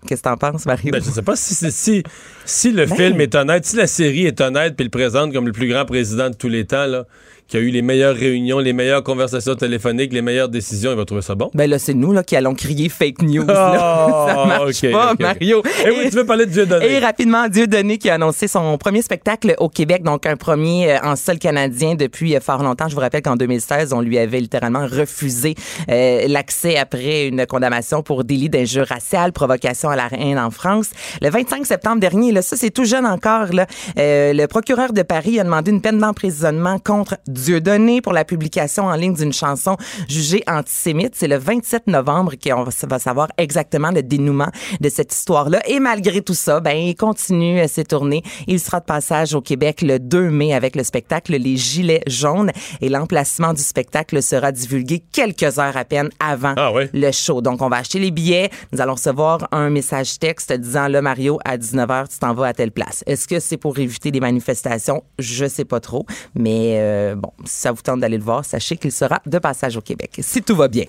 Qu'est-ce 0.07 0.23
que 0.23 0.29
t'en 0.29 0.37
penses, 0.37 0.67
Mario? 0.67 0.93
Ben, 0.93 1.03
je 1.03 1.11
sais 1.11 1.23
pas 1.23 1.35
si, 1.35 1.55
si, 1.55 1.73
si, 1.73 2.03
si 2.45 2.71
le 2.71 2.87
Ben. 2.87 2.97
film 2.97 3.21
est 3.21 3.35
honnête, 3.35 3.65
si 3.67 3.77
la 3.77 3.89
série 3.89 4.27
est 4.27 4.41
honnête 4.41 4.77
puis 4.77 4.85
le 4.85 4.91
présente 4.91 5.33
comme 5.33 5.47
le 5.47 5.53
plus 5.53 5.69
grand 5.69 5.85
président 5.85 6.31
de 6.31 6.37
tous 6.37 6.49
les 6.49 6.65
temps, 6.65 6.87
là, 6.87 7.05
qui 7.49 7.57
a 7.57 7.61
eu 7.61 7.71
les 7.71 7.83
meilleures 7.83 8.17
réunions, 8.17 8.59
les 8.59 8.73
meilleures 8.73 9.03
conversations 9.03 9.55
téléphoniques, 9.55 10.13
les 10.13 10.23
meilleures 10.23 10.49
décisions, 10.49 10.91
il 10.91 10.97
va 10.97 11.05
trouver 11.05 11.23
ça 11.23 11.35
bon? 11.35 11.51
Ben 11.55 11.69
là, 11.69 11.79
c'est 11.79 11.95
nous 11.95 12.13
là, 12.13 12.23
qui 12.23 12.37
allons 12.37 12.55
crier 12.55 12.89
fake 12.89 13.23
news. 13.23 13.45
Oh, 13.45 13.53
là. 13.53 14.27
ça 14.27 14.45
marche 14.47 14.85
ok, 14.85 14.93
pas. 14.93 15.15
Mario. 15.19 15.63
Eh 15.85 15.91
oui, 15.91 16.11
tu 16.11 16.17
veux 16.17 16.27
parler 16.27 16.47
de 16.47 16.51
Dieudonné. 16.51 16.93
Et 16.93 16.99
rapidement, 16.99 17.49
Dieudonné 17.49 17.99
qui 17.99 18.11
a 18.11 18.15
annoncé 18.15 18.49
son 18.49 18.77
premier 18.79 19.03
spectacle 19.03 19.55
au 19.59 19.69
Québec, 19.69 20.03
donc 20.03 20.27
un 20.27 20.37
premier 20.37 20.93
euh, 20.93 20.99
en 21.03 21.17
sol 21.17 21.39
canadien 21.39 21.95
depuis 21.95 22.37
euh, 22.37 22.41
fort 22.41 22.63
longtemps. 22.63 22.89
Je 22.89 22.95
vous 22.95 23.01
rappelle 23.01 23.23
qu'en 23.23 23.37
2016, 23.37 23.93
on 23.93 24.01
lui 24.01 24.19
avait 24.19 24.41
littéralement 24.41 24.87
refusé 24.87 25.55
euh, 25.89 26.27
l'accès 26.29 26.77
après 26.77 27.27
une 27.27 27.47
condamnation 27.47 28.03
pour 28.03 28.25
délit 28.25 28.49
d'injure 28.49 28.87
raciale, 28.87 29.33
provocation 29.33 29.89
à 29.89 29.97
la 29.97 30.09
haine 30.13 30.39
en 30.39 30.51
France. 30.51 30.91
Le 31.21 31.31
25 31.31 31.67
septembre 31.67 32.01
dernier, 32.01 32.33
là, 32.33 32.43
ça 32.43 32.57
c'est 32.57 32.71
tout 32.71 32.85
jeune 32.85 33.07
encore, 33.07 33.53
là, 33.53 33.67
euh, 33.99 34.33
le 34.33 34.47
procureur 34.47 34.93
de 34.93 35.03
Paris 35.03 35.39
a 35.41 35.45
demandé 35.45 35.71
une 35.71 35.81
peine 35.81 35.99
d'emprisonnement 35.99 36.79
contre 36.79 37.17
Dieudonné 37.37 38.01
pour 38.01 38.13
la 38.13 38.25
publication 38.25 38.87
en 38.87 38.95
ligne 38.95 39.15
d'une 39.15 39.33
chanson 39.33 39.77
jugée 40.09 40.43
antisémite. 40.47 41.15
C'est 41.15 41.29
le 41.29 41.37
27 41.37 41.87
novembre 41.87 42.33
qu'on 42.43 42.65
va 42.65 42.99
savoir 42.99 43.29
exactement 43.37 43.91
le 43.91 44.03
dénouement 44.03 44.49
de 44.81 44.89
cette 44.89 45.13
histoire-là. 45.15 45.61
Et 45.69 45.79
malgré 45.79 46.23
tout 46.23 46.35
ça, 46.35 46.61
ben, 46.61 46.77
il 46.77 46.97
continue 46.97 47.61
euh, 47.61 47.67
ses 47.69 47.85
tournées. 47.85 48.23
Il 48.47 48.59
sera 48.59 48.81
de 48.81 48.87
passage 48.87 49.35
au 49.35 49.41
Québec 49.41 49.83
le 49.83 49.99
2 49.99 50.31
mai 50.31 50.55
avec 50.55 50.77
le 50.77 50.83
spectacle 50.83 51.37
Les 51.37 51.57
Gilets 51.57 52.03
jaunes 52.07 52.53
et 52.81 52.89
l'emplacement 52.89 53.53
du 53.53 53.63
spectacle 53.63 54.23
sera 54.23 54.53
divulgué 54.53 55.03
quelques 55.13 55.59
heures 55.59 55.77
à 55.77 55.85
peine 55.85 56.09
avant 56.19 56.55
Ah 56.57 56.73
le 56.93 57.13
show. 57.13 57.43
Donc, 57.43 57.63
on 57.63 57.69
va 57.69 57.77
acheter 57.77 57.99
les 57.99 58.11
billets. 58.11 58.51
Nous 58.73 58.81
allons 58.81 58.95
recevoir 58.95 59.47
un 59.53 59.71
message 59.71 60.19
texte 60.19 60.53
disant, 60.53 60.89
là, 60.89 61.03
Mario, 61.03 61.39
à 61.45 61.59
19h, 61.59 62.09
tu 62.09 62.19
t'en 62.19 62.35
vas 62.35 62.47
à 62.47 62.53
telle 62.55 62.73
place. 62.73 63.05
Est-ce 63.07 63.29
que 63.29 63.41
c'est 63.41 63.57
pour 63.57 63.79
éviter 63.79 64.11
des 64.11 64.21
manifestations? 64.21 65.03
Je 65.19 65.47
sais 65.47 65.65
pas 65.65 65.81
trop. 65.81 66.07
Mais 66.35 66.77
euh, 66.79 67.15
bon, 67.15 67.26
si 67.45 67.61
ça 67.61 67.73
vous 67.73 67.83
tente 67.83 68.01
d'aller 68.01 68.19
le 68.19 68.25
voir, 68.25 68.45
sachez 68.45 68.77
qu'il 68.77 68.93
sera 68.93 69.21
de 69.27 69.39
passage 69.39 69.77
au 69.77 69.81
Québec. 69.81 70.11
Si 70.21 70.43
tout 70.43 70.57
va 70.57 70.69
bien. 70.69 70.85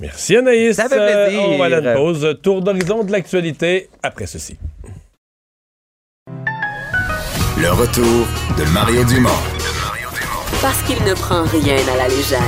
Merci 0.00 0.36
Anaïs. 0.36 0.76
Ça 0.76 0.88
fait 0.88 0.96
plaisir. 0.96 1.40
Euh, 1.40 1.46
on 1.46 1.58
va 1.58 1.66
aller 1.66 1.74
à 1.76 1.78
une 1.92 1.94
pause. 1.94 2.38
Tour 2.42 2.62
d'horizon 2.62 3.04
de 3.04 3.12
l'actualité 3.12 3.88
après 4.02 4.26
ceci. 4.26 4.56
Le 7.58 7.70
retour 7.70 8.26
de 8.58 8.64
Mario 8.72 9.04
Dumont. 9.04 9.30
Parce 10.60 10.82
qu'il 10.82 11.02
ne 11.04 11.14
prend 11.14 11.44
rien 11.44 11.76
à 11.92 11.96
la 11.96 12.08
légère. 12.08 12.40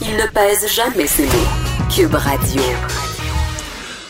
Il 0.00 0.16
ne 0.16 0.26
pèse 0.32 0.72
jamais 0.72 1.06
ses 1.06 1.24
mots. 1.24 1.88
Cube 1.94 2.14
Radio. 2.14 2.62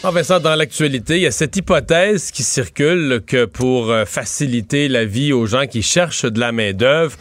En 0.05 0.11
Vincent, 0.11 0.39
dans 0.39 0.55
l'actualité, 0.55 1.17
il 1.17 1.23
y 1.23 1.27
a 1.27 1.31
cette 1.31 1.57
hypothèse 1.57 2.31
qui 2.31 2.43
circule 2.43 3.23
que 3.27 3.47
pour 3.47 3.91
euh, 3.91 4.05
faciliter 4.05 4.87
la 4.89 5.07
vie 5.07 5.33
aux 5.33 5.47
gens 5.47 5.67
qui 5.67 5.81
cherchent 5.81 6.27
de 6.27 6.39
la 6.39 6.53
main-d'œuvre, 6.53 7.17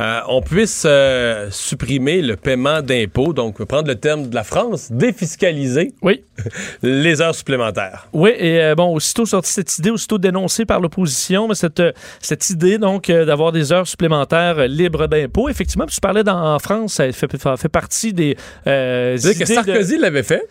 euh, 0.00 0.20
on 0.28 0.40
puisse 0.40 0.84
euh, 0.86 1.48
supprimer 1.50 2.22
le 2.22 2.36
paiement 2.36 2.80
d'impôts, 2.80 3.32
donc 3.32 3.60
prendre 3.64 3.88
le 3.88 3.96
terme 3.96 4.28
de 4.28 4.34
la 4.36 4.44
France, 4.44 4.92
défiscaliser 4.92 5.92
Oui. 6.00 6.22
les 6.82 7.20
heures 7.20 7.34
supplémentaires. 7.34 8.06
Oui, 8.12 8.30
et 8.38 8.62
euh, 8.62 8.74
bon, 8.76 8.94
aussitôt 8.94 9.26
sorti 9.26 9.50
cette 9.50 9.76
idée, 9.78 9.90
aussitôt 9.90 10.18
dénoncée 10.18 10.64
par 10.64 10.78
l'opposition, 10.80 11.48
mais 11.48 11.56
cette, 11.56 11.82
cette 12.20 12.48
idée, 12.50 12.78
donc, 12.78 13.10
d'avoir 13.10 13.50
des 13.50 13.72
heures 13.72 13.88
supplémentaires 13.88 14.68
libres 14.68 15.08
d'impôts, 15.08 15.48
effectivement, 15.48 15.86
tu 15.86 15.98
parlais 16.00 16.22
dans, 16.22 16.54
en 16.54 16.60
France, 16.60 16.92
ça 16.94 17.10
fait, 17.10 17.68
partie 17.68 18.12
des. 18.12 18.36
Que 18.64 19.16
idées 19.18 19.34
de- 19.40 19.44
Sarkozy 19.44 19.98
l'avait 19.98 20.22
fait, 20.22 20.48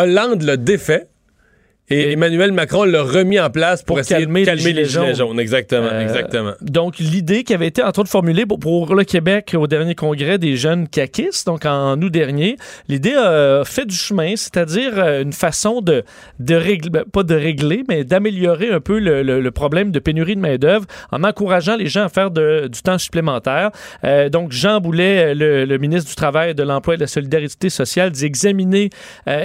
Hollande 0.00 0.42
l'a 0.42 0.56
défait, 0.56 1.08
Et, 1.90 2.12
Emmanuel 2.12 2.52
Macron 2.52 2.84
l'a 2.84 3.02
remis 3.02 3.40
en 3.40 3.50
place 3.50 3.82
pour, 3.82 3.94
Pour 3.96 4.00
essayer 4.00 4.20
calmer 4.20 4.44
de 4.44 4.50
les 4.50 4.56
calmer 4.56 4.72
les 4.72 4.84
Gilets 4.84 4.84
gilets 4.88 5.14
jaunes. 5.14 5.28
jaunes. 5.28 5.40
Exactement, 5.40 5.88
Euh, 5.90 6.02
exactement. 6.02 6.52
Donc, 6.60 6.98
l'idée 6.98 7.44
qui 7.44 7.54
avait 7.54 7.66
été, 7.66 7.82
entre 7.82 8.00
autres, 8.00 8.10
formulée 8.10 8.44
pour, 8.46 8.58
pour 8.58 8.94
le 8.94 9.04
Québec 9.04 9.54
au 9.58 9.66
dernier 9.66 9.94
congrès 9.94 10.38
des 10.38 10.56
jeunes 10.56 10.86
caquistes, 10.88 11.46
donc 11.46 11.64
en 11.66 12.00
août 12.00 12.10
dernier, 12.10 12.56
l'idée 12.88 13.14
a 13.14 13.62
fait 13.64 13.86
du 13.86 13.94
chemin, 13.94 14.34
c'est-à-dire 14.36 14.92
euh, 14.98 15.22
une 15.22 15.32
façon 15.32 15.80
de, 15.80 16.04
de 16.40 16.54
régler, 16.54 16.90
ben, 16.90 17.04
pas 17.10 17.22
de 17.22 17.34
régler, 17.34 17.84
mais 17.88 18.04
d'améliorer 18.04 18.70
un 18.70 18.80
peu 18.80 18.98
le, 18.98 19.22
le- 19.22 19.40
le 19.40 19.50
problème 19.50 19.90
de 19.90 19.98
pénurie 19.98 20.36
de 20.36 20.40
main-d'œuvre 20.40 20.84
en 21.10 21.24
encourageant 21.24 21.76
les 21.76 21.86
gens 21.86 22.04
à 22.04 22.08
faire 22.08 22.30
de- 22.30 22.66
du 22.68 22.82
temps 22.82 22.98
supplémentaire. 22.98 23.70
Euh, 24.04 24.28
donc, 24.28 24.52
Jean 24.52 24.80
Boulet, 24.80 25.34
le, 25.34 25.64
le 25.64 25.78
ministre 25.78 26.08
du 26.10 26.16
Travail, 26.16 26.54
de 26.54 26.62
l'Emploi 26.62 26.94
et 26.94 26.96
de 26.98 27.02
la 27.02 27.06
Solidarité 27.06 27.70
sociale, 27.70 28.10
dit 28.10 28.24
examiner 28.26 28.90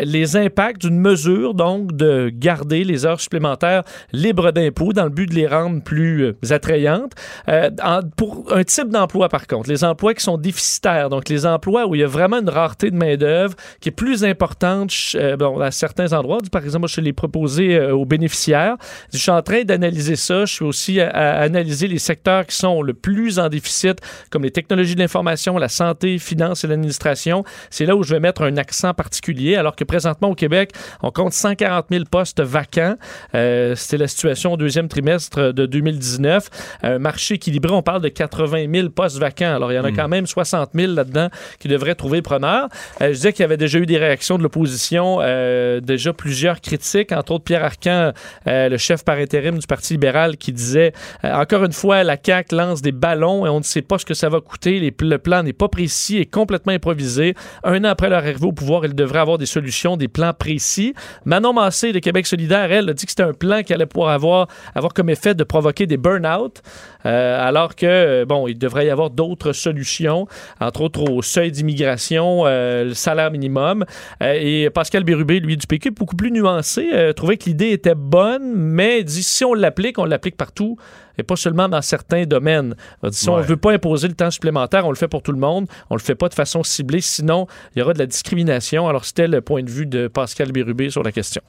les 0.03 0.35
impacts 0.35 0.81
d'une 0.81 0.99
mesure, 0.99 1.53
donc, 1.53 1.95
de 1.95 2.32
garder 2.33 2.83
les 2.83 3.05
heures 3.05 3.19
supplémentaires 3.19 3.83
libres 4.11 4.51
d'impôts 4.51 4.93
dans 4.93 5.05
le 5.05 5.09
but 5.09 5.29
de 5.29 5.35
les 5.35 5.47
rendre 5.47 5.81
plus 5.83 6.23
euh, 6.23 6.53
attrayantes. 6.53 7.13
Euh, 7.47 7.69
pour 8.17 8.51
un 8.53 8.63
type 8.63 8.89
d'emploi, 8.89 9.29
par 9.29 9.47
contre, 9.47 9.69
les 9.69 9.83
emplois 9.83 10.13
qui 10.13 10.23
sont 10.23 10.37
déficitaires, 10.37 11.09
donc 11.09 11.29
les 11.29 11.45
emplois 11.45 11.87
où 11.87 11.95
il 11.95 12.01
y 12.01 12.03
a 12.03 12.07
vraiment 12.07 12.39
une 12.39 12.49
rareté 12.49 12.91
de 12.91 12.95
main-d'œuvre 12.95 13.55
qui 13.79 13.89
est 13.89 13.93
plus 13.93 14.23
importante 14.23 14.93
euh, 15.15 15.37
à 15.59 15.71
certains 15.71 16.13
endroits. 16.13 16.39
Par 16.51 16.63
exemple, 16.63 16.87
je 16.87 17.01
l'ai 17.01 17.13
proposé 17.13 17.75
euh, 17.75 17.95
aux 17.95 18.05
bénéficiaires. 18.05 18.77
Je 19.11 19.17
suis 19.17 19.31
en 19.31 19.41
train 19.41 19.63
d'analyser 19.63 20.15
ça. 20.15 20.45
Je 20.45 20.53
suis 20.53 20.65
aussi 20.65 20.99
à, 20.99 21.09
à 21.09 21.41
analyser 21.41 21.87
les 21.87 21.99
secteurs 21.99 22.45
qui 22.45 22.55
sont 22.55 22.81
le 22.81 22.93
plus 22.93 23.39
en 23.39 23.49
déficit, 23.49 23.99
comme 24.29 24.43
les 24.43 24.51
technologies 24.51 24.95
de 24.95 24.99
l'information, 24.99 25.57
la 25.57 25.69
santé, 25.69 26.17
finance 26.17 26.63
et 26.63 26.67
l'administration. 26.67 27.43
C'est 27.69 27.85
là 27.85 27.95
où 27.95 28.03
je 28.03 28.13
vais 28.13 28.19
mettre 28.19 28.43
un 28.43 28.57
accent 28.57 28.93
particulier, 28.93 29.55
alors 29.55 29.75
que 29.75 29.83
présentement 29.83 30.29
au 30.29 30.35
Québec, 30.35 30.71
on 31.01 31.11
compte 31.11 31.33
140 31.33 31.85
000 31.89 32.03
postes 32.09 32.22
vacants. 32.39 32.95
Euh, 33.35 33.75
C'était 33.75 33.97
la 33.97 34.07
situation 34.07 34.53
au 34.53 34.57
deuxième 34.57 34.87
trimestre 34.87 35.53
de 35.53 35.65
2019. 35.65 36.49
Un 36.83 36.99
marché 36.99 37.35
équilibré, 37.35 37.71
on 37.73 37.81
parle 37.81 38.01
de 38.01 38.09
80 38.09 38.65
000 38.73 38.89
postes 38.89 39.17
vacants. 39.17 39.55
Alors, 39.55 39.71
il 39.71 39.75
y 39.75 39.79
en 39.79 39.83
a 39.83 39.91
quand 39.91 40.07
même 40.07 40.25
60 40.27 40.71
000 40.73 40.93
là-dedans 40.93 41.29
qui 41.59 41.67
devraient 41.67 41.95
trouver 41.95 42.21
preneur. 42.21 42.67
Euh, 43.01 43.07
je 43.09 43.13
disais 43.13 43.33
qu'il 43.33 43.41
y 43.41 43.45
avait 43.45 43.57
déjà 43.57 43.79
eu 43.79 43.85
des 43.85 43.97
réactions 43.97 44.37
de 44.37 44.43
l'opposition, 44.43 45.19
euh, 45.21 45.79
déjà 45.79 46.13
plusieurs 46.13 46.61
critiques, 46.61 47.11
entre 47.11 47.33
autres 47.33 47.43
Pierre 47.43 47.63
Arcan, 47.63 48.11
le 48.45 48.77
chef 48.77 49.03
par 49.03 49.17
intérim 49.17 49.57
du 49.59 49.67
Parti 49.67 49.93
libéral, 49.93 50.37
qui 50.37 50.51
disait, 50.53 50.93
encore 51.23 51.63
une 51.63 51.73
fois, 51.73 52.03
la 52.03 52.17
CAQ 52.23 52.55
lance 52.55 52.81
des 52.81 52.91
ballons 52.91 53.45
et 53.45 53.49
on 53.49 53.59
ne 53.59 53.63
sait 53.63 53.81
pas 53.81 53.97
ce 53.97 54.05
que 54.05 54.13
ça 54.13 54.29
va 54.29 54.39
coûter. 54.39 54.79
Les- 54.79 54.93
le 55.01 55.17
plan 55.17 55.43
n'est 55.43 55.53
pas 55.53 55.67
précis 55.67 56.17
et 56.17 56.25
complètement 56.25 56.71
improvisé. 56.73 57.35
Un 57.63 57.83
an 57.83 57.89
après 57.89 58.09
leur 58.09 58.19
arrivée 58.19 58.45
au 58.45 58.51
pouvoir, 58.51 58.85
ils 58.85 58.93
devraient 58.95 59.19
avoir 59.19 59.37
des 59.37 59.45
solutions, 59.45 59.97
des 59.97 60.07
plans 60.07 60.33
précis. 60.33 60.93
Manon 61.25 61.53
Massé 61.53 61.91
de 61.91 61.99
Québec 61.99 62.12
solidaire, 62.25 62.71
elle, 62.71 62.89
a 62.89 62.93
dit 62.93 63.05
que 63.05 63.11
c'était 63.11 63.23
un 63.23 63.33
plan 63.33 63.63
qui 63.63 63.73
allait 63.73 63.85
pouvoir 63.85 64.11
avoir, 64.11 64.47
avoir 64.75 64.93
comme 64.93 65.09
effet 65.09 65.35
de 65.35 65.43
provoquer 65.43 65.85
des 65.85 65.97
burn-out, 65.97 66.61
euh, 67.05 67.47
alors 67.47 67.75
que, 67.75 67.85
euh, 67.85 68.25
bon, 68.25 68.47
il 68.47 68.57
devrait 68.57 68.85
y 68.85 68.89
avoir 68.89 69.09
d'autres 69.09 69.53
solutions, 69.53 70.27
entre 70.59 70.81
autres 70.81 71.03
au 71.09 71.21
seuil 71.21 71.51
d'immigration, 71.51 72.43
euh, 72.45 72.85
le 72.85 72.93
salaire 72.93 73.31
minimum. 73.31 73.85
Euh, 74.21 74.33
et 74.39 74.69
Pascal 74.69 75.03
Bérubé, 75.03 75.39
lui, 75.39 75.57
du 75.57 75.67
PQ, 75.67 75.91
beaucoup 75.91 76.15
plus 76.15 76.31
nuancé, 76.31 77.13
trouvait 77.15 77.37
que 77.37 77.45
l'idée 77.45 77.71
était 77.71 77.95
bonne, 77.95 78.53
mais 78.55 79.03
dit 79.03 79.23
si 79.23 79.43
on 79.43 79.53
l'applique, 79.53 79.99
on 79.99 80.05
l'applique 80.05 80.37
partout 80.37 80.77
et 81.17 81.23
pas 81.23 81.35
seulement 81.35 81.69
dans 81.69 81.81
certains 81.81 82.25
domaines. 82.25 82.75
Si 83.11 83.29
on 83.29 83.37
ne 83.37 83.43
veut 83.43 83.57
pas 83.57 83.71
imposer 83.71 84.07
le 84.07 84.15
temps 84.15 84.31
supplémentaire, 84.31 84.85
on 84.87 84.89
le 84.89 84.95
fait 84.95 85.07
pour 85.07 85.21
tout 85.21 85.31
le 85.31 85.39
monde, 85.39 85.67
on 85.89 85.95
le 85.95 86.01
fait 86.01 86.15
pas 86.15 86.29
de 86.29 86.33
façon 86.33 86.63
ciblée, 86.63 87.01
sinon 87.01 87.47
il 87.75 87.79
y 87.79 87.81
aura 87.81 87.93
de 87.93 87.99
la 87.99 88.05
discrimination. 88.05 88.87
Alors 88.87 89.05
c'était 89.05 89.27
le 89.27 89.41
point 89.41 89.63
de 89.63 89.69
vue 89.69 89.85
de 89.85 90.07
Pascal 90.07 90.51
Bérubé 90.51 90.89
sur 90.89 91.03
la 91.03 91.11
question. 91.11 91.41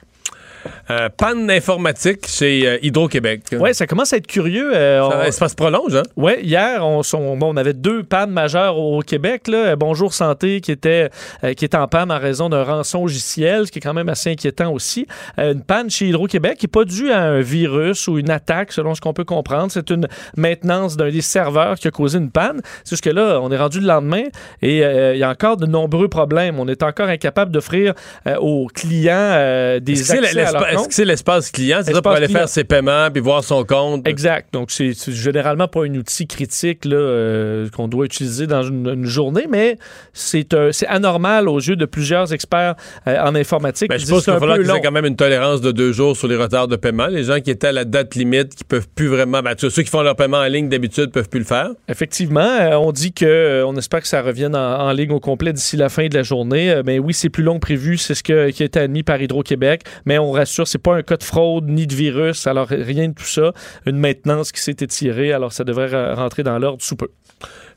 Euh, 0.89 1.09
panne 1.15 1.49
informatique 1.51 2.27
chez 2.27 2.67
euh, 2.67 2.77
Hydro-Québec. 2.81 3.41
Oui, 3.59 3.73
ça 3.73 3.85
commence 3.87 4.13
à 4.13 4.17
être 4.17 4.27
curieux. 4.27 4.71
euh, 4.75 4.99
Ça, 5.09 5.23
on- 5.27 5.31
ça 5.31 5.49
se 5.49 5.55
prolonge, 5.55 5.95
hein? 5.95 6.03
Oui, 6.15 6.33
hier, 6.41 6.85
on, 6.85 7.01
bon, 7.35 7.53
on 7.53 7.57
avait 7.57 7.73
deux 7.73 8.03
pannes 8.03 8.31
majeures 8.31 8.77
au 8.77 9.01
Québec. 9.01 9.47
Là. 9.47 9.75
Bonjour 9.75 10.13
Santé 10.13 10.61
qui 10.61 10.71
était, 10.71 11.09
qui 11.57 11.65
est 11.65 11.75
en 11.75 11.87
panne 11.87 12.11
en 12.11 12.19
raison 12.19 12.49
d'un 12.49 12.63
rançon 12.63 13.01
logiciel, 13.03 13.67
ce 13.67 13.71
qui 13.71 13.79
est 13.79 13.81
quand 13.81 13.93
même 13.93 14.09
assez 14.09 14.31
inquiétant 14.31 14.71
aussi. 14.71 15.07
Une 15.37 15.61
panne 15.63 15.89
chez 15.89 16.07
Hydro-Québec 16.07 16.57
qui 16.57 16.65
n'est 16.65 16.71
pas 16.71 16.85
due 16.85 17.11
à 17.11 17.21
un 17.21 17.41
virus 17.41 18.07
ou 18.07 18.17
une 18.17 18.29
attaque, 18.29 18.71
selon 18.71 18.95
ce 18.95 19.01
qu'on 19.01 19.13
peut 19.13 19.23
comprendre. 19.23 19.71
C'est 19.71 19.89
une 19.89 20.07
maintenance 20.37 20.97
d'un 20.97 21.09
des 21.09 21.21
serveurs 21.21 21.75
qui 21.75 21.87
a 21.87 21.91
causé 21.91 22.17
une 22.17 22.31
panne. 22.31 22.61
C'est 22.83 22.91
juste 22.91 23.03
que 23.03 23.09
là, 23.09 23.39
on 23.41 23.51
est 23.51 23.57
rendu 23.57 23.79
le 23.79 23.87
lendemain 23.87 24.23
et 24.61 24.77
il 24.79 25.17
y 25.17 25.23
a 25.23 25.29
encore 25.29 25.57
de 25.57 25.65
nombreux 25.65 26.07
problèmes. 26.07 26.59
On 26.59 26.67
est 26.67 26.83
encore 26.83 27.07
incapable 27.09 27.51
d'offrir 27.51 27.93
aux 28.39 28.67
clients 28.73 29.77
des 29.81 30.11
accès 30.11 30.39
à 30.41 30.54
leur 30.61 30.69
est-ce 30.69 30.87
que 30.87 30.93
c'est 30.93 31.05
l'espace 31.05 31.51
client? 31.51 31.79
C'est 31.83 31.93
ça 31.93 32.01
pour 32.01 32.11
aller 32.11 32.25
client. 32.27 32.39
faire 32.39 32.49
ses 32.49 32.63
paiements 32.63 33.09
puis 33.11 33.21
voir 33.21 33.43
son 33.43 33.63
compte? 33.63 34.07
Exact. 34.07 34.53
Donc, 34.53 34.71
c'est 34.71 34.93
généralement 35.11 35.67
pas 35.67 35.81
un 35.85 35.93
outil 35.95 36.27
critique 36.27 36.85
euh, 36.85 37.69
qu'on 37.69 37.87
doit 37.87 38.05
utiliser 38.05 38.47
dans 38.47 38.63
une, 38.63 38.87
une 38.87 39.05
journée, 39.05 39.45
mais 39.49 39.77
c'est 40.13 40.53
anormal 40.87 41.47
aux 41.49 41.59
yeux 41.59 41.75
de 41.75 41.85
plusieurs 41.85 42.33
experts 42.33 42.75
euh, 43.07 43.17
en 43.19 43.35
informatique. 43.35 43.89
Ben, 43.89 43.97
je 43.99 44.05
pense 44.07 44.23
qu'il 44.23 44.33
va 44.33 44.39
falloir 44.39 44.57
qu'ils 44.57 44.69
aient 44.69 44.81
quand 44.81 44.91
même 44.91 45.05
une 45.05 45.15
tolérance 45.15 45.61
de 45.61 45.71
deux 45.71 45.91
jours 45.91 46.15
sur 46.15 46.27
les 46.27 46.35
retards 46.35 46.67
de 46.67 46.75
paiement. 46.75 47.07
Les 47.07 47.23
gens 47.23 47.39
qui 47.39 47.51
étaient 47.51 47.67
à 47.67 47.71
la 47.71 47.85
date 47.85 48.15
limite, 48.15 48.55
qui 48.55 48.63
peuvent 48.63 48.87
plus 48.93 49.07
vraiment. 49.07 49.41
Ben, 49.41 49.55
ceux 49.57 49.69
qui 49.69 49.89
font 49.89 50.01
leur 50.01 50.15
paiement 50.15 50.37
en 50.37 50.45
ligne 50.47 50.69
d'habitude 50.69 51.11
peuvent 51.11 51.29
plus 51.29 51.39
le 51.39 51.45
faire. 51.45 51.69
Effectivement, 51.87 52.41
euh, 52.41 52.75
on 52.75 52.91
dit 52.91 53.13
que 53.13 53.25
euh, 53.25 53.65
on 53.67 53.75
espère 53.75 54.01
que 54.01 54.07
ça 54.07 54.21
revienne 54.21 54.55
en, 54.55 54.79
en 54.79 54.91
ligne 54.91 55.11
au 55.11 55.19
complet 55.19 55.53
d'ici 55.53 55.77
la 55.77 55.89
fin 55.89 56.07
de 56.07 56.15
la 56.15 56.23
journée. 56.23 56.81
Mais 56.85 56.99
oui, 56.99 57.13
c'est 57.13 57.29
plus 57.29 57.43
long 57.43 57.55
que 57.55 57.59
prévu, 57.65 57.97
c'est 57.97 58.15
ce 58.15 58.23
que- 58.23 58.49
qui 58.51 58.63
a 58.63 58.65
été 58.65 58.79
admis 58.79 59.03
par 59.03 59.21
Hydro-Québec. 59.21 59.81
Mais 60.05 60.17
on 60.17 60.31
rassure, 60.35 60.67
c'est 60.67 60.77
pas 60.77 60.95
un 60.95 61.01
cas 61.01 61.17
de 61.17 61.23
fraude 61.23 61.67
ni 61.67 61.87
de 61.87 61.95
virus, 61.95 62.45
alors 62.47 62.67
rien 62.67 63.09
de 63.09 63.13
tout 63.13 63.23
ça. 63.23 63.51
Une 63.85 63.97
maintenance 63.97 64.51
qui 64.51 64.61
s'est 64.61 64.77
étirée, 64.79 65.31
alors 65.33 65.51
ça 65.51 65.63
devrait 65.63 65.87
re- 65.87 66.13
rentrer 66.13 66.43
dans 66.43 66.59
l'ordre 66.59 66.83
sous 66.83 66.95
peu. 66.95 67.09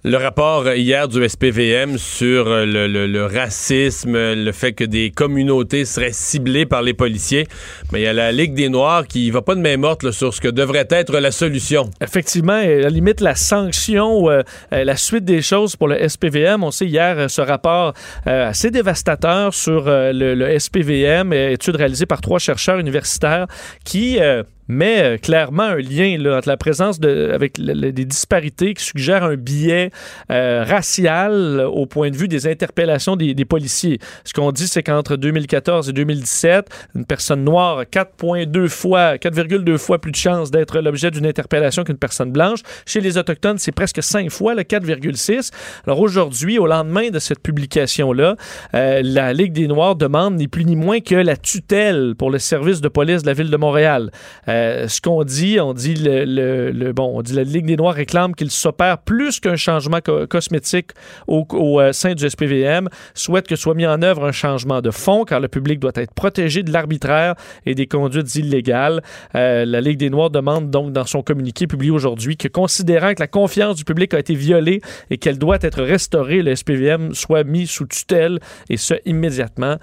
Le 0.04 0.16
rapport 0.16 0.72
hier 0.74 1.08
du 1.08 1.28
SPVM 1.28 1.98
sur 1.98 2.44
le, 2.44 3.26
racisme, 3.26 4.12
le 4.12 4.52
fait 4.52 4.72
que 4.72 4.84
des 4.84 5.10
communautés 5.10 5.84
seraient 5.84 6.12
ciblées 6.12 6.66
par 6.66 6.82
les 6.82 6.94
policiers. 6.94 7.48
Mais 7.92 8.02
il 8.02 8.04
y 8.04 8.06
a 8.06 8.12
la 8.12 8.30
Ligue 8.30 8.54
des 8.54 8.68
Noirs 8.68 9.08
qui 9.08 9.28
va 9.32 9.42
pas 9.42 9.56
de 9.56 9.60
main 9.60 9.76
morte 9.76 10.12
sur 10.12 10.32
ce 10.32 10.40
que 10.40 10.46
devrait 10.46 10.86
être 10.90 11.18
la 11.18 11.32
solution. 11.32 11.90
Effectivement, 12.00 12.52
à 12.52 12.64
la 12.64 12.90
limite, 12.90 13.20
la 13.20 13.34
sanction, 13.34 14.30
euh, 14.30 14.42
euh, 14.72 14.84
la 14.84 14.96
suite 14.96 15.24
des 15.24 15.42
choses 15.42 15.74
pour 15.74 15.88
le 15.88 16.08
SPVM. 16.08 16.62
On 16.62 16.70
sait 16.70 16.86
hier 16.86 17.18
euh, 17.18 17.26
ce 17.26 17.40
rapport 17.40 17.92
assez 18.24 18.70
dévastateur 18.70 19.52
sur 19.52 19.86
le, 19.86 20.12
le 20.12 20.58
SPVM, 20.58 21.32
étude 21.32 21.74
réalisée 21.74 22.06
par 22.06 22.20
trois 22.20 22.38
chercheurs 22.38 22.78
universitaires 22.78 23.46
qui 23.84 24.20
met 24.68 25.02
euh, 25.02 25.16
clairement 25.18 25.62
un 25.64 25.76
lien 25.76 26.16
là, 26.18 26.36
entre 26.38 26.48
la 26.48 26.56
présence 26.56 27.00
de, 27.00 27.30
avec 27.34 27.58
le- 27.58 27.90
des 27.92 28.04
disparités 28.04 28.74
qui 28.74 28.84
suggèrent 28.84 29.24
un 29.24 29.36
biais 29.36 29.90
euh, 30.30 30.64
racial 30.66 31.32
euh, 31.32 31.66
au 31.68 31.86
point 31.86 32.10
de 32.10 32.16
vue 32.16 32.28
des 32.28 32.46
interpellations 32.46 33.16
des, 33.16 33.34
des 33.34 33.44
policiers. 33.44 33.98
Ce 34.24 34.32
qu'on 34.32 34.52
dit, 34.52 34.68
c'est 34.68 34.82
qu'entre 34.82 35.16
2014 35.16 35.88
et 35.88 35.92
2017, 35.92 36.66
une 36.94 37.04
personne 37.04 37.44
noire 37.44 37.78
a 37.78 37.84
4,2 37.84 38.68
fois, 38.68 39.14
4,2 39.16 39.76
fois 39.78 39.98
plus 40.00 40.12
de 40.12 40.16
chances 40.16 40.50
d'être 40.50 40.80
l'objet 40.80 41.10
d'une 41.10 41.26
interpellation 41.26 41.84
qu'une 41.84 41.96
personne 41.98 42.30
blanche. 42.32 42.60
Chez 42.86 43.00
les 43.00 43.16
Autochtones, 43.18 43.58
c'est 43.58 43.72
presque 43.72 44.02
5 44.02 44.30
fois, 44.30 44.54
le 44.54 44.62
4,6. 44.62 45.50
Alors 45.86 46.00
aujourd'hui, 46.00 46.58
au 46.58 46.66
lendemain 46.66 47.08
de 47.10 47.18
cette 47.18 47.40
publication-là, 47.42 48.36
euh, 48.74 49.00
la 49.02 49.32
Ligue 49.32 49.52
des 49.52 49.66
Noirs 49.68 49.96
demande 49.96 50.36
ni 50.36 50.48
plus 50.48 50.64
ni 50.64 50.76
moins 50.76 51.00
que 51.00 51.14
la 51.14 51.36
tutelle 51.36 52.14
pour 52.18 52.30
le 52.30 52.38
service 52.38 52.80
de 52.80 52.88
police 52.88 53.22
de 53.22 53.26
la 53.28 53.32
ville 53.34 53.50
de 53.50 53.56
Montréal. 53.56 54.10
Euh, 54.48 54.57
ce 54.88 55.00
qu'on 55.00 55.24
dit, 55.24 55.58
on 55.60 55.72
dit 55.74 55.94
le, 55.94 56.24
le- 56.24 56.70
le- 56.70 56.92
bon, 56.92 57.12
on 57.18 57.22
dit 57.22 57.32
la 57.34 57.42
Ligue 57.44 57.66
des 57.66 57.76
Noirs 57.76 57.94
réclame 57.94 58.34
qu'il 58.34 58.50
s'opère 58.50 58.98
plus 58.98 59.40
qu'un 59.40 59.56
changement 59.56 60.00
co- 60.00 60.26
cosmétique 60.26 60.90
au, 61.26 61.46
au, 61.50 61.80
euh, 61.80 61.92
sein 61.92 62.14
du 62.14 62.28
SPVM, 62.28 62.88
souhaite 63.14 63.46
que 63.46 63.56
soit 63.56 63.74
mis 63.74 63.86
en 63.86 64.02
œuvre 64.02 64.24
un 64.26 64.32
changement 64.32 64.80
de 64.80 64.90
fond 64.90 65.24
car 65.24 65.40
le 65.40 65.48
public 65.48 65.78
doit 65.80 65.92
être 65.96 66.12
protégé 66.14 66.62
de 66.62 66.72
l'arbitraire 66.72 67.34
et 67.66 67.74
des 67.74 67.86
conduites 67.86 68.34
illégales. 68.36 69.02
Euh, 69.34 69.64
la 69.64 69.80
Ligue 69.80 69.98
des 69.98 70.10
Noirs 70.10 70.30
demande 70.30 70.70
donc 70.70 70.92
dans 70.92 71.06
son 71.06 71.22
communiqué 71.22 71.66
publié 71.66 71.90
aujourd'hui 71.90 72.36
que 72.36 72.48
considérant 72.48 73.14
que 73.14 73.20
la 73.20 73.26
confiance 73.28 73.76
du 73.76 73.84
public 73.84 74.14
a 74.14 74.18
été 74.18 74.34
violée 74.34 74.80
et 75.10 75.18
qu'elle 75.18 75.38
doit 75.38 75.58
être 75.62 75.82
restaurée, 75.82 76.42
le 76.42 76.54
SPVM 76.54 77.14
soit 77.14 77.44
mis 77.44 77.66
sous 77.66 77.86
tutelle 77.86 78.38
et 78.70 78.76
ce 78.76 78.94
immédiatement. 79.04 79.76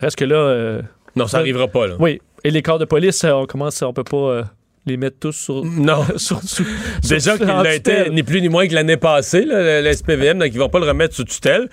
Reste 0.00 0.16
que 0.16 0.24
là. 0.24 0.36
euh, 0.36 0.82
Non, 1.16 1.26
ça 1.26 1.38
arrivera 1.38 1.66
pas, 1.68 1.86
là. 1.88 1.94
Oui. 1.98 2.20
Et 2.44 2.50
les 2.50 2.62
corps 2.62 2.78
de 2.78 2.84
police, 2.84 3.24
euh, 3.24 3.32
on 3.32 3.46
commence, 3.46 3.82
on 3.82 3.92
peut 3.92 4.04
pas 4.04 4.16
euh, 4.16 4.42
les 4.86 4.96
mettre 4.96 5.18
tous 5.18 5.32
sur. 5.32 5.64
Non. 5.64 6.04
sur, 6.16 6.40
sous- 6.42 6.64
Déjà 7.02 7.36
sur- 7.36 7.38
qu'il 7.38 7.46
l'a 7.54 7.74
été 7.74 8.10
ni 8.10 8.22
plus 8.22 8.40
ni 8.40 8.48
moins 8.48 8.66
que 8.68 8.74
l'année 8.74 8.96
passée, 8.96 9.44
là, 9.44 9.80
le, 9.80 9.88
le 9.88 9.92
SPVM, 9.92 10.38
donc 10.38 10.48
ils 10.52 10.58
vont 10.58 10.68
pas 10.68 10.78
le 10.78 10.86
remettre 10.86 11.14
sous 11.14 11.24
tutelle. 11.24 11.68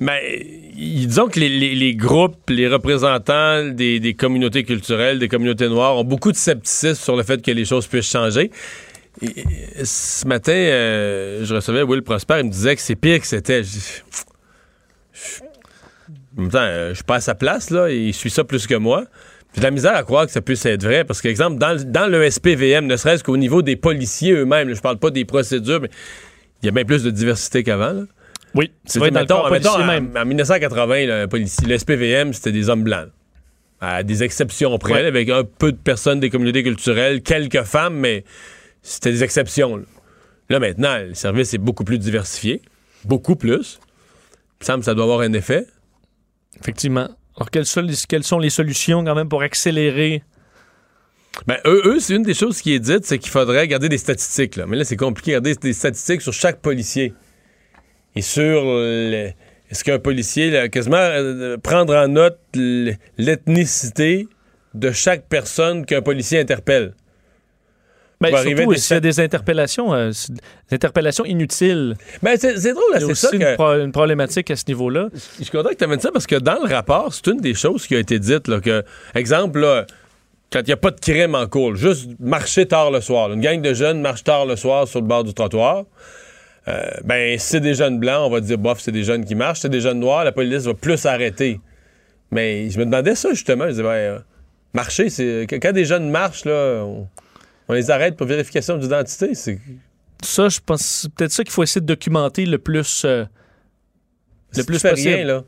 Mais 0.00 0.46
disons 0.74 1.28
que 1.28 1.38
les, 1.40 1.48
les- 1.48 1.74
les 1.74 1.94
groupes, 1.94 2.50
les 2.50 2.66
représentants 2.68 3.64
des, 3.68 4.00
des 4.00 4.14
communautés 4.14 4.64
culturelles, 4.64 5.18
des 5.18 5.28
communautés 5.28 5.68
noires 5.68 5.96
ont 5.96 6.04
beaucoup 6.04 6.32
de 6.32 6.36
scepticisme 6.36 6.94
sur 7.02 7.16
le 7.16 7.22
fait 7.22 7.40
que 7.40 7.50
les 7.52 7.64
choses 7.64 7.86
puissent 7.86 8.10
changer. 8.10 8.50
Et- 9.22 9.44
ce 9.84 10.26
matin, 10.26 10.52
euh, 10.52 11.44
je 11.44 11.54
recevais 11.54 11.82
Will 11.82 12.02
Prosper, 12.02 12.38
il 12.40 12.46
me 12.46 12.50
disait 12.50 12.74
que 12.76 12.82
c'est 12.82 12.96
pire 12.96 13.20
que 13.20 13.26
c'était. 13.26 13.62
Je 13.62 13.68
dis, 13.70 13.84
je- 15.12 15.42
En 16.38 16.42
même 16.42 16.50
temps, 16.50 16.66
je 16.90 16.94
suis 16.94 17.04
pas 17.04 17.16
à 17.16 17.20
sa 17.20 17.34
place, 17.34 17.70
là, 17.70 17.90
il 17.90 18.12
suit 18.14 18.30
ça 18.30 18.44
plus 18.44 18.66
que 18.66 18.74
moi. 18.74 19.04
J'ai 19.54 19.60
de 19.60 19.64
la 19.66 19.70
misère 19.70 19.94
à 19.96 20.02
croire 20.04 20.26
que 20.26 20.32
ça 20.32 20.40
puisse 20.40 20.64
être 20.66 20.84
vrai, 20.84 21.04
parce 21.04 21.20
qu'exemple, 21.20 21.58
dans, 21.58 21.72
le- 21.72 21.84
dans 21.84 22.06
le 22.06 22.28
SPVM, 22.30 22.86
ne 22.86 22.96
serait-ce 22.96 23.24
qu'au 23.24 23.36
niveau 23.36 23.62
des 23.62 23.76
policiers 23.76 24.32
eux-mêmes, 24.32 24.72
je 24.74 24.80
parle 24.80 24.98
pas 24.98 25.10
des 25.10 25.24
procédures, 25.24 25.80
mais 25.80 25.90
il 26.62 26.66
y 26.66 26.68
a 26.68 26.72
bien 26.72 26.84
plus 26.84 27.02
de 27.02 27.10
diversité 27.10 27.62
qu'avant. 27.64 27.92
là. 27.92 28.02
Oui, 28.54 28.72
C'est 28.84 28.98
vrai, 28.98 29.10
le 29.10 29.14
mettons, 29.20 29.46
policier 29.48 29.70
en, 29.70 30.16
en 30.16 30.24
1980, 30.24 31.06
là, 31.06 31.22
un 31.22 31.28
policier- 31.28 31.66
le 31.68 31.78
SPVM, 31.78 32.32
c'était 32.32 32.52
des 32.52 32.68
hommes 32.68 32.82
blancs. 32.84 33.08
À 33.80 34.02
des 34.02 34.22
exceptions 34.22 34.76
près, 34.78 34.92
Ouais. 34.94 35.06
avec 35.06 35.28
un 35.30 35.42
peu 35.44 35.72
de 35.72 35.76
personnes 35.78 36.20
des 36.20 36.30
communautés 36.30 36.62
culturelles, 36.62 37.22
quelques 37.22 37.62
femmes, 37.62 37.94
mais 37.94 38.24
c'était 38.82 39.10
des 39.12 39.22
exceptions. 39.24 39.76
Là, 39.76 39.84
Là, 40.50 40.58
maintenant, 40.58 40.98
le 40.98 41.14
service 41.14 41.54
est 41.54 41.58
beaucoup 41.58 41.84
plus 41.84 41.98
diversifié. 41.98 42.60
Beaucoup 43.04 43.36
plus. 43.36 43.78
Il 44.60 44.62
me 44.62 44.64
semble 44.66 44.78
que 44.80 44.84
ça 44.86 44.94
doit 44.94 45.04
avoir 45.04 45.20
un 45.20 45.32
effet. 45.32 45.64
Effectivement. 46.60 47.08
Alors, 47.40 47.50
quelles 47.50 47.64
sont, 47.64 48.38
les, 48.38 48.50
solutions 48.50 49.02
quand 49.02 49.14
même 49.14 49.30
pour 49.30 49.40
accélérer? 49.40 50.22
Ben, 51.46 51.56
eux, 51.64 51.80
eux, 51.86 51.98
c'est 51.98 52.14
une 52.14 52.22
des 52.22 52.34
choses 52.34 52.60
qui 52.60 52.74
est 52.74 52.78
dite, 52.78 53.06
c'est 53.06 53.18
qu'il 53.18 53.30
faudrait 53.30 53.66
garder 53.66 53.88
des 53.88 53.96
statistiques. 53.96 54.56
Là. 54.56 54.66
Mais 54.66 54.76
là, 54.76 54.84
c'est 54.84 54.96
compliqué, 54.96 55.32
garder 55.32 55.54
des 55.54 55.72
statistiques 55.72 56.20
sur 56.20 56.34
chaque 56.34 56.60
policier. 56.60 57.14
Et 58.14 58.20
sur 58.20 58.62
le- 58.64 59.30
est-ce 59.70 59.84
qu'un 59.84 59.98
policier, 59.98 60.68
quasiment 60.70 60.98
euh, 60.98 61.56
prendre 61.56 61.96
en 61.96 62.08
note 62.08 62.38
l'ethnicité 63.16 64.28
de 64.74 64.90
chaque 64.90 65.26
personne 65.28 65.86
qu'un 65.86 66.02
policier 66.02 66.40
interpelle? 66.40 66.94
Ben, 68.20 68.36
surtout, 68.36 68.74
s'il 68.74 68.94
y 68.94 68.96
a 68.98 69.00
des 69.00 69.18
interpellations, 69.20 69.94
euh, 69.94 70.10
des 70.10 70.74
interpellations 70.74 71.24
inutiles. 71.24 71.94
Ben, 72.22 72.36
c'est 72.38 72.72
drôle, 72.72 72.84
c'est 72.98 73.14
ça 73.14 73.30
une, 73.32 73.38
que... 73.38 73.54
pro- 73.54 73.78
une 73.78 73.92
problématique 73.92 74.50
à 74.50 74.56
ce 74.56 74.64
niveau-là. 74.68 75.08
Je 75.38 75.44
suis 75.44 75.50
content 75.50 75.70
que 75.70 75.74
tu 75.76 75.84
amènes 75.84 76.00
ça 76.00 76.12
parce 76.12 76.26
que 76.26 76.36
dans 76.36 76.58
le 76.62 76.72
rapport, 76.72 77.14
c'est 77.14 77.28
une 77.28 77.40
des 77.40 77.54
choses 77.54 77.86
qui 77.86 77.96
a 77.96 77.98
été 77.98 78.18
dite. 78.18 78.46
Là, 78.46 78.60
que, 78.60 78.84
exemple, 79.14 79.60
là, 79.60 79.86
quand 80.52 80.60
il 80.60 80.66
n'y 80.66 80.72
a 80.72 80.76
pas 80.76 80.90
de 80.90 81.00
crime 81.00 81.34
en 81.34 81.46
cours, 81.46 81.76
juste 81.76 82.10
marcher 82.20 82.66
tard 82.66 82.90
le 82.90 83.00
soir. 83.00 83.28
là, 83.28 83.36
une 83.36 83.40
gang 83.40 83.62
de 83.62 83.72
jeunes 83.72 84.02
marche 84.02 84.22
tard 84.22 84.44
le 84.44 84.56
soir 84.56 84.86
sur 84.86 85.00
le 85.00 85.06
bord 85.06 85.24
du 85.24 85.32
trottoir. 85.32 85.84
Euh, 86.68 86.90
ben, 87.04 87.38
c'est 87.38 87.60
des 87.60 87.72
jeunes 87.72 87.98
blancs, 87.98 88.26
on 88.26 88.30
va 88.30 88.40
dire, 88.40 88.58
bof, 88.58 88.80
c'est 88.80 88.92
des 88.92 89.02
jeunes 89.04 89.24
qui 89.24 89.34
marchent. 89.34 89.60
C'est 89.60 89.70
des 89.70 89.80
jeunes 89.80 90.00
noirs, 90.00 90.24
la 90.24 90.32
police 90.32 90.64
va 90.64 90.74
plus 90.74 91.06
arrêter. 91.06 91.58
Mais 92.30 92.68
je 92.68 92.78
me 92.78 92.84
demandais 92.84 93.14
ça, 93.14 93.30
justement. 93.30 93.64
Je 93.64 93.70
disais, 93.70 93.82
ben, 93.82 93.88
euh, 93.88 94.18
marcher, 94.74 95.08
c'est. 95.08 95.46
Quand 95.48 95.56
quand 95.56 95.72
des 95.72 95.86
jeunes 95.86 96.10
marchent, 96.10 96.44
là, 96.44 96.82
on, 96.84 97.08
on 97.70 97.74
les 97.74 97.90
arrête 97.90 98.16
pour 98.16 98.26
vérification 98.26 98.76
d'identité. 98.76 99.34
C'est. 99.34 99.58
Ça, 100.22 100.48
je 100.48 100.58
pense 100.64 100.82
c'est 100.82 101.12
peut-être 101.14 101.30
ça 101.32 101.44
qu'il 101.44 101.52
faut 101.52 101.62
essayer 101.62 101.80
de 101.80 101.86
documenter 101.86 102.44
le 102.44 102.58
plus, 102.58 103.04
euh, 103.04 103.24
le 104.56 104.60
si 104.62 104.66
plus 104.66 104.76
tu 104.76 104.80
fais 104.80 104.90
possible. 104.90 105.14
rien, 105.14 105.24
là. 105.24 105.44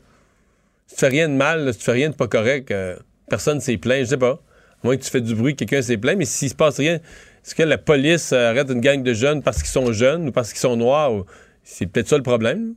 Si 0.87 0.95
tu 0.95 0.99
fais 1.01 1.07
rien 1.09 1.29
de 1.29 1.33
mal, 1.35 1.65
là, 1.65 1.73
si 1.73 1.79
tu 1.79 1.85
fais 1.85 1.91
rien 1.91 2.09
de 2.09 2.15
pas 2.15 2.27
correct, 2.27 2.71
euh, 2.71 2.95
personne 3.29 3.59
s'est 3.59 3.77
plaint, 3.77 3.99
je 4.05 4.09
sais 4.09 4.17
pas. 4.17 4.33
À 4.83 4.85
moins 4.87 4.97
que 4.97 5.03
tu 5.03 5.09
fais 5.09 5.21
du 5.21 5.35
bruit, 5.35 5.55
quelqu'un 5.55 5.81
s'est 5.81 5.97
plaint, 5.97 6.17
mais 6.17 6.25
s'il 6.25 6.49
se 6.49 6.55
passe 6.55 6.77
rien, 6.77 6.95
est-ce 6.95 7.55
que 7.55 7.63
la 7.63 7.77
police 7.77 8.31
euh, 8.31 8.49
arrête 8.51 8.69
une 8.69 8.81
gang 8.81 9.03
de 9.03 9.13
jeunes 9.13 9.43
parce 9.43 9.57
qu'ils 9.57 9.71
sont 9.71 9.91
jeunes 9.91 10.29
ou 10.29 10.31
parce 10.31 10.49
qu'ils 10.51 10.59
sont 10.61 10.75
noirs? 10.77 11.13
ou- 11.13 11.25
C'est 11.63 11.85
peut-être 11.87 12.07
ça 12.07 12.17
le 12.17 12.23
problème. 12.23 12.73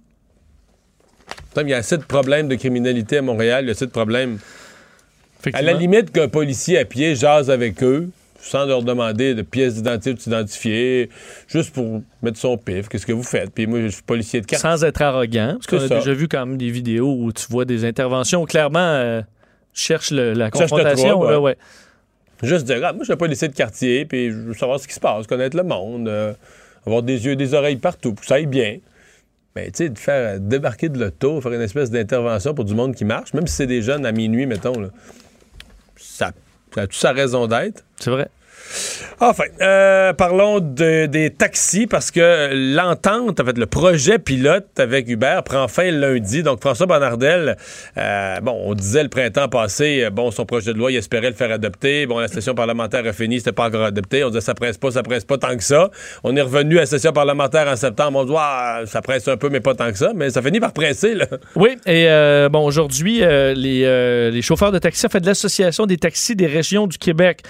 Il 1.57 1.69
y 1.69 1.73
a 1.75 1.79
assez 1.79 1.97
de 1.97 2.03
problèmes 2.03 2.49
de 2.49 2.55
criminalité 2.57 3.17
à 3.19 3.23
Montréal, 3.23 3.65
il 3.65 3.69
y 3.69 3.71
a 3.71 3.73
assez 3.73 3.87
de 3.87 3.91
problèmes. 3.91 4.39
À 5.55 5.63
la 5.63 5.73
limite 5.73 6.11
qu'un 6.13 6.29
policier 6.29 6.79
à 6.79 6.85
pied 6.85 7.15
jase 7.15 7.51
avec 7.51 7.83
eux, 7.83 8.11
sans 8.47 8.65
leur 8.67 8.83
demander 8.83 9.35
de 9.35 9.43
pièces 9.43 9.75
d'identité 9.75 10.11
ou 10.11 10.15
de 10.15 10.21
s'identifier, 10.21 11.11
juste 11.49 11.73
pour 11.75 12.03
mettre 12.23 12.39
son 12.39 12.57
pif, 12.57 12.89
qu'est-ce 12.89 13.07
que 13.07 13.13
vous 13.13 13.23
faites? 13.23 13.51
Puis 13.53 13.67
moi, 13.67 13.81
je 13.83 13.89
suis 13.89 14.03
policier 14.03 14.41
de 14.41 14.47
carte. 14.47 14.63
Sans 14.63 14.85
être 14.85 15.03
arrogant. 15.03 15.55
Parce 15.55 15.67
qu'on 15.67 15.85
a 15.85 15.89
ça. 15.89 15.99
déjà 15.99 16.13
vu 16.15 16.29
quand 16.29 16.45
même 16.47 16.57
des 16.57 16.71
vidéos 16.71 17.15
où 17.19 17.33
tu 17.33 17.47
vois 17.51 17.65
des 17.65 17.85
interventions 17.85 18.43
où 18.43 18.47
clairement 18.47 18.79
euh, 18.79 19.23
cherche 19.73 20.11
le- 20.11 20.33
la 20.33 20.51
confrontation. 20.51 21.11
trouble, 21.11 21.31
là, 21.31 21.41
ouais. 21.41 21.57
ouais. 22.43 22.49
Juste 22.49 22.67
dire, 22.67 22.81
ah, 22.85 22.93
moi, 22.93 23.03
je 23.03 23.11
suis 23.13 23.17
policier 23.17 23.49
de 23.49 23.55
quartier, 23.55 24.05
puis 24.05 24.31
je 24.31 24.37
veux 24.37 24.55
savoir 24.55 24.79
ce 24.79 24.87
qui 24.87 24.95
se 24.95 25.01
passe, 25.01 25.27
connaître 25.27 25.57
le 25.57 25.63
monde, 25.63 26.07
euh, 26.07 26.35
avoir 26.87 27.03
des 27.03 27.25
yeux 27.25 27.33
et 27.33 27.37
des 27.37 27.55
oreilles 27.55 27.77
partout, 27.77 28.13
pour 28.13 28.21
que 28.21 28.27
ça 28.27 28.35
aille 28.35 28.47
bien. 28.47 28.77
Mais, 29.55 29.71
tu 29.71 29.85
sais, 29.85 29.89
de 29.89 29.99
faire 29.99 30.35
euh, 30.35 30.39
débarquer 30.39 30.91
de 30.91 30.99
l'auto, 30.99 31.41
faire 31.41 31.53
une 31.55 31.63
espèce 31.63 31.91
d'intervention 31.91 32.53
pour 32.53 32.67
du 32.67 32.75
monde 32.75 32.95
qui 32.95 33.07
marche, 33.07 33.33
même 33.33 33.47
si 33.47 33.55
c'est 33.55 33.67
des 33.67 33.81
jeunes 33.81 34.05
à 34.05 34.13
minuit, 34.13 34.45
mettons, 34.45 34.79
là, 34.79 34.89
ça, 35.97 36.33
ça 36.75 36.83
a 36.83 36.87
toute 36.87 36.95
sa 36.97 37.13
raison 37.13 37.47
d'être? 37.47 37.83
C'est 37.99 38.11
vrai. 38.11 38.29
Enfin, 39.19 39.45
euh, 39.63 40.13
parlons 40.13 40.61
de- 40.61 41.07
des 41.07 41.31
taxis 41.31 41.87
parce 41.87 42.11
que 42.11 42.51
l'entente, 42.75 43.41
en 43.41 43.45
fait, 43.45 43.57
le 43.57 43.65
projet 43.67 44.19
pilote 44.19 44.67
avec 44.79 45.09
Uber 45.09 45.41
prend 45.45 45.69
fin 45.69 45.91
lundi. 45.91 46.43
Donc, 46.43 46.61
François 46.61 46.87
Bonnardel, 46.87 47.57
euh, 47.97 48.41
bon, 48.41 48.61
on 48.65 48.75
disait 48.75 49.03
le 49.03 49.09
printemps 49.09 49.49
passé, 49.49 50.05
euh, 50.05 50.11
bon, 50.11 50.31
son 50.31 50.45
projet 50.45 50.75
de 50.75 50.79
loi, 50.79 50.93
il 50.93 50.97
espérait 50.97 51.31
le 51.31 51.35
faire 51.35 51.51
adopter. 51.51 52.05
Bon, 52.05 52.19
la 52.19 52.29
session 52.29 52.55
parlementaire 52.55 53.07
a 53.07 53.13
fini, 53.15 53.39
c'était 53.39 53.53
pas 53.53 53.69
encore 53.69 53.85
adopté. 53.85 54.23
On 54.23 54.29
disait 54.29 54.43
ça 54.43 54.55
presse 54.55 54.77
pas, 54.77 54.91
ça 54.91 55.03
presse 55.03 55.25
pas 55.25 55.39
tant 55.39 55.57
que 55.57 55.65
ça. 55.65 55.91
On 56.23 56.37
est 56.37 56.43
revenu 56.43 56.77
à 56.77 56.81
la 56.81 56.87
session 56.87 57.13
parlementaire 57.13 57.69
en 57.69 57.77
septembre. 57.77 58.19
On 58.19 58.25
dit, 58.25 58.35
ah, 58.37 58.83
ça 58.85 59.01
presse 59.01 59.27
un 59.29 59.39
peu, 59.39 59.49
mais 59.49 59.61
pas 59.61 59.75
tant 59.75 59.91
que 59.91 59.99
ça. 59.99 60.13
Mais 60.15 60.29
ça 60.29 60.43
finit 60.43 60.61
par 60.61 60.75
presser, 60.75 61.15
là. 61.15 61.27
Oui, 61.55 61.77
et 61.87 62.07
bon, 62.51 62.65
aujourd'hui, 62.67 63.21
les, 63.21 64.43
chauffeurs 64.43 64.73
de 64.73 64.79
taxi, 64.79 65.07
en 65.07 65.09
fait, 65.09 65.21
de 65.21 65.27
l'Association 65.27 65.87
des 65.87 65.97
taxis 65.97 66.37
des 66.37 66.47
régions 66.47 66.87
du 66.87 66.99
Québec, 66.99 67.43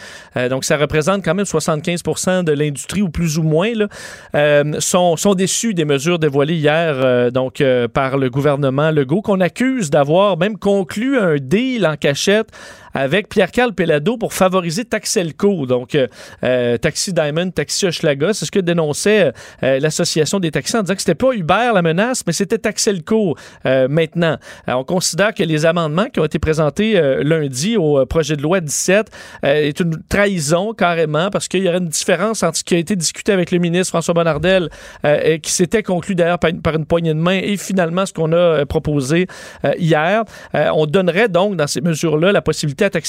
donc 0.48 0.64
ça 0.64 0.76
représente 0.76 1.05
quand 1.24 1.34
même 1.34 1.46
75 1.46 2.02
de 2.44 2.52
l'industrie, 2.52 3.02
ou 3.02 3.08
plus 3.08 3.38
ou 3.38 3.42
moins, 3.42 3.72
là, 3.74 3.88
euh, 4.34 4.80
sont, 4.80 5.16
sont 5.16 5.34
déçus 5.34 5.74
des 5.74 5.84
mesures 5.84 6.18
dévoilées 6.18 6.54
hier 6.54 6.94
euh, 6.96 7.30
donc, 7.30 7.60
euh, 7.60 7.88
par 7.88 8.18
le 8.18 8.30
gouvernement 8.30 8.90
Legault, 8.90 9.22
qu'on 9.22 9.40
accuse 9.40 9.90
d'avoir 9.90 10.36
même 10.36 10.58
conclu 10.58 11.18
un 11.18 11.36
deal 11.36 11.86
en 11.86 11.96
cachette 11.96 12.48
avec 12.96 13.28
Pierre-Carl 13.28 13.74
Pelado 13.74 14.16
pour 14.16 14.32
favoriser 14.32 14.84
Taxelco, 14.86 15.66
donc 15.66 15.94
euh, 15.94 16.06
euh, 16.44 16.78
Taxi 16.78 17.12
Diamond, 17.12 17.50
Taxi 17.50 17.86
Hochelaga. 17.86 18.32
C'est 18.32 18.46
ce 18.46 18.50
que 18.50 18.58
dénonçait 18.58 19.32
euh, 19.62 19.78
l'Association 19.78 20.40
des 20.40 20.50
taxis 20.50 20.76
en 20.76 20.82
disant 20.82 20.94
que 20.94 21.00
c'était 21.02 21.14
pas 21.14 21.32
Uber 21.34 21.70
la 21.74 21.82
menace, 21.82 22.22
mais 22.26 22.32
c'était 22.32 22.56
Taxelco 22.58 23.36
euh, 23.66 23.86
maintenant. 23.88 24.38
On 24.66 24.82
considère 24.82 25.34
que 25.34 25.42
les 25.42 25.66
amendements 25.66 26.06
qui 26.06 26.20
ont 26.20 26.24
été 26.24 26.38
présentés 26.38 26.98
euh, 26.98 27.22
lundi 27.22 27.76
au 27.76 27.98
euh, 28.00 28.06
projet 28.06 28.34
de 28.36 28.42
loi 28.42 28.60
17 28.60 29.10
euh, 29.44 29.54
est 29.54 29.78
une 29.80 30.02
trahison 30.08 30.72
carrément 30.72 31.28
parce 31.28 31.48
qu'il 31.48 31.62
y 31.62 31.68
aurait 31.68 31.78
une 31.78 31.88
différence 31.88 32.42
entre 32.42 32.56
ce 32.56 32.64
qui 32.64 32.74
a 32.74 32.78
été 32.78 32.96
discuté 32.96 33.32
avec 33.32 33.50
le 33.50 33.58
ministre 33.58 33.90
François 33.90 34.14
Bonnardel 34.14 34.70
euh, 35.04 35.36
qui 35.36 35.52
s'était 35.52 35.82
conclu 35.82 36.14
d'ailleurs 36.14 36.38
par, 36.38 36.48
une- 36.50 36.62
par 36.62 36.74
une 36.74 36.86
poignée 36.86 37.12
de 37.12 37.18
main 37.20 37.38
et 37.42 37.58
finalement 37.58 38.06
ce 38.06 38.14
qu'on 38.14 38.32
a 38.32 38.36
euh, 38.36 38.64
proposé 38.64 39.26
euh, 39.66 39.72
hier. 39.78 40.24
Euh, 40.54 40.70
on 40.74 40.86
donnerait 40.86 41.28
donc 41.28 41.56
dans 41.56 41.66
ces 41.66 41.82
mesures-là 41.82 42.32
la 42.32 42.40
possibilité 42.40 42.85
à 42.94 43.00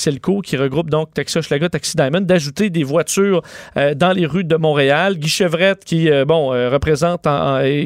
qui 0.42 0.58
regroupe 0.58 0.90
donc 0.90 1.14
Taxi 1.14 1.38
Hochelaga, 1.38 1.70
Taxi 1.70 1.96
Diamond, 1.96 2.22
d'ajouter 2.22 2.70
des 2.70 2.84
voitures 2.84 3.42
euh, 3.76 3.94
dans 3.94 4.12
les 4.12 4.26
rues 4.26 4.44
de 4.44 4.56
Montréal. 4.56 5.18
Guy 5.18 5.30
Chevrette, 5.30 5.84
qui 5.86 6.10
euh, 6.10 6.26
bon 6.26 6.54
euh, 6.54 6.70
représente 6.70 7.24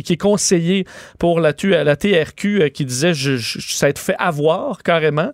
qui 0.03 0.13
est 0.13 0.17
conseiller 0.17 0.85
pour 1.19 1.39
la, 1.39 1.53
la 1.63 1.95
TRQ, 1.95 2.71
qui 2.73 2.85
disait 2.85 3.13
je, 3.13 3.37
ça 3.59 3.87
a 3.87 3.89
été 3.89 3.99
fait 3.99 4.15
avoir 4.17 4.83
carrément. 4.83 5.31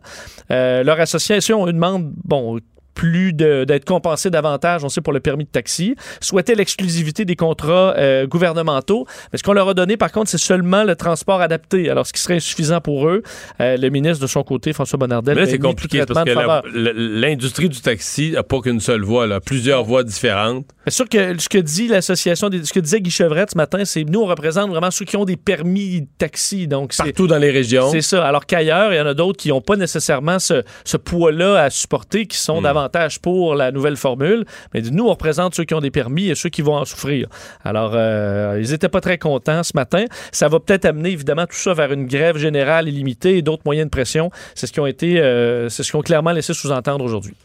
Leur 0.49 0.99
association 0.99 1.68
une 1.68 1.74
demande 1.74 2.12
bon 2.24 2.60
plus 2.98 3.32
d'être 3.32 3.86
compensé 3.86 4.32
davantage, 4.32 4.84
on 4.84 4.89
sait, 4.89 5.02
pour 5.02 5.14
le 5.14 5.20
permis 5.20 5.43
de 5.45 5.50
taxi, 5.50 5.95
souhaitait 6.20 6.56
l'exclusivité 6.56 7.26
des 7.26 7.36
contrats 7.36 7.93
euh, 7.95 8.26
gouvernementaux. 8.26 9.06
Mais 9.32 9.38
ce 9.38 9.43
qu'on 9.43 9.54
leur 9.54 9.70
a 9.70 9.76
donné, 9.76 9.98
par 9.98 10.12
contre, 10.12 10.32
c'est 10.32 10.39
seulement 10.39 10.84
le 10.84 10.95
transport 10.95 11.39
adapté. 11.39 11.91
Alors, 11.91 12.08
ce 12.08 12.12
qui 12.14 12.20
serait 12.20 12.38
insuffisant 12.38 12.82
pour 12.82 13.08
eux, 13.08 13.22
euh, 13.62 13.78
le 13.78 13.89
ministre 13.89 14.20
de 14.24 14.28
son 14.28 14.41
côté, 14.41 14.74
François 14.74 14.98
Bonnardel, 14.98 15.38
c'est 15.48 15.60
compliqué 15.60 16.04
parce 16.08 16.24
que 16.26 17.22
l'industrie 17.22 17.70
du 17.70 17.80
taxi 17.80 18.32
n'a 18.32 18.41
pas 18.41 18.60
qu'une 18.62 18.80
seule 18.80 19.04
voie, 19.04 19.28
là, 19.28 19.39
plusieurs 19.39 19.84
voies 19.84 20.04
différentes. 20.04 20.66
C'est 20.86 20.93
sûr 20.93 21.08
que 21.08 21.38
ce 21.38 21.50
que 21.50 21.60
dit 21.60 21.88
l'association, 21.88 22.50
ce 22.52 22.74
que 22.74 22.80
disait 22.80 23.02
Guy 23.02 23.12
Chevrette 23.12 23.52
ce 23.52 23.58
matin, 23.58 23.86
c'est 23.86 24.06
nous, 24.06 24.22
on 24.22 24.26
représente 24.26 24.72
vraiment 24.72 24.89
ceux 24.89 25.06
qui 25.06 25.18
ont 25.18 25.26
des 25.26 25.38
permis 25.38 26.02
de 26.02 26.08
taxi. 26.18 26.68
Donc 26.68 26.95
Partout 26.98 27.28
dans 27.28 27.38
les 27.38 27.52
régions. 27.52 27.91
C'est 27.91 28.02
ça. 28.02 28.26
Alors 28.26 28.48
qu'ailleurs, 28.48 28.91
il 28.91 28.98
y 28.98 29.02
en 29.02 29.06
a 29.06 29.14
d'autres 29.14 29.38
qui 29.38 29.50
n'ont 29.50 29.62
pas 29.62 29.76
nécessairement 29.76 30.39
ce, 30.39 30.64
ce 30.84 30.98
poids-là 30.98 31.62
à 31.62 31.70
supporter, 31.70 32.26
qui 32.26 32.38
Hmm. 32.38 32.45
sont 32.58 32.62
davantage 32.62 32.87
pour 33.22 33.56
la 33.56 33.72
nouvelle 33.72 33.98
formule. 33.98 34.46
Mais 34.74 34.82
nous, 34.82 35.06
on 35.06 35.10
représente 35.10 35.56
ceux 35.56 35.64
qui 35.64 35.74
ont 35.74 35.82
des 35.82 35.92
permis 35.92 36.30
et 36.30 36.36
ceux 36.36 36.50
qui 36.50 36.62
vont 36.62 36.76
en 36.76 36.86
souffrir. 36.86 37.28
Alors, 37.64 37.92
euh, 37.96 38.62
ils 38.64 38.72
n'étaient 38.72 38.90
pas 38.90 39.02
très 39.02 39.18
contents 39.18 39.64
ce 39.64 39.72
matin. 39.76 40.06
Ça 40.32 40.48
va 40.48 40.60
peut-être 40.60 40.86
amener, 40.86 41.10
évidemment, 41.10 41.46
tout 41.46 41.56
ça 41.56 41.74
vers 41.74 41.92
une 41.92 42.06
grève 42.06 42.38
générale 42.38 42.88
illimitée 42.88 43.38
et 43.38 43.42
d'autres 43.42 43.64
moyens 43.66 43.88
de 43.88 43.92
pression. 43.92 44.32
C'est 44.56 44.68
ce 44.68 44.74
qui 44.74 44.80
ont 44.80 44.88
été, 44.88 45.20
euh, 45.20 45.70
c'est 45.70 45.84
ce 45.84 45.92
qu'ils 45.92 46.00
ont 46.00 46.04
clairement 46.04 46.32
laissé 46.32 46.54
sous-entendre 46.54 47.04
aujourd'hui. 47.04 47.36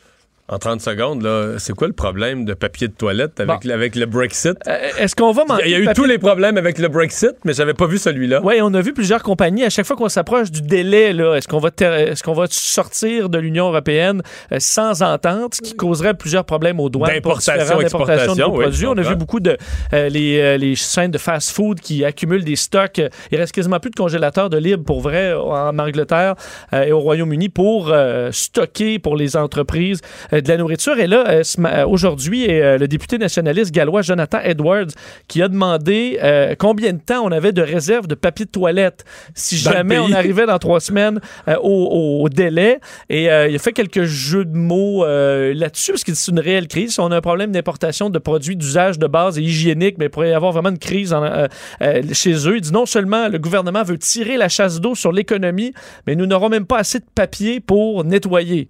En 0.49 0.59
30 0.59 0.81
secondes, 0.83 1.23
là, 1.23 1.55
c'est 1.59 1.73
quoi 1.73 1.87
le 1.87 1.93
problème 1.95 2.45
de 2.45 2.53
papier 2.53 2.89
de 2.89 2.93
toilette 2.93 3.39
avec, 3.41 3.63
Bon. 3.65 3.71
avec 3.73 3.95
le 3.95 4.05
Brexit? 4.07 4.55
Euh, 4.67 4.77
Est-ce 4.99 5.15
qu'on 5.17 5.31
va 5.33 5.45
manquer 5.47 5.63
Il 5.67 5.71
y 5.71 5.75
a 5.77 5.79
eu 5.79 5.89
tous 5.95 6.05
les 6.05 6.19
problèmes 6.19 6.59
avec 6.59 6.79
le 6.79 6.89
Brexit, 6.89 7.31
mais 7.45 7.53
j'avais 7.55 7.73
pas 7.75 7.87
vu 7.87 7.97
celui-là. 7.97 8.41
Oui, 8.43 8.57
on 8.61 8.75
a 8.75 8.81
vu 8.83 8.93
plusieurs 8.93 9.23
compagnies. 9.23 9.65
À 9.65 9.71
chaque 9.71 9.87
fois 9.87 9.97
qu'on 9.97 10.09
s'approche 10.11 10.51
du 10.51 10.61
délai, 10.61 11.13
là, 11.13 11.37
est-ce 11.37 11.47
qu'on 11.49 11.61
va, 11.61 11.71
ter- 11.71 11.95
est-ce 11.95 12.23
qu'on 12.25 12.35
va 12.35 12.47
sortir 12.51 13.29
de 13.31 13.39
l'Union 13.39 13.69
européenne 13.69 14.21
euh, 14.51 14.57
sans 14.59 15.01
entente, 15.03 15.55
ce 15.55 15.61
qui 15.63 15.75
causerait 15.75 16.15
plusieurs 16.15 16.45
problèmes 16.45 16.81
aux 16.81 16.91
douanes 16.91 17.21
pour 17.23 17.35
D'importation, 17.39 17.63
différentes 17.79 17.85
importations 17.95 18.35
de 18.35 18.41
exportation, 18.41 18.49
nos 18.49 18.57
oui, 18.59 18.65
produits? 18.65 18.87
On 18.89 18.99
a 18.99 19.03
vu 19.09 19.17
beaucoup 19.17 19.41
de 19.41 19.57
euh, 19.95 20.09
les, 20.11 20.39
euh, 20.41 20.57
les 20.59 20.75
chaînes 20.75 21.13
de 21.13 21.19
fast-food 21.19 21.81
qui 21.81 22.05
accumulent 22.05 22.45
des 22.45 22.57
stocks. 22.57 23.01
Il 23.31 23.39
reste 23.39 23.53
quasiment 23.55 23.79
plus 23.81 23.91
de 23.91 23.97
congélateurs 23.97 24.51
de 24.51 24.59
libre 24.59 24.85
pour 24.85 25.01
vrai 25.01 25.33
en 25.33 25.79
Angleterre 25.79 26.35
euh, 26.75 26.83
et 26.83 26.93
au 26.93 26.99
Royaume-Uni 26.99 27.49
pour 27.49 27.91
euh, 27.91 28.31
stocker 28.33 28.99
pour 28.99 29.17
les 29.17 29.37
entreprises 29.37 30.01
euh, 30.32 30.32
de 30.41 30.49
la 30.49 30.57
nourriture. 30.57 30.99
Et 30.99 31.07
là, 31.07 31.25
euh, 31.29 31.43
euh, 31.59 31.87
aujourd'hui, 31.87 32.45
et, 32.45 32.63
euh, 32.63 32.79
le 32.79 32.89
député 32.89 33.19
nationaliste 33.19 33.73
gallois 33.73 34.03
Jonathan 34.03 34.39
Edwards 34.43 34.87
qui 35.29 35.43
a 35.43 35.49
demandé 35.49 36.19
euh, 36.23 36.55
combien 36.59 36.93
de 36.93 37.01
temps 37.01 37.23
on 37.25 37.33
avait 37.33 37.53
de 37.53 37.63
réserve 37.63 38.07
de 38.07 38.15
papier 38.15 38.47
de 38.47 38.51
toilette 38.51 39.05
si 39.35 39.63
Dans 39.65 39.73
jamais 39.73 39.99
on 39.99 40.11
arrivait 40.13 40.47
dans 40.47 40.59
trois 40.59 40.81
semaines 40.81 41.21
euh, 41.49 41.57
au, 41.63 42.29
délai. 42.29 42.81
Et 43.11 43.31
euh, 43.31 43.49
il 43.49 43.57
a 43.57 43.59
fait 43.59 43.73
quelques 43.73 44.05
jeux 44.05 44.45
de 44.45 44.57
mots 44.57 45.05
euh, 45.05 45.53
là-dessus 45.55 45.93
parce 45.93 46.05
que 46.05 46.15
c'est 46.15 46.31
une 46.31 46.41
réelle 46.41 46.69
crise. 46.69 46.95
Si 46.95 47.01
on 47.01 47.11
a 47.11 47.17
un 47.17 47.21
problème 47.21 47.53
d'importation 47.53 48.11
de 48.11 48.19
produits 48.19 48.57
d'usage 48.57 48.99
de 48.99 49.07
base 49.07 49.39
et 49.39 49.43
hygiénique, 49.43 49.97
mais 49.99 50.07
il 50.07 50.11
pourrait 50.11 50.31
y 50.31 50.35
avoir 50.35 50.53
vraiment 50.53 50.71
une 50.71 50.79
crise 50.79 51.13
en- 51.13 51.23
euh, 51.25 51.47
euh, 51.83 52.03
chez 52.13 52.33
eux. 52.49 52.57
Il 52.57 52.61
dit 52.63 52.73
non 52.73 52.87
seulement 52.87 53.29
le 53.29 53.39
gouvernement 53.39 53.83
veut 53.83 53.99
tirer 53.99 54.37
la 54.37 54.49
chasse 54.49 54.81
d'eau 54.81 54.95
sur 54.95 55.13
l'économie, 55.13 55.73
mais 56.07 56.15
nous 56.17 56.27
n'aurons 56.27 56.49
même 56.49 56.67
pas 56.67 56.79
assez 56.79 56.99
de 56.99 57.05
papier 57.15 57.61
pour 57.61 58.05
nettoyer 58.05 58.69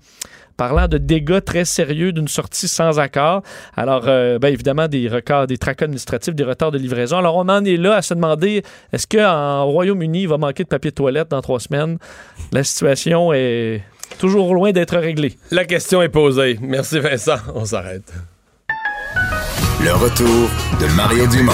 parlant 0.56 0.88
de 0.88 0.98
dégâts 0.98 1.42
très 1.44 1.64
sérieux 1.64 2.12
d'une 2.12 2.28
sortie 2.28 2.68
sans 2.68 2.98
accord. 2.98 3.42
Alors, 3.76 4.04
euh, 4.06 4.38
ben, 4.38 4.52
évidemment, 4.52 4.88
des 4.88 5.08
records, 5.08 5.46
des 5.46 5.58
tracas 5.58 5.84
administratifs, 5.84 6.34
des 6.34 6.44
retards 6.44 6.70
de 6.70 6.78
livraison. 6.78 7.18
Alors, 7.18 7.36
on 7.36 7.48
en 7.48 7.64
est 7.64 7.76
là 7.76 7.96
à 7.96 8.02
se 8.02 8.14
demander, 8.14 8.62
est-ce 8.92 9.06
qu'en 9.06 9.64
Royaume-Uni, 9.64 10.22
il 10.22 10.28
va 10.28 10.38
manquer 10.38 10.64
de 10.64 10.68
papier 10.68 10.90
de 10.90 10.96
toilette 10.96 11.28
dans 11.30 11.42
trois 11.42 11.60
semaines? 11.60 11.98
La 12.52 12.64
situation 12.64 13.32
est 13.32 13.82
toujours 14.18 14.54
loin 14.54 14.72
d'être 14.72 14.96
réglée. 14.96 15.36
La 15.50 15.64
question 15.64 16.02
est 16.02 16.08
posée. 16.08 16.58
Merci 16.60 17.00
Vincent. 17.00 17.36
On 17.54 17.64
s'arrête. 17.64 18.12
Le 19.82 19.92
retour 19.94 20.48
de 20.80 20.86
Mario 20.96 21.26
Dumont. 21.26 21.52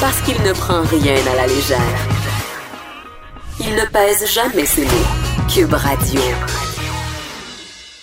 Parce 0.00 0.20
qu'il 0.22 0.40
ne 0.42 0.52
prend 0.52 0.82
rien 0.82 1.16
à 1.32 1.36
la 1.36 1.46
légère. 1.46 1.78
Il 3.60 3.74
ne 3.74 3.84
pèse 3.90 4.32
jamais 4.32 4.66
ses 4.66 4.84
mots. 4.84 5.48
Cube 5.48 5.74
Radio. 5.74 6.20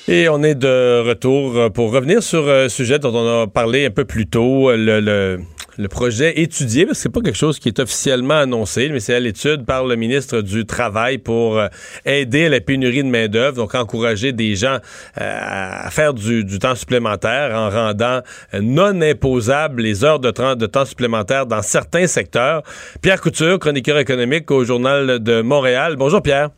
Et 0.08 0.30
on 0.30 0.44
est 0.44 0.54
de 0.56 1.02
retour 1.08 1.58
euh, 1.58 1.70
pour 1.70 1.92
revenir 1.92 2.22
sur 2.22 2.48
un 2.48 2.70
sujet 2.70 3.00
dont 3.00 3.14
on 3.16 3.44
a 3.44 3.48
parlé 3.48 3.88
un 3.88 3.90
peu 3.90 4.06
plus 4.06 4.28
tôt, 4.28 4.70
euh, 4.70 4.78
le, 4.78 5.00
le- 5.00 5.40
le 5.78 5.90
projet 5.90 6.40
étudié, 6.40 6.86
parce 6.86 7.00
que 7.00 7.02
c'est 7.04 7.10
pas 7.12 7.20
quelque 7.20 7.36
chose 7.38 7.60
qui 7.60 7.68
est 7.68 7.80
officiellement 7.80 8.36
annoncé, 8.36 8.88
mais 8.94 9.02
c'est 9.02 9.14
à 9.14 9.20
l'étude 9.20 9.66
par 9.66 9.84
le 9.84 9.98
ministre 9.98 10.40
du 10.40 10.66
Travail 10.66 11.18
pour 11.18 11.58
euh, 11.58 11.68
aider 12.06 12.46
à 12.46 12.50
la 12.50 12.62
pénurie 12.62 13.04
de 13.04 13.10
main-d'œuvre, 13.10 13.58
donc 13.58 13.76
encourager 13.76 14.32
des 14.32 14.56
gens 14.56 14.78
euh, 15.20 15.40
à 15.42 15.90
faire 15.92 16.14
du, 16.14 16.46
du 16.46 16.60
temps 16.60 16.76
supplémentaire 16.76 17.54
en 17.54 17.70
rendant 17.70 18.22
euh, 18.54 18.62
non 18.62 19.02
imposables 19.02 19.82
les 19.82 20.06
heures 20.06 20.20
de, 20.22 20.32
de 20.56 20.66
temps 20.66 20.86
supplémentaire 20.86 21.46
dans 21.46 21.62
certains 21.62 22.08
secteurs. 22.08 22.62
Pierre 23.02 23.20
Couture, 23.20 23.60
chroniqueur 23.60 23.98
économique 23.98 24.50
au 24.52 24.64
Journal 24.64 25.20
de 25.20 25.42
Montréal. 25.42 25.96
Bonjour 25.98 26.22
Pierre. 26.22 26.52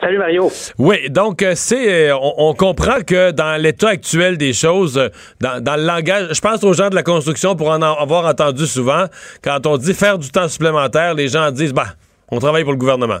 Salut 0.00 0.18
Mario. 0.18 0.48
Oui, 0.78 1.08
donc 1.10 1.42
euh, 1.42 1.52
c'est, 1.54 2.10
euh, 2.10 2.16
on, 2.20 2.50
on 2.50 2.54
comprend 2.54 3.00
que 3.06 3.30
dans 3.32 3.60
l'état 3.60 3.88
actuel 3.88 4.36
des 4.36 4.52
choses, 4.52 4.98
euh, 4.98 5.08
dans, 5.40 5.62
dans 5.62 5.76
le 5.76 5.84
langage, 5.86 6.28
je 6.34 6.40
pense 6.40 6.62
aux 6.62 6.72
gens 6.74 6.88
de 6.90 6.94
la 6.94 7.02
construction 7.02 7.56
pour 7.56 7.70
en 7.70 7.80
avoir 7.82 8.26
entendu 8.26 8.66
souvent, 8.66 9.04
quand 9.42 9.66
on 9.66 9.76
dit 9.76 9.94
faire 9.94 10.18
du 10.18 10.30
temps 10.30 10.46
supplémentaire, 10.48 11.14
les 11.14 11.28
gens 11.28 11.50
disent, 11.50 11.72
bah, 11.74 11.94
on 12.30 12.38
travaille 12.38 12.62
pour 12.64 12.72
le 12.72 12.78
gouvernement. 12.78 13.20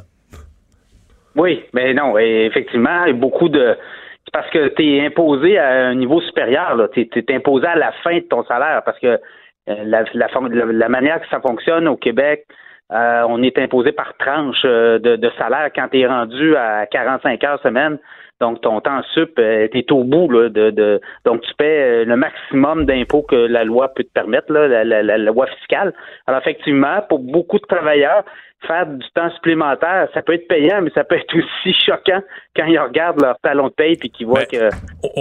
Oui, 1.36 1.64
mais 1.72 1.94
non, 1.94 2.16
effectivement, 2.18 3.04
il 3.06 3.14
y 3.14 3.16
a 3.16 3.20
beaucoup 3.20 3.48
de. 3.48 3.76
C'est 4.24 4.32
parce 4.32 4.50
que 4.50 4.68
tu 4.74 4.96
es 4.96 5.06
imposé 5.06 5.56
à 5.58 5.68
un 5.88 5.94
niveau 5.94 6.20
supérieur. 6.20 6.76
Tu 6.92 7.00
es, 7.14 7.34
imposé 7.34 7.66
à 7.66 7.76
la 7.76 7.92
fin 8.04 8.16
de 8.16 8.24
ton 8.28 8.44
salaire 8.44 8.82
parce 8.84 8.98
que 8.98 9.18
la, 9.66 10.04
la, 10.12 10.28
forme- 10.28 10.52
la- 10.52 10.66
la 10.66 10.88
manière 10.88 11.20
que 11.20 11.28
ça 11.30 11.40
fonctionne 11.40 11.88
au 11.88 11.96
Québec, 11.96 12.44
euh, 12.92 13.22
on 13.28 13.42
est 13.42 13.58
imposé 13.58 13.92
par 13.92 14.16
tranche 14.18 14.62
euh, 14.64 14.98
de, 14.98 15.30
salaire 15.38 15.70
quand 15.74 15.88
tu 15.88 16.00
es 16.00 16.06
rendu 16.06 16.56
à 16.56 16.86
45 16.86 17.44
heures 17.44 17.60
semaine. 17.62 17.98
Donc, 18.40 18.60
ton 18.60 18.80
temps 18.80 19.02
sup, 19.14 19.34
tu 19.34 19.42
es 19.42 19.92
au 19.92 20.04
bout. 20.04 20.30
Là, 20.30 20.48
de, 20.48 21.00
donc, 21.24 21.42
tu 21.42 21.52
paies 21.54 22.02
euh, 22.02 22.04
le 22.04 22.16
maximum 22.16 22.86
d'impôts 22.86 23.22
que 23.22 23.34
la 23.34 23.64
loi 23.64 23.88
peut 23.88 24.04
te 24.04 24.12
permettre, 24.12 24.52
là, 24.52 24.68
la, 24.68 24.84
la- 24.84 25.02
la 25.02 25.18
loi 25.18 25.46
fiscale. 25.46 25.92
Alors, 26.26 26.40
effectivement, 26.40 27.02
pour 27.08 27.18
beaucoup 27.18 27.58
de 27.58 27.66
travailleurs, 27.66 28.24
faire 28.66 28.86
du 28.86 29.06
temps 29.14 29.30
supplémentaire, 29.36 30.08
ça 30.12 30.20
peut 30.22 30.34
être 30.34 30.48
payant, 30.48 30.82
mais 30.82 30.90
ça 30.94 31.04
peut 31.04 31.14
être 31.16 31.32
aussi 31.36 31.74
choquant 31.86 32.20
quand 32.56 32.66
ils 32.66 32.78
regardent 32.78 33.22
leur 33.22 33.38
talon 33.40 33.68
de 33.68 33.72
paye 33.72 33.96
puis 33.96 34.10
qu'ils 34.10 34.26
voient 34.26 34.44
que 34.46 34.68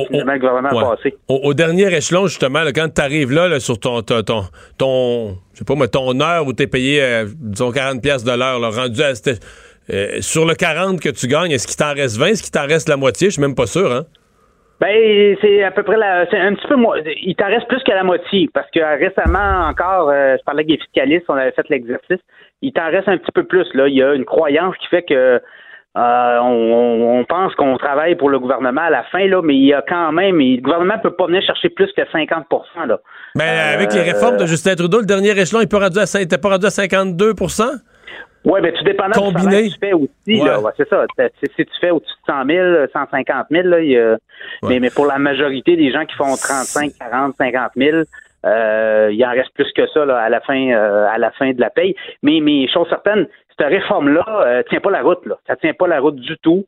finalement, 0.08 0.34
le 0.34 0.40
gouvernement 0.40 0.70
Ouais. 0.76 0.84
a 0.84 0.96
passé. 0.96 1.16
Au, 1.28 1.36
au 1.44 1.54
dernier 1.54 1.94
échelon, 1.96 2.28
justement, 2.28 2.64
là, 2.64 2.72
quand 2.74 2.92
tu 2.94 3.02
arrives 3.02 3.32
là, 3.32 3.48
là, 3.48 3.60
sur 3.60 3.80
ton, 3.80 4.02
ton, 4.02 4.24
ton, 4.24 4.42
ton- 4.78 5.38
je 5.54 5.60
sais 5.60 5.66
pas, 5.66 5.76
moi, 5.76 5.88
ton 5.88 6.20
heure 6.20 6.48
où 6.48 6.54
tu 6.54 6.64
es 6.64 6.68
payé, 6.68 7.02
euh, 7.02 7.26
disons, 7.36 7.72
40 7.72 8.02
pièces 8.02 8.24
de 8.24 8.32
l'heure, 8.32 8.60
rendu 8.74 9.02
à... 9.02 9.12
euh, 9.94 10.08
sur 10.22 10.46
le 10.46 10.56
40 10.56 11.00
que 11.00 11.10
tu 11.10 11.28
gagnes, 11.28 11.52
est-ce 11.52 11.68
qu'il 11.68 11.78
t'en 11.78 11.94
reste 11.94 12.18
20? 12.18 12.26
Est-ce 12.28 12.44
qu'il 12.44 12.52
t'en 12.52 12.66
reste 12.68 12.90
la 12.90 12.98
moitié? 12.98 13.28
Je 13.28 13.34
suis 13.34 13.42
même 13.42 13.56
pas 13.56 13.68
sûr, 13.68 13.92
hein? 13.92 14.06
Ben, 14.80 15.36
c'est 15.42 15.64
à 15.64 15.72
peu 15.72 15.82
près 15.82 15.98
la, 15.98 16.30
c'est 16.30 16.38
un 16.38 16.54
petit 16.54 16.68
peu 16.68 16.76
moins. 16.76 16.98
Il 17.24 17.36
t'en 17.36 17.48
reste 17.48 17.68
plus 17.68 17.82
que 17.84 17.92
la 17.92 18.04
moitié 18.04 18.48
parce 18.54 18.70
que 18.70 18.80
récemment 18.80 19.68
encore, 19.68 20.12
euh, 20.12 20.36
je 20.38 20.44
parlais 20.44 20.60
avec 20.62 20.68
des 20.68 20.78
fiscalistes, 20.78 21.26
on 21.30 21.34
avait 21.34 21.52
fait 21.52 21.68
l'exercice. 21.70 22.20
Il 22.62 22.74
t'en 22.74 22.90
reste 22.90 23.08
un 23.08 23.18
petit 23.18 23.32
peu 23.32 23.44
plus 23.44 23.68
là. 23.74 23.88
Il 23.88 23.96
y 23.96 24.02
a 24.04 24.14
une 24.14 24.26
croyance 24.26 24.76
qui 24.78 24.88
fait 24.88 25.04
que 25.04 25.14
euh, 25.98 26.40
on, 26.42 27.20
on 27.20 27.26
pense 27.26 27.56
qu'on 27.56 27.76
travaille 27.78 28.16
pour 28.16 28.30
le 28.30 28.40
gouvernement 28.40 28.82
à 28.82 28.90
la 28.90 29.04
fin 29.06 29.26
là, 29.28 29.42
mais 29.44 29.56
il 29.56 29.66
y 29.66 29.74
a 29.74 29.82
quand 29.88 30.12
même, 30.12 30.38
le 30.40 30.62
gouvernement 30.62 31.00
peut 31.00 31.12
pas 31.16 31.26
venir 31.28 31.42
chercher 31.44 31.70
plus 31.70 31.92
que 31.94 32.02
50 32.12 32.46
là. 32.88 33.00
Mais 33.36 33.44
avec 33.76 33.94
les 33.94 34.00
Euh, 34.02 34.04
réformes 34.14 34.38
de 34.38 34.46
Justin 34.46 34.76
Trudeau, 34.76 35.00
le 35.00 35.06
dernier 35.06 35.32
échelon, 35.40 35.62
il 35.62 35.68
peut 35.68 35.78
rendu 35.78 35.98
à, 36.00 36.04
cin- 36.06 36.20
il 36.20 36.24
était 36.24 36.38
pas 36.38 36.50
rendu 36.50 36.66
à 36.66 36.70
52% 36.70 37.64
Oui, 38.46 38.60
mais 38.62 38.72
tout 38.74 38.84
dépendant 38.84 39.12
Combiné. 39.20 39.42
salaire 39.44 39.62
que 39.70 39.74
tu 39.74 39.80
fais 39.80 39.94
aussi. 39.94 40.46
Là, 40.46 40.60
Ouais. 40.60 40.66
ouais, 40.66 40.72
c'est 40.78 40.88
ça. 40.90 41.06
Si, 41.44 41.66
tu 41.66 41.72
fais 41.82 41.90
au-dessus 41.90 42.14
de 42.28 42.32
100 42.32 42.46
000, 42.46 42.86
150 42.94 43.46
000, 43.52 43.68
là, 43.68 43.80
il 43.82 43.90
y 43.92 43.98
a- 43.98 44.18
mais, 44.64 44.80
mais 44.80 44.90
pour 44.92 45.06
la 45.08 45.18
majorité 45.18 45.76
des 45.76 45.92
gens 45.92 46.06
qui 46.06 46.16
font 46.16 46.36
35, 46.36 46.92
40, 47.00 47.36
50 47.38 47.72
000, 47.76 47.98
euh, 48.48 49.10
il 49.12 49.24
en 49.26 49.32
reste 49.32 49.54
plus 49.54 49.72
que 49.74 49.86
ça 49.94 50.06
là, 50.06 50.18
à 50.18 50.30
la 50.30 50.42
fin 50.42 50.72
euh, 50.72 51.08
à 51.16 51.18
la 51.18 51.32
fin 51.32 51.52
de 51.52 51.60
la 51.60 51.70
paye. 51.70 51.96
Mais, 52.24 52.40
mais 52.42 52.68
chose 52.74 52.88
certaine, 52.90 53.28
cette 53.58 53.68
réforme-là 53.68 54.26
euh, 54.46 54.64
tient 54.70 54.80
pas 54.80 54.92
la 54.92 55.02
route. 55.02 55.26
Là. 55.26 55.36
Ça 55.48 55.56
tient 55.56 55.74
pas 55.74 55.88
la 55.88 56.00
route 56.00 56.16
du 56.16 56.38
tout. 56.40 56.66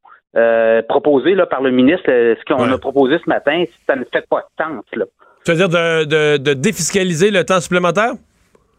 Proposé 0.88 1.34
là, 1.34 1.46
par 1.48 1.62
le 1.62 1.72
ministre, 1.72 2.06
ce 2.06 2.46
qu'on 2.46 2.72
a 2.72 2.78
proposé 2.78 3.18
ce 3.24 3.28
matin, 3.28 3.64
ça 3.88 3.96
ne 3.96 4.04
fait 4.14 4.26
pas 4.30 4.42
de 4.42 4.64
sens. 4.64 4.84
Là. 4.94 5.06
Tu 5.44 5.52
veux 5.52 5.58
dire 5.58 5.70
de, 5.70 6.04
de- 6.06 6.38
de 6.38 6.54
défiscaliser 6.54 7.32
le 7.32 7.44
temps 7.44 7.60
supplémentaire? 7.60 8.12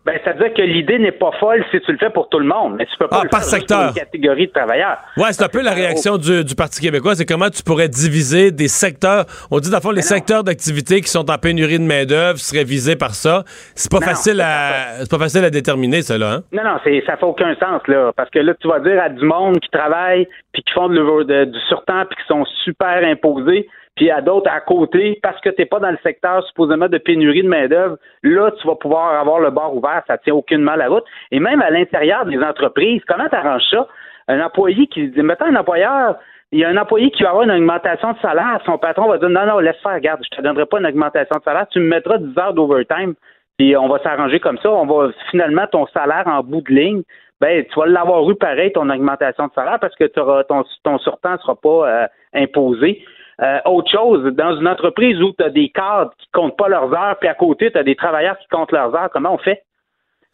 Ben, 0.07 0.19
c'est-à-dire 0.25 0.55
que 0.55 0.63
l'idée 0.63 0.99
n'est 0.99 1.13
pas 1.13 1.31
folle 1.39 1.63
si 1.71 1.79
tu 1.81 1.93
le 1.93 1.99
fais 1.99 2.09
pour 2.09 2.31
tout 2.31 2.39
le 2.39 2.47
monde, 2.47 2.77
mais 2.79 2.87
tu 2.87 2.93
peux 2.99 3.07
pas 3.07 3.19
Ah, 3.21 3.25
le 3.25 3.29
par 3.29 3.41
faire 3.45 3.51
juste 3.59 3.69
pour 3.69 3.77
secteur. 3.77 3.89
une 3.89 3.95
catégorie 3.95 4.47
de 4.47 4.53
travailleurs. 4.53 4.97
Ouais, 5.19 5.31
c'est 5.33 5.45
un 5.45 5.49
peu 5.49 5.61
la 5.63 5.73
réaction 5.73 6.17
du, 6.17 6.43
du 6.43 6.55
Parti 6.55 6.81
québécois. 6.81 7.15
C'est 7.15 7.27
comment 7.27 7.51
tu 7.51 7.63
pourrais 7.63 7.89
diviser 7.89 8.51
des 8.51 8.69
secteurs. 8.69 9.27
On 9.51 9.59
dit, 9.61 9.71
dans 9.71 9.77
le 9.77 9.83
fond, 9.83 9.91
les 9.91 10.01
secteurs 10.01 10.43
d'activité 10.43 11.03
qui 11.03 11.09
sont 11.09 11.31
en 11.31 11.37
pénurie 11.37 11.79
de 11.79 11.85
main-d'œuvre 11.85 12.39
seraient 12.39 12.65
visés 12.65 12.97
par 12.97 13.15
ça. 13.15 13.45
C'est 13.75 13.91
pas, 13.93 13.99
Non, 14.01 14.07
facile 14.07 14.41
à, 14.41 15.01
c'est 15.01 15.11
pas 15.11 15.19
facile 15.19 15.45
à 15.45 15.51
déterminer, 15.51 16.01
ça, 16.01 16.17
là. 16.17 16.33
Hein? 16.33 16.43
Non, 16.53 16.65
non, 16.65 16.79
c'est, 16.83 17.03
ça 17.07 17.19
fait 17.19 17.27
aucun 17.27 17.55
sens, 17.57 17.83
là. 17.87 18.13
Parce 18.17 18.31
que 18.31 18.39
là, 18.39 18.55
tu 18.59 18.69
vas 18.69 18.81
dire 18.81 19.03
à 19.03 19.11
du 19.11 19.25
monde 19.27 19.61
qui 19.61 19.69
travaille, 19.69 20.27
puis 20.55 20.63
qui 20.63 20.73
font 20.73 20.89
de 20.89 20.95
l'over- 20.95 21.25
de- 21.27 21.45
du 21.45 21.59
surtemps, 21.69 22.05
puis 22.09 22.17
qui 22.17 22.27
sont 22.27 22.47
super 22.65 23.05
imposés, 23.05 23.69
puis 23.97 24.11
à 24.11 24.21
d'autres 24.21 24.51
à 24.51 24.61
côté, 24.61 25.19
parce 25.23 25.41
que 25.41 25.51
tu 25.51 25.61
n'es 25.61 25.67
pas 25.67 25.79
dans 25.81 25.91
le 25.91 25.99
secteur 26.03 26.43
supposément 26.47 26.89
de 26.89 26.99
pénurie 26.99 27.43
de 27.43 27.49
main-d'œuvre, 27.49 27.97
là, 28.23 28.51
tu 28.61 28.67
vas 28.67 28.77
pouvoir 28.77 29.21
avoir 29.21 29.41
le 29.41 29.51
bar 29.51 29.75
ouvert, 29.75 30.03
ça 30.07 30.17
tient 30.19 30.35
aucunement 30.35 30.75
la 30.77 30.89
route. 30.89 31.05
Et 31.31 31.41
même 31.41 31.61
à 31.61 31.71
l'intérieur 31.71 32.25
des 32.25 32.39
entreprises, 32.43 33.03
comment 33.07 33.29
tu 33.29 33.35
arranges 33.37 33.69
ça? 33.71 33.87
Un 34.29 34.41
employé 34.41 34.87
qui, 34.87 35.11
mettons 35.17 35.47
un 35.47 35.57
employeur, 35.57 36.17
il 36.53 36.61
y 36.61 36.65
a 36.65 36.69
un 36.69 36.77
employé 36.77 37.11
qui 37.11 37.23
va 37.23 37.31
avoir 37.31 37.45
une 37.45 37.51
augmentation 37.51 38.13
de 38.13 38.19
salaire, 38.19 38.61
son 38.65 38.79
patron 38.79 39.09
va 39.09 39.19
dire 39.19 39.29
non, 39.29 39.45
non, 39.47 39.59
laisse 39.59 39.77
faire, 39.83 39.95
regarde, 39.95 40.21
je 40.25 40.37
te 40.37 40.43
donnerai 40.43 40.67
pas 40.67 40.79
une 40.81 40.87
augmentation 40.87 41.37
de 41.37 41.43
salaire, 41.43 41.67
tu 41.71 41.79
me 41.81 41.89
mettras 41.89 42.19
10 42.19 42.39
heures 42.39 42.55
d'overtime, 42.55 43.15
puis 43.59 43.77
on 43.77 43.89
va 43.89 43.99
s'arranger 44.03 44.41
comme 44.41 44.59
ça, 44.59 44.71
on 44.71 44.87
va 44.87 45.11
finalement 45.31 45.67
ton 45.71 45.87
salaire 45.89 46.25
en 46.27 46.43
bout 46.43 46.63
de 46.63 46.73
ligne, 46.73 47.03
ben 47.41 47.65
tu 47.65 47.79
vas 47.79 47.87
l'avoir 47.87 48.29
eu 48.31 48.35
pareil 48.35 48.73
ton 48.73 48.89
augmentation 48.91 49.47
de 49.47 49.53
salaire 49.53 49.79
parce 49.81 49.95
que 49.97 50.05
t'auras- 50.05 50.45
ton 50.45 50.65
ton 50.85 50.99
surtemps 50.99 51.39
sera 51.39 51.55
pas 51.57 51.89
euh, 51.89 52.07
imposé. 52.35 53.03
Euh, 53.43 53.59
autre 53.65 53.91
chose, 53.91 54.23
dans 54.35 54.59
une 54.59 54.69
entreprise 54.69 55.21
où 55.23 55.33
tu 55.39 55.43
as 55.43 55.49
des 55.51 55.71
cadres 55.71 56.11
qui 56.19 56.27
comptent 56.33 56.57
pas 56.59 56.69
leurs 56.69 56.93
heures, 56.93 57.17
puis 57.19 57.29
à 57.29 57.35
côté, 57.35 57.71
tu 57.73 57.79
as 57.79 57.83
des 57.83 57.97
travailleurs 57.97 58.37
qui 58.39 58.47
comptent 58.49 58.73
leurs 58.73 58.95
heures, 58.95 59.09
comment 59.13 59.35
on 59.35 59.39
fait? 59.39 59.63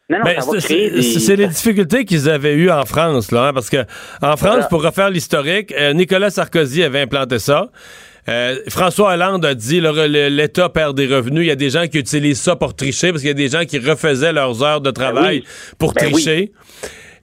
Non, 0.09 0.17
non, 0.19 0.23
Ben, 0.25 0.39
ça 0.41 0.51
va 0.51 0.59
c'est- 0.59 0.89
des... 0.89 1.35
les 1.37 1.47
difficultés 1.47 2.05
qu'ils 2.05 2.29
avaient 2.29 2.55
eues 2.55 2.69
en 2.71 2.85
France, 2.85 3.31
là, 3.31 3.47
hein, 3.47 3.53
parce 3.53 3.69
que 3.69 3.77
en 4.21 4.35
France, 4.37 4.39
Voilà. 4.41 4.67
pour 4.67 4.83
refaire 4.83 5.09
l'historique, 5.09 5.73
euh, 5.77 5.93
Nicolas 5.93 6.29
Sarkozy 6.29 6.83
avait 6.83 7.01
implanté 7.01 7.39
ça. 7.39 7.67
Euh, 8.29 8.55
François 8.67 9.13
Hollande 9.13 9.45
a 9.45 9.53
dit 9.53 9.79
l'État 9.81 10.67
perd 10.67 10.97
des 10.97 11.07
revenus. 11.07 11.43
Il 11.43 11.47
y 11.47 11.51
a 11.51 11.55
des 11.55 11.69
gens 11.69 11.87
qui 11.87 11.97
utilisent 11.99 12.41
ça 12.41 12.57
pour 12.57 12.75
tricher 12.75 13.11
parce 13.11 13.21
qu'il 13.21 13.29
y 13.29 13.31
a 13.31 13.33
des 13.33 13.47
gens 13.47 13.63
qui 13.63 13.79
refaisaient 13.79 14.33
leurs 14.33 14.63
heures 14.63 14.81
de 14.81 14.91
travail 14.91 15.43
pour 15.79 15.93
Ben 15.93 16.11
tricher. 16.11 16.51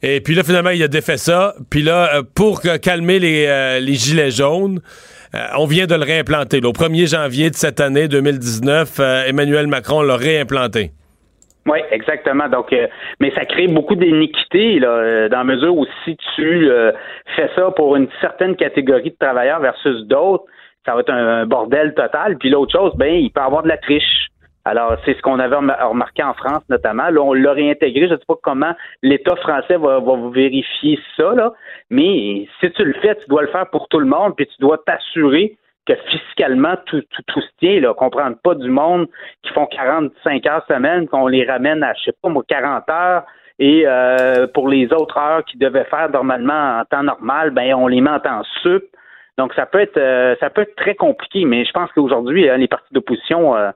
Et 0.02 0.22
puis 0.22 0.34
là, 0.34 0.42
finalement, 0.44 0.70
il 0.70 0.82
a 0.82 0.88
défait 0.88 1.18
ça. 1.18 1.54
Puis 1.70 1.82
là, 1.82 2.22
pour 2.34 2.62
calmer 2.82 3.18
les, 3.18 3.44
euh, 3.46 3.80
les 3.80 3.94
gilets 3.94 4.30
jaunes, 4.30 4.80
on 5.58 5.66
vient 5.66 5.86
de 5.86 5.94
le 5.94 6.04
réimplanter. 6.04 6.60
là. 6.60 6.68
au 6.68 6.72
1er 6.72 7.10
janvier 7.10 7.50
de 7.50 7.54
cette 7.54 7.80
année 7.80 8.08
2019, 8.08 8.96
euh, 9.00 9.24
Emmanuel 9.26 9.66
Macron 9.66 10.02
l'a 10.02 10.16
réimplanté. 10.16 10.92
Oui, 11.66 11.78
exactement. 11.90 12.48
Donc, 12.48 12.72
euh, 12.72 12.86
mais 13.20 13.30
ça 13.30 13.44
crée 13.46 13.68
beaucoup 13.68 13.94
d'iniquité 13.94 14.78
là, 14.78 14.88
euh, 14.88 15.28
dans 15.28 15.38
la 15.38 15.44
mesure 15.44 15.74
où 15.74 15.86
si 16.04 16.16
tu 16.34 16.70
euh, 16.70 16.92
fais 17.36 17.48
ça 17.56 17.70
pour 17.70 17.96
une 17.96 18.08
certaine 18.20 18.54
catégorie 18.54 19.10
de 19.10 19.16
travailleurs 19.18 19.60
versus 19.60 20.06
d'autres, 20.06 20.44
ça 20.84 20.94
va 20.94 21.00
être 21.00 21.10
un, 21.10 21.46
bordel 21.46 21.94
total. 21.94 22.36
Puis 22.36 22.50
l'autre 22.50 22.72
chose, 22.72 22.92
ben, 22.96 23.14
il 23.14 23.30
peut 23.30 23.40
avoir 23.40 23.62
de 23.62 23.68
la 23.68 23.78
triche. 23.78 24.28
Alors, 24.64 24.96
c'est 25.04 25.14
ce 25.14 25.22
qu'on 25.22 25.38
avait 25.38 25.56
remar- 25.56 25.88
remarqué 25.90 26.22
en 26.22 26.34
France 26.34 26.62
notamment. 26.70 27.10
Là, 27.10 27.20
on 27.20 27.34
l'a 27.34 27.52
réintégré. 27.52 28.08
Je 28.08 28.14
ne 28.14 28.18
sais 28.18 28.24
pas 28.26 28.38
comment 28.42 28.72
l'État 29.02 29.36
français 29.36 29.76
va, 29.76 30.00
va 30.00 30.30
vérifier 30.30 30.98
ça, 31.16 31.34
là. 31.34 31.52
Mais 31.90 32.46
si 32.60 32.70
tu 32.72 32.84
le 32.84 32.94
fais, 32.94 33.14
tu 33.16 33.28
dois 33.28 33.42
le 33.42 33.48
faire 33.48 33.68
pour 33.70 33.88
tout 33.88 34.00
le 34.00 34.06
monde, 34.06 34.34
puis 34.36 34.46
tu 34.46 34.56
dois 34.60 34.78
t'assurer 34.78 35.56
que 35.86 35.92
fiscalement, 36.08 36.76
tout, 36.86 37.02
tout, 37.10 37.22
tout 37.26 37.40
se 37.42 37.48
tient, 37.58 37.80
là. 37.80 37.92
Qu'on 37.92 38.08
prenne 38.08 38.36
pas 38.36 38.54
du 38.54 38.70
monde 38.70 39.06
qui 39.42 39.52
font 39.52 39.66
45 39.66 40.46
heures 40.46 40.64
semaine, 40.66 41.08
qu'on 41.08 41.26
les 41.26 41.44
ramène 41.44 41.82
à, 41.82 41.92
je 41.94 42.04
sais 42.04 42.16
pas, 42.22 42.30
moi, 42.30 42.42
40 42.48 42.88
heures. 42.88 43.24
Et 43.58 43.84
euh, 43.86 44.46
pour 44.48 44.68
les 44.68 44.92
autres 44.92 45.16
heures 45.18 45.44
qu'ils 45.44 45.60
devaient 45.60 45.84
faire 45.84 46.10
normalement 46.10 46.80
en 46.80 46.84
temps 46.86 47.04
normal, 47.04 47.50
ben 47.50 47.74
on 47.74 47.86
les 47.86 48.00
met 48.00 48.10
en 48.10 48.18
temps 48.18 48.42
sup. 48.62 48.82
Donc 49.38 49.52
ça 49.54 49.66
peut 49.66 49.78
être 49.80 49.96
euh, 49.96 50.34
ça 50.40 50.50
peut 50.50 50.62
être 50.62 50.74
très 50.74 50.94
compliqué, 50.96 51.44
mais 51.44 51.64
je 51.64 51.70
pense 51.72 51.90
qu'aujourd'hui, 51.92 52.48
hein, 52.48 52.56
les 52.56 52.66
partis 52.66 52.92
d'opposition 52.92 53.54
euh, 53.56 53.70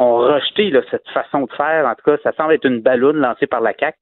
ont 0.00 0.16
rejeté 0.16 0.70
là, 0.70 0.80
cette 0.90 1.08
façon 1.12 1.42
de 1.42 1.52
faire. 1.52 1.86
En 1.86 1.94
tout 1.94 2.10
cas, 2.10 2.16
ça 2.22 2.32
semble 2.36 2.54
être 2.54 2.64
une 2.64 2.80
balloune 2.80 3.18
lancée 3.18 3.46
par 3.46 3.60
la 3.60 3.74
CAC. 3.74 3.96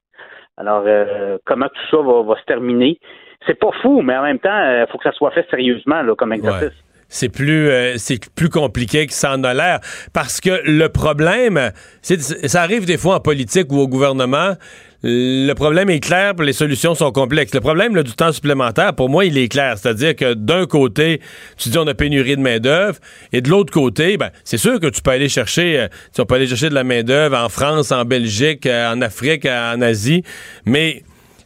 Alors, 0.57 0.83
euh, 0.85 1.37
comment 1.45 1.67
tout 1.67 1.97
ça 1.97 2.01
va, 2.01 2.23
va 2.23 2.39
se 2.39 2.45
terminer? 2.45 2.99
C'est 3.47 3.59
pas 3.59 3.71
fou, 3.81 4.01
mais 4.01 4.17
en 4.17 4.23
même 4.23 4.39
temps, 4.39 4.49
il 4.49 4.85
faut 4.91 4.97
que 4.97 5.09
ça 5.09 5.13
soit 5.13 5.31
fait 5.31 5.45
sérieusement 5.49 6.01
là, 6.01 6.15
comme 6.15 6.33
exercice. 6.33 6.73
c'est 7.07 7.29
plus 7.29 7.69
euh, 7.69 7.93
c'est 7.97 8.19
plus 8.35 8.49
compliqué 8.49 9.07
que 9.07 9.13
ça 9.13 9.33
en 9.33 9.43
a 9.43 9.53
l'air 9.53 9.79
parce 10.13 10.39
que 10.39 10.61
le 10.65 10.87
problème 10.89 11.71
c'est 12.01 12.19
ça 12.19 12.61
arrive 12.61 12.85
des 12.85 12.97
fois 12.97 13.15
en 13.15 13.19
politique 13.19 13.71
ou 13.71 13.77
au 13.79 13.87
gouvernement 13.87 14.53
le 15.01 15.53
problème 15.53 15.89
est 15.89 16.01
clair, 16.01 16.33
les 16.39 16.51
solutions 16.51 16.93
sont 16.93 17.11
complexes. 17.11 17.53
Le 17.53 17.61
problème 17.61 17.95
là, 17.95 18.03
du 18.03 18.11
temps 18.11 18.33
supplémentaire, 18.33 18.93
pour 18.93 19.09
moi, 19.09 19.25
il 19.25 19.37
est 19.37 19.47
clair. 19.47 19.77
C'est-à-dire 19.77 20.15
que 20.15 20.33
d'un 20.33 20.65
côté, 20.65 21.21
tu 21.57 21.69
dis 21.69 21.77
on 21.77 21.87
a 21.87 21.93
pénurie 21.93 22.35
de 22.35 22.41
main-d'œuvre, 22.41 22.99
et 23.31 23.41
de 23.41 23.49
l'autre 23.49 23.71
côté, 23.71 24.17
ben, 24.17 24.29
c'est 24.43 24.57
sûr 24.57 24.79
que 24.79 24.87
tu 24.87 25.01
peux 25.01 25.11
aller 25.11 25.29
chercher, 25.29 25.79
euh, 25.79 25.87
tu 26.13 26.25
peux 26.25 26.35
aller 26.35 26.47
chercher 26.47 26.69
de 26.69 26.75
la 26.75 26.83
main-d'œuvre 26.83 27.37
en 27.37 27.49
France, 27.49 27.91
en 27.91 28.03
Belgique, 28.03 28.65
euh, 28.65 28.93
en 28.93 29.01
Afrique, 29.01 29.45
euh, 29.45 29.73
en 29.73 29.81
Asie, 29.81 30.23
mais 30.65 31.03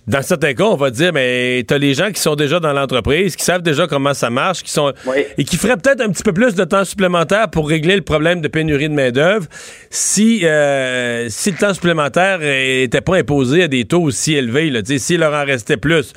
dans 0.07 0.21
certains 0.21 0.53
cas, 0.53 0.65
on 0.65 0.75
va 0.75 0.89
dire, 0.89 1.13
mais 1.13 1.63
t'as 1.65 1.77
les 1.77 1.93
gens 1.93 2.11
qui 2.11 2.21
sont 2.21 2.35
déjà 2.35 2.59
dans 2.59 2.73
l'entreprise, 2.73 3.35
qui 3.35 3.43
savent 3.43 3.61
déjà 3.61 3.87
comment 3.87 4.13
ça 4.13 4.29
marche, 4.29 4.63
qui 4.63 4.71
sont 4.71 4.93
et 5.37 5.43
qui 5.43 5.55
feraient 5.55 5.77
peut-être 5.77 6.01
un 6.01 6.09
petit 6.09 6.23
peu 6.23 6.33
plus 6.33 6.55
de 6.55 6.63
temps 6.63 6.83
supplémentaire 6.83 7.49
pour 7.49 7.69
régler 7.69 7.95
le 7.95 8.01
problème 8.01 8.41
de 8.41 8.47
pénurie 8.47 8.89
de 8.89 8.93
main 8.93 9.11
d'œuvre 9.11 9.45
si 9.89 10.45
euh, 10.45 11.27
si 11.29 11.51
le 11.51 11.57
temps 11.57 11.73
supplémentaire 11.73 12.39
était 12.41 13.01
pas 13.01 13.17
imposé 13.17 13.63
à 13.63 13.67
des 13.67 13.85
taux 13.85 14.01
aussi 14.01 14.33
élevés, 14.33 14.69
là, 14.69 14.81
s'il 14.83 15.19
leur 15.19 15.33
en 15.33 15.45
restait 15.45 15.77
plus. 15.77 16.13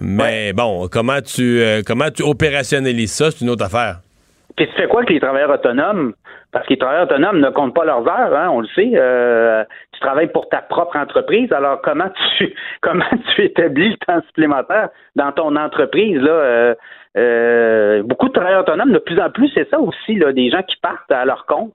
Mais 0.00 0.52
bon, 0.52 0.88
comment 0.88 1.20
tu 1.20 1.60
euh, 1.60 1.82
comment 1.84 2.10
tu 2.10 2.22
opérationnalises 2.22 3.12
ça, 3.12 3.30
c'est 3.30 3.42
une 3.42 3.50
autre 3.50 3.64
affaire. 3.64 4.00
Puis 4.58 4.66
tu 4.66 4.72
fais 4.72 4.88
quoi 4.88 5.02
avec 5.02 5.10
les 5.10 5.20
travailleurs 5.20 5.52
autonomes? 5.52 6.14
Parce 6.50 6.66
que 6.66 6.72
les 6.72 6.78
travailleurs 6.78 7.04
autonomes 7.04 7.38
ne 7.38 7.48
comptent 7.50 7.76
pas 7.76 7.84
leurs 7.84 8.04
heures, 8.08 8.36
hein, 8.36 8.48
on 8.50 8.60
le 8.60 8.66
sait. 8.74 8.90
Euh, 8.96 9.62
tu 9.92 10.00
travailles 10.00 10.32
pour 10.32 10.48
ta 10.48 10.62
propre 10.62 10.96
entreprise, 10.96 11.52
alors 11.52 11.80
comment 11.80 12.10
tu 12.36 12.52
comment 12.82 13.04
tu 13.36 13.44
établis 13.44 13.90
le 13.90 13.96
temps 13.98 14.20
supplémentaire 14.26 14.88
dans 15.14 15.30
ton 15.30 15.54
entreprise? 15.54 16.20
Là, 16.20 16.32
euh, 16.32 16.74
euh, 17.16 18.02
beaucoup 18.02 18.26
de 18.26 18.32
travailleurs 18.32 18.62
autonomes, 18.62 18.90
de 18.90 18.98
plus 18.98 19.20
en 19.20 19.30
plus, 19.30 19.48
c'est 19.54 19.70
ça 19.70 19.78
aussi, 19.78 20.16
là, 20.16 20.32
des 20.32 20.50
gens 20.50 20.62
qui 20.64 20.74
partent 20.82 21.12
à 21.12 21.24
leur 21.24 21.46
compte. 21.46 21.72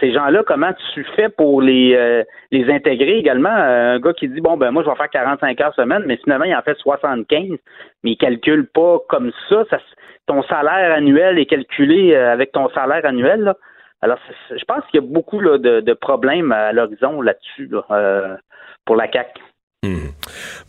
Ces 0.00 0.12
gens-là, 0.12 0.42
comment 0.44 0.72
tu 0.92 1.04
fais 1.14 1.28
pour 1.28 1.62
les 1.62 1.94
euh, 1.94 2.24
les 2.50 2.68
intégrer 2.68 3.16
également? 3.16 3.48
Un 3.48 4.00
gars 4.00 4.12
qui 4.12 4.26
dit 4.26 4.40
bon 4.40 4.56
ben 4.56 4.72
moi 4.72 4.82
je 4.82 4.90
vais 4.90 4.96
faire 4.96 5.08
45 5.08 5.60
heures 5.60 5.74
semaine, 5.76 6.02
mais 6.04 6.16
finalement 6.16 6.46
il 6.46 6.56
en 6.56 6.62
fait 6.62 6.76
75, 6.78 7.50
mais 8.02 8.10
il 8.10 8.16
calcule 8.16 8.66
pas 8.66 8.98
comme 9.08 9.30
ça. 9.48 9.62
ça 9.70 9.78
ton 10.26 10.42
salaire 10.44 10.92
annuel 10.92 11.38
est 11.38 11.46
calculé 11.46 12.14
euh, 12.14 12.32
avec 12.32 12.52
ton 12.52 12.68
salaire 12.70 13.04
annuel. 13.04 13.54
Alors, 14.02 14.18
je 14.50 14.64
pense 14.64 14.84
qu'il 14.86 15.00
y 15.00 15.04
a 15.04 15.06
beaucoup 15.06 15.40
de, 15.40 15.92
problèmes 15.94 16.52
à 16.52 16.72
l'horizon 16.72 17.20
là-dessus 17.22 17.68
là, 17.70 17.82
euh, 17.90 18.36
pour 18.84 18.96
la 18.96 19.08
CAC. 19.08 19.38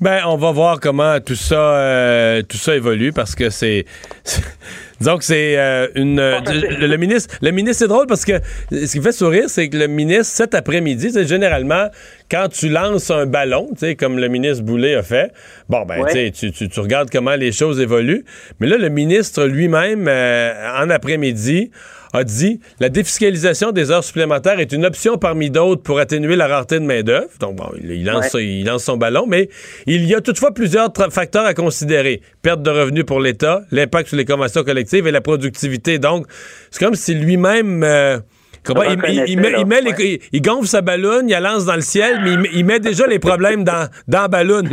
Ben, 0.02 0.22
on 0.26 0.38
va 0.38 0.52
voir 0.52 0.80
comment 0.80 1.20
tout 1.20 1.36
ça, 1.36 1.56
euh, 1.78 2.42
tout 2.42 2.58
ça 2.58 2.76
évolue 2.76 3.12
parce 3.14 3.36
que 3.36 3.50
c'est, 3.50 3.86
disons 5.00 5.18
que 5.18 5.24
c'est 5.24 5.58
euh, 5.58 5.88
une. 5.96 6.20
euh, 6.20 6.40
le, 6.48 6.88
le 6.88 6.98
ministre, 6.98 7.36
le 7.42 7.52
ministre, 7.52 7.80
c'est 7.80 7.88
drôle 7.88 8.08
parce 8.08 8.26
que 8.26 8.40
ce 8.72 8.92
qui 8.92 9.00
me 9.00 9.04
fait 9.04 9.12
sourire, 9.12 9.46
c'est 9.48 9.70
que 9.70 9.78
le 9.78 9.88
ministre 9.88 10.26
cet 10.36 10.54
après-midi, 10.56 11.12
c'est 11.12 11.28
généralement 11.28 11.88
quand 12.30 12.48
tu 12.50 12.70
lances 12.70 13.12
un 13.12 13.26
ballon, 13.26 13.70
comme 14.00 14.18
le 14.20 14.28
ministre 14.28 14.64
Boulay 14.64 14.96
a 14.96 15.04
fait. 15.04 15.32
Bon, 15.70 15.86
ben, 15.86 16.02
Ouais. 16.02 16.12
tu 16.12 16.18
sais, 16.18 16.32
tu, 16.32 16.52
tu- 16.52 16.70
tu 16.70 16.80
regardes 16.80 17.10
comment 17.10 17.36
les 17.36 17.52
choses 17.52 17.80
évoluent. 17.80 18.26
Mais 18.60 18.68
là, 18.68 18.78
le 18.78 18.90
ministre 18.90 19.46
lui-même, 19.46 20.08
euh, 20.08 20.54
en 20.82 20.90
après-midi, 20.90 21.72
a 22.16 22.24
dit 22.24 22.60
la 22.80 22.90
défiscalisation 22.90 23.72
des 23.72 23.92
heures 23.92 24.04
supplémentaires 24.04 24.60
est 24.60 24.72
une 24.72 24.86
option 24.86 25.18
parmi 25.18 25.50
d'autres 25.50 25.82
pour 25.84 26.00
atténuer 26.00 26.36
la 26.36 26.48
rareté 26.48 26.80
de 26.80 26.86
main-d'œuvre. 26.86 27.28
Donc, 27.40 27.56
bon, 27.56 27.70
il, 27.82 28.04
lance 28.06 28.34
Ouais. 28.34 28.46
il 28.46 28.66
lance 28.66 28.84
son 28.86 28.98
ballon, 28.98 29.26
mais 29.28 29.50
il 29.86 30.06
y 30.06 30.16
a 30.16 30.22
toutefois 30.22 30.52
plusieurs 30.54 30.90
facteurs 31.12 31.46
à 31.46 31.54
considérer. 31.54 32.22
Perte 32.42 32.62
de 32.62 32.70
revenus 32.70 33.06
pour 33.06 33.20
l'État, 33.20 33.62
l'impact 33.72 34.08
sur 34.10 34.18
les 34.18 34.26
conventions 34.26 34.64
collectives 34.64 35.08
et 35.08 35.12
la 35.12 35.22
productivité. 35.22 36.00
Donc, 36.00 36.26
c'est 36.72 36.84
comme 36.84 36.96
si 36.96 37.14
lui-même... 37.14 37.84
euh, 37.84 38.20
comment- 38.64 38.84
il, 38.84 39.00
il- 39.08 39.24
il 39.28 39.40
met, 39.40 39.54
il 39.60 39.66
met 39.66 39.82
les- 39.82 39.94
il- 40.14 40.20
il 40.32 40.42
gonfle 40.42 40.68
sa 40.68 40.82
ballonne, 40.82 41.30
il 41.30 41.32
la 41.32 41.40
lance 41.40 41.66
dans 41.66 41.76
le 41.76 41.82
ciel, 41.82 42.22
mais 42.24 42.32
il 42.32 42.40
met, 42.40 42.50
il 42.54 42.66
met 42.66 42.80
déjà 42.80 43.06
les 43.08 43.20
problèmes 43.20 43.64
dans, 43.64 43.88
dans 44.08 44.22
la 44.22 44.28
ballonne. 44.28 44.68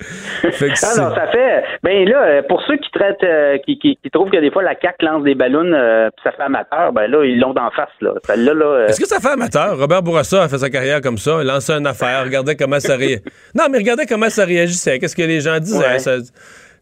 Fait 0.52 0.68
que 0.68 0.74
Ah 0.82 1.00
non, 1.02 1.14
ça 1.14 1.26
fait. 1.28 1.64
Ben 1.82 2.08
là, 2.08 2.22
euh, 2.22 2.42
pour 2.48 2.62
ceux 2.62 2.76
qui 2.76 2.90
traitent, 2.90 3.22
euh, 3.22 3.58
qui, 3.58 3.78
qui, 3.78 3.96
qui 4.02 4.10
trouvent 4.10 4.30
que 4.30 4.38
des 4.38 4.50
fois 4.50 4.62
la 4.62 4.74
CAC 4.74 5.02
lance 5.02 5.22
des 5.24 5.34
ballons, 5.34 5.70
euh, 5.72 6.08
ça 6.24 6.32
fait 6.32 6.42
amateur, 6.42 6.92
ben 6.92 7.06
là 7.10 7.24
ils 7.24 7.38
l'ont 7.38 7.52
d'en 7.52 7.70
face 7.70 7.88
là. 8.00 8.12
Euh, 8.28 8.86
Est-ce 8.86 9.00
que 9.00 9.06
ça 9.06 9.20
fait 9.20 9.32
amateur? 9.34 9.78
Robert 9.78 10.02
Bourassa 10.02 10.42
a 10.44 10.48
fait 10.48 10.58
sa 10.58 10.70
carrière 10.70 11.00
comme 11.00 11.18
ça, 11.18 11.38
il 11.42 11.46
lançait 11.46 11.74
une 11.74 11.86
affaire, 11.86 12.24
regardait 12.24 12.56
comment 12.56 12.80
ça 12.80 12.96
réagissait. 12.96 13.22
Non, 13.54 13.64
mais 13.70 13.78
regardez 13.78 14.06
comment 14.06 14.30
ça 14.30 14.44
réagissait, 14.44 14.98
qu'est-ce 14.98 15.16
que 15.16 15.22
les 15.22 15.40
gens 15.40 15.58
disaient. 15.58 15.84
Ouais. 15.86 15.98
ça- 15.98 16.18
Tu 16.18 16.26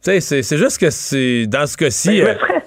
sais, 0.00 0.20
c'est 0.20 0.42
c'est 0.42 0.56
juste 0.58 0.80
que 0.80 0.90
c'est 0.90 1.46
dans 1.46 1.66
ce 1.66 1.76
cas-ci. 1.76 2.20
Ben, 2.22 2.26
je, 2.26 2.32
me 2.32 2.38
serais, 2.38 2.62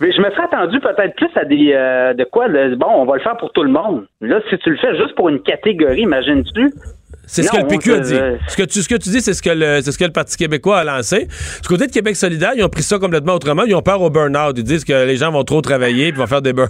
mais 0.00 0.12
je 0.12 0.20
me 0.20 0.30
serais 0.30 0.44
attendu 0.44 0.80
peut-être 0.80 1.14
plus 1.16 1.30
à 1.36 1.44
des 1.44 1.72
euh, 1.74 2.14
de 2.14 2.24
quoi 2.24 2.48
bon, 2.48 2.86
on 2.88 3.04
va 3.04 3.16
le 3.16 3.20
faire 3.22 3.36
pour 3.36 3.52
tout 3.52 3.62
le 3.62 3.70
monde. 3.70 4.06
Là, 4.22 4.40
si 4.48 4.56
tu 4.58 4.70
le 4.70 4.76
fais 4.78 4.96
juste 4.96 5.14
pour 5.14 5.28
une 5.28 5.42
catégorie, 5.42 6.00
imagines-tu? 6.02 6.72
C'est 7.30 7.42
ce 7.42 7.52
que 7.52 7.58
le 7.58 7.66
PQ 7.68 7.92
a 7.92 8.00
dit. 8.00 8.18
Ce 8.48 8.56
que 8.56 8.62
tu, 8.64 8.82
ce 8.82 8.88
que 8.88 8.96
tu 8.96 9.08
dis, 9.10 9.20
c'est 9.20 9.34
ce 9.34 9.42
que 9.42 9.50
le, 9.50 9.80
c'est 9.82 9.92
ce 9.92 9.98
que 9.98 10.04
le 10.04 10.10
Parti 10.10 10.36
québécois 10.36 10.78
a 10.78 10.84
lancé. 10.84 11.26
Du 11.62 11.68
côté 11.68 11.86
de 11.86 11.92
Québec 11.92 12.16
solidaire, 12.16 12.52
ils 12.56 12.64
ont 12.64 12.68
pris 12.68 12.82
ça 12.82 12.98
complètement 12.98 13.34
autrement. 13.34 13.62
Ils 13.64 13.74
ont 13.74 13.82
peur 13.82 14.02
au 14.02 14.10
burn-out. 14.10 14.54
Ils 14.56 14.64
disent 14.64 14.84
que 14.84 15.06
les 15.06 15.16
gens 15.16 15.30
vont 15.30 15.44
trop 15.44 15.60
travailler 15.60 16.08
et 16.08 16.12
vont 16.12 16.26
faire 16.26 16.42
des 16.42 16.52
burn. 16.52 16.68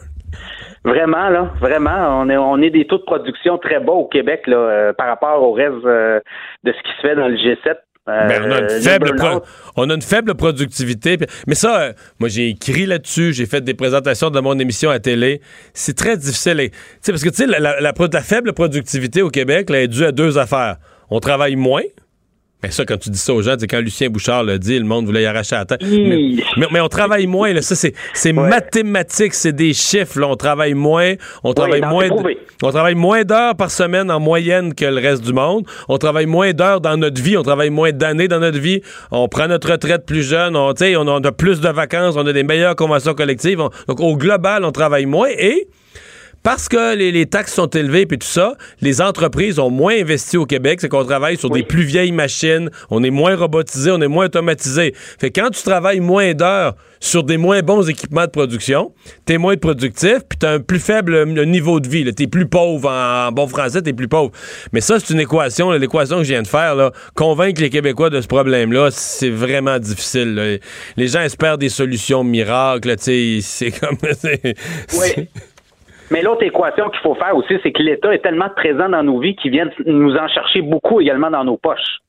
Vraiment, 0.85 1.29
là, 1.29 1.51
vraiment, 1.61 2.21
on 2.21 2.29
est 2.31 2.37
on 2.39 2.59
est 2.59 2.71
des 2.71 2.87
taux 2.87 2.99
de 2.99 3.03
production 3.03 3.59
très 3.59 3.81
bas 3.81 3.93
au 3.93 4.07
Québec 4.07 4.47
là, 4.47 4.57
euh, 4.57 4.93
par 4.95 5.09
rapport 5.09 5.43
au 5.43 5.53
reste 5.53 5.85
euh, 5.85 6.21
de 6.65 6.73
ce 6.73 6.83
qui 6.83 6.97
se 6.97 7.09
fait 7.09 7.15
dans 7.15 7.29
le 7.29 7.37
G7. 7.37 7.77
Euh, 8.09 8.29
Ben, 8.29 8.43
on, 8.45 8.51
a 8.53 8.59
une 8.61 8.65
le 8.65 8.81
faible 8.81 9.15
burn-out. 9.17 9.43
pro- 9.43 9.51
on 9.77 9.91
a 9.91 9.95
une 9.95 10.03
faible 10.03 10.35
productivité. 10.35 11.19
Mais 11.47 11.55
ça, 11.55 11.81
euh, 11.81 11.93
moi, 12.19 12.29
j'ai 12.29 12.49
écrit 12.49 12.87
là-dessus, 12.87 13.33
j'ai 13.35 13.47
fait 13.47 13.61
des 13.61 13.75
présentations 13.75 14.31
de 14.31 14.41
mon 14.41 14.59
émission 14.59 14.91
à 14.91 14.99
télé. 14.99 15.41
C'est 15.75 15.97
très 15.97 16.17
difficile. 16.17 16.61
Et- 16.61 16.73
parce 17.07 17.23
que 17.23 17.45
la, 17.45 17.59
la- 17.59 17.81
la 17.81 17.93
pro- 17.93 18.09
la 18.13 18.23
faible 18.23 18.53
productivité 18.55 19.23
au 19.23 19.29
Québec 19.29 19.69
là, 19.71 19.83
est 19.83 19.89
due 19.89 20.05
à 20.05 20.13
deux 20.13 20.39
affaires. 20.39 20.77
On 21.11 21.21
travaille 21.21 21.57
moins. 21.57 21.83
Mais 22.63 22.71
ça, 22.71 22.85
quand 22.85 22.99
tu 22.99 23.09
dis 23.09 23.19
ça 23.19 23.33
aux 23.33 23.41
gens, 23.41 23.55
c'est 23.59 23.67
quand 23.67 23.81
Lucien 23.81 24.11
Bouchard 24.11 24.45
l'a 24.45 24.59
dit, 24.59 24.79
le 24.79 24.85
monde 24.85 25.07
voulait 25.07 25.23
y 25.23 25.27
arracher 25.27 25.55
la 25.57 25.65
tête. 25.65 25.81
Mais, 25.83 26.35
mais- 26.59 26.67
mais 26.71 26.81
on 26.81 26.89
travaille 26.89 27.27
moins. 27.27 27.53
Là. 27.55 27.63
Ça, 27.63 27.75
c'est, 27.75 27.95
c'est 28.13 28.33
mathématique, 28.51 29.33
c'est 29.35 29.53
des 29.55 29.73
chiffres. 29.73 30.21
Là. 30.21 30.29
On 30.29 30.37
travaille 30.37 30.75
moins. 30.75 31.15
On 31.43 31.55
travaille 31.55 31.81
moins. 31.81 32.09
on 32.63 32.71
travaille 32.71 32.95
moins 32.95 33.25
d'heures 33.25 33.57
par 33.57 33.71
semaine 33.71 34.11
en 34.11 34.21
moyenne 34.21 34.75
que 34.75 34.85
le 34.85 35.01
reste 35.01 35.25
du 35.25 35.33
monde. 35.33 35.65
On 35.89 35.97
travaille 35.97 36.27
moins 36.27 36.53
d'heures 36.53 36.81
dans 36.83 36.97
notre 36.99 37.23
vie. 37.23 37.37
On 37.39 37.43
travaille 37.43 37.71
moins 37.71 37.93
d'années 37.93 38.29
dans 38.29 38.41
notre 38.41 38.59
vie. 38.59 38.83
On 39.11 39.27
prend 39.29 39.49
notre 39.49 39.71
retraite 39.71 40.05
plus 40.05 40.23
jeune. 40.23 40.55
On, 40.55 40.75
sais, 40.77 40.97
on 40.97 41.07
a 41.09 41.33
plus 41.33 41.61
de 41.61 41.69
vacances. 41.71 42.15
On 42.19 42.27
a 42.27 42.33
des 42.33 42.43
meilleures 42.43 42.77
conventions 42.77 43.15
collectives. 43.15 43.61
On- 43.61 43.71
donc, 43.89 44.01
au 44.01 44.17
global, 44.19 44.65
on 44.65 44.73
travaille 44.73 45.07
moins. 45.07 45.29
Et 45.31 45.69
parce 46.43 46.69
que 46.69 46.95
les, 46.97 47.13
les 47.13 47.27
taxes 47.27 47.55
sont 47.55 47.69
élevées 47.69 48.07
puis 48.07 48.19
tout 48.19 48.27
ça, 48.27 48.57
les 48.81 49.01
entreprises 49.01 49.59
ont 49.59 49.71
moins 49.71 49.95
investi 49.95 50.37
au 50.37 50.47
Québec, 50.47 50.81
c'est 50.81 50.89
qu'on 50.89 51.05
travaille 51.05 51.37
sur 51.37 51.51
des 51.51 51.63
plus 51.63 51.83
vieilles 51.83 52.13
machines, 52.13 52.71
on 52.91 53.03
est 53.03 53.11
moins 53.11 53.37
robotisé, 53.37 53.91
on 53.91 54.01
est 54.01 54.09
moins 54.09 54.27
automatisé. 54.27 54.95
Fait 55.19 55.31
que 55.31 55.41
quand 55.41 55.51
tu 55.51 55.63
travailles 55.63 56.01
moins 56.01 56.35
d'heures 56.35 56.75
sur 57.01 57.25
des 57.25 57.39
moins 57.39 57.63
bons 57.63 57.89
équipements 57.89 58.27
de 58.27 58.31
production, 58.31 58.93
t'es 59.25 59.39
moins 59.39 59.57
productif, 59.57 60.19
puis 60.29 60.39
t'as 60.39 60.55
un 60.55 60.61
plus 60.61 60.79
faible 60.79 61.15
euh, 61.15 61.45
niveau 61.45 61.81
de 61.81 61.89
vie. 61.89 62.13
T'es 62.15 62.27
plus 62.27 62.47
pauvre 62.47 62.91
en, 62.91 63.33
bon 63.33 63.47
français, 63.47 63.81
t'es 63.83 63.95
plus 63.95 64.09
pauvre. 64.09 64.31
Mais 64.73 64.81
ça, 64.83 65.01
c'est 65.01 65.13
une 65.15 65.21
équation, 65.21 65.71
l'équation 65.73 66.19
que 66.19 66.25
je 66.25 66.33
viens 66.33 66.43
de 66.43 66.47
faire. 66.47 66.75
Là, 66.75 66.93
convaincre 67.15 67.61
les 67.61 67.71
Québécois 67.71 68.11
de 68.11 68.21
ce 68.21 68.27
problème-là, 68.27 68.91
c'est 68.91 69.31
vraiment 69.31 69.79
difficile. 69.79 70.35
là. 70.35 70.59
Les 70.97 71.09
gens 71.09 71.23
espèrent 71.23 71.59
des 71.59 71.71
solutions 71.71 72.23
miracles. 72.23 72.95
C'est 72.99 73.71
comme. 73.81 73.97
Oui. 74.99 75.29
Mais 76.11 76.23
l'autre 76.23 76.43
équation 76.43 76.91
qu'il 76.91 77.01
faut 77.01 77.15
faire 77.15 77.37
aussi, 77.37 77.55
c'est 77.63 77.73
que 77.73 77.83
l'État 77.83 78.13
est 78.13 78.19
tellement 78.19 78.49
présent 78.51 78.89
dans 78.89 79.03
nos 79.03 79.19
vies 79.21 79.37
qu'il 79.37 79.53
vient 79.53 79.69
nous 79.87 80.17
en 80.17 80.29
chercher 80.29 80.63
beaucoup 80.63 81.01
également 81.01 81.31
dans 81.31 81.45
nos 81.45 81.57
poches. 81.57 82.01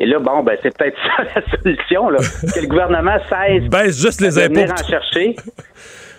Et 0.00 0.06
là, 0.06 0.18
bon, 0.18 0.42
ben, 0.42 0.56
c'est 0.62 0.76
peut-être 0.76 0.96
ça 1.16 1.24
la 1.34 1.58
solution, 1.58 2.10
là. 2.10 2.18
que 2.54 2.60
le 2.60 2.68
gouvernement 2.68 3.18
cesse 3.28 3.68
Baisse 3.68 4.00
juste 4.00 4.20
les 4.20 4.28
de 4.28 4.54
venir 4.54 4.70
impôts. 4.70 4.82
en 4.82 4.88
chercher. 4.88 5.36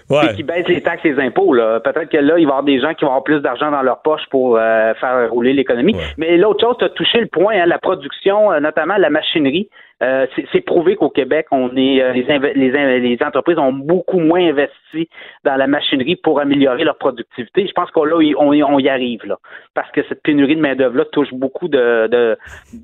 Ouais. 0.10 0.32
Et 0.32 0.36
qui 0.38 0.42
baisse 0.42 0.68
les 0.68 0.82
taxes 0.82 1.06
et 1.06 1.12
les 1.12 1.24
impôts. 1.24 1.54
Là. 1.54 1.80
Peut-être 1.82 2.10
que 2.10 2.18
là, 2.18 2.40
il 2.40 2.46
va 2.48 2.50
y 2.50 2.52
avoir 2.54 2.64
des 2.64 2.80
gens 2.82 2.96
qui 2.96 3.06
vont 3.06 3.12
avoir 3.12 3.24
plus 3.24 3.42
d'argent 3.42 3.70
dans 3.70 3.84
leur 3.84 4.02
poche 4.02 4.24
pour 4.32 4.58
euh, 4.58 4.94
faire 4.96 5.30
rouler 5.30 5.54
l'économie. 5.54 5.96
Mais 6.18 6.36
l'autre 6.36 6.66
chose, 6.66 6.78
tu 6.80 6.86
as 6.86 6.90
touché 6.90 7.20
le 7.20 7.28
point, 7.28 7.54
hein, 7.54 7.68
la 7.68 7.78
production, 7.78 8.52
euh, 8.52 8.60
notamment 8.60 8.98
la 8.98 9.12
machinerie. 9.12 9.70
Euh, 10.02 10.26
c'est 10.54 10.62
prouvé 10.62 10.96
qu'au 10.96 11.10
Québec, 11.10 11.48
on 11.52 11.76
est 11.76 12.02
euh, 12.02 12.14
les, 12.14 13.18
entreprises 13.22 13.58
ont 13.58 13.74
beaucoup 13.74 14.20
moins 14.20 14.40
investi 14.48 15.10
dans 15.44 15.58
la 15.58 15.68
machinerie 15.68 16.16
pour 16.16 16.40
améliorer 16.40 16.86
leur 16.86 16.98
productivité. 16.98 17.68
Je 17.68 17.74
pense 17.74 17.92
qu'on 17.92 18.06
là, 18.06 18.22
y- 18.22 18.34
on, 18.38 18.54
y- 18.54 18.64
on 18.64 18.80
y 18.80 18.88
arrive 18.88 19.26
là, 19.26 19.38
parce 19.74 19.92
que 19.92 20.00
cette 20.08 20.24
pénurie 20.24 20.56
de 20.56 20.62
main 20.62 20.76
d'œuvre 20.76 20.96
là 20.96 21.06
touche 21.12 21.34
beaucoup 21.34 21.68
de 21.68 22.08
de- 22.08 22.38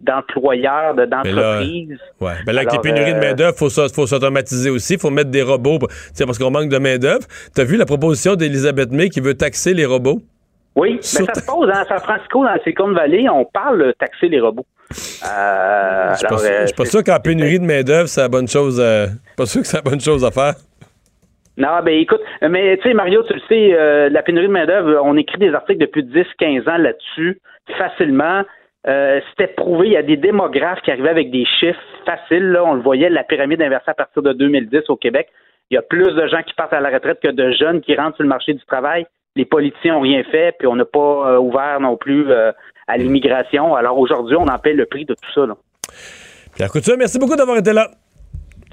d'employeurs, 0.03 0.93
de, 0.95 1.01
Mais 1.01 1.07
d'entreprises. 1.07 1.99
Ouais. 2.19 2.33
Ben 2.45 2.53
là, 2.53 2.61
avec 2.61 2.73
Alors, 2.73 2.83
les 2.83 2.91
pénuries 2.91 3.13
de 3.13 3.17
euh, 3.17 3.21
main-d'œuvre, 3.21 3.55
faut, 3.57 3.69
faut 3.69 4.07
s'automatiser 4.07 4.69
aussi. 4.69 4.97
faut 4.97 5.09
mettre 5.09 5.31
des 5.31 5.41
robots. 5.41 5.79
pour- 5.79 5.89
parce 6.25 6.37
qu'on 6.37 6.51
manque 6.51 6.69
de 6.69 6.77
main-d'œuvre. 6.77 7.25
T'as 7.55 7.63
vu 7.63 7.77
la 7.77 7.85
proposition 7.85 8.35
d'Elisabeth 8.35 8.91
May 8.91 9.09
qui 9.09 9.21
veut 9.21 9.35
taxer 9.35 9.73
les 9.73 9.85
robots? 9.85 10.19
Oui, 10.75 10.95
mais 10.95 11.01
ça 11.01 11.33
se 11.33 11.45
pose 11.45 11.69
hein, 11.69 11.81
à 11.81 11.85
San 11.85 11.99
Francisco, 11.99 12.43
dans 12.43 12.51
la 12.51 12.59
Silicon 12.59 12.91
Valley, 12.91 13.29
on 13.29 13.45
parle 13.45 13.85
de 13.87 13.91
taxer 13.93 14.27
les 14.27 14.41
robots. 14.41 14.65
Euh, 15.25 16.11
Je 16.11 16.17
suis 16.17 16.27
pas, 16.27 16.45
euh, 16.45 16.65
pas 16.75 16.85
sûr 16.85 17.03
qu'en 17.03 17.19
pénurie 17.19 17.59
de 17.59 17.65
main-d'œuvre, 17.65 18.07
c'est 18.07 18.21
la 18.21 18.27
bonne 18.29 18.47
chose. 18.47 18.79
euh, 18.79 19.07
pas 19.37 19.45
sûr 19.45 19.61
que 19.61 19.67
c'est 19.67 19.77
la 19.77 19.83
bonne 19.89 20.01
chose 20.01 20.23
à 20.25 20.31
faire. 20.31 20.53
Non, 21.57 21.79
ben 21.83 21.93
écoute, 21.97 22.19
mais 22.41 22.75
tu 22.77 22.83
sais, 22.89 22.93
Mario, 22.93 23.23
tu 23.23 23.33
le 23.33 23.39
sais, 23.47 23.73
euh, 23.73 24.09
la 24.09 24.21
pénurie 24.21 24.47
de 24.47 24.51
main-d'œuvre, 24.51 24.99
on 25.03 25.15
écrit 25.15 25.37
des 25.37 25.53
articles 25.53 25.79
depuis 25.79 26.03
10-15 26.03 26.69
ans 26.69 26.77
là-dessus, 26.77 27.39
facilement. 27.77 28.43
C'était 28.85 29.51
prouvé, 29.55 29.87
il 29.87 29.93
y 29.93 29.97
a 29.97 30.03
des 30.03 30.17
démographes 30.17 30.81
qui 30.81 30.91
arrivaient 30.91 31.09
avec 31.09 31.31
des 31.31 31.45
chiffres 31.59 31.79
faciles. 32.05 32.51
Là, 32.51 32.63
on 32.63 32.75
le 32.75 32.81
voyait, 32.81 33.09
la 33.09 33.23
pyramide 33.23 33.59
inversée 33.61 33.89
à 33.89 33.93
partir 33.95 34.21
de 34.21 34.31
2010 34.33 34.81
au 34.89 34.95
Québec. 34.95 35.27
Il 35.71 35.75
y 35.75 35.77
a 35.77 35.81
plus 35.81 36.13
de 36.13 36.27
gens 36.27 36.43
qui 36.43 36.53
partent 36.53 36.73
à 36.73 36.79
la 36.81 36.91
retraite 36.91 37.19
que 37.23 37.31
de 37.31 37.51
jeunes 37.53 37.81
qui 37.81 37.95
rentrent 37.95 38.17
sur 38.17 38.23
le 38.23 38.29
marché 38.29 38.53
du 38.53 38.63
travail. 38.65 39.07
Les 39.35 39.45
politiciens 39.45 39.93
n'ont 39.93 40.01
rien 40.01 40.23
fait, 40.31 40.55
puis 40.57 40.67
on 40.67 40.75
n'a 40.75 40.85
pas 40.85 40.99
euh, 40.99 41.39
ouvert 41.39 41.79
non 41.81 41.97
plus 41.97 42.31
euh, 42.31 42.51
à 42.87 42.97
l'immigration. 42.97 43.75
Alors 43.75 43.97
aujourd'hui, 43.97 44.35
on 44.37 44.47
en 44.47 44.57
paie 44.59 44.73
le 44.73 44.85
prix 44.85 45.05
de 45.05 45.13
tout 45.13 45.31
ça. 45.33 45.45
Là. 45.45 45.55
Pierre 46.55 46.71
Couture, 46.71 46.95
merci 46.97 47.19
beaucoup 47.19 47.35
d'avoir 47.35 47.57
été 47.57 47.73
là. 47.73 47.91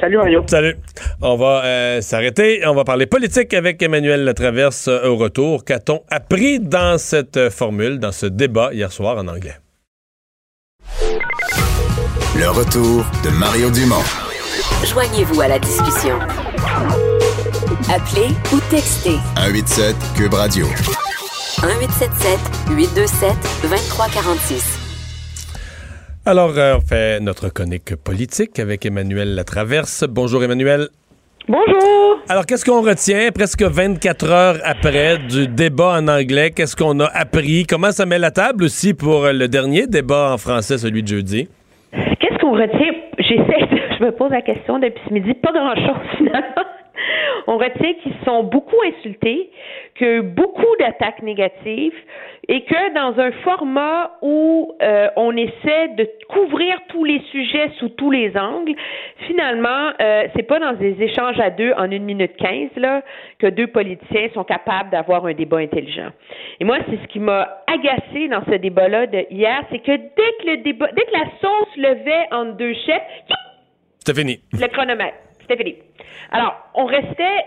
Salut 0.01 0.17
Mario. 0.17 0.43
Salut. 0.47 0.77
On 1.21 1.37
va 1.37 1.65
euh, 1.65 2.01
s'arrêter. 2.01 2.67
On 2.67 2.75
va 2.75 2.85
parler 2.85 3.07
politique 3.07 3.55
avec 3.55 3.83
Emmanuel 3.83 4.25
Latraverse 4.25 4.89
euh, 4.89 5.09
au 5.09 5.17
retour. 5.17 5.65
Qu'a-t-on 5.65 6.03
appris 6.11 6.61
dans 6.61 6.99
cette 6.99 7.51
formule, 7.51 7.99
dans 7.99 8.13
ce 8.13 8.27
débat 8.27 8.71
hier 8.73 8.91
soir 8.91 9.17
en 9.19 9.29
anglais? 9.29 9.55
Le 12.35 12.49
retour 12.49 13.05
de 13.25 13.39
Mario 13.39 13.71
Dumont. 13.71 14.03
Joignez-vous 14.85 15.41
à 15.41 15.49
la 15.49 15.59
discussion. 15.59 16.19
Appelez 17.91 18.29
ou 18.55 18.61
textez 18.71 19.17
187 19.37 19.97
Cube 20.17 20.35
Radio. 20.35 20.67
1877 20.67 22.39
827 22.77 23.33
2346. 23.63 24.79
Alors, 26.25 26.53
euh, 26.57 26.77
on 26.77 26.81
fait 26.81 27.19
notre 27.21 27.49
chronique 27.49 27.97
politique 27.97 28.59
avec 28.59 28.87
Emmanuel 28.87 29.35
Latraverse. 29.35 30.05
Bonjour 30.09 30.45
Emmanuel. 30.45 30.89
Bonjour. 31.49 32.19
Alors, 32.29 32.47
qu'est-ce 32.47 32.65
qu'on 32.65 32.83
retient 32.83 33.31
presque 33.35 33.63
24 33.63 34.31
heures 34.31 34.59
après 34.65 35.19
du 35.19 35.49
débat 35.49 35.99
en 35.99 36.07
anglais? 36.09 36.51
Qu'est-ce 36.51 36.77
qu'on 36.77 37.01
a 37.01 37.07
appris? 37.07 37.65
Comment 37.67 37.91
ça 37.91 38.07
met 38.07 38.19
la 38.19 38.31
table 38.31 38.65
aussi 38.65 38.95
pour 38.95 39.25
euh, 39.25 39.33
le 39.33 39.49
dernier 39.49 39.87
débat 39.87 40.33
en 40.33 40.39
français, 40.39 40.79
celui 40.79 41.03
de 41.03 41.09
jeudi? 41.09 41.49
Qu'est-ce 41.93 42.39
qu'on 42.41 42.53
retient? 42.53 42.93
J'essaie, 43.19 43.67
de- 43.67 43.81
je 43.99 44.05
me 44.05 44.13
pose 44.13 44.31
la 44.31 44.43
question 44.43 44.79
depuis 44.79 45.01
ce 45.09 45.13
midi. 45.15 45.35
Pas 45.35 45.53
grand-chose, 45.53 46.03
finalement. 46.17 46.65
On 47.47 47.59
retient 47.59 47.95
qu'ils 48.03 48.15
sont 48.25 48.45
beaucoup 48.45 48.81
insultés, 48.87 49.51
qu'il 49.97 50.07
y 50.07 50.11
a 50.11 50.15
eu 50.15 50.23
beaucoup 50.23 50.77
d'attaques 50.79 51.23
négatives 51.23 51.95
et 52.49 52.65
que 52.65 52.95
dans 52.95 53.21
un 53.21 53.31
format 53.45 54.13
où 54.21 54.75
euh, 54.83 55.09
on 55.17 55.37
essaie 55.37 55.89
de 55.97 56.09
couvrir 56.29 56.77
tous 56.89 57.05
les 57.05 57.21
sujets 57.31 57.71
sous 57.79 57.89
tous 57.91 58.11
les 58.11 58.37
angles, 58.37 58.75
finalement, 59.27 59.91
euh, 60.01 60.27
c'est 60.35 60.43
pas 60.43 60.59
dans 60.59 60.73
des 60.73 61.01
échanges 61.01 61.39
à 61.41 61.51
deux 61.51 61.73
en 61.77 61.91
une 61.91 62.05
minute 62.05 62.37
quinze 62.37 62.71
là 62.77 63.03
que 63.39 63.47
deux 63.47 63.69
politiciens 63.69 64.29
sont 64.35 64.45
capables 64.45 64.91
d'avoir 64.91 65.27
un 65.27 65.35
débat 65.35 65.59
intelligent. 65.59 66.11
Et 66.61 66.65
moi, 66.65 66.79
c'est 66.89 66.97
ce 67.03 67.07
qui 67.09 67.21
m'a 67.21 67.63
agacé 67.67 68.29
dans 68.29 68.45
ce 68.45 68.57
débat-là 68.57 69.07
de 69.07 69.27
hier, 69.31 69.63
c'est 69.71 69.79
que 69.79 69.93
dès 69.93 70.33
que 70.41 70.51
le 70.51 70.57
débat, 70.59 70.89
dès 70.97 71.03
que 71.03 71.13
la 71.13 71.27
sauce 71.41 71.77
levait 71.77 72.27
entre 72.33 72.57
deux 72.57 72.75
chefs, 72.75 73.03
C'était 74.05 74.19
fini. 74.21 74.41
le 74.53 74.67
chronomètre. 74.69 75.17
C'était 75.43 75.57
fini. 75.63 75.77
Alors, 76.31 76.55
on 76.75 76.87
restait 76.87 77.45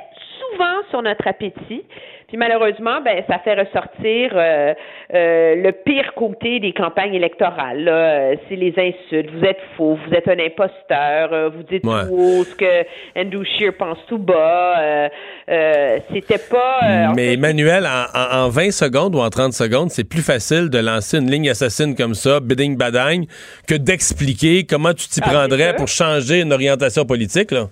souvent 0.51 0.76
sur 0.89 1.01
notre 1.01 1.27
appétit. 1.27 1.84
Puis 2.27 2.38
malheureusement, 2.38 3.01
ben, 3.05 3.23
ça 3.30 3.38
fait 3.39 3.53
ressortir 3.53 4.31
euh, 4.34 4.73
euh, 5.13 5.55
le 5.55 5.72
pire 5.72 6.11
côté 6.15 6.59
des 6.59 6.73
campagnes 6.73 7.13
électorales. 7.13 7.88
Euh, 7.88 8.35
C'est 8.49 8.55
les 8.55 8.73
insultes. 8.77 9.30
Vous 9.31 9.45
êtes 9.45 9.59
faux, 9.77 9.95
vous 10.07 10.13
êtes 10.13 10.27
un 10.27 10.39
imposteur, 10.39 11.31
euh, 11.31 11.49
vous 11.49 11.61
dites 11.63 11.85
Ouais. 11.85 12.07
tout 12.07 12.13
haut 12.15 12.43
ce 12.43 12.55
que 12.55 12.84
Andrew 13.15 13.43
Scheer 13.45 13.73
pense 13.77 13.99
tout 14.07 14.17
bas. 14.17 14.80
Euh, 14.80 15.09
euh, 15.49 15.99
C'était 16.11 16.39
pas... 16.49 16.80
euh, 16.84 17.07
Mais 17.15 17.34
Emmanuel, 17.34 17.85
en, 17.85 18.19
en- 18.19 18.45
en 18.45 18.49
20 18.49 18.72
secondes 18.72 19.15
ou 19.15 19.19
en 19.19 19.30
30 19.30 19.53
secondes, 19.53 19.91
c'est 19.91 20.07
plus 20.09 20.26
facile 20.26 20.69
de 20.72 20.80
lancer 20.80 21.19
une 21.19 21.30
ligne 21.30 21.49
assassine 21.51 21.95
comme 21.95 22.15
ça, 22.15 22.39
bidding 22.39 22.76
badagne, 22.76 23.26
que 23.67 23.76
d'expliquer 23.76 24.65
comment 24.65 24.93
tu 24.93 25.07
t'y 25.07 25.22
Ah, 25.23 25.30
prendrais 25.30 25.76
pour 25.76 25.88
changer 25.88 26.41
une 26.41 26.51
orientation 26.53 27.05
politique. 27.05 27.51
Là. 27.51 27.67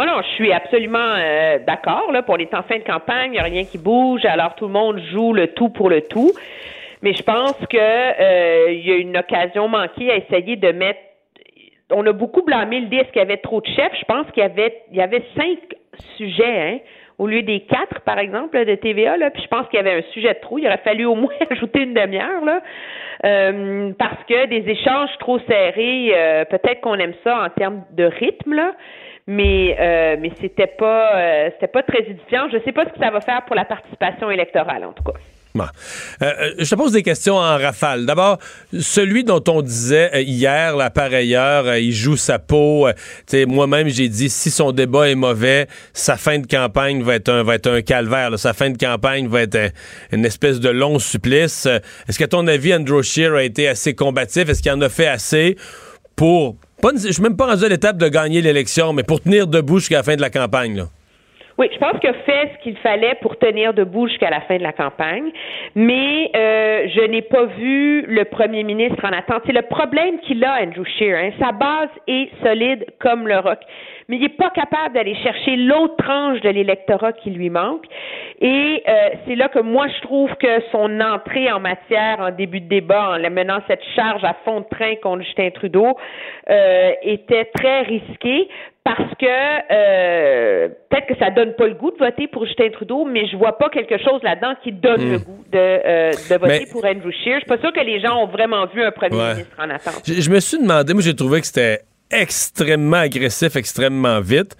Oh 0.00 0.04
non, 0.04 0.22
je 0.22 0.28
suis 0.36 0.52
absolument 0.52 1.16
euh, 1.16 1.58
d'accord. 1.66 2.12
Là, 2.12 2.22
pour 2.22 2.36
les 2.36 2.46
temps 2.46 2.62
fin 2.62 2.78
de 2.78 2.84
campagne, 2.84 3.30
il 3.30 3.32
n'y 3.32 3.38
a 3.40 3.42
rien 3.42 3.64
qui 3.64 3.78
bouge, 3.78 4.24
alors 4.24 4.54
tout 4.54 4.66
le 4.66 4.72
monde 4.72 5.00
joue 5.10 5.32
le 5.32 5.48
tout 5.48 5.70
pour 5.70 5.90
le 5.90 6.02
tout. 6.02 6.30
Mais 7.02 7.14
je 7.14 7.22
pense 7.24 7.56
que 7.68 7.76
euh, 7.76 8.72
y 8.74 8.92
a 8.92 8.94
une 8.94 9.16
occasion 9.16 9.66
manquée 9.66 10.12
à 10.12 10.16
essayer 10.16 10.54
de 10.54 10.70
mettre. 10.70 11.00
On 11.90 12.06
a 12.06 12.12
beaucoup 12.12 12.42
blâmé 12.42 12.78
le 12.78 12.86
disque 12.86 13.10
qu'il 13.10 13.22
y 13.22 13.24
avait 13.24 13.38
trop 13.38 13.60
de 13.60 13.66
chefs. 13.66 13.92
Je 13.98 14.04
pense 14.04 14.30
qu'il 14.30 14.44
y 14.44 14.46
avait 14.46 14.82
il 14.92 14.98
y 14.98 15.00
avait 15.00 15.24
cinq 15.36 15.58
sujets, 16.16 16.60
hein, 16.60 16.78
au 17.18 17.26
lieu 17.26 17.42
des 17.42 17.62
quatre, 17.62 18.00
par 18.02 18.20
exemple, 18.20 18.64
de 18.64 18.76
TVA. 18.76 19.16
Puis 19.30 19.42
je 19.42 19.48
pense 19.48 19.66
qu'il 19.66 19.78
y 19.78 19.80
avait 19.80 19.98
un 19.98 20.12
sujet 20.12 20.34
de 20.34 20.38
trop. 20.40 20.58
Il 20.58 20.66
aurait 20.68 20.78
fallu 20.78 21.06
au 21.06 21.16
moins 21.16 21.34
ajouter 21.50 21.82
une 21.82 21.94
demi-heure 21.94 22.44
Euh, 23.24 23.90
parce 23.98 24.22
que 24.28 24.46
des 24.46 24.70
échanges 24.70 25.10
trop 25.18 25.40
serrés, 25.40 26.14
peut-être 26.50 26.82
qu'on 26.82 27.00
aime 27.00 27.14
ça 27.24 27.42
en 27.42 27.50
termes 27.50 27.82
de 27.96 28.04
rythme 28.04 28.54
là 28.54 28.74
mais 29.28 29.76
euh, 29.78 30.16
mais 30.18 30.32
c'était 30.40 30.66
pas 30.66 31.16
euh, 31.16 31.50
c'était 31.52 31.68
pas 31.68 31.84
très 31.84 32.00
édifiant. 32.00 32.48
Je 32.50 32.58
sais 32.64 32.72
pas 32.72 32.84
ce 32.86 32.90
que 32.90 32.98
ça 32.98 33.10
va 33.10 33.20
faire 33.20 33.44
pour 33.46 33.54
la 33.54 33.66
participation 33.66 34.30
électorale 34.30 34.84
en 34.84 34.92
tout 34.92 35.04
cas. 35.04 35.18
Euh, 35.56 35.64
euh, 36.22 36.54
je 36.58 36.70
te 36.70 36.74
pose 36.74 36.92
des 36.92 37.02
questions 37.02 37.34
en 37.34 37.58
rafale. 37.58 38.06
D'abord, 38.06 38.38
celui 38.78 39.24
dont 39.24 39.42
on 39.48 39.60
disait 39.60 40.22
hier, 40.22 40.76
là, 40.76 40.88
par 40.90 41.12
ailleurs, 41.12 41.76
il 41.76 41.92
joue 41.92 42.16
sa 42.16 42.38
peau. 42.38 42.88
Moi-même, 43.32 43.88
j'ai 43.88 44.08
dit, 44.08 44.28
si 44.28 44.50
son 44.50 44.72
débat 44.72 45.08
est 45.08 45.16
mauvais, 45.16 45.66
sa 45.92 46.16
fin 46.16 46.38
de 46.38 46.46
campagne 46.46 47.02
va 47.02 47.16
être 47.16 47.28
un, 47.28 47.42
va 47.42 47.56
être 47.56 47.70
un 47.70 47.82
calvaire. 47.82 48.38
Sa 48.38 48.52
fin 48.52 48.70
de 48.70 48.78
campagne 48.78 49.26
va 49.26 49.42
être 49.42 49.72
une 50.12 50.24
espèce 50.24 50.60
de 50.60 50.68
long 50.68 50.98
supplice. 50.98 51.66
Est-ce 52.08 52.18
qu'à 52.18 52.28
ton 52.28 52.46
avis, 52.46 52.74
Andrew 52.74 53.02
Scheer 53.02 53.34
a 53.34 53.42
été 53.42 53.68
assez 53.68 53.94
combatif? 53.94 54.48
Est-ce 54.48 54.62
qu'il 54.62 54.72
en 54.72 54.80
a 54.80 54.88
fait 54.88 55.08
assez 55.08 55.56
pour... 56.14 56.56
Pas, 56.80 56.90
je 56.94 57.12
suis 57.12 57.22
même 57.22 57.36
pas 57.36 57.46
rendu 57.46 57.64
à 57.64 57.68
l'étape 57.68 57.96
de 57.96 58.08
gagner 58.08 58.40
l'élection, 58.40 58.92
mais 58.92 59.02
pour 59.02 59.20
tenir 59.20 59.46
debout 59.48 59.78
jusqu'à 59.78 59.96
la 59.96 60.02
fin 60.04 60.14
de 60.14 60.20
la 60.20 60.30
campagne. 60.30 60.76
Là. 60.76 60.84
Oui, 61.58 61.66
je 61.72 61.78
pense 61.78 61.98
qu'il 61.98 62.08
a 62.08 62.14
fait 62.24 62.52
ce 62.56 62.62
qu'il 62.62 62.76
fallait 62.76 63.16
pour 63.20 63.36
tenir 63.36 63.74
debout 63.74 64.06
jusqu'à 64.06 64.30
la 64.30 64.40
fin 64.42 64.58
de 64.58 64.62
la 64.62 64.72
campagne, 64.72 65.32
mais 65.74 66.30
euh, 66.36 66.86
je 66.94 67.00
n'ai 67.10 67.22
pas 67.22 67.46
vu 67.46 68.02
le 68.06 68.24
premier 68.26 68.62
ministre 68.62 69.04
en 69.04 69.10
attente. 69.10 69.42
C'est 69.44 69.52
le 69.52 69.62
problème 69.62 70.20
qu'il 70.20 70.44
a, 70.44 70.62
Andrew 70.62 70.84
Scheer. 70.84 71.16
hein. 71.18 71.30
Sa 71.40 71.50
base 71.50 71.88
est 72.06 72.28
solide 72.44 72.86
comme 73.00 73.26
le 73.26 73.38
roc. 73.40 73.58
Mais 74.08 74.16
il 74.16 74.22
n'est 74.22 74.28
pas 74.30 74.50
capable 74.50 74.94
d'aller 74.94 75.14
chercher 75.16 75.56
l'autre 75.56 75.96
tranche 75.98 76.40
de 76.40 76.48
l'électorat 76.48 77.12
qui 77.12 77.30
lui 77.30 77.50
manque. 77.50 77.84
Et 78.40 78.82
euh, 78.88 78.92
c'est 79.26 79.34
là 79.34 79.48
que 79.48 79.58
moi, 79.58 79.86
je 79.88 80.00
trouve 80.02 80.30
que 80.36 80.62
son 80.72 81.00
entrée 81.00 81.50
en 81.52 81.60
matière 81.60 82.20
en 82.20 82.30
début 82.30 82.60
de 82.60 82.68
débat, 82.68 83.10
en 83.18 83.30
menant 83.30 83.60
cette 83.68 83.82
charge 83.94 84.24
à 84.24 84.34
fond 84.44 84.60
de 84.60 84.66
train 84.70 84.94
contre 85.02 85.24
Justin 85.24 85.50
Trudeau, 85.50 85.96
euh, 86.48 86.90
était 87.02 87.46
très 87.54 87.82
risquée 87.82 88.48
parce 88.84 89.14
que 89.20 89.26
euh, 89.72 90.68
peut-être 90.88 91.06
que 91.08 91.16
ça 91.18 91.30
donne 91.30 91.52
pas 91.54 91.66
le 91.66 91.74
goût 91.74 91.90
de 91.90 91.98
voter 91.98 92.26
pour 92.28 92.46
Justin 92.46 92.70
Trudeau, 92.70 93.04
mais 93.04 93.26
je 93.26 93.36
vois 93.36 93.58
pas 93.58 93.68
quelque 93.68 93.98
chose 93.98 94.22
là-dedans 94.22 94.54
qui 94.62 94.72
donne 94.72 95.02
Hmm. 95.02 95.12
le 95.12 95.18
goût 95.18 95.44
de, 95.52 95.58
euh, 95.58 96.10
de 96.12 96.38
voter 96.38 96.60
Mais- 96.60 96.66
pour 96.72 96.84
Andrew 96.86 97.10
Scheer. 97.10 97.34
Je 97.34 97.40
suis 97.40 97.46
pas 97.46 97.58
sûre 97.58 97.72
que 97.74 97.80
les 97.84 98.00
gens 98.00 98.22
ont 98.22 98.26
vraiment 98.28 98.64
vu 98.66 98.82
un 98.82 98.90
premier 98.90 99.16
Ouais. 99.16 99.32
ministre 99.34 99.56
en 99.58 99.68
attente. 99.68 100.02
Je, 100.06 100.14
je 100.22 100.30
me 100.30 100.40
suis 100.40 100.58
demandé, 100.58 100.94
moi 100.94 101.02
j'ai 101.02 101.14
trouvé 101.14 101.40
que 101.40 101.46
c'était 101.46 101.80
extrêmement 102.10 102.98
agressif, 102.98 103.56
extrêmement 103.56 104.20
vite. 104.20 104.56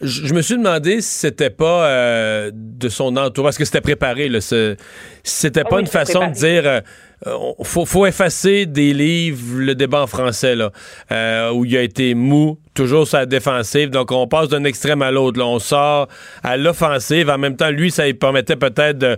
Je, 0.00 0.26
je 0.26 0.34
me 0.34 0.42
suis 0.42 0.56
demandé 0.56 1.00
si 1.00 1.18
c'était 1.18 1.50
pas 1.50 1.88
euh, 1.88 2.50
de 2.54 2.88
son 2.88 3.16
entourage, 3.16 3.50
est-ce 3.54 3.58
que 3.58 3.64
c'était 3.64 3.80
préparé, 3.80 4.28
là, 4.28 4.40
ce- 4.40 4.76
si 5.24 5.34
c'était 5.40 5.62
Ah 5.64 5.68
pas 5.68 5.76
oui, 5.76 5.82
une 5.82 5.88
façon 5.88 6.28
de 6.28 6.32
dire 6.32 6.62
euh, 6.66 6.80
euh, 7.26 7.36
faut, 7.64 7.84
faut 7.84 8.06
effacer 8.06 8.64
des 8.66 8.94
livres 8.94 9.56
le 9.58 9.74
débat 9.74 10.02
en 10.02 10.06
français 10.06 10.54
là, 10.54 10.70
euh, 11.10 11.50
où 11.50 11.64
il 11.64 11.76
a 11.76 11.82
été 11.82 12.14
mou, 12.14 12.58
toujours 12.78 13.06
sur 13.06 13.18
la 13.18 13.26
défensive. 13.26 13.90
Donc 13.90 14.12
on 14.12 14.26
passe 14.26 14.48
d'un 14.48 14.64
extrême 14.64 15.02
à 15.02 15.10
l'autre. 15.10 15.38
là. 15.38 15.46
On 15.46 15.58
sort 15.58 16.08
à 16.42 16.56
l'offensive. 16.56 17.28
En 17.28 17.38
même 17.38 17.56
temps, 17.56 17.70
lui, 17.70 17.90
ça 17.90 18.06
lui 18.06 18.14
permettait 18.14 18.56
peut-être 18.56 18.98
de 18.98 19.16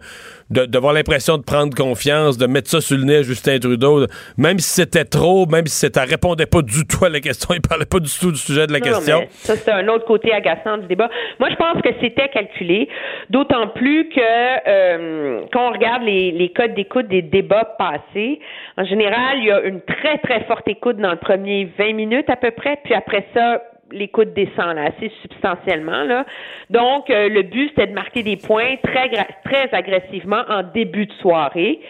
de- 0.51 0.67
d'avoir 0.67 0.93
l'impression 0.93 1.39
de 1.39 1.45
prendre 1.45 1.73
confiance, 1.77 2.37
de 2.37 2.47
mettre 2.49 2.69
ça 2.69 2.81
sur 2.81 2.97
le 2.99 3.05
nez 3.05 3.19
à 3.19 3.23
Justin 3.23 3.61
Trudeau, 3.61 4.07
même 4.37 4.59
si 4.59 4.69
c'était 4.81 5.05
trop, 5.05 5.47
même 5.47 5.69
si 5.69 5.87
ça 5.95 6.03
répondait 6.03 6.47
pas 6.47 6.61
du 6.61 6.85
tout 6.89 7.05
à 7.05 7.09
la 7.09 7.21
question, 7.21 7.55
il 7.55 7.61
parlait 7.61 7.85
pas 7.85 8.01
du 8.01 8.11
tout 8.19 8.33
du 8.33 8.37
sujet 8.37 8.67
de 8.67 8.73
la 8.73 8.81
Non, 8.81 8.85
question. 8.85 9.29
ça, 9.31 9.55
c'est 9.55 9.71
un 9.71 9.87
autre 9.87 10.07
côté 10.07 10.33
agaçant 10.33 10.79
du 10.79 10.89
débat. 10.89 11.09
Moi, 11.39 11.51
je 11.51 11.55
pense 11.55 11.81
que 11.83 11.91
c'était 12.01 12.29
calculé, 12.31 12.89
d'autant 13.29 13.69
plus 13.69 14.09
que 14.09 14.21
euh, 14.69 15.41
quand 15.53 15.69
on 15.69 15.73
regarde 15.73 16.03
les, 16.03 16.33
les 16.33 16.51
codes 16.53 16.75
d'écoute 16.75 17.07
des 17.07 17.23
débats 17.23 17.77
passés, 17.79 18.41
en 18.81 18.85
général, 18.85 19.39
il 19.39 19.45
y 19.45 19.51
a 19.51 19.61
une 19.61 19.83
très, 19.83 20.17
très 20.19 20.41
forte 20.45 20.67
écoute 20.67 20.97
dans 20.97 21.11
le 21.11 21.19
premier 21.19 21.69
20 21.79 21.93
minutes 21.93 22.31
à 22.31 22.37
peu 22.37 22.51
près, 22.51 22.79
puis 22.83 22.95
après 22.95 23.27
ça, 23.35 23.63
l'écoute 23.93 24.33
descend 24.33 24.79
assez 24.79 25.13
substantiellement. 25.21 26.25
Donc, 26.71 27.11
euh, 27.11 27.29
le 27.29 27.43
but, 27.43 27.69
c'était 27.71 27.89
de 27.89 27.93
marquer 27.93 28.23
des 28.23 28.39
points 28.39 28.77
très, 28.83 29.11
très 29.45 29.69
agressivement 29.73 30.43
en 30.49 30.63
début 30.63 31.05
de 31.05 31.13
soirée. 31.15 31.81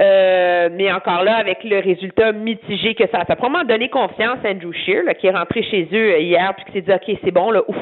Euh, 0.00 0.68
mais 0.72 0.92
encore 0.92 1.22
là, 1.22 1.36
avec 1.36 1.64
le 1.64 1.78
résultat 1.78 2.32
mitigé 2.32 2.94
que 2.94 3.04
ça 3.10 3.20
a 3.20 3.24
fait. 3.24 3.36
Probablement 3.36 3.64
donner 3.64 3.88
confiance 3.88 4.38
à 4.44 4.50
Andrew 4.50 4.72
Scheer, 4.72 5.04
là, 5.04 5.14
qui 5.14 5.28
est 5.28 5.34
rentré 5.34 5.62
chez 5.62 5.88
eux 5.92 6.12
euh, 6.12 6.18
hier, 6.18 6.52
puis 6.56 6.66
qui 6.66 6.72
s'est 6.72 6.82
dit, 6.82 6.92
OK, 6.92 7.18
c'est 7.24 7.30
bon, 7.30 7.52
là, 7.52 7.62
ouf, 7.66 7.76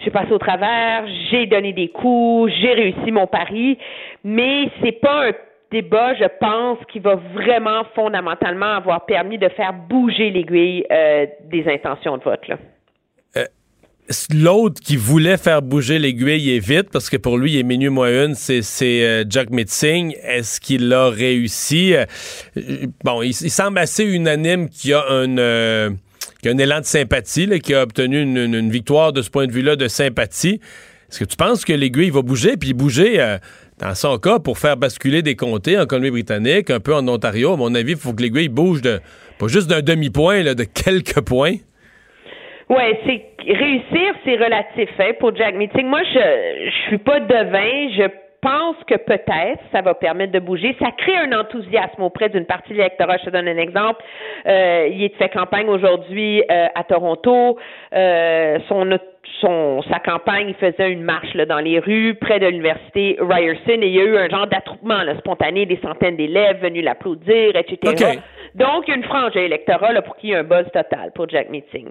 j'ai 0.00 0.10
passé 0.10 0.30
au 0.30 0.38
travers, 0.38 1.04
j'ai 1.30 1.46
donné 1.46 1.72
des 1.72 1.88
coups, 1.88 2.52
j'ai 2.60 2.74
réussi 2.74 3.10
mon 3.10 3.26
pari, 3.26 3.76
mais 4.22 4.68
c'est 4.82 5.00
pas 5.00 5.28
un 5.28 5.32
débat, 5.70 6.14
je 6.14 6.24
pense, 6.40 6.78
qui 6.90 6.98
va 6.98 7.16
vraiment 7.34 7.84
fondamentalement 7.94 8.76
avoir 8.76 9.04
permis 9.06 9.38
de 9.38 9.48
faire 9.50 9.72
bouger 9.72 10.30
l'aiguille 10.30 10.84
euh, 10.90 11.26
des 11.44 11.68
intentions 11.68 12.16
de 12.16 12.22
vote. 12.22 12.46
Là. 12.48 12.56
L'autre 14.32 14.80
qui 14.80 14.96
voulait 14.96 15.36
faire 15.36 15.60
bouger 15.60 15.98
l'aiguille 15.98 16.56
est 16.56 16.66
vite, 16.66 16.88
parce 16.90 17.10
que 17.10 17.18
pour 17.18 17.36
lui, 17.36 17.52
il 17.52 17.58
est 17.58 17.62
minuit 17.62 17.90
moins 17.90 18.24
une, 18.24 18.34
c'est, 18.34 18.62
euh, 18.82 19.24
Jack 19.28 19.50
Mitzing. 19.50 20.16
Est-ce 20.22 20.60
qu'il 20.60 20.90
a 20.94 21.10
réussi? 21.10 21.94
Euh, 21.94 22.06
bon, 23.04 23.20
il, 23.20 23.34
semble 23.34 23.78
assez 23.78 24.04
unanime 24.04 24.70
qu'il 24.70 24.90
y 24.90 24.94
a 24.94 25.04
un, 25.10 25.36
euh, 25.36 25.90
élan 26.42 26.80
de 26.80 26.86
sympathie, 26.86 27.60
qu'il 27.60 27.74
a 27.74 27.82
obtenu 27.82 28.22
une, 28.22 28.70
victoire 28.70 29.12
de 29.12 29.20
ce 29.20 29.28
point 29.28 29.46
de 29.46 29.52
vue-là 29.52 29.76
de 29.76 29.88
sympathie. 29.88 30.58
Est-ce 31.10 31.18
que 31.20 31.24
tu 31.24 31.36
penses 31.36 31.66
que 31.66 31.74
l'aiguille 31.74 32.10
va 32.10 32.22
bouger? 32.22 32.56
Puis 32.56 32.72
bouger, 32.72 33.20
euh, 33.20 33.36
dans 33.80 33.94
son 33.94 34.18
cas, 34.18 34.38
pour 34.38 34.58
faire 34.58 34.76
basculer 34.76 35.22
des 35.22 35.36
comtés 35.36 35.78
en 35.78 35.86
Colombie-Britannique, 35.86 36.70
un 36.70 36.80
peu 36.80 36.94
en 36.94 37.06
Ontario, 37.08 37.52
à 37.52 37.56
mon 37.56 37.74
avis, 37.74 37.92
il 37.92 37.98
faut 37.98 38.12
que 38.12 38.22
l'aiguille 38.22 38.48
bouge 38.48 38.82
de, 38.82 39.00
pas 39.38 39.46
juste 39.48 39.68
d'un 39.68 39.82
demi-point, 39.82 40.42
de 40.42 40.64
quelques 40.64 41.20
points. 41.26 41.56
Ouais, 42.68 43.00
c'est 43.06 43.24
réussir, 43.50 44.14
c'est 44.24 44.36
relatif 44.36 44.90
hein, 44.98 45.12
pour 45.18 45.34
Jack 45.34 45.54
Meeting. 45.54 45.86
Moi, 45.86 46.02
je 46.02 46.68
je 46.70 46.88
suis 46.88 46.98
pas 46.98 47.20
devin. 47.20 47.88
Je 47.96 48.08
pense 48.40 48.76
que 48.86 48.96
peut-être 48.96 49.60
ça 49.72 49.80
va 49.80 49.94
permettre 49.94 50.32
de 50.32 50.38
bouger. 50.38 50.76
Ça 50.78 50.90
crée 50.96 51.16
un 51.16 51.32
enthousiasme 51.32 52.02
auprès 52.02 52.28
d'une 52.28 52.44
partie 52.44 52.70
de 52.70 52.78
l'électorat. 52.78 53.16
Je 53.18 53.24
te 53.24 53.30
donne 53.30 53.48
un 53.48 53.56
exemple. 53.56 54.02
Euh, 54.46 54.88
il 54.92 55.02
est 55.02 55.14
fait 55.16 55.30
campagne 55.30 55.68
aujourd'hui 55.68 56.42
euh, 56.50 56.66
à 56.74 56.84
Toronto. 56.84 57.58
Euh, 57.94 58.58
son 58.68 58.92
son 59.40 59.82
sa 59.90 59.98
campagne, 59.98 60.48
il 60.48 60.54
faisait 60.54 60.90
une 60.90 61.02
marche 61.02 61.32
là, 61.34 61.46
dans 61.46 61.58
les 61.58 61.78
rues 61.78 62.14
près 62.14 62.38
de 62.38 62.46
l'université 62.46 63.16
Ryerson 63.20 63.80
et 63.82 63.86
il 63.86 63.94
y 63.94 64.00
a 64.00 64.04
eu 64.04 64.16
un 64.16 64.28
genre 64.28 64.46
d'attroupement 64.46 65.02
là, 65.02 65.16
spontané, 65.18 65.66
des 65.66 65.78
centaines 65.82 66.16
d'élèves 66.16 66.60
venus 66.60 66.84
l'applaudir, 66.84 67.56
etc. 67.56 68.18
Donc, 68.54 68.84
il 68.86 68.90
y 68.90 68.92
a 68.92 68.96
une 68.96 69.04
frange 69.04 69.34
là, 69.34 70.02
pour 70.02 70.16
qu'il 70.16 70.30
y 70.30 70.32
ait 70.32 70.36
un 70.36 70.44
buzz 70.44 70.66
total 70.72 71.12
pour 71.14 71.28
Jack 71.28 71.50
Meeting. 71.50 71.88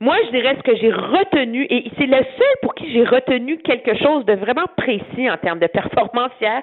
Moi, 0.00 0.16
je 0.26 0.30
dirais 0.30 0.56
ce 0.56 0.62
que 0.62 0.76
j'ai 0.76 0.90
retenu, 0.90 1.66
et 1.70 1.90
c'est 1.96 2.06
le 2.06 2.16
seul 2.16 2.54
pour 2.60 2.74
qui 2.74 2.92
j'ai 2.92 3.04
retenu 3.04 3.58
quelque 3.58 3.96
chose 3.96 4.24
de 4.26 4.34
vraiment 4.34 4.66
précis 4.76 5.30
en 5.30 5.36
termes 5.36 5.60
de 5.60 5.68
performance 5.68 6.32
hier, 6.40 6.62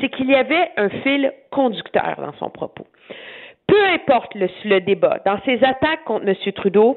c'est 0.00 0.08
qu'il 0.08 0.30
y 0.30 0.34
avait 0.34 0.70
un 0.76 0.88
fil 0.88 1.32
conducteur 1.50 2.16
dans 2.18 2.32
son 2.38 2.50
propos. 2.50 2.86
Peu 3.66 3.84
importe 3.92 4.34
le, 4.34 4.48
le 4.64 4.80
débat, 4.80 5.18
dans 5.26 5.38
ses 5.44 5.62
attaques 5.62 6.04
contre 6.04 6.26
M. 6.26 6.34
Trudeau, 6.54 6.96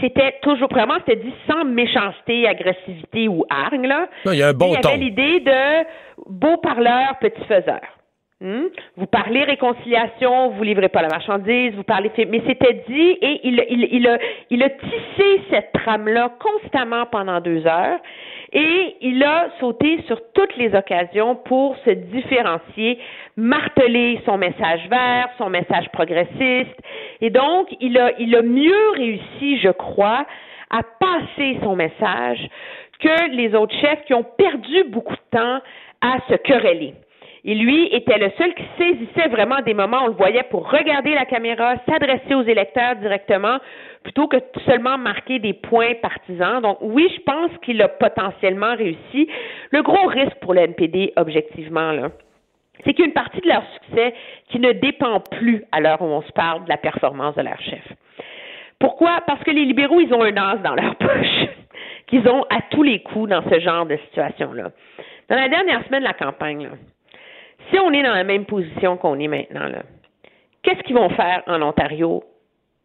c'était 0.00 0.34
toujours 0.42 0.68
vraiment 0.68 0.94
c'était 1.06 1.22
dit 1.22 1.34
sans 1.48 1.64
méchanceté, 1.64 2.48
agressivité 2.48 3.28
ou 3.28 3.44
hargne 3.50 3.86
là. 3.86 4.08
Non, 4.24 4.32
il 4.32 4.38
y 4.38 4.42
a 4.42 4.48
un 4.48 4.52
bon 4.52 4.72
il 4.72 4.78
y 4.78 4.80
ton. 4.80 4.88
avait 4.90 4.98
l'idée 4.98 5.40
de 5.40 5.84
beau 6.28 6.56
parleur, 6.58 7.18
petit 7.20 7.44
faiseur. 7.44 7.80
Hmm? 8.44 8.66
Vous 8.98 9.06
parlez 9.06 9.42
réconciliation, 9.42 10.50
vous 10.50 10.62
livrez 10.64 10.90
pas 10.90 11.00
la 11.00 11.08
marchandise, 11.08 11.72
vous 11.76 11.82
parlez 11.82 12.10
mais 12.28 12.42
c'était 12.46 12.84
dit 12.86 13.16
et 13.22 13.40
il, 13.42 13.64
il, 13.70 13.88
il, 13.90 14.06
a, 14.06 14.18
il 14.50 14.62
a 14.62 14.68
tissé 14.68 15.40
cette 15.48 15.72
trame-là 15.72 16.30
constamment 16.38 17.06
pendant 17.06 17.40
deux 17.40 17.66
heures 17.66 17.98
et 18.52 18.96
il 19.00 19.24
a 19.24 19.48
sauté 19.60 20.02
sur 20.06 20.20
toutes 20.34 20.54
les 20.58 20.74
occasions 20.74 21.36
pour 21.36 21.74
se 21.86 21.90
différencier, 21.90 22.98
marteler 23.38 24.20
son 24.26 24.36
message 24.36 24.90
vert, 24.90 25.30
son 25.38 25.48
message 25.48 25.88
progressiste 25.94 26.78
et 27.22 27.30
donc 27.30 27.68
il 27.80 27.96
a, 27.96 28.12
il 28.18 28.36
a 28.36 28.42
mieux 28.42 28.90
réussi, 28.94 29.58
je 29.60 29.70
crois, 29.70 30.26
à 30.68 30.82
passer 31.00 31.56
son 31.62 31.76
message 31.76 32.46
que 33.00 33.30
les 33.30 33.54
autres 33.54 33.74
chefs 33.80 34.04
qui 34.04 34.12
ont 34.12 34.26
perdu 34.36 34.84
beaucoup 34.88 35.14
de 35.14 35.38
temps 35.38 35.60
à 36.02 36.18
se 36.28 36.34
quereller. 36.34 36.92
Et 37.46 37.54
lui 37.54 37.88
était 37.92 38.18
le 38.18 38.30
seul 38.38 38.54
qui 38.54 38.64
saisissait 38.78 39.28
vraiment 39.28 39.60
des 39.60 39.74
moments 39.74 40.04
on 40.04 40.06
le 40.06 40.14
voyait 40.14 40.44
pour 40.44 40.70
regarder 40.70 41.12
la 41.12 41.26
caméra, 41.26 41.74
s'adresser 41.86 42.34
aux 42.34 42.42
électeurs 42.42 42.96
directement, 42.96 43.58
plutôt 44.02 44.28
que 44.28 44.38
seulement 44.64 44.96
marquer 44.96 45.38
des 45.40 45.52
points 45.52 45.94
partisans. 46.00 46.62
Donc 46.62 46.78
oui, 46.80 47.06
je 47.14 47.20
pense 47.22 47.50
qu'il 47.62 47.82
a 47.82 47.88
potentiellement 47.88 48.74
réussi. 48.74 49.28
Le 49.72 49.82
gros 49.82 50.06
risque 50.06 50.36
pour 50.40 50.54
le 50.54 50.60
NPD, 50.60 51.12
objectivement, 51.16 51.92
là, 51.92 52.08
c'est 52.82 52.94
qu'il 52.94 53.00
y 53.00 53.02
a 53.02 53.06
une 53.08 53.12
partie 53.12 53.40
de 53.40 53.48
leur 53.48 53.62
succès 53.74 54.14
qui 54.48 54.58
ne 54.58 54.72
dépend 54.72 55.20
plus, 55.20 55.64
à 55.70 55.80
l'heure 55.80 56.00
où 56.00 56.06
on 56.06 56.22
se 56.22 56.32
parle, 56.32 56.64
de 56.64 56.70
la 56.70 56.78
performance 56.78 57.34
de 57.34 57.42
leur 57.42 57.60
chef. 57.60 57.84
Pourquoi? 58.80 59.20
Parce 59.26 59.42
que 59.44 59.50
les 59.50 59.66
libéraux, 59.66 60.00
ils 60.00 60.12
ont 60.14 60.22
un 60.22 60.36
as 60.36 60.56
dans 60.56 60.74
leur 60.74 60.96
poche 60.96 61.46
qu'ils 62.06 62.26
ont 62.26 62.44
à 62.48 62.62
tous 62.70 62.82
les 62.82 63.00
coups 63.00 63.28
dans 63.28 63.42
ce 63.50 63.60
genre 63.60 63.84
de 63.84 63.96
situation-là. 64.08 64.70
Dans 65.28 65.36
la 65.36 65.48
dernière 65.48 65.84
semaine 65.84 66.00
de 66.00 66.06
la 66.06 66.14
campagne, 66.14 66.64
là, 66.64 66.70
si 67.70 67.78
on 67.78 67.92
est 67.92 68.02
dans 68.02 68.14
la 68.14 68.24
même 68.24 68.44
position 68.44 68.96
qu'on 68.96 69.18
est 69.18 69.28
maintenant, 69.28 69.68
là, 69.68 69.82
qu'est-ce 70.62 70.82
qu'ils 70.82 70.96
vont 70.96 71.10
faire 71.10 71.42
en 71.46 71.62
Ontario 71.62 72.22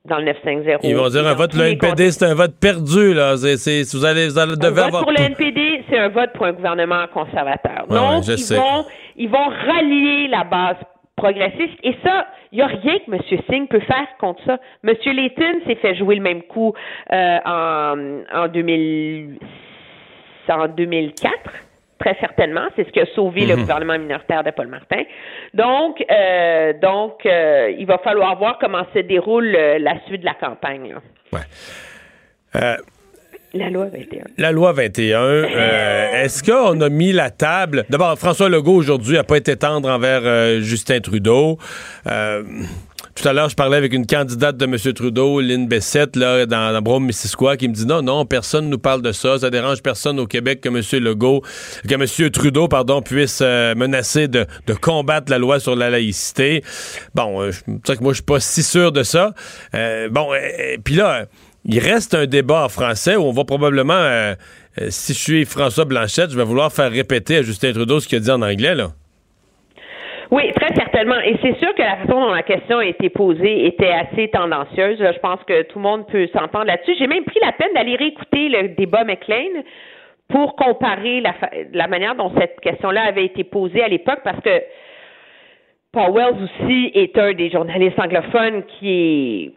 dans 0.06 0.18
le 0.18 0.26
950? 0.26 0.84
Ils 0.84 0.96
vont 0.96 1.10
dire 1.10 1.26
un 1.28 1.34
vote, 1.34 1.52
tous 1.52 1.58
le 1.58 1.66
NPD, 1.66 2.12
c'est 2.12 2.26
un 2.26 2.36
vote 2.36 2.56
perdu, 2.60 3.14
là. 3.14 3.36
Vous 3.36 3.46
allez, 3.46 3.84
vous 3.94 4.06
allez 4.06 4.38
un 4.38 4.46
vote 4.46 4.64
avoir. 4.64 5.04
pour 5.04 5.12
le 5.12 5.22
NPD, 5.22 5.84
c'est 5.90 5.98
un 5.98 6.10
vote 6.10 6.32
pour 6.34 6.46
un 6.46 6.54
gouvernement 6.54 7.06
conservateur. 7.14 7.86
Ouais, 7.90 7.96
Donc, 7.96 8.26
ouais, 8.26 8.34
ils, 8.34 8.40
sais. 8.40 8.56
vont, 8.56 8.86
ils 9.18 9.30
vont 9.30 9.48
rallier 9.68 10.28
la 10.28 10.44
base 10.44 10.78
progressiste. 11.20 11.78
Et 11.84 11.96
ça, 12.04 12.28
il 12.52 12.58
n'y 12.58 12.62
a 12.62 12.68
rien 12.68 13.00
que 13.00 13.12
M. 13.12 13.20
Singh 13.50 13.68
peut 13.68 13.82
faire 13.82 14.08
contre 14.20 14.44
ça. 14.46 14.58
M. 14.84 14.94
Layton 15.06 15.60
s'est 15.68 15.76
fait 15.76 15.96
jouer 15.96 16.16
le 16.16 16.22
même 16.22 16.44
coup 16.44 16.74
euh, 17.12 17.38
en, 17.46 18.22
en, 18.34 18.48
2000, 18.48 19.38
en 20.50 20.68
2004. 20.68 21.32
Très 22.00 22.16
certainement, 22.20 22.68
c'est 22.76 22.86
ce 22.86 22.92
qui 22.92 23.00
a 23.02 23.06
sauvé 23.14 23.42
le 23.46 23.56
Mhm. 23.56 23.62
gouvernement 23.62 24.00
minoritaire 24.00 24.44
de 24.44 24.52
Paul 24.52 24.68
Martin. 24.68 25.04
Donc, 25.54 26.02
euh, 26.10 26.74
donc, 26.82 27.26
euh, 27.26 27.72
il 27.78 27.86
va 27.86 27.98
falloir 27.98 28.38
voir 28.38 28.58
comment 28.60 28.86
se 28.94 29.00
déroule 29.00 29.54
euh, 29.56 29.80
la 29.80 29.96
suite 30.08 30.22
de 30.22 30.26
la 30.26 30.34
campagne. 30.36 30.94
là. 31.34 31.40
Euh, 32.56 32.76
La 33.54 33.70
loi 33.70 33.86
21. 33.86 34.26
La 34.38 34.52
loi 34.52 34.72
21, 34.74 35.20
euh, 35.22 35.44
est-ce 36.24 36.44
qu'on 36.44 36.80
a 36.82 36.90
mis 36.90 37.12
la 37.12 37.32
table? 37.32 37.84
D'abord, 37.90 38.18
François 38.18 38.48
Legault 38.48 38.76
aujourd'hui 38.76 39.16
n'a 39.18 39.24
pas 39.24 39.38
été 39.38 39.56
tendre 39.58 39.90
envers 39.90 40.22
euh, 40.24 40.60
Justin 40.62 41.00
Trudeau. 41.00 41.58
Euh, 42.08 42.44
Tout 43.22 43.28
à 43.28 43.34
l'heure, 43.34 43.50
je 43.50 43.56
parlais 43.56 43.76
avec 43.76 43.92
une 43.92 44.08
candidate 44.08 44.56
de 44.56 44.64
M. 44.64 44.78
Trudeau, 44.94 45.42
Lynn 45.42 45.68
Bessette, 45.68 46.16
là, 46.16 46.46
dans, 46.46 46.72
dans 46.72 46.82
Brome-Missisquoi, 46.82 47.58
qui 47.58 47.68
me 47.68 47.74
dit 47.74 47.86
non, 47.86 48.02
non, 48.02 48.26
personne 48.26 48.70
nous 48.70 48.78
parle 48.78 49.02
de 49.02 49.12
ça. 49.12 49.40
Ça 49.40 49.50
dérange 49.50 49.82
personne 49.82 50.22
au 50.22 50.26
Québec 50.26 50.62
que 50.62 50.70
M. 50.70 52.32
Trudeau, 52.32 52.70
pardon, 52.70 53.02
puisse 53.02 53.40
euh, 53.42 53.76
menacer 53.76 54.30
de, 54.30 54.48
combattre 54.80 55.30
la 55.32 55.38
loi 55.38 55.60
sur 55.60 55.76
la 55.76 55.90
laïcité. 55.90 56.64
Bon, 57.14 57.42
euh, 57.42 57.52
que 57.68 58.02
moi, 58.02 58.14
je 58.14 58.18
suis 58.18 58.24
pas 58.24 58.40
si 58.40 58.64
sûr 58.64 58.94
de 58.94 59.04
ça. 59.04 59.34
Euh, 59.74 60.08
bon, 60.08 60.32
euh, 60.34 60.78
puis 60.82 60.96
là, 60.96 61.26
il 61.66 61.80
reste 61.80 62.14
un 62.14 62.26
débat 62.26 62.64
en 62.64 62.70
français 62.70 63.18
où 63.18 63.24
on 63.24 63.34
va 63.34 63.44
probablement, 63.44 64.34
si 64.88 65.14
je 65.14 65.20
suis 65.20 65.44
François 65.44 65.84
Blanchette, 65.84 66.32
je 66.32 66.38
vais 66.38 66.46
vouloir 66.46 66.72
faire 66.72 66.90
répéter 66.90 67.36
à 67.36 67.42
Justin 67.42 67.74
Trudeau 67.74 68.00
ce 68.00 68.08
qu'il 68.08 68.18
a 68.18 68.22
dit 68.22 68.32
en 68.32 68.42
anglais, 68.42 68.76
là. 68.76 68.94
Oui, 70.32 70.52
très 70.54 70.74
certainement. 70.76 71.20
Et 71.22 71.38
c'est 71.42 71.58
sûr 71.58 71.74
que 71.74 71.82
la 71.82 71.98
façon 71.98 72.22
dont 72.22 72.34
la 72.34 72.44
question 72.44 72.78
a 72.78 72.86
été 72.86 73.10
posée 73.10 73.66
était 73.66 73.90
assez 73.92 74.28
tendancieuse. 74.28 75.00
Je 75.00 75.20
pense 75.20 75.44
que 75.44 75.64
tout 75.64 75.80
le 75.80 75.84
monde 75.84 76.08
peut 76.08 76.28
s'entendre 76.28 76.66
là-dessus. 76.66 76.94
J'ai 77.00 77.08
même 77.08 77.24
pris 77.24 77.40
la 77.44 77.52
peine 77.52 77.74
d'aller 77.74 77.96
réécouter 77.96 78.50
le 78.50 78.70
débat 78.70 79.04
McLean 79.04 79.64
pour 80.28 80.56
comparer 80.56 81.22
la, 81.22 81.34
la 81.74 81.88
manière 81.88 82.14
dont 82.14 82.32
cette 82.38 82.60
question-là 82.60 83.06
avait 83.06 83.26
été 83.26 83.44
posée 83.44 83.82
à 83.82 83.88
l'époque, 83.88 84.20
parce 84.24 84.40
que 84.42 84.62
Paul 85.92 86.12
Wells 86.14 86.44
aussi 86.44 86.92
est 86.94 87.18
un 87.18 87.34
des 87.34 87.50
journalistes 87.50 88.00
anglophones 88.00 88.64
qui 88.78 88.92
est 88.92 89.52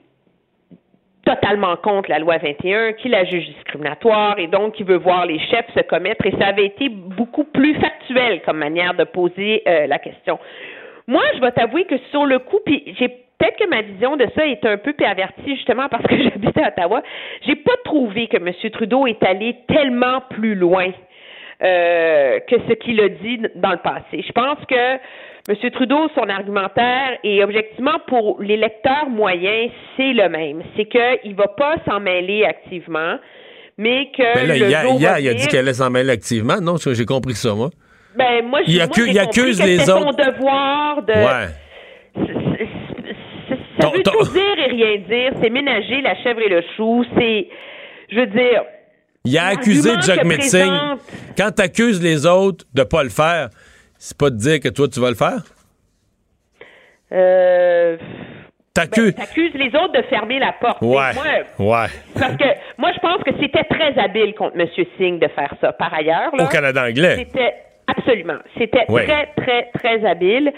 totalement 1.24 1.76
contre 1.76 2.10
la 2.10 2.18
loi 2.18 2.38
21, 2.38 2.94
qui 2.94 3.08
la 3.08 3.24
juge 3.24 3.46
discriminatoire 3.46 4.38
et 4.38 4.48
donc 4.48 4.74
qui 4.74 4.82
veut 4.82 4.96
voir 4.96 5.26
les 5.26 5.38
chefs 5.38 5.72
se 5.74 5.82
commettre. 5.82 6.26
Et 6.26 6.32
ça 6.38 6.48
avait 6.48 6.66
été 6.66 6.88
beaucoup 6.88 7.44
plus 7.44 7.74
factuel 7.74 8.42
comme 8.42 8.58
manière 8.58 8.94
de 8.94 9.04
poser 9.04 9.62
euh, 9.66 9.86
la 9.86 9.98
question. 9.98 10.38
Moi, 11.06 11.22
je 11.34 11.40
vais 11.40 11.52
t'avouer 11.52 11.84
que 11.84 11.96
sur 12.10 12.26
le 12.26 12.38
coup, 12.38 12.58
puis 12.64 12.94
j'ai 12.98 13.08
peut-être 13.08 13.56
que 13.56 13.68
ma 13.68 13.82
vision 13.82 14.16
de 14.16 14.26
ça 14.36 14.46
est 14.46 14.64
un 14.64 14.76
peu 14.76 14.92
pervertie 14.92 15.56
justement 15.56 15.88
parce 15.88 16.04
que 16.04 16.16
j'habite 16.22 16.58
à 16.58 16.68
Ottawa. 16.68 17.02
J'ai 17.46 17.56
pas 17.56 17.76
trouvé 17.84 18.26
que 18.26 18.36
M. 18.36 18.52
Trudeau 18.72 19.06
est 19.06 19.22
allé 19.24 19.56
tellement 19.68 20.22
plus 20.30 20.54
loin 20.54 20.90
euh, 21.62 22.40
que 22.40 22.56
ce 22.68 22.74
qu'il 22.74 23.00
a 23.00 23.08
dit 23.08 23.40
dans 23.56 23.70
le 23.70 23.78
passé. 23.78 24.24
Je 24.26 24.32
pense 24.32 24.58
que 24.66 24.98
M. 25.48 25.56
Trudeau, 25.72 26.08
son 26.14 26.28
argumentaire, 26.28 27.18
et 27.24 27.42
objectivement 27.42 27.98
pour 28.06 28.40
les 28.40 28.56
lecteurs 28.56 29.08
moyens, 29.10 29.72
c'est 29.96 30.12
le 30.12 30.28
même. 30.28 30.62
C'est 30.76 30.84
qu'il 30.84 31.32
ne 31.32 31.36
va 31.36 31.48
pas 31.48 31.74
s'en 31.88 31.98
mêler 31.98 32.44
activement, 32.44 33.16
mais 33.76 34.10
que. 34.16 34.22
Mais 34.36 34.46
là, 34.46 34.56
le 34.56 34.68
hier, 34.68 34.82
jour 34.82 35.00
hier, 35.00 35.12
va 35.12 35.20
il 35.20 35.28
a 35.28 35.34
dit 35.34 35.48
qu'elle 35.48 35.60
allait 35.60 35.74
s'en 35.74 35.90
mêler 35.90 36.10
activement. 36.10 36.60
Non, 36.60 36.76
j'ai 36.76 37.04
compris 37.06 37.34
ça, 37.34 37.54
moi. 37.54 37.70
Ben, 38.16 38.44
moi, 38.44 38.60
Il 38.66 38.76
moi, 38.76 38.86
accu- 38.86 39.08
il 39.10 39.18
accuse 39.18 39.58
que 39.58 39.64
les 39.66 39.78
c'était 39.78 39.90
son 39.90 40.06
autres. 40.08 40.16
devoir 40.30 41.02
de. 41.02 41.12
Ouais. 41.12 41.48
Ça 43.80 43.88
veut 43.88 44.02
tout 44.02 44.32
dire 44.32 44.58
et 44.58 44.70
rien 44.70 44.96
dire. 44.98 45.32
C'est 45.42 45.50
ménager 45.50 46.00
la 46.02 46.14
chèvre 46.22 46.40
et 46.40 46.48
le 46.48 46.62
chou. 46.76 47.04
C'est. 47.18 47.48
Je 48.10 48.20
veux 48.20 48.26
dire. 48.26 48.62
Il 49.24 49.36
a 49.38 49.46
accusé 49.46 49.90
Jack 50.04 50.24
Metzing. 50.24 50.60
présente- 50.68 51.00
Quand 51.38 51.50
t'accuses 51.52 52.02
les 52.02 52.26
autres 52.26 52.64
de 52.74 52.82
pas 52.82 53.02
le 53.02 53.08
faire, 53.08 53.48
c'est 54.04 54.18
pas 54.18 54.30
de 54.30 54.36
dire 54.36 54.58
que 54.58 54.68
toi, 54.68 54.88
tu 54.88 54.98
vas 55.00 55.10
le 55.10 55.14
faire? 55.14 55.42
Euh. 57.12 57.96
T'accuses. 58.74 59.14
T'accuses 59.14 59.52
les 59.54 59.68
autres 59.76 59.92
de 59.92 60.02
fermer 60.08 60.38
la 60.38 60.52
porte. 60.52 60.80
Ouais. 60.80 61.12
Moi, 61.58 61.82
Ouais. 61.82 61.88
Parce 62.18 62.36
que 62.36 62.44
moi, 62.78 62.90
je 62.94 62.98
pense 63.00 63.22
que 63.22 63.30
c'était 63.38 63.64
très 63.64 63.96
habile 63.98 64.34
contre 64.34 64.58
M. 64.58 64.66
Singh 64.98 65.18
de 65.20 65.28
faire 65.28 65.54
ça. 65.60 65.72
Par 65.72 65.92
ailleurs, 65.92 66.34
là, 66.34 66.44
Au 66.44 66.48
Canada 66.48 66.82
anglais. 66.88 67.16
C'était 67.18 67.54
absolument. 67.86 68.38
C'était 68.58 68.90
Ouais. 68.90 69.04
très, 69.06 69.26
très, 69.36 69.70
très 69.74 70.04
habile. 70.06 70.50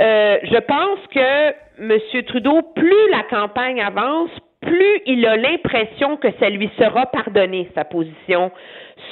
Euh, 0.00 0.38
je 0.42 0.58
pense 0.58 0.98
que 1.14 1.50
M. 1.80 2.22
Trudeau, 2.26 2.60
plus 2.74 3.10
la 3.12 3.22
campagne 3.30 3.80
avance, 3.80 4.30
plus 4.60 5.00
il 5.06 5.24
a 5.24 5.36
l'impression 5.36 6.16
que 6.16 6.28
ça 6.40 6.50
lui 6.50 6.70
sera 6.76 7.06
pardonné 7.06 7.70
sa 7.74 7.84
position 7.84 8.50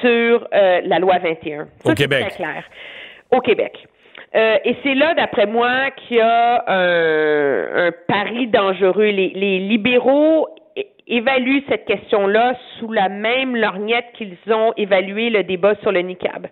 sur 0.00 0.46
euh, 0.52 0.80
la 0.84 0.98
loi 0.98 1.18
21. 1.20 1.68
Ça, 1.84 1.92
Au 1.92 1.94
Québec. 1.94 2.26
Très 2.28 2.36
clair. 2.36 2.64
Au 3.30 3.40
Québec. 3.40 3.86
Euh, 4.34 4.56
et 4.64 4.76
c'est 4.82 4.94
là, 4.94 5.14
d'après 5.14 5.46
moi, 5.46 5.90
qu'il 5.92 6.18
y 6.18 6.20
a 6.20 6.64
un, 6.66 7.86
un 7.88 7.92
pari 8.06 8.46
dangereux. 8.48 9.06
Les, 9.06 9.30
les 9.34 9.58
libéraux 9.58 10.48
évaluent 11.06 11.62
cette 11.68 11.86
question-là 11.86 12.54
sous 12.78 12.92
la 12.92 13.08
même 13.08 13.56
lorgnette 13.56 14.06
qu'ils 14.14 14.36
ont 14.52 14.72
évalué 14.76 15.30
le 15.30 15.42
débat 15.42 15.74
sur 15.82 15.92
le 15.92 16.00
niqab. 16.00 16.46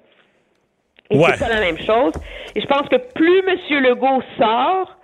Et 1.11 1.19
Ouais. 1.19 1.25
c'est 1.35 1.47
pas 1.47 1.55
la 1.55 1.61
même 1.61 1.79
chose. 1.79 2.15
Et 2.55 2.61
je 2.61 2.67
pense 2.67 2.89
que 2.89 2.97
plus 3.15 3.39
M. 3.47 3.83
Legault 3.85 4.23
sort, 4.39 4.97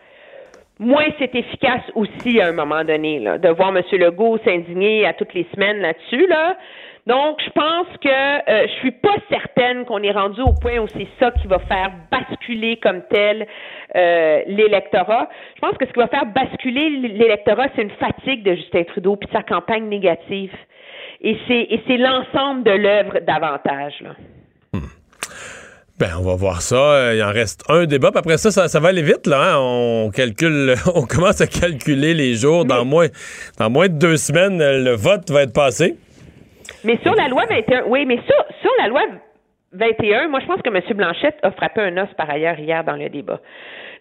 moins 0.78 1.04
c'est 1.18 1.34
efficace 1.34 1.82
aussi 1.94 2.40
à 2.40 2.46
un 2.48 2.52
moment 2.52 2.82
donné, 2.84 3.18
là, 3.18 3.36
de 3.38 3.48
voir 3.50 3.76
M. 3.76 3.82
Legault 3.92 4.38
s'indigner 4.44 5.06
à 5.06 5.12
toutes 5.12 5.34
les 5.34 5.46
semaines 5.54 5.80
là-dessus. 5.80 6.26
Là. 6.26 6.56
Donc, 7.06 7.40
je 7.44 7.50
pense 7.50 7.88
que 8.00 8.08
euh, 8.08 8.66
je 8.68 8.72
suis 8.80 8.92
pas 8.92 9.14
certaine 9.28 9.84
qu'on 9.86 10.02
est 10.04 10.12
rendu 10.12 10.40
au 10.40 10.52
point 10.52 10.78
où 10.78 10.86
c'est 10.86 11.08
ça 11.18 11.32
qui 11.32 11.48
va 11.48 11.58
faire 11.58 11.90
basculer 12.12 12.76
comme 12.76 13.02
tel 13.10 13.44
euh, 13.96 14.40
l'électorat. 14.46 15.28
Je 15.56 15.60
pense 15.60 15.76
que 15.78 15.86
ce 15.86 15.92
qui 15.92 15.98
va 15.98 16.06
faire 16.06 16.26
basculer 16.26 16.90
l'électorat, 16.90 17.66
c'est 17.74 17.82
une 17.82 17.90
fatigue 17.90 18.44
de 18.44 18.54
Justin 18.54 18.84
Trudeau 18.84 19.16
puis 19.16 19.26
de 19.26 19.32
sa 19.32 19.42
campagne 19.42 19.88
négative. 19.88 20.52
Et 21.20 21.36
c'est 21.48 21.96
l'ensemble 21.96 22.62
de 22.64 22.70
l'œuvre 22.70 23.18
davantage. 23.26 23.94
Là. 24.00 24.10
Ben, 25.98 26.08
on 26.18 26.22
va 26.22 26.34
voir 26.34 26.62
ça. 26.62 26.76
Euh, 26.76 27.14
Il 27.16 27.22
en 27.22 27.30
reste 27.32 27.64
un 27.68 27.84
débat. 27.84 28.10
Puis 28.10 28.18
après 28.18 28.38
ça, 28.38 28.50
ça, 28.50 28.66
ça 28.68 28.80
va 28.80 28.88
aller 28.88 29.02
vite, 29.02 29.26
là. 29.26 29.54
hein. 29.54 29.58
On 29.58 30.10
calcule, 30.10 30.74
on 30.94 31.02
commence 31.02 31.40
à 31.40 31.46
calculer 31.46 32.14
les 32.14 32.34
jours. 32.34 32.64
Dans 32.64 32.84
moins, 32.84 33.06
dans 33.58 33.70
moins 33.70 33.88
de 33.88 33.98
deux 33.98 34.16
semaines, 34.16 34.58
le 34.58 34.92
vote 34.92 35.30
va 35.30 35.42
être 35.42 35.52
passé. 35.52 35.96
Mais 36.84 36.98
sur 37.02 37.14
la 37.14 37.28
loi 37.28 37.44
21, 37.48 37.84
oui, 37.86 38.04
mais 38.06 38.16
sur, 38.16 38.44
sur 38.60 38.70
la 38.78 38.88
loi 38.88 39.02
21, 39.72 40.28
moi, 40.28 40.40
je 40.40 40.46
pense 40.46 40.60
que 40.60 40.68
M. 40.68 40.80
Blanchette 40.96 41.38
a 41.42 41.50
frappé 41.50 41.80
un 41.80 41.96
os 41.96 42.08
par 42.16 42.28
ailleurs 42.28 42.58
hier 42.58 42.84
dans 42.84 42.96
le 42.96 43.08
débat. 43.08 43.40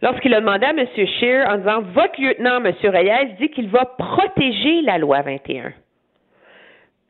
Lorsqu'il 0.01 0.33
a 0.33 0.39
demandé 0.39 0.65
à 0.65 0.71
M. 0.71 0.85
Scheer 0.95 1.47
en 1.47 1.57
disant 1.57 1.81
Votre 1.93 2.19
lieutenant, 2.21 2.63
M. 2.63 2.73
Reyes, 2.83 3.35
dit 3.39 3.49
qu'il 3.49 3.69
va 3.69 3.85
protéger 3.85 4.81
la 4.81 4.97
loi 4.97 5.21
21. 5.21 5.73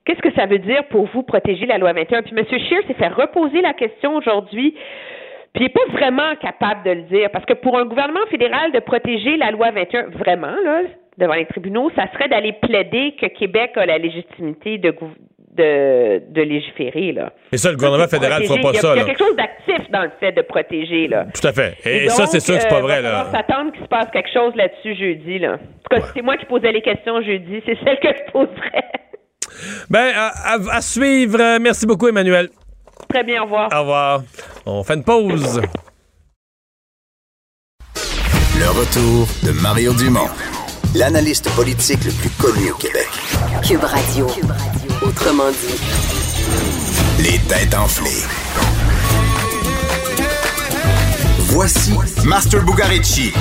Qu'est-ce 0.05 0.21
que 0.21 0.33
ça 0.33 0.45
veut 0.45 0.59
dire 0.59 0.83
pour 0.85 1.05
vous 1.07 1.23
protéger 1.23 1.65
la 1.65 1.77
loi 1.77 1.93
21? 1.93 2.23
Puis 2.23 2.33
M. 2.35 2.45
Scheer 2.45 2.81
s'est 2.87 2.93
fait 2.93 3.07
reposer 3.07 3.61
la 3.61 3.73
question 3.73 4.15
aujourd'hui, 4.15 4.75
puis 5.53 5.63
il 5.63 5.63
n'est 5.63 5.69
pas 5.69 5.85
vraiment 5.91 6.35
capable 6.35 6.83
de 6.83 6.91
le 6.91 7.01
dire, 7.03 7.29
parce 7.31 7.45
que 7.45 7.53
pour 7.53 7.77
un 7.77 7.85
gouvernement 7.85 8.25
fédéral 8.29 8.71
de 8.71 8.79
protéger 8.79 9.37
la 9.37 9.51
loi 9.51 9.71
21, 9.71 10.07
vraiment, 10.09 10.55
là, 10.63 10.81
devant 11.17 11.33
les 11.33 11.45
tribunaux, 11.45 11.91
ça 11.95 12.05
serait 12.13 12.29
d'aller 12.29 12.53
plaider 12.53 13.15
que 13.19 13.27
Québec 13.27 13.71
a 13.75 13.85
la 13.85 13.97
légitimité 13.97 14.77
de, 14.77 14.91
gou- 14.91 15.11
de, 15.55 16.21
de 16.31 16.41
légiférer, 16.41 17.11
là. 17.11 17.33
Et 17.51 17.57
ça, 17.57 17.69
le 17.69 17.75
gouvernement 17.75 18.07
fédéral 18.07 18.41
ne 18.41 18.47
fera 18.47 18.59
pas 18.59 18.69
il 18.69 18.75
y 18.75 18.77
a, 18.77 18.81
ça, 18.81 18.93
Il 18.95 18.99
y 18.99 19.01
a 19.01 19.05
quelque 19.05 19.19
chose 19.23 19.35
d'actif 19.35 19.91
dans 19.91 20.03
le 20.03 20.11
fait 20.19 20.31
de 20.31 20.41
protéger, 20.41 21.07
là. 21.07 21.25
Tout 21.33 21.45
à 21.47 21.51
fait. 21.53 21.77
Et, 21.85 22.05
Et 22.05 22.09
ça, 22.09 22.23
donc, 22.23 22.31
c'est 22.31 22.39
sûr 22.39 22.55
que 22.55 22.61
c'est 22.61 22.67
euh, 22.67 22.69
pas 22.69 22.81
vrai, 22.81 23.01
va 23.01 23.09
là. 23.11 23.23
falloir 23.25 23.31
s'attendre 23.45 23.71
qu'il 23.73 23.81
se 23.83 23.87
passe 23.87 24.07
quelque 24.13 24.29
chose 24.33 24.55
là-dessus 24.55 24.95
jeudi, 24.95 25.39
là. 25.39 25.53
En 25.53 25.57
tout 25.57 25.89
cas, 25.89 26.01
si 26.01 26.11
c'est 26.15 26.21
moi 26.21 26.37
qui 26.37 26.45
posais 26.45 26.71
les 26.71 26.81
questions 26.81 27.21
jeudi, 27.21 27.61
c'est 27.65 27.77
celle 27.83 27.99
que 27.99 28.07
je 28.09 28.31
poserais. 28.31 28.85
Ben, 29.89 30.11
à, 30.15 30.53
à- 30.53 30.75
à 30.77 30.81
suivre. 30.81 31.37
Euh, 31.41 31.59
Merci 31.61 31.85
beaucoup, 31.85 32.07
Emmanuel. 32.07 32.49
Très 33.09 33.23
bien, 33.23 33.41
au 33.41 33.43
revoir. 33.45 33.69
Au 33.75 33.79
revoir. 33.81 34.21
On 34.65 34.83
fait 34.83 34.93
une 34.93 35.03
pause. 35.03 35.61
Le 38.59 38.67
retour 38.69 39.27
de 39.43 39.51
Mario 39.61 39.93
Dumont, 39.93 40.29
l'analyste 40.95 41.49
politique 41.51 42.03
le 42.03 42.11
plus 42.11 42.29
connu 42.31 42.71
au 42.71 42.75
Québec. 42.75 43.07
Cube 43.63 43.83
Radio. 43.83 44.27
Autrement 45.01 45.49
dit. 45.51 47.23
Les 47.23 47.39
têtes 47.47 47.73
enflées. 47.75 48.23
Voici 51.39 51.93
Master 52.23 52.63
Bugarici. 52.63 53.33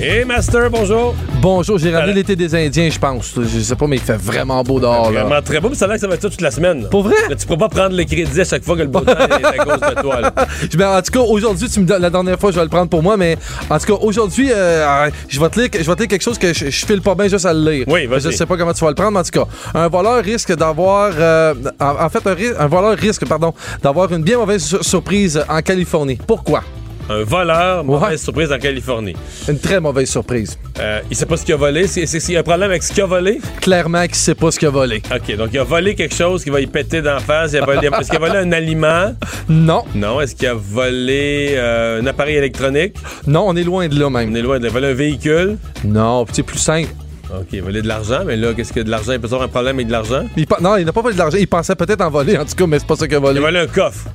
Et 0.00 0.24
Master, 0.24 0.70
bonjour. 0.70 1.14
Bonjour, 1.42 1.76
j'ai 1.78 1.90
ramené 1.92 2.12
l'été 2.12 2.36
des 2.36 2.54
Indiens, 2.54 2.88
je 2.88 2.98
pense. 3.00 3.32
Je 3.36 3.58
sais 3.60 3.74
pas, 3.74 3.86
mais 3.88 3.96
il 3.96 4.02
fait 4.02 4.16
vraiment 4.16 4.62
beau 4.62 4.78
dehors. 4.78 5.10
là. 5.10 5.24
Vraiment 5.24 5.42
très 5.42 5.60
beau. 5.60 5.68
Puis 5.70 5.76
ça 5.76 5.86
a 5.86 5.88
l'air 5.88 5.96
que 5.96 6.00
ça 6.00 6.06
va 6.06 6.14
être 6.14 6.22
ça 6.22 6.30
toute 6.30 6.40
la 6.40 6.52
semaine. 6.52 6.86
Pour 6.88 7.02
vrai? 7.02 7.16
Là, 7.28 7.34
tu 7.34 7.44
pourras 7.46 7.58
pas 7.58 7.68
prendre 7.68 7.96
le 7.96 8.04
crédit 8.04 8.40
à 8.40 8.44
chaque 8.44 8.62
fois 8.62 8.76
que 8.76 8.82
le 8.82 8.86
beau 8.88 9.00
temps 9.00 9.12
est 9.12 9.44
à 9.44 9.64
cause 9.64 9.80
de 9.80 10.00
toi. 10.00 10.20
là. 10.20 10.32
Ben, 10.76 10.96
en 10.98 11.02
tout 11.02 11.10
cas, 11.12 11.18
aujourd'hui, 11.20 11.68
tu 11.68 11.80
me 11.80 11.84
donnes- 11.84 12.02
la 12.02 12.10
dernière 12.10 12.38
fois, 12.38 12.52
je 12.52 12.56
vais 12.56 12.62
le 12.62 12.68
prendre 12.68 12.88
pour 12.88 13.02
moi, 13.02 13.16
mais 13.16 13.36
en 13.68 13.78
tout 13.78 13.86
cas, 13.86 14.00
aujourd'hui, 14.00 14.50
euh, 14.54 15.10
je 15.28 15.40
vais 15.40 15.48
te 15.48 15.58
lire, 15.60 15.68
je 15.72 15.78
vais 15.78 15.94
te 15.94 16.00
lire 16.00 16.08
quelque 16.08 16.22
chose 16.22 16.38
que 16.38 16.52
je, 16.54 16.66
je 16.70 16.86
file 16.86 17.00
pas 17.02 17.16
bien 17.16 17.26
juste 17.26 17.46
à 17.46 17.52
le 17.52 17.68
lire. 17.70 17.84
Oui, 17.88 18.06
vas-y. 18.06 18.20
Je 18.20 18.30
sais 18.30 18.46
pas 18.46 18.56
comment 18.56 18.72
tu 18.72 18.84
vas 18.84 18.90
le 18.90 18.94
prendre, 18.94 19.12
mais 19.12 19.20
en 19.20 19.24
tout 19.24 19.30
cas, 19.44 19.46
un 19.74 19.88
voleur 19.88 20.22
risque 20.22 20.54
d'avoir, 20.54 21.10
euh, 21.18 21.54
en, 21.80 22.04
en 22.04 22.08
fait, 22.08 22.24
un, 22.24 22.36
un 22.64 22.66
voleur 22.68 22.96
risque, 22.96 23.26
pardon, 23.26 23.52
d'avoir 23.82 24.12
une 24.12 24.22
bien 24.22 24.38
mauvaise 24.38 24.62
sur- 24.62 24.84
surprise 24.84 25.42
en 25.48 25.60
Californie. 25.60 26.18
Pourquoi? 26.24 26.62
Un 27.10 27.24
voleur, 27.24 27.84
mauvaise 27.84 28.22
surprise 28.22 28.52
en 28.52 28.58
Californie. 28.58 29.14
Une 29.48 29.58
très 29.58 29.80
mauvaise 29.80 30.10
surprise. 30.10 30.58
Euh, 30.78 31.00
il 31.10 31.16
sait 31.16 31.24
pas 31.24 31.38
ce 31.38 31.44
qu'il 31.44 31.54
a 31.54 31.56
volé. 31.56 31.86
C'est- 31.86 32.04
c'est- 32.06 32.18
Il 32.28 32.34
y 32.34 32.36
a 32.36 32.40
un 32.40 32.42
problème 32.42 32.68
avec 32.70 32.82
ce 32.82 32.92
qu'il 32.92 33.02
a 33.02 33.06
volé? 33.06 33.40
Clairement 33.62 34.02
qu'il 34.06 34.14
sait 34.16 34.34
pas 34.34 34.50
ce 34.50 34.58
qu'il 34.58 34.68
a 34.68 34.70
volé. 34.70 35.00
OK, 35.14 35.36
donc 35.36 35.48
il 35.52 35.58
a 35.58 35.64
volé 35.64 35.94
quelque 35.94 36.14
chose 36.14 36.44
qui 36.44 36.50
va 36.50 36.60
y 36.60 36.66
péter 36.66 37.00
d'en 37.00 37.18
face. 37.18 37.52
Il 37.52 37.58
a 37.58 37.64
volé- 37.64 37.88
Est-ce 37.98 38.10
qu'il 38.10 38.16
a 38.22 38.26
volé 38.26 38.36
un 38.38 38.52
aliment? 38.52 39.14
Non. 39.48 39.84
Non. 39.94 40.20
Est-ce 40.20 40.34
qu'il 40.34 40.48
a 40.48 40.54
volé 40.54 41.52
euh, 41.56 42.02
un 42.02 42.06
appareil 42.06 42.36
électronique? 42.36 42.94
Non, 43.26 43.44
on 43.46 43.56
est 43.56 43.64
loin 43.64 43.88
de 43.88 43.98
là 43.98 44.10
même. 44.10 44.30
On 44.30 44.34
est 44.34 44.42
loin 44.42 44.58
de 44.58 44.64
Il 44.64 44.68
a 44.68 44.72
volé 44.72 44.88
un 44.88 44.94
véhicule? 44.94 45.56
Non, 45.84 46.26
c'est 46.30 46.42
plus 46.42 46.58
simple. 46.58 46.90
OK, 47.34 47.46
il 47.52 47.60
a 47.60 47.62
volé 47.62 47.80
de 47.82 47.88
l'argent, 47.88 48.20
mais 48.26 48.36
là, 48.36 48.52
qu'est-ce 48.54 48.78
a 48.78 48.82
de 48.84 48.90
l'argent? 48.90 49.12
Il 49.12 49.20
peut 49.20 49.26
avoir 49.28 49.42
un 49.42 49.48
problème 49.48 49.76
avec 49.76 49.86
de 49.86 49.92
l'argent? 49.92 50.24
Il 50.36 50.46
non, 50.60 50.76
il 50.76 50.84
n'a 50.84 50.92
pas 50.92 51.00
volé 51.02 51.14
de 51.14 51.18
l'argent. 51.18 51.38
Il 51.40 51.48
pensait 51.48 51.74
peut-être 51.74 52.02
en 52.02 52.10
voler, 52.10 52.36
en 52.36 52.44
tout 52.44 52.54
cas, 52.54 52.66
mais 52.66 52.78
c'est 52.78 52.86
pas 52.86 52.96
ça 52.96 53.06
qu'il 53.06 53.16
a 53.16 53.20
volé. 53.20 53.34
Il 53.36 53.38
a 53.38 53.46
volé 53.46 53.60
un 53.60 53.66
coffre. 53.66 54.08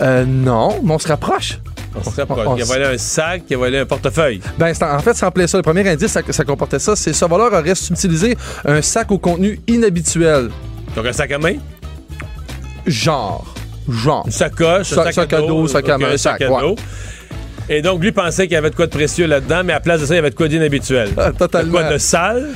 Euh, 0.00 0.24
non, 0.24 0.80
mais 0.84 0.92
on 0.92 0.98
se 0.98 1.08
rapproche. 1.08 1.58
On 1.94 2.02
se 2.10 2.20
rapproche. 2.20 2.46
on 2.46 2.56
Il 2.56 2.62
a 2.62 2.64
volé 2.64 2.84
un 2.84 2.98
sac, 2.98 3.42
il 3.48 3.54
a 3.54 3.58
volé 3.58 3.78
un 3.78 3.86
portefeuille. 3.86 4.40
Ben, 4.58 4.72
en 4.80 4.96
en 4.96 4.98
fait, 5.00 5.14
ça 5.14 5.26
rappelait 5.26 5.46
ça. 5.46 5.56
Le 5.58 5.62
premier 5.62 5.88
indice, 5.88 6.12
ça, 6.12 6.20
ça 6.28 6.44
comportait 6.44 6.78
ça. 6.78 6.94
C'est 6.96 7.12
ce 7.12 7.24
voleur 7.24 7.52
aurait 7.52 7.74
subtilisé 7.74 8.36
un 8.64 8.82
sac 8.82 9.10
au 9.10 9.18
contenu 9.18 9.58
inhabituel. 9.66 10.50
Donc 10.94 11.06
un 11.06 11.12
sac 11.12 11.32
à 11.32 11.38
main? 11.38 11.54
Genre. 12.86 13.44
Genre. 13.88 14.24
Une 14.26 14.32
sacoche, 14.32 14.88
Sac- 14.88 15.06
un 15.08 15.12
sac, 15.12 15.32
à 15.32 15.40
dos, 15.40 15.66
sac 15.66 15.88
à 15.88 15.98
main, 15.98 16.10
un 16.12 16.16
sac, 16.16 16.42
à 16.42 16.50
ouais. 16.50 16.60
dos. 16.60 16.76
Et 17.70 17.82
donc, 17.82 18.02
lui 18.02 18.12
pensait 18.12 18.44
qu'il 18.44 18.54
y 18.54 18.56
avait 18.56 18.70
de 18.70 18.74
quoi 18.74 18.86
de 18.86 18.90
précieux 18.90 19.26
là-dedans, 19.26 19.60
mais 19.62 19.74
à 19.74 19.80
place 19.80 20.00
de 20.00 20.06
ça, 20.06 20.14
il 20.14 20.16
y 20.16 20.20
avait 20.20 20.30
de 20.30 20.34
quoi 20.34 20.48
d'inhabituel. 20.48 21.10
Ah, 21.18 21.32
totalement. 21.32 21.66
De 21.66 21.78
quoi 21.84 21.92
de 21.92 21.98
sale, 21.98 22.48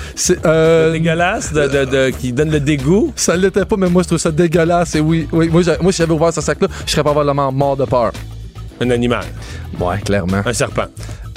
euh, 0.47 0.89
de 0.89 0.93
dégueulasse, 0.95 1.53
de, 1.53 1.67
de- 1.69 1.85
de- 1.85 2.11
qui 2.11 2.33
donne 2.33 2.51
le 2.51 2.61
dégoût? 2.61 3.13
Ça 3.15 3.37
l'était 3.37 3.67
pas, 3.67 3.77
mais 3.77 3.91
moi, 3.91 4.03
je 4.05 4.09
trouve 4.09 4.19
ça 4.19 4.31
dégueulasse. 4.31 4.95
Et 4.95 5.01
oui, 5.01 5.29
oui 5.33 5.51
moi, 5.51 5.61
moi, 5.83 5.93
si 5.93 5.99
j'avais 5.99 6.15
ouvert 6.15 6.33
ce 6.33 6.41
sac-là, 6.41 6.69
je 6.87 6.93
serais 6.93 7.03
probablement 7.03 7.53
mort 7.53 7.77
de 7.77 7.85
peur. 7.85 8.13
Un 8.81 8.91
animal, 8.91 9.25
Ouais, 9.79 10.01
clairement. 10.01 10.43
un 10.45 10.53
serpent. 10.53 10.87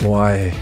Ouais. 0.04 0.54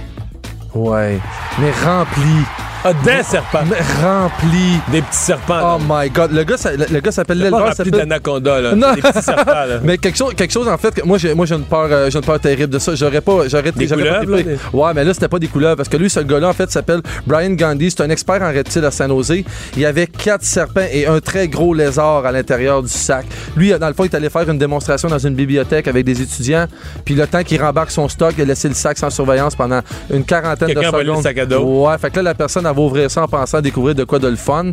Ouais. 0.74 1.20
Mais 1.60 1.72
rempli. 1.86 2.46
Ah, 2.86 2.92
des 3.06 3.24
serpents. 3.24 3.60
Rempli. 4.02 4.80
Des 4.92 5.02
petits 5.02 5.18
serpents. 5.18 5.78
Oh 5.78 5.82
my 5.88 6.10
god. 6.10 6.32
Le 6.32 6.44
gars, 6.44 6.58
ça- 6.58 6.74
le, 6.76 6.86
le 6.92 7.00
gars 7.00 7.12
s'appelle 7.12 7.38
pas 7.38 7.44
l'éleveur. 7.46 7.60
rempli 7.62 7.76
s'appelle- 7.76 7.92
d'anaconda, 7.94 8.62
là. 8.62 8.76
Non. 8.76 8.94
Des 8.94 9.02
petits 9.02 9.22
serpents, 9.24 9.52
là. 9.52 9.80
Mais 9.84 9.98
quelque 9.98 10.18
chose, 10.18 10.34
quelque 10.36 10.52
chose 10.52 10.68
en 10.68 10.78
fait, 10.78 10.94
que 10.96 11.06
moi 11.06 11.18
j'ai, 11.18 11.34
moi 11.34 11.46
j'ai 11.46 11.56
une 11.56 11.64
peur, 11.64 11.88
euh, 11.90 12.10
j'ai 12.10 12.18
une 12.20 12.26
peur 12.26 12.40
terrible 12.40 12.74
de 12.74 12.80
ça. 12.80 12.94
J'aurais 12.96 13.22
pas, 13.22 13.48
j'aurais, 13.48 13.72
Des 13.72 13.88
pas 13.88 13.96
couleuvres, 13.96 14.36
là, 14.36 14.44
Ouais, 14.74 14.92
mais 14.94 15.04
là 15.04 15.14
c'était 15.14 15.28
pas 15.28 15.40
des 15.40 15.48
couleuvres 15.48 15.78
parce 15.78 15.90
que 15.90 15.98
lui, 15.98 16.10
ce 16.10 16.20
gars-là 16.20 16.50
en 16.50 16.54
fait 16.54 16.70
s'appelle 16.72 17.02
Brian 17.26 17.52
Gandhi. 17.52 17.90
C'est 17.92 18.02
un 18.04 18.10
expert 18.10 18.42
en 18.42 18.52
reptiles 18.52 18.86
à 18.86 18.92
San 18.92 19.10
Jose. 19.10 19.32
Il 19.76 19.80
y 19.82 19.86
avait 19.86 20.08
quatre 20.08 20.44
serpents 20.44 20.82
et 20.92 21.08
un 21.08 21.20
très 21.20 21.48
gros 21.48 21.74
lézard 21.74 22.26
à 22.26 22.32
l'intérieur 22.32 22.82
du 22.84 22.90
sac. 22.90 23.26
Lui, 23.56 23.72
dans 23.78 23.88
le 23.88 23.94
fond, 23.94 24.04
il 24.04 24.08
est 24.08 24.16
allé 24.16 24.30
faire 24.30 24.50
une 24.50 24.58
démonstration 24.58 25.08
dans 25.08 25.20
une 25.20 25.36
bibliothèque 25.36 25.88
avec 25.88 26.04
des 26.06 26.22
étudiants. 26.22 26.66
Puis 27.06 27.16
le 27.16 27.28
temps 27.28 27.44
qu'il 27.44 27.62
rembarque 27.62 27.92
son 27.92 28.10
stock, 28.10 28.34
il 28.38 28.42
a 28.42 28.46
laissé 28.46 28.68
le 28.68 28.74
sac 28.76 28.98
sans 28.98 29.10
surveillance 29.10 29.56
pendant 29.56 29.80
une 30.12 30.24
quarantaine 30.26 30.70
de 30.70 30.74
Quelqu'un 30.74 30.90
a 30.90 30.92
secondes. 30.92 31.06
volé 31.06 31.18
le 31.18 31.24
sac 31.24 31.38
à 31.38 31.46
dos. 31.46 31.86
Ouais, 31.88 31.98
fait 31.98 32.10
que 32.10 32.18
là 32.18 32.24
la 32.24 32.34
personne 32.34 32.66
elle 32.74 32.78
va 32.78 32.82
ouvrir 32.84 33.12
ça 33.12 33.24
en 33.24 33.28
pensant 33.28 33.62
découvrir 33.62 33.96
de 33.96 34.04
quoi 34.04 34.20
de 34.20 34.28
le 34.28 34.36
fun. 34.36 34.72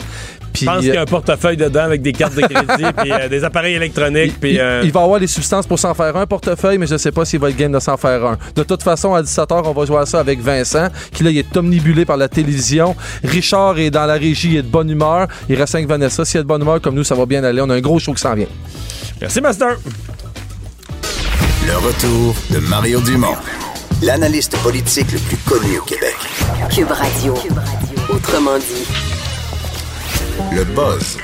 Puis 0.53 0.63
Je 0.63 0.67
pense 0.67 0.81
qu'il 0.81 0.95
y 0.95 0.97
a 0.97 1.03
un 1.03 1.07
portefeuille 1.07 1.57
dedans 1.57 1.83
avec 1.83 2.03
des 2.03 2.13
cartes 2.13 2.35
de 2.35 2.41
crédit, 2.41 2.93
puis 2.99 3.13
euh, 3.13 3.29
des 3.29 3.45
appareils 3.45 3.75
électroniques, 3.75 4.35
puis... 4.41 4.55
il, 4.55 4.61
euh, 4.61 4.83
il 4.83 4.91
va 4.91 5.03
avoir 5.03 5.21
les 5.21 5.27
substances 5.29 5.67
pour 5.67 5.79
s'en 5.79 5.95
faire 5.95 6.17
un 6.17 6.27
portefeuille, 6.27 6.79
mais 6.79 6.87
je 6.87 6.97
sais 6.97 7.13
pas 7.13 7.25
s'il 7.25 7.39
va 7.39 7.51
être 7.51 7.57
game 7.57 7.73
de 7.73 7.79
s'en 7.79 7.97
faire 7.97 8.25
un. 8.25 8.39
De 8.57 8.63
toute 8.63 8.83
façon, 8.83 9.15
à 9.15 9.23
17h, 9.23 9.63
on 9.65 9.73
va 9.73 9.87
jouer 9.87 9.99
à 9.99 10.07
ça 10.07 10.19
avec 10.19 10.41
Vincent, 10.41 10.89
qui 11.13 11.23
là, 11.23 11.31
il 11.31 11.39
est 11.39 11.57
omnibulé 11.57 12.05
par 12.05 12.17
la 12.17 12.29
télévision. 12.29 12.97
Richard 13.23 13.79
est 13.79 13.91
dans 13.91 14.07
la 14.07 14.15
régie, 14.15 14.51
il 14.53 14.57
est 14.57 14.63
de 14.63 14.69
bonne 14.69 14.91
humeur. 14.91 15.29
Il 15.49 15.57
reste 15.57 15.75
avec 15.75 15.87
Vanessa. 15.87 16.25
S'il 16.25 16.41
est 16.41 16.43
de 16.43 16.49
bonne 16.49 16.63
humeur 16.63 16.81
comme 16.81 16.95
nous, 16.95 17.05
ça 17.05 17.15
va 17.15 17.27
bien 17.27 17.45
aller. 17.45 17.61
On 17.61 17.71
a 17.71 17.75
un 17.75 17.81
gros 17.81 17.99
show 17.99 18.13
qui 18.13 18.21
s'en 18.21 18.35
vient. 18.35 18.47
Merci, 19.21 19.41
Master. 19.41 19.77
Le 21.67 21.77
retour 21.77 22.35
de 22.51 22.59
Mario 22.59 23.01
Dumont, 23.01 23.37
l'analyste 24.03 24.57
politique 24.59 25.13
le 25.13 25.19
plus 25.19 25.37
connu 25.39 25.79
au 25.79 25.83
Québec. 25.83 26.17
Cube 26.71 26.91
Radio. 26.91 27.35
Autrement 28.13 28.59
dit. 28.59 28.87
Le 30.53 30.65
buzz 30.65 31.17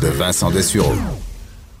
de 0.00 0.08
Vincent 0.08 0.50
Dessureau. 0.50 0.94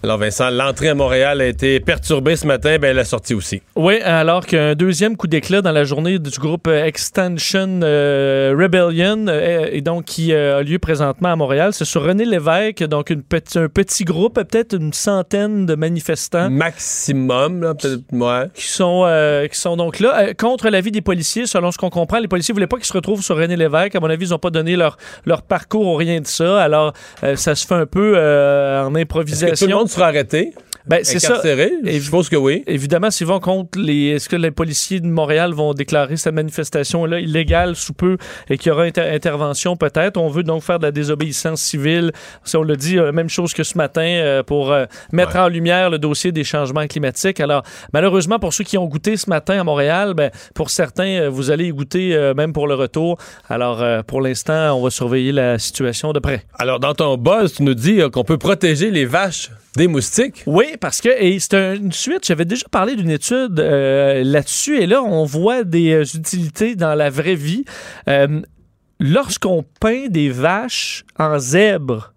Alors, 0.04 0.16
Vincent, 0.18 0.50
l'entrée 0.50 0.90
à 0.90 0.94
Montréal 0.94 1.40
a 1.40 1.46
été 1.46 1.80
perturbée 1.80 2.36
ce 2.36 2.46
matin, 2.46 2.78
ben 2.78 2.94
la 2.94 3.04
sortie 3.04 3.34
aussi. 3.34 3.62
Oui, 3.74 4.00
alors 4.02 4.46
qu'un 4.46 4.76
deuxième 4.76 5.16
coup 5.16 5.26
d'éclat 5.26 5.60
dans 5.60 5.72
la 5.72 5.82
journée 5.82 6.20
du 6.20 6.30
groupe 6.38 6.68
euh, 6.68 6.84
Extension 6.84 7.80
euh, 7.82 8.54
Rebellion, 8.56 9.26
euh, 9.26 9.66
et 9.72 9.80
donc 9.80 10.04
qui 10.04 10.32
euh, 10.32 10.58
a 10.58 10.62
lieu 10.62 10.78
présentement 10.78 11.32
à 11.32 11.36
Montréal, 11.36 11.72
c'est 11.72 11.84
sur 11.84 12.04
René 12.04 12.24
Lévesque, 12.24 12.84
donc 12.84 13.10
une 13.10 13.24
petit, 13.24 13.58
un 13.58 13.68
petit 13.68 14.04
groupe, 14.04 14.34
peut-être 14.34 14.76
une 14.76 14.92
centaine 14.92 15.66
de 15.66 15.74
manifestants. 15.74 16.48
Maximum, 16.48 17.62
là, 17.62 17.74
peut-être, 17.74 18.02
ouais. 18.12 18.46
Qui 18.54 18.68
sont, 18.68 19.02
euh, 19.04 19.48
qui 19.48 19.58
sont 19.58 19.76
donc 19.76 19.98
là 19.98 20.32
contre 20.34 20.68
l'avis 20.68 20.92
des 20.92 21.02
policiers, 21.02 21.46
selon 21.46 21.72
ce 21.72 21.78
qu'on 21.78 21.90
comprend. 21.90 22.20
Les 22.20 22.28
policiers 22.28 22.54
voulaient 22.54 22.68
pas 22.68 22.76
qu'ils 22.76 22.86
se 22.86 22.92
retrouvent 22.92 23.22
sur 23.22 23.36
René 23.36 23.56
Lévesque. 23.56 23.96
À 23.96 24.00
mon 24.00 24.10
avis, 24.10 24.26
ils 24.26 24.30
n'ont 24.30 24.38
pas 24.38 24.50
donné 24.50 24.76
leur, 24.76 24.96
leur 25.26 25.42
parcours 25.42 25.86
ou 25.88 25.96
rien 25.96 26.20
de 26.20 26.26
ça. 26.28 26.62
Alors, 26.62 26.92
ça 27.34 27.56
se 27.56 27.66
fait 27.66 27.74
un 27.74 27.86
peu 27.86 28.16
en 28.16 28.94
improvisation. 28.94 29.87
Monde 29.88 29.94
sera 29.94 30.06
arrêté? 30.06 30.52
Ben, 30.86 31.00
c'est 31.02 31.18
ça. 31.18 31.42
Je 31.44 32.00
suppose 32.00 32.30
que 32.30 32.36
oui. 32.36 32.64
Évidemment, 32.66 33.10
s'ils 33.10 33.26
vont 33.26 33.40
contre 33.40 33.78
les. 33.78 34.08
Est-ce 34.08 34.26
que 34.26 34.36
les 34.36 34.50
policiers 34.50 35.00
de 35.00 35.06
Montréal 35.06 35.52
vont 35.52 35.74
déclarer 35.74 36.16
cette 36.16 36.32
manifestation-là 36.32 37.20
illégale 37.20 37.76
sous 37.76 37.92
peu 37.92 38.16
et 38.48 38.56
qu'il 38.56 38.68
y 38.68 38.72
aura 38.72 38.84
inter- 38.84 39.02
intervention 39.02 39.76
peut-être? 39.76 40.16
On 40.16 40.28
veut 40.28 40.44
donc 40.44 40.62
faire 40.62 40.78
de 40.78 40.84
la 40.84 40.90
désobéissance 40.90 41.60
civile. 41.60 42.12
Si 42.44 42.56
on 42.56 42.62
le 42.62 42.74
dit, 42.74 42.98
euh, 42.98 43.12
même 43.12 43.28
chose 43.28 43.52
que 43.52 43.64
ce 43.64 43.76
matin 43.76 44.00
euh, 44.00 44.42
pour 44.42 44.72
euh, 44.72 44.86
mettre 45.12 45.36
en 45.36 45.48
lumière 45.48 45.90
le 45.90 45.98
dossier 45.98 46.32
des 46.32 46.44
changements 46.44 46.86
climatiques. 46.86 47.40
Alors, 47.40 47.64
malheureusement, 47.92 48.38
pour 48.38 48.54
ceux 48.54 48.64
qui 48.64 48.78
ont 48.78 48.86
goûté 48.86 49.18
ce 49.18 49.28
matin 49.28 49.60
à 49.60 49.64
Montréal, 49.64 50.14
ben, 50.14 50.30
pour 50.54 50.70
certains, 50.70 51.28
vous 51.28 51.50
allez 51.50 51.66
y 51.66 51.70
goûter 51.70 52.32
même 52.34 52.54
pour 52.54 52.66
le 52.66 52.74
retour. 52.74 53.18
Alors, 53.50 53.84
pour 54.04 54.22
l'instant, 54.22 54.72
on 54.74 54.82
va 54.82 54.88
surveiller 54.88 55.32
la 55.32 55.58
situation 55.58 56.14
de 56.14 56.18
près. 56.18 56.44
Alors, 56.58 56.80
dans 56.80 56.94
ton 56.94 57.18
buzz, 57.18 57.52
tu 57.52 57.62
nous 57.62 57.74
dis 57.74 58.00
qu'on 58.10 58.24
peut 58.24 58.38
protéger 58.38 58.90
les 58.90 59.04
vaches 59.04 59.50
des 59.78 59.88
moustiques? 59.88 60.42
Oui, 60.46 60.66
parce 60.80 61.00
que 61.00 61.08
c'est 61.38 61.54
un- 61.54 61.74
une 61.74 61.92
suite. 61.92 62.26
J'avais 62.26 62.44
déjà 62.44 62.66
parlé 62.70 62.94
d'une 62.96 63.10
étude 63.10 63.58
euh, 63.58 64.22
là-dessus, 64.24 64.78
et 64.82 64.86
là, 64.86 65.02
on 65.02 65.24
voit 65.24 65.64
des 65.64 65.92
euh, 65.92 66.04
utilités 66.14 66.76
dans 66.76 66.94
la 66.94 67.08
vraie 67.08 67.34
vie. 67.34 67.64
Euh, 68.08 68.42
Lorsqu'on 69.00 69.64
peint 69.80 70.08
des 70.08 70.28
vaches 70.28 71.04
en 71.20 71.38
zèbre, 71.38 72.12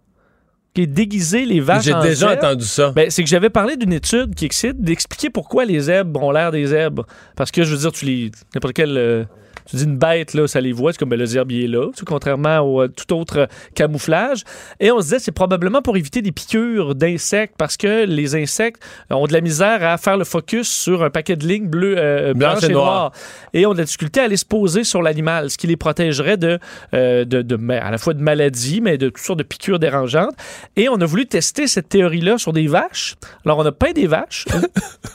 qui 0.73 0.81
est 0.81 0.87
déguisé 0.87 1.45
les 1.45 1.59
vaches 1.59 1.83
J'ai 1.83 1.93
déjà 2.01 2.29
zèbre, 2.29 2.43
entendu 2.43 2.65
ça. 2.65 2.89
ben, 2.95 3.09
c'est 3.11 3.21
que 3.23 3.29
j'avais 3.29 3.51
parlé 3.51 3.75
d'une 3.77 3.93
étude 3.93 4.33
qui 4.33 4.45
excite 4.45 4.81
d'expliquer 4.81 5.29
pourquoi 5.29 5.63
les 5.65 5.79
zèbres 5.79 6.23
ont 6.23 6.31
l'air 6.31 6.49
des 6.51 6.65
zèbres. 6.65 7.05
Parce 7.35 7.51
que 7.51 7.61
je 7.63 7.75
veux 7.75 7.81
dire, 7.81 7.91
tu 7.91 8.05
les. 8.05 8.31
N'importe 8.55 8.73
quel. 8.73 8.97
euh, 8.97 9.25
tu 9.71 9.77
dis 9.77 9.83
une 9.85 9.97
bête, 9.97 10.33
là, 10.33 10.47
ça 10.47 10.59
les 10.61 10.73
voit, 10.73 10.91
c'est 10.91 10.99
comme 10.99 11.09
ben, 11.09 11.19
le 11.19 11.25
il 11.25 11.63
est 11.63 11.67
là, 11.67 11.87
contrairement 12.05 12.59
au 12.59 12.81
euh, 12.83 12.87
tout 12.89 13.15
autre 13.15 13.39
euh, 13.39 13.45
camouflage. 13.73 14.43
Et 14.79 14.91
on 14.91 14.99
se 14.99 15.05
disait, 15.05 15.19
c'est 15.19 15.31
probablement 15.31 15.81
pour 15.81 15.95
éviter 15.97 16.21
des 16.21 16.31
piqûres 16.31 16.93
d'insectes, 16.93 17.55
parce 17.57 17.77
que 17.77 18.05
les 18.05 18.35
insectes 18.35 18.81
ont 19.09 19.27
de 19.27 19.33
la 19.33 19.41
misère 19.41 19.83
à 19.83 19.97
faire 19.97 20.17
le 20.17 20.25
focus 20.25 20.69
sur 20.69 21.03
un 21.03 21.09
paquet 21.09 21.35
de 21.35 21.47
lignes 21.47 21.67
bleues, 21.67 21.95
euh, 21.97 22.33
blanches, 22.33 22.63
et 22.63 22.69
noires. 22.69 23.11
Et 23.53 23.65
ont 23.65 23.73
de 23.73 23.77
la 23.79 23.85
difficulté 23.85 24.19
à 24.19 24.23
aller 24.25 24.37
se 24.37 24.45
poser 24.45 24.83
sur 24.83 25.01
l'animal, 25.01 25.49
ce 25.49 25.57
qui 25.57 25.67
les 25.67 25.77
protégerait 25.77 26.37
de, 26.37 26.59
euh, 26.93 27.23
de, 27.25 27.41
de- 27.41 27.55
mais 27.55 27.77
à 27.77 27.91
la 27.91 27.97
fois 27.97 28.13
de 28.13 28.21
maladies, 28.21 28.81
mais 28.81 28.97
de 28.97 29.07
toutes 29.07 29.19
sortes 29.19 29.39
de 29.39 29.43
piqûres 29.43 29.79
dérangeantes. 29.79 30.35
Et 30.75 30.89
on 30.89 30.99
a 30.99 31.05
voulu 31.05 31.25
tester 31.25 31.67
cette 31.67 31.89
théorie-là 31.89 32.37
sur 32.37 32.51
des 32.53 32.67
vaches. 32.67 33.15
Alors, 33.45 33.57
on 33.59 33.65
a 33.65 33.71
peint 33.71 33.93
des 33.93 34.07
vaches. 34.07 34.45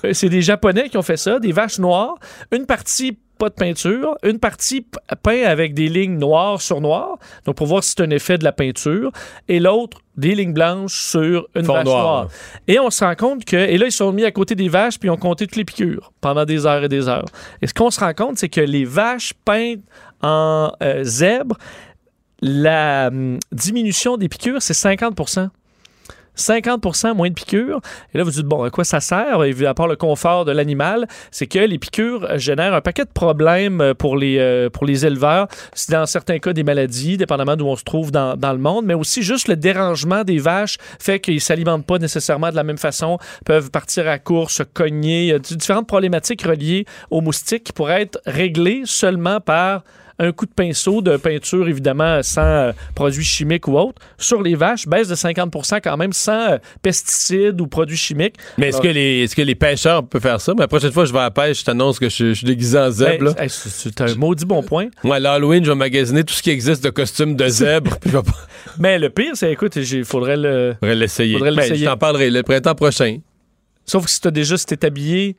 Euh, 0.04 0.12
c'est 0.12 0.28
des 0.28 0.42
Japonais 0.42 0.88
qui 0.90 0.98
ont 0.98 1.02
fait 1.02 1.16
ça, 1.16 1.38
des 1.38 1.52
vaches 1.52 1.78
noires. 1.78 2.16
Une 2.52 2.66
partie 2.66 3.16
pas 3.38 3.48
de 3.48 3.54
peinture, 3.54 4.16
une 4.22 4.38
partie 4.38 4.86
peint 5.22 5.44
avec 5.44 5.74
des 5.74 5.88
lignes 5.88 6.18
noires 6.18 6.60
sur 6.60 6.80
noir, 6.80 7.18
donc 7.44 7.56
pour 7.56 7.66
voir 7.66 7.84
si 7.84 7.94
c'est 7.96 8.02
un 8.02 8.10
effet 8.10 8.38
de 8.38 8.44
la 8.44 8.52
peinture, 8.52 9.12
et 9.48 9.60
l'autre 9.60 9.98
des 10.16 10.34
lignes 10.34 10.52
blanches 10.52 11.00
sur 11.00 11.48
une 11.54 11.64
Fond 11.64 11.74
vache 11.74 11.84
noir, 11.84 12.02
noire. 12.02 12.28
Et 12.66 12.78
on 12.78 12.90
se 12.90 13.04
rend 13.04 13.14
compte 13.14 13.44
que, 13.44 13.56
et 13.56 13.76
là, 13.76 13.86
ils 13.86 13.92
sont 13.92 14.12
mis 14.12 14.24
à 14.24 14.30
côté 14.30 14.54
des 14.54 14.68
vaches, 14.68 14.98
puis 14.98 15.08
ils 15.08 15.12
ont 15.12 15.16
compté 15.16 15.46
toutes 15.46 15.56
les 15.56 15.64
piqûres 15.64 16.12
pendant 16.20 16.44
des 16.44 16.66
heures 16.66 16.84
et 16.84 16.88
des 16.88 17.08
heures. 17.08 17.26
Et 17.60 17.66
ce 17.66 17.74
qu'on 17.74 17.90
se 17.90 18.00
rend 18.00 18.14
compte, 18.14 18.38
c'est 18.38 18.48
que 18.48 18.60
les 18.60 18.84
vaches 18.84 19.32
peintes 19.44 19.80
en 20.22 20.72
euh, 20.82 21.04
zèbre, 21.04 21.58
la 22.40 23.08
hum, 23.08 23.38
diminution 23.52 24.16
des 24.16 24.28
piqûres, 24.28 24.62
c'est 24.62 24.74
50 24.74 25.14
50% 26.36 27.14
moins 27.14 27.28
de 27.28 27.34
piqûres. 27.34 27.80
Et 28.14 28.18
là, 28.18 28.24
vous 28.24 28.30
dites, 28.30 28.46
bon, 28.46 28.62
à 28.62 28.70
quoi 28.70 28.84
ça 28.84 29.00
sert? 29.00 29.40
À 29.40 29.74
part 29.74 29.88
le 29.88 29.96
confort 29.96 30.44
de 30.44 30.52
l'animal, 30.52 31.06
c'est 31.30 31.46
que 31.46 31.58
les 31.58 31.78
piqûres 31.78 32.38
génèrent 32.38 32.74
un 32.74 32.80
paquet 32.80 33.04
de 33.04 33.10
problèmes 33.12 33.80
euh, 33.80 33.94
pour 33.94 34.16
les, 34.16 34.38
euh, 34.38 34.70
pour 34.70 34.84
les 34.84 35.06
éleveurs. 35.06 35.48
C'est 35.72 35.92
dans 35.92 36.06
certains 36.06 36.38
cas 36.38 36.52
des 36.52 36.64
maladies, 36.64 37.16
dépendamment 37.16 37.56
d'où 37.56 37.66
on 37.66 37.76
se 37.76 37.84
trouve 37.84 38.10
dans, 38.10 38.36
le 38.36 38.58
monde, 38.58 38.86
mais 38.86 38.94
aussi 38.94 39.22
juste 39.22 39.48
le 39.48 39.56
dérangement 39.56 40.24
des 40.24 40.38
vaches 40.38 40.76
fait 40.98 41.20
qu'ils 41.20 41.34
ne 41.34 41.40
s'alimentent 41.40 41.86
pas 41.86 41.98
nécessairement 41.98 42.50
de 42.50 42.56
la 42.56 42.62
même 42.62 42.78
façon, 42.78 43.18
peuvent 43.44 43.70
partir 43.70 44.08
à 44.08 44.18
course, 44.18 44.54
se 44.54 44.62
cogner. 44.62 45.22
Il 45.22 45.28
y 45.28 45.32
a 45.32 45.38
différentes 45.38 45.88
problématiques 45.88 46.42
reliées 46.42 46.86
aux 47.10 47.20
moustiques 47.20 47.64
qui 47.64 47.72
pourraient 47.72 48.02
être 48.02 48.20
réglées 48.26 48.82
seulement 48.84 49.40
par 49.40 49.82
un 50.18 50.32
coup 50.32 50.46
de 50.46 50.50
pinceau 50.52 51.02
de 51.02 51.16
peinture, 51.18 51.68
évidemment, 51.68 52.22
sans 52.22 52.40
euh, 52.42 52.72
produits 52.94 53.24
chimiques 53.24 53.68
ou 53.68 53.76
autres. 53.78 54.00
Sur 54.18 54.42
les 54.42 54.54
vaches, 54.54 54.86
baisse 54.88 55.08
de 55.08 55.14
50% 55.14 55.80
quand 55.82 55.96
même, 55.96 56.12
sans 56.12 56.52
euh, 56.52 56.58
pesticides 56.82 57.60
ou 57.60 57.66
produits 57.66 57.96
chimiques. 57.96 58.36
Mais 58.56 58.68
est-ce 58.68 58.80
que, 58.80 58.88
les, 58.88 59.24
est-ce 59.24 59.36
que 59.36 59.42
les 59.42 59.54
pêcheurs 59.54 60.06
peuvent 60.06 60.22
faire 60.22 60.40
ça? 60.40 60.52
Mais 60.54 60.62
la 60.62 60.68
prochaine 60.68 60.92
fois 60.92 61.02
que 61.02 61.08
je 61.08 61.12
vais 61.12 61.18
à 61.18 61.24
la 61.24 61.30
pêche, 61.30 61.60
je 61.60 61.64
t'annonce 61.66 61.98
que 61.98 62.08
je, 62.08 62.28
je 62.28 62.32
suis 62.32 62.46
déguisé 62.46 62.78
en 62.78 62.90
zèbre. 62.90 63.34
ben, 63.34 63.42
hey, 63.42 63.50
c'est 63.50 64.00
un 64.00 64.14
maudit 64.14 64.46
bon 64.46 64.62
point. 64.62 64.86
Moi, 65.04 65.16
à 65.16 65.20
l'Halloween, 65.20 65.64
je 65.64 65.70
vais 65.70 65.76
magasiner 65.76 66.24
tout 66.24 66.34
ce 66.34 66.42
qui 66.42 66.50
existe 66.50 66.82
de 66.82 66.90
costumes 66.90 67.36
de 67.36 67.48
zèbre. 67.48 67.98
puis 68.00 68.10
je 68.10 68.16
vais 68.16 68.22
pas- 68.22 68.32
Mais 68.78 68.98
le 68.98 69.10
pire, 69.10 69.32
c'est, 69.34 69.52
écoute, 69.52 69.76
il 69.76 70.04
faudrait 70.04 70.36
le. 70.36 70.74
faudrait 70.80 70.94
l'essayer. 70.96 71.38
Ben, 71.38 71.50
l'essayer. 71.50 71.76
je 71.76 71.84
t'en 71.84 71.96
parlerai 71.96 72.30
le 72.30 72.42
printemps 72.42 72.74
prochain. 72.74 73.18
Sauf 73.84 74.04
que 74.06 74.10
si 74.10 74.20
t'as 74.20 74.30
déjà, 74.30 74.56
si 74.56 74.66
t'es 74.66 74.84
habillé. 74.84 75.36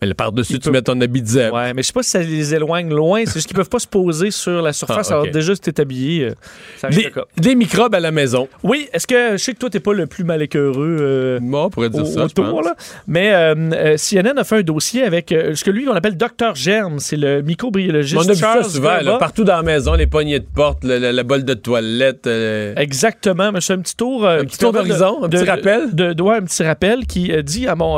Mais 0.00 0.14
par-dessus, 0.14 0.54
tu 0.60 0.68
peut- 0.68 0.70
mets 0.70 0.82
ton 0.82 1.00
habit 1.00 1.22
de 1.22 1.26
zèbre. 1.26 1.56
Ouais, 1.56 1.74
mais 1.74 1.82
je 1.82 1.88
sais 1.88 1.92
pas 1.92 2.04
si 2.04 2.10
ça 2.10 2.20
les 2.20 2.54
éloigne 2.54 2.88
loin. 2.88 3.22
C'est 3.26 3.34
juste 3.34 3.48
qu'ils 3.48 3.56
peuvent 3.56 3.68
pas 3.68 3.80
se 3.80 3.86
poser 3.88 4.30
sur 4.30 4.62
la 4.62 4.72
surface. 4.72 5.10
Ah, 5.10 5.18
ok. 5.18 5.22
Alors, 5.24 5.32
déjà, 5.32 5.54
si 5.56 5.60
t'es 5.60 5.80
habillé, 5.80 6.24
euh, 6.26 6.34
ça 6.76 6.88
Des, 6.88 7.10
des 7.36 7.54
microbes 7.56 7.94
à 7.96 8.00
la 8.00 8.12
maison. 8.12 8.48
Oui, 8.62 8.88
est-ce 8.92 9.06
que 9.08 9.32
je 9.32 9.36
sais 9.38 9.54
que 9.54 9.58
toi, 9.58 9.70
t'es 9.70 9.80
pas 9.80 9.92
le 9.94 10.06
plus 10.06 10.22
mal 10.22 10.40
écœureux 10.40 10.96
euh, 11.00 11.38
Moi, 11.40 11.64
on 11.64 11.70
pourrait 11.70 11.90
dire 11.90 12.02
au- 12.02 12.06
ça. 12.06 12.20
je 12.20 12.24
autour, 12.26 12.44
pense. 12.50 12.64
là. 12.66 12.76
Mais 13.08 13.34
euh, 13.34 13.54
euh, 13.72 13.96
CNN 13.96 14.38
a 14.38 14.44
fait 14.44 14.58
un 14.58 14.62
dossier 14.62 15.02
avec 15.02 15.32
euh, 15.32 15.56
ce 15.56 15.64
que 15.64 15.70
lui, 15.72 15.88
on 15.88 15.94
appelle 15.94 16.16
Dr 16.16 16.54
Germ. 16.54 17.00
C'est 17.00 17.16
le 17.16 17.42
microbiologiste. 17.42 18.16
On 18.24 18.28
a 18.28 18.32
vu 18.32 18.38
ça 18.38 18.62
souvent, 18.62 19.00
là, 19.02 19.16
partout 19.18 19.42
dans 19.42 19.56
la 19.56 19.62
maison, 19.64 19.94
les 19.94 20.06
poignées 20.06 20.38
de 20.38 20.46
porte, 20.46 20.84
le- 20.84 20.98
le- 21.00 21.10
la 21.10 21.22
bol 21.24 21.44
de 21.44 21.54
toilette. 21.54 22.28
Exactement, 22.76 23.50
mais 23.52 23.60
c'est 23.60 23.72
un 23.72 23.80
petit 23.80 23.96
tour. 23.96 24.26
Un 24.26 24.44
petit 24.44 24.58
tour 24.58 24.72
d'horizon, 24.72 25.24
un 25.24 25.28
petit 25.28 25.44
rappel. 25.44 25.94
De, 25.94 26.12
de- 26.12 26.22
ouais, 26.22 26.36
un 26.36 26.42
petit 26.44 26.62
rappel 26.62 27.06
qui 27.06 27.32
dit 27.42 27.66
à 27.66 27.74
mon, 27.74 27.96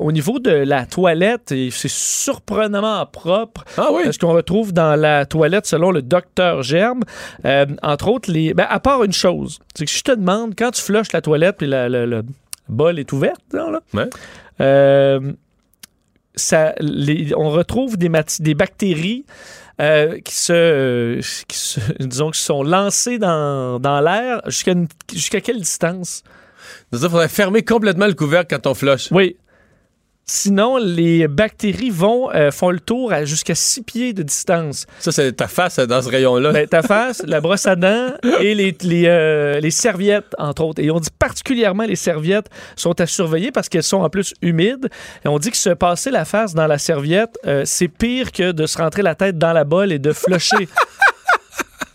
au 0.00 0.12
niveau 0.12 0.38
de 0.38 0.50
la 0.50 0.86
toilette, 0.86 1.35
et 1.50 1.70
c'est 1.70 1.90
surprenamment 1.90 3.04
propre. 3.06 3.64
Ah 3.76 3.88
oui? 3.92 4.02
Ce 4.12 4.18
qu'on 4.18 4.32
retrouve 4.32 4.72
dans 4.72 4.94
la 4.96 5.26
toilette 5.26 5.66
selon 5.66 5.90
le 5.90 6.02
docteur 6.02 6.62
Germe. 6.62 7.02
Euh, 7.44 7.66
entre 7.82 8.08
autres, 8.08 8.30
les, 8.30 8.54
ben, 8.54 8.66
à 8.68 8.80
part 8.80 9.04
une 9.04 9.12
chose, 9.12 9.58
c'est 9.74 9.84
que 9.86 9.90
je 9.90 10.02
te 10.02 10.12
demande, 10.12 10.54
quand 10.56 10.70
tu 10.72 10.82
flushes 10.82 11.12
la 11.12 11.20
toilette 11.20 11.56
puis 11.58 11.66
la- 11.66 11.88
le, 11.88 12.06
le 12.06 12.22
bol 12.68 12.98
est 12.98 13.12
ouverte, 13.12 13.40
disons, 13.50 13.70
là, 13.70 13.80
Ouais. 13.94 14.08
euh, 14.60 15.32
ça, 16.34 16.74
les- 16.80 17.32
on 17.36 17.50
retrouve 17.50 17.96
des, 17.96 18.08
bactéries 18.54 19.24
euh, 19.80 20.18
qui, 20.20 20.34
se, 20.34 20.52
euh, 20.52 21.20
qui 21.48 21.58
se- 21.58 21.80
disons, 22.00 22.30
qui 22.30 22.40
sont 22.40 22.62
lancées 22.62 23.18
dans, 23.18 23.78
dans 23.80 24.00
l'air 24.00 24.40
jusqu'à 24.46 24.74
jusqu'à 25.12 25.40
quelle 25.40 25.58
distance? 25.60 26.22
Ça, 26.92 27.08
faudrait 27.08 27.28
fermer 27.28 27.62
complètement 27.62 28.06
le 28.06 28.14
couvercle 28.14 28.54
quand 28.56 28.68
on 28.70 28.74
flush. 28.74 29.08
Oui. 29.12 29.36
Sinon, 30.28 30.76
les 30.78 31.28
bactéries 31.28 31.90
vont 31.90 32.32
euh, 32.34 32.50
font 32.50 32.72
le 32.72 32.80
tour 32.80 33.12
à 33.12 33.24
jusqu'à 33.24 33.54
6 33.54 33.82
pieds 33.82 34.12
de 34.12 34.24
distance. 34.24 34.84
Ça, 34.98 35.12
c'est 35.12 35.32
ta 35.34 35.46
face 35.46 35.78
dans 35.78 36.02
ce 36.02 36.08
rayon-là. 36.08 36.50
Ben, 36.50 36.66
ta 36.66 36.82
face, 36.82 37.22
la 37.24 37.40
brosse 37.40 37.64
à 37.66 37.76
dents 37.76 38.08
et 38.40 38.56
les, 38.56 38.76
les, 38.82 39.04
euh, 39.06 39.60
les 39.60 39.70
serviettes, 39.70 40.34
entre 40.36 40.64
autres. 40.64 40.82
Et 40.82 40.90
on 40.90 40.98
dit 40.98 41.10
particulièrement 41.16 41.84
les 41.84 41.94
serviettes 41.94 42.48
sont 42.74 43.00
à 43.00 43.06
surveiller 43.06 43.52
parce 43.52 43.68
qu'elles 43.68 43.84
sont 43.84 43.98
en 43.98 44.10
plus 44.10 44.34
humides. 44.42 44.88
Et 45.24 45.28
on 45.28 45.38
dit 45.38 45.52
que 45.52 45.56
se 45.56 45.70
passer 45.70 46.10
la 46.10 46.24
face 46.24 46.54
dans 46.54 46.66
la 46.66 46.78
serviette, 46.78 47.38
euh, 47.46 47.62
c'est 47.64 47.86
pire 47.86 48.32
que 48.32 48.50
de 48.50 48.66
se 48.66 48.78
rentrer 48.78 49.02
la 49.02 49.14
tête 49.14 49.38
dans 49.38 49.52
la 49.52 49.62
bolle 49.62 49.92
et 49.92 50.00
de 50.00 50.12
flusher. 50.12 50.68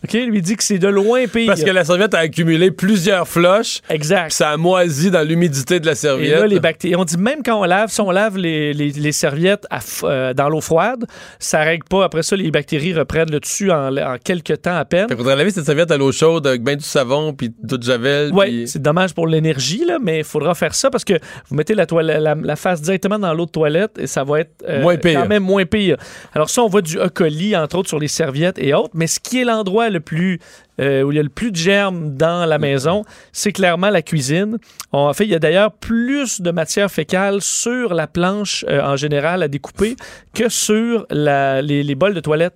OK? 0.03 0.13
Lui 0.13 0.41
dit 0.41 0.55
que 0.55 0.63
c'est 0.63 0.79
de 0.79 0.87
loin 0.87 1.27
pire. 1.27 1.45
Parce 1.47 1.63
que 1.63 1.69
la 1.69 1.83
serviette 1.85 2.13
a 2.13 2.19
accumulé 2.19 2.71
plusieurs 2.71 3.27
flushes. 3.27 3.81
Exact. 3.89 4.31
Ça 4.31 4.49
a 4.51 4.57
moisi 4.57 5.11
dans 5.11 5.21
l'humidité 5.27 5.79
de 5.79 5.85
la 5.85 5.91
Et 5.91 5.95
serviette. 5.95 6.39
là, 6.39 6.47
les 6.47 6.59
bactéries. 6.59 6.95
On 6.95 7.03
dit 7.05 7.17
même 7.17 7.43
quand 7.43 7.59
on 7.59 7.63
lave, 7.65 7.89
si 7.91 8.01
on 8.01 8.09
lave 8.11 8.37
les, 8.37 8.73
les- 8.73 8.89
les 8.91 9.11
serviettes 9.11 9.65
à 9.69 9.79
euh, 10.03 10.33
dans 10.33 10.49
l'eau 10.49 10.61
froide, 10.61 11.05
ça 11.39 11.59
règle 11.61 11.83
pas. 11.87 12.03
Après 12.05 12.23
ça, 12.23 12.35
les 12.35 12.49
bactéries 12.49 12.93
reprennent 12.93 13.29
le 13.31 13.39
dessus 13.39 13.71
en, 13.71 13.95
en 13.97 14.15
quelques 14.23 14.61
temps 14.63 14.75
à 14.75 14.85
peine. 14.85 15.07
Fait 15.07 15.15
faudrait 15.15 15.35
laver 15.35 15.51
cette 15.51 15.65
serviette 15.65 15.91
à 15.91 15.97
l'eau 15.97 16.11
chaude 16.11 16.47
avec 16.47 16.63
ben 16.63 16.75
du 16.75 16.83
savon 16.83 17.33
puis 17.33 17.53
d'eau 17.61 17.77
de 17.77 17.83
javel. 17.83 18.31
Oui, 18.33 18.67
c'est 18.67 18.81
dommage 18.81 19.13
pour 19.13 19.27
l'énergie, 19.27 19.85
là, 19.85 19.97
mais 20.01 20.19
il 20.19 20.23
faudra 20.23 20.55
faire 20.55 20.73
ça 20.73 20.89
parce 20.89 21.03
que 21.05 21.13
vous 21.49 21.55
mettez 21.55 21.75
la, 21.75 21.85
toile- 21.85 22.17
la, 22.19 22.33
la 22.35 22.55
face 22.55 22.81
directement 22.81 23.19
dans 23.19 23.33
l'eau 23.33 23.45
de 23.45 23.51
toilette 23.51 23.99
et 23.99 24.07
ça 24.07 24.23
va 24.23 24.39
être 24.39 24.51
euh, 24.67 24.81
Moins 24.81 24.97
pire. 24.97 25.21
quand 25.21 25.27
même 25.27 25.43
moins 25.43 25.65
pire. 25.65 25.97
Alors 26.33 26.49
ça, 26.49 26.63
on 26.63 26.67
voit 26.67 26.81
du 26.81 26.97
E. 26.97 27.09
coli, 27.09 27.55
entre 27.55 27.77
autres, 27.77 27.89
sur 27.89 27.99
les 27.99 28.07
serviettes 28.07 28.57
et 28.57 28.73
autres, 28.73 28.91
mais 28.95 29.05
ce 29.07 29.19
qui 29.19 29.41
est 29.41 29.45
l'endroit 29.45 29.90
le 29.91 29.99
plus... 29.99 30.39
euh, 30.79 31.03
où 31.03 31.11
il 31.11 31.15
y 31.17 31.19
a 31.19 31.23
le 31.23 31.29
plus 31.29 31.51
de 31.51 31.55
germes 31.57 32.15
dans 32.15 32.45
la 32.45 32.57
maison, 32.57 33.03
c'est 33.31 33.51
clairement 33.51 33.89
la 33.91 34.01
cuisine. 34.01 34.57
En 34.91 35.13
fait, 35.13 35.25
il 35.25 35.29
y 35.29 35.35
a 35.35 35.39
d'ailleurs 35.39 35.71
plus 35.73 36.41
de 36.41 36.49
matière 36.51 36.89
fécale 36.89 37.41
sur 37.41 37.93
la 37.93 38.07
planche 38.07 38.65
euh, 38.67 38.81
en 38.81 38.95
général 38.95 39.43
à 39.43 39.47
découper 39.47 39.95
que 40.33 40.49
sur 40.49 41.05
la- 41.11 41.61
les, 41.61 41.83
les 41.83 41.95
bols 41.95 42.15
de 42.15 42.19
toilette. 42.21 42.55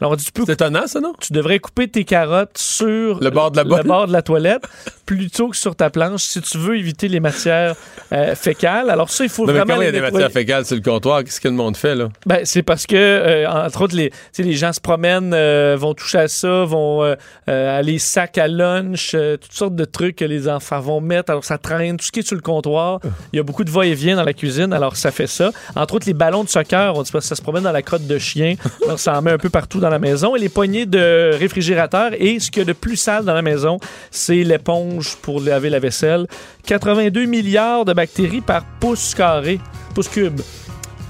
Alors, 0.00 0.12
on 0.12 0.14
dit, 0.16 0.24
tu 0.24 0.30
peux 0.30 0.44
C'est 0.46 0.52
étonnant, 0.52 0.86
ça, 0.86 1.00
non? 1.00 1.12
tu 1.20 1.32
devrais 1.32 1.58
couper 1.58 1.88
tes 1.88 2.04
carottes 2.04 2.56
sur 2.56 3.18
Le 3.20 3.30
bord 3.30 3.50
de 3.50 3.56
la 3.56 3.64
bolle. 3.64 3.84
bord 3.84 4.06
de 4.06 4.12
la 4.12 4.22
toilette 4.22 4.62
plutôt 5.08 5.48
que 5.48 5.56
sur 5.56 5.74
ta 5.74 5.88
planche 5.88 6.22
si 6.22 6.38
tu 6.42 6.58
veux 6.58 6.76
éviter 6.76 7.08
les 7.08 7.18
matières 7.18 7.74
euh, 8.12 8.34
fécales. 8.34 8.90
Alors 8.90 9.08
ça, 9.08 9.24
il 9.24 9.30
faut 9.30 9.46
Non, 9.46 9.54
mais 9.54 9.60
vraiment 9.60 9.72
comment 9.76 9.82
il 9.82 9.86
y 9.86 9.88
a 9.88 9.92
des 9.92 10.02
matières 10.02 10.30
fécales 10.30 10.66
sur 10.66 10.76
le 10.76 10.82
comptoir? 10.82 11.24
Qu'est-ce 11.24 11.40
que 11.40 11.48
le 11.48 11.54
monde 11.54 11.78
fait, 11.78 11.94
là? 11.94 12.10
Ben, 12.26 12.40
c'est 12.44 12.62
parce 12.62 12.86
que, 12.86 12.94
euh, 12.94 13.48
entre 13.48 13.84
autres, 13.84 13.96
les, 13.96 14.12
les 14.36 14.52
gens 14.52 14.70
se 14.70 14.82
promènent, 14.82 15.32
euh, 15.32 15.78
vont 15.78 15.94
toucher 15.94 16.18
à 16.18 16.28
ça, 16.28 16.64
vont 16.64 17.04
euh, 17.04 17.14
euh, 17.48 17.78
à 17.78 17.80
les 17.80 17.98
sacs 17.98 18.36
à 18.36 18.48
lunch, 18.48 19.16
toutes 19.40 19.52
sortes 19.54 19.74
de 19.74 19.86
trucs 19.86 20.16
que 20.16 20.26
les 20.26 20.46
enfants 20.46 20.80
vont 20.80 21.00
mettre. 21.00 21.30
Alors, 21.30 21.44
ça 21.44 21.56
traîne, 21.56 21.96
tout 21.96 22.04
ce 22.04 22.12
qui 22.12 22.20
est 22.20 22.26
sur 22.26 22.36
le 22.36 22.42
comptoir. 22.42 23.00
Il 23.32 23.38
y 23.38 23.40
a 23.40 23.42
beaucoup 23.42 23.64
de 23.64 23.70
va-et-vient 23.70 24.16
dans 24.16 24.24
la 24.24 24.34
cuisine, 24.34 24.74
alors 24.74 24.96
ça 24.96 25.10
fait 25.10 25.26
ça. 25.26 25.52
Entre 25.74 25.94
autres, 25.94 26.06
les 26.06 26.12
ballons 26.12 26.44
de 26.44 26.50
soccer, 26.50 26.94
on 26.94 27.02
dit 27.02 27.12
pas, 27.12 27.22
ça 27.22 27.34
se 27.34 27.40
promène 27.40 27.62
dans 27.62 27.72
la 27.72 27.80
crotte 27.80 28.06
de 28.06 28.18
chien. 28.18 28.56
Alors, 28.84 28.98
ça 28.98 29.16
en 29.16 29.22
met 29.22 29.30
un 29.30 29.38
peu 29.38 29.48
partout 29.48 29.80
dans 29.80 29.88
la 29.88 29.98
maison. 29.98 30.36
Et 30.36 30.38
les 30.38 30.50
poignées 30.50 30.84
de 30.84 31.30
réfrigérateur. 31.32 32.10
Et 32.18 32.40
ce 32.40 32.50
qu'il 32.50 32.60
y 32.60 32.66
a 32.66 32.66
de 32.66 32.74
plus 32.74 32.96
sale 32.96 33.24
dans 33.24 33.32
la 33.32 33.40
maison, 33.40 33.78
c'est 34.10 34.44
l'éponge 34.44 34.97
pour 35.22 35.40
laver 35.40 35.70
la 35.70 35.78
vaisselle. 35.78 36.26
82 36.66 37.24
milliards 37.24 37.84
de 37.84 37.92
bactéries 37.92 38.40
par 38.40 38.64
pouce 38.80 39.14
carré, 39.14 39.60
pouce 39.94 40.08
cube. 40.08 40.40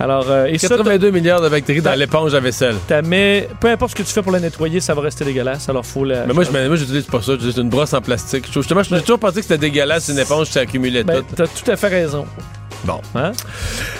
Alors, 0.00 0.30
euh, 0.30 0.46
et 0.46 0.58
ça, 0.58 0.68
82 0.68 1.10
milliards 1.10 1.40
de 1.40 1.48
bactéries 1.48 1.80
dans 1.82 1.90
Ben- 1.90 1.96
l'éponge 1.98 2.32
à 2.32 2.38
vaisselle. 2.38 2.76
T'as 2.86 3.02
mis, 3.02 3.42
peu 3.60 3.68
importe 3.68 3.90
ce 3.90 3.96
que 3.96 4.02
tu 4.04 4.12
fais 4.12 4.22
pour 4.22 4.30
la 4.30 4.38
nettoyer, 4.38 4.78
ça 4.78 4.94
va 4.94 5.00
rester 5.02 5.24
dégueulasse. 5.24 5.68
Alors, 5.68 5.84
faut 5.84 6.04
la. 6.04 6.24
Mais 6.24 6.32
moi, 6.34 6.44
je 6.44 6.50
moi, 6.52 6.76
j'utilise 6.76 7.06
pas 7.06 7.20
ça. 7.20 7.32
J'utilise 7.32 7.56
une 7.56 7.68
brosse 7.68 7.92
en 7.94 8.00
plastique. 8.00 8.46
Je- 8.48 8.52
Justement, 8.60 8.82
j'ai 8.84 9.00
toujours 9.00 9.18
pensé 9.18 9.36
que 9.36 9.42
c'était 9.42 9.58
dégueulasse 9.58 10.08
une 10.08 10.20
éponge 10.20 10.46
qui 10.46 10.52
s'accumulait 10.52 11.02
Ben, 11.02 11.18
tout. 11.18 11.34
t'as 11.34 11.46
tout 11.48 11.68
à 11.70 11.76
fait 11.76 11.88
raison. 11.88 12.26
Bon. 12.84 13.00
Hein? 13.16 13.32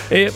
Et. 0.09 0.29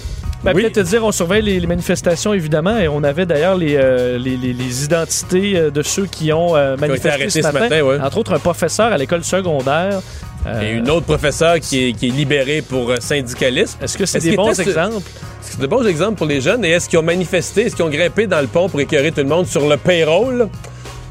Ben, 0.44 0.54
Oui. 0.54 0.62
peut-être 0.64 0.76
te 0.76 0.80
dire, 0.82 1.06
on 1.06 1.12
surveille 1.14 1.42
les, 1.42 1.60
les 1.60 1.68
manifestations, 1.68 2.34
évidemment, 2.34 2.78
et 2.78 2.88
on 2.90 3.02
avait 3.04 3.26
d'ailleurs 3.26 3.56
les, 3.58 3.76
euh, 3.78 4.18
les, 4.18 4.84
identités 4.84 5.56
euh, 5.56 5.72
de 5.72 5.82
ceux 5.82 6.06
qui 6.06 6.34
ont 6.34 6.56
euh, 6.56 6.74
été 6.74 6.82
manifesté 6.82 7.10
arrêtés 7.10 7.30
ce 7.30 7.40
ce 7.42 7.48
matin. 7.48 7.60
matin, 7.62 7.82
ouais. 7.82 8.00
Entre 8.02 8.18
autres, 8.18 8.34
un 8.34 8.40
professeur 8.40 8.92
à 8.92 8.98
l'école 8.98 9.24
secondaire. 9.24 10.02
euh, 10.46 10.62
Et 10.62 10.72
une 10.74 10.90
autre 10.90 11.06
professeure 11.06 11.60
qui 11.62 11.88
est, 11.90 11.94
qui 11.94 12.08
est 12.10 12.12
libérée 12.12 12.62
pour 12.62 12.90
euh, 12.92 12.98
syndicalisme. 13.00 13.78
Est-ce 13.82 13.98
que 13.98 14.06
c'est 14.06 14.18
Est-ce 14.18 14.26
des 14.26 14.32
qu'il 14.32 14.38
bons 14.38 14.60
exemples? 14.60 14.98
Est-ce 14.98 15.48
que 15.48 15.54
c'est 15.56 15.62
de 15.62 15.68
bons 15.68 15.88
exemples 15.88 16.16
pour 16.18 16.28
les 16.28 16.42
jeunes? 16.42 16.66
Et 16.66 16.72
est-ce 16.72 16.90
qu'ils 16.90 17.00
ont 17.00 17.04
manifesté? 17.04 17.62
Est-ce 17.68 17.76
qu'ils 17.78 17.86
ont 17.86 17.90
grimpé 17.90 18.28
dans 18.28 18.42
le 18.42 18.48
pont 18.48 18.68
pour 18.68 18.82
écœurer 18.82 19.12
tout 19.14 19.22
le 19.22 19.30
monde 19.30 19.48
sur 19.48 19.68
le 19.70 19.78
payroll? 19.78 20.50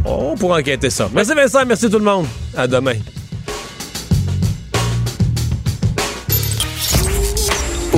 On 0.04 0.34
pourra 0.36 0.58
enquêter 0.58 0.90
ça. 0.90 1.08
Merci 1.14 1.32
Vincent, 1.34 1.64
merci 1.66 1.88
tout 1.88 1.98
le 1.98 2.04
monde. 2.04 2.26
À 2.54 2.66
demain. 2.66 2.94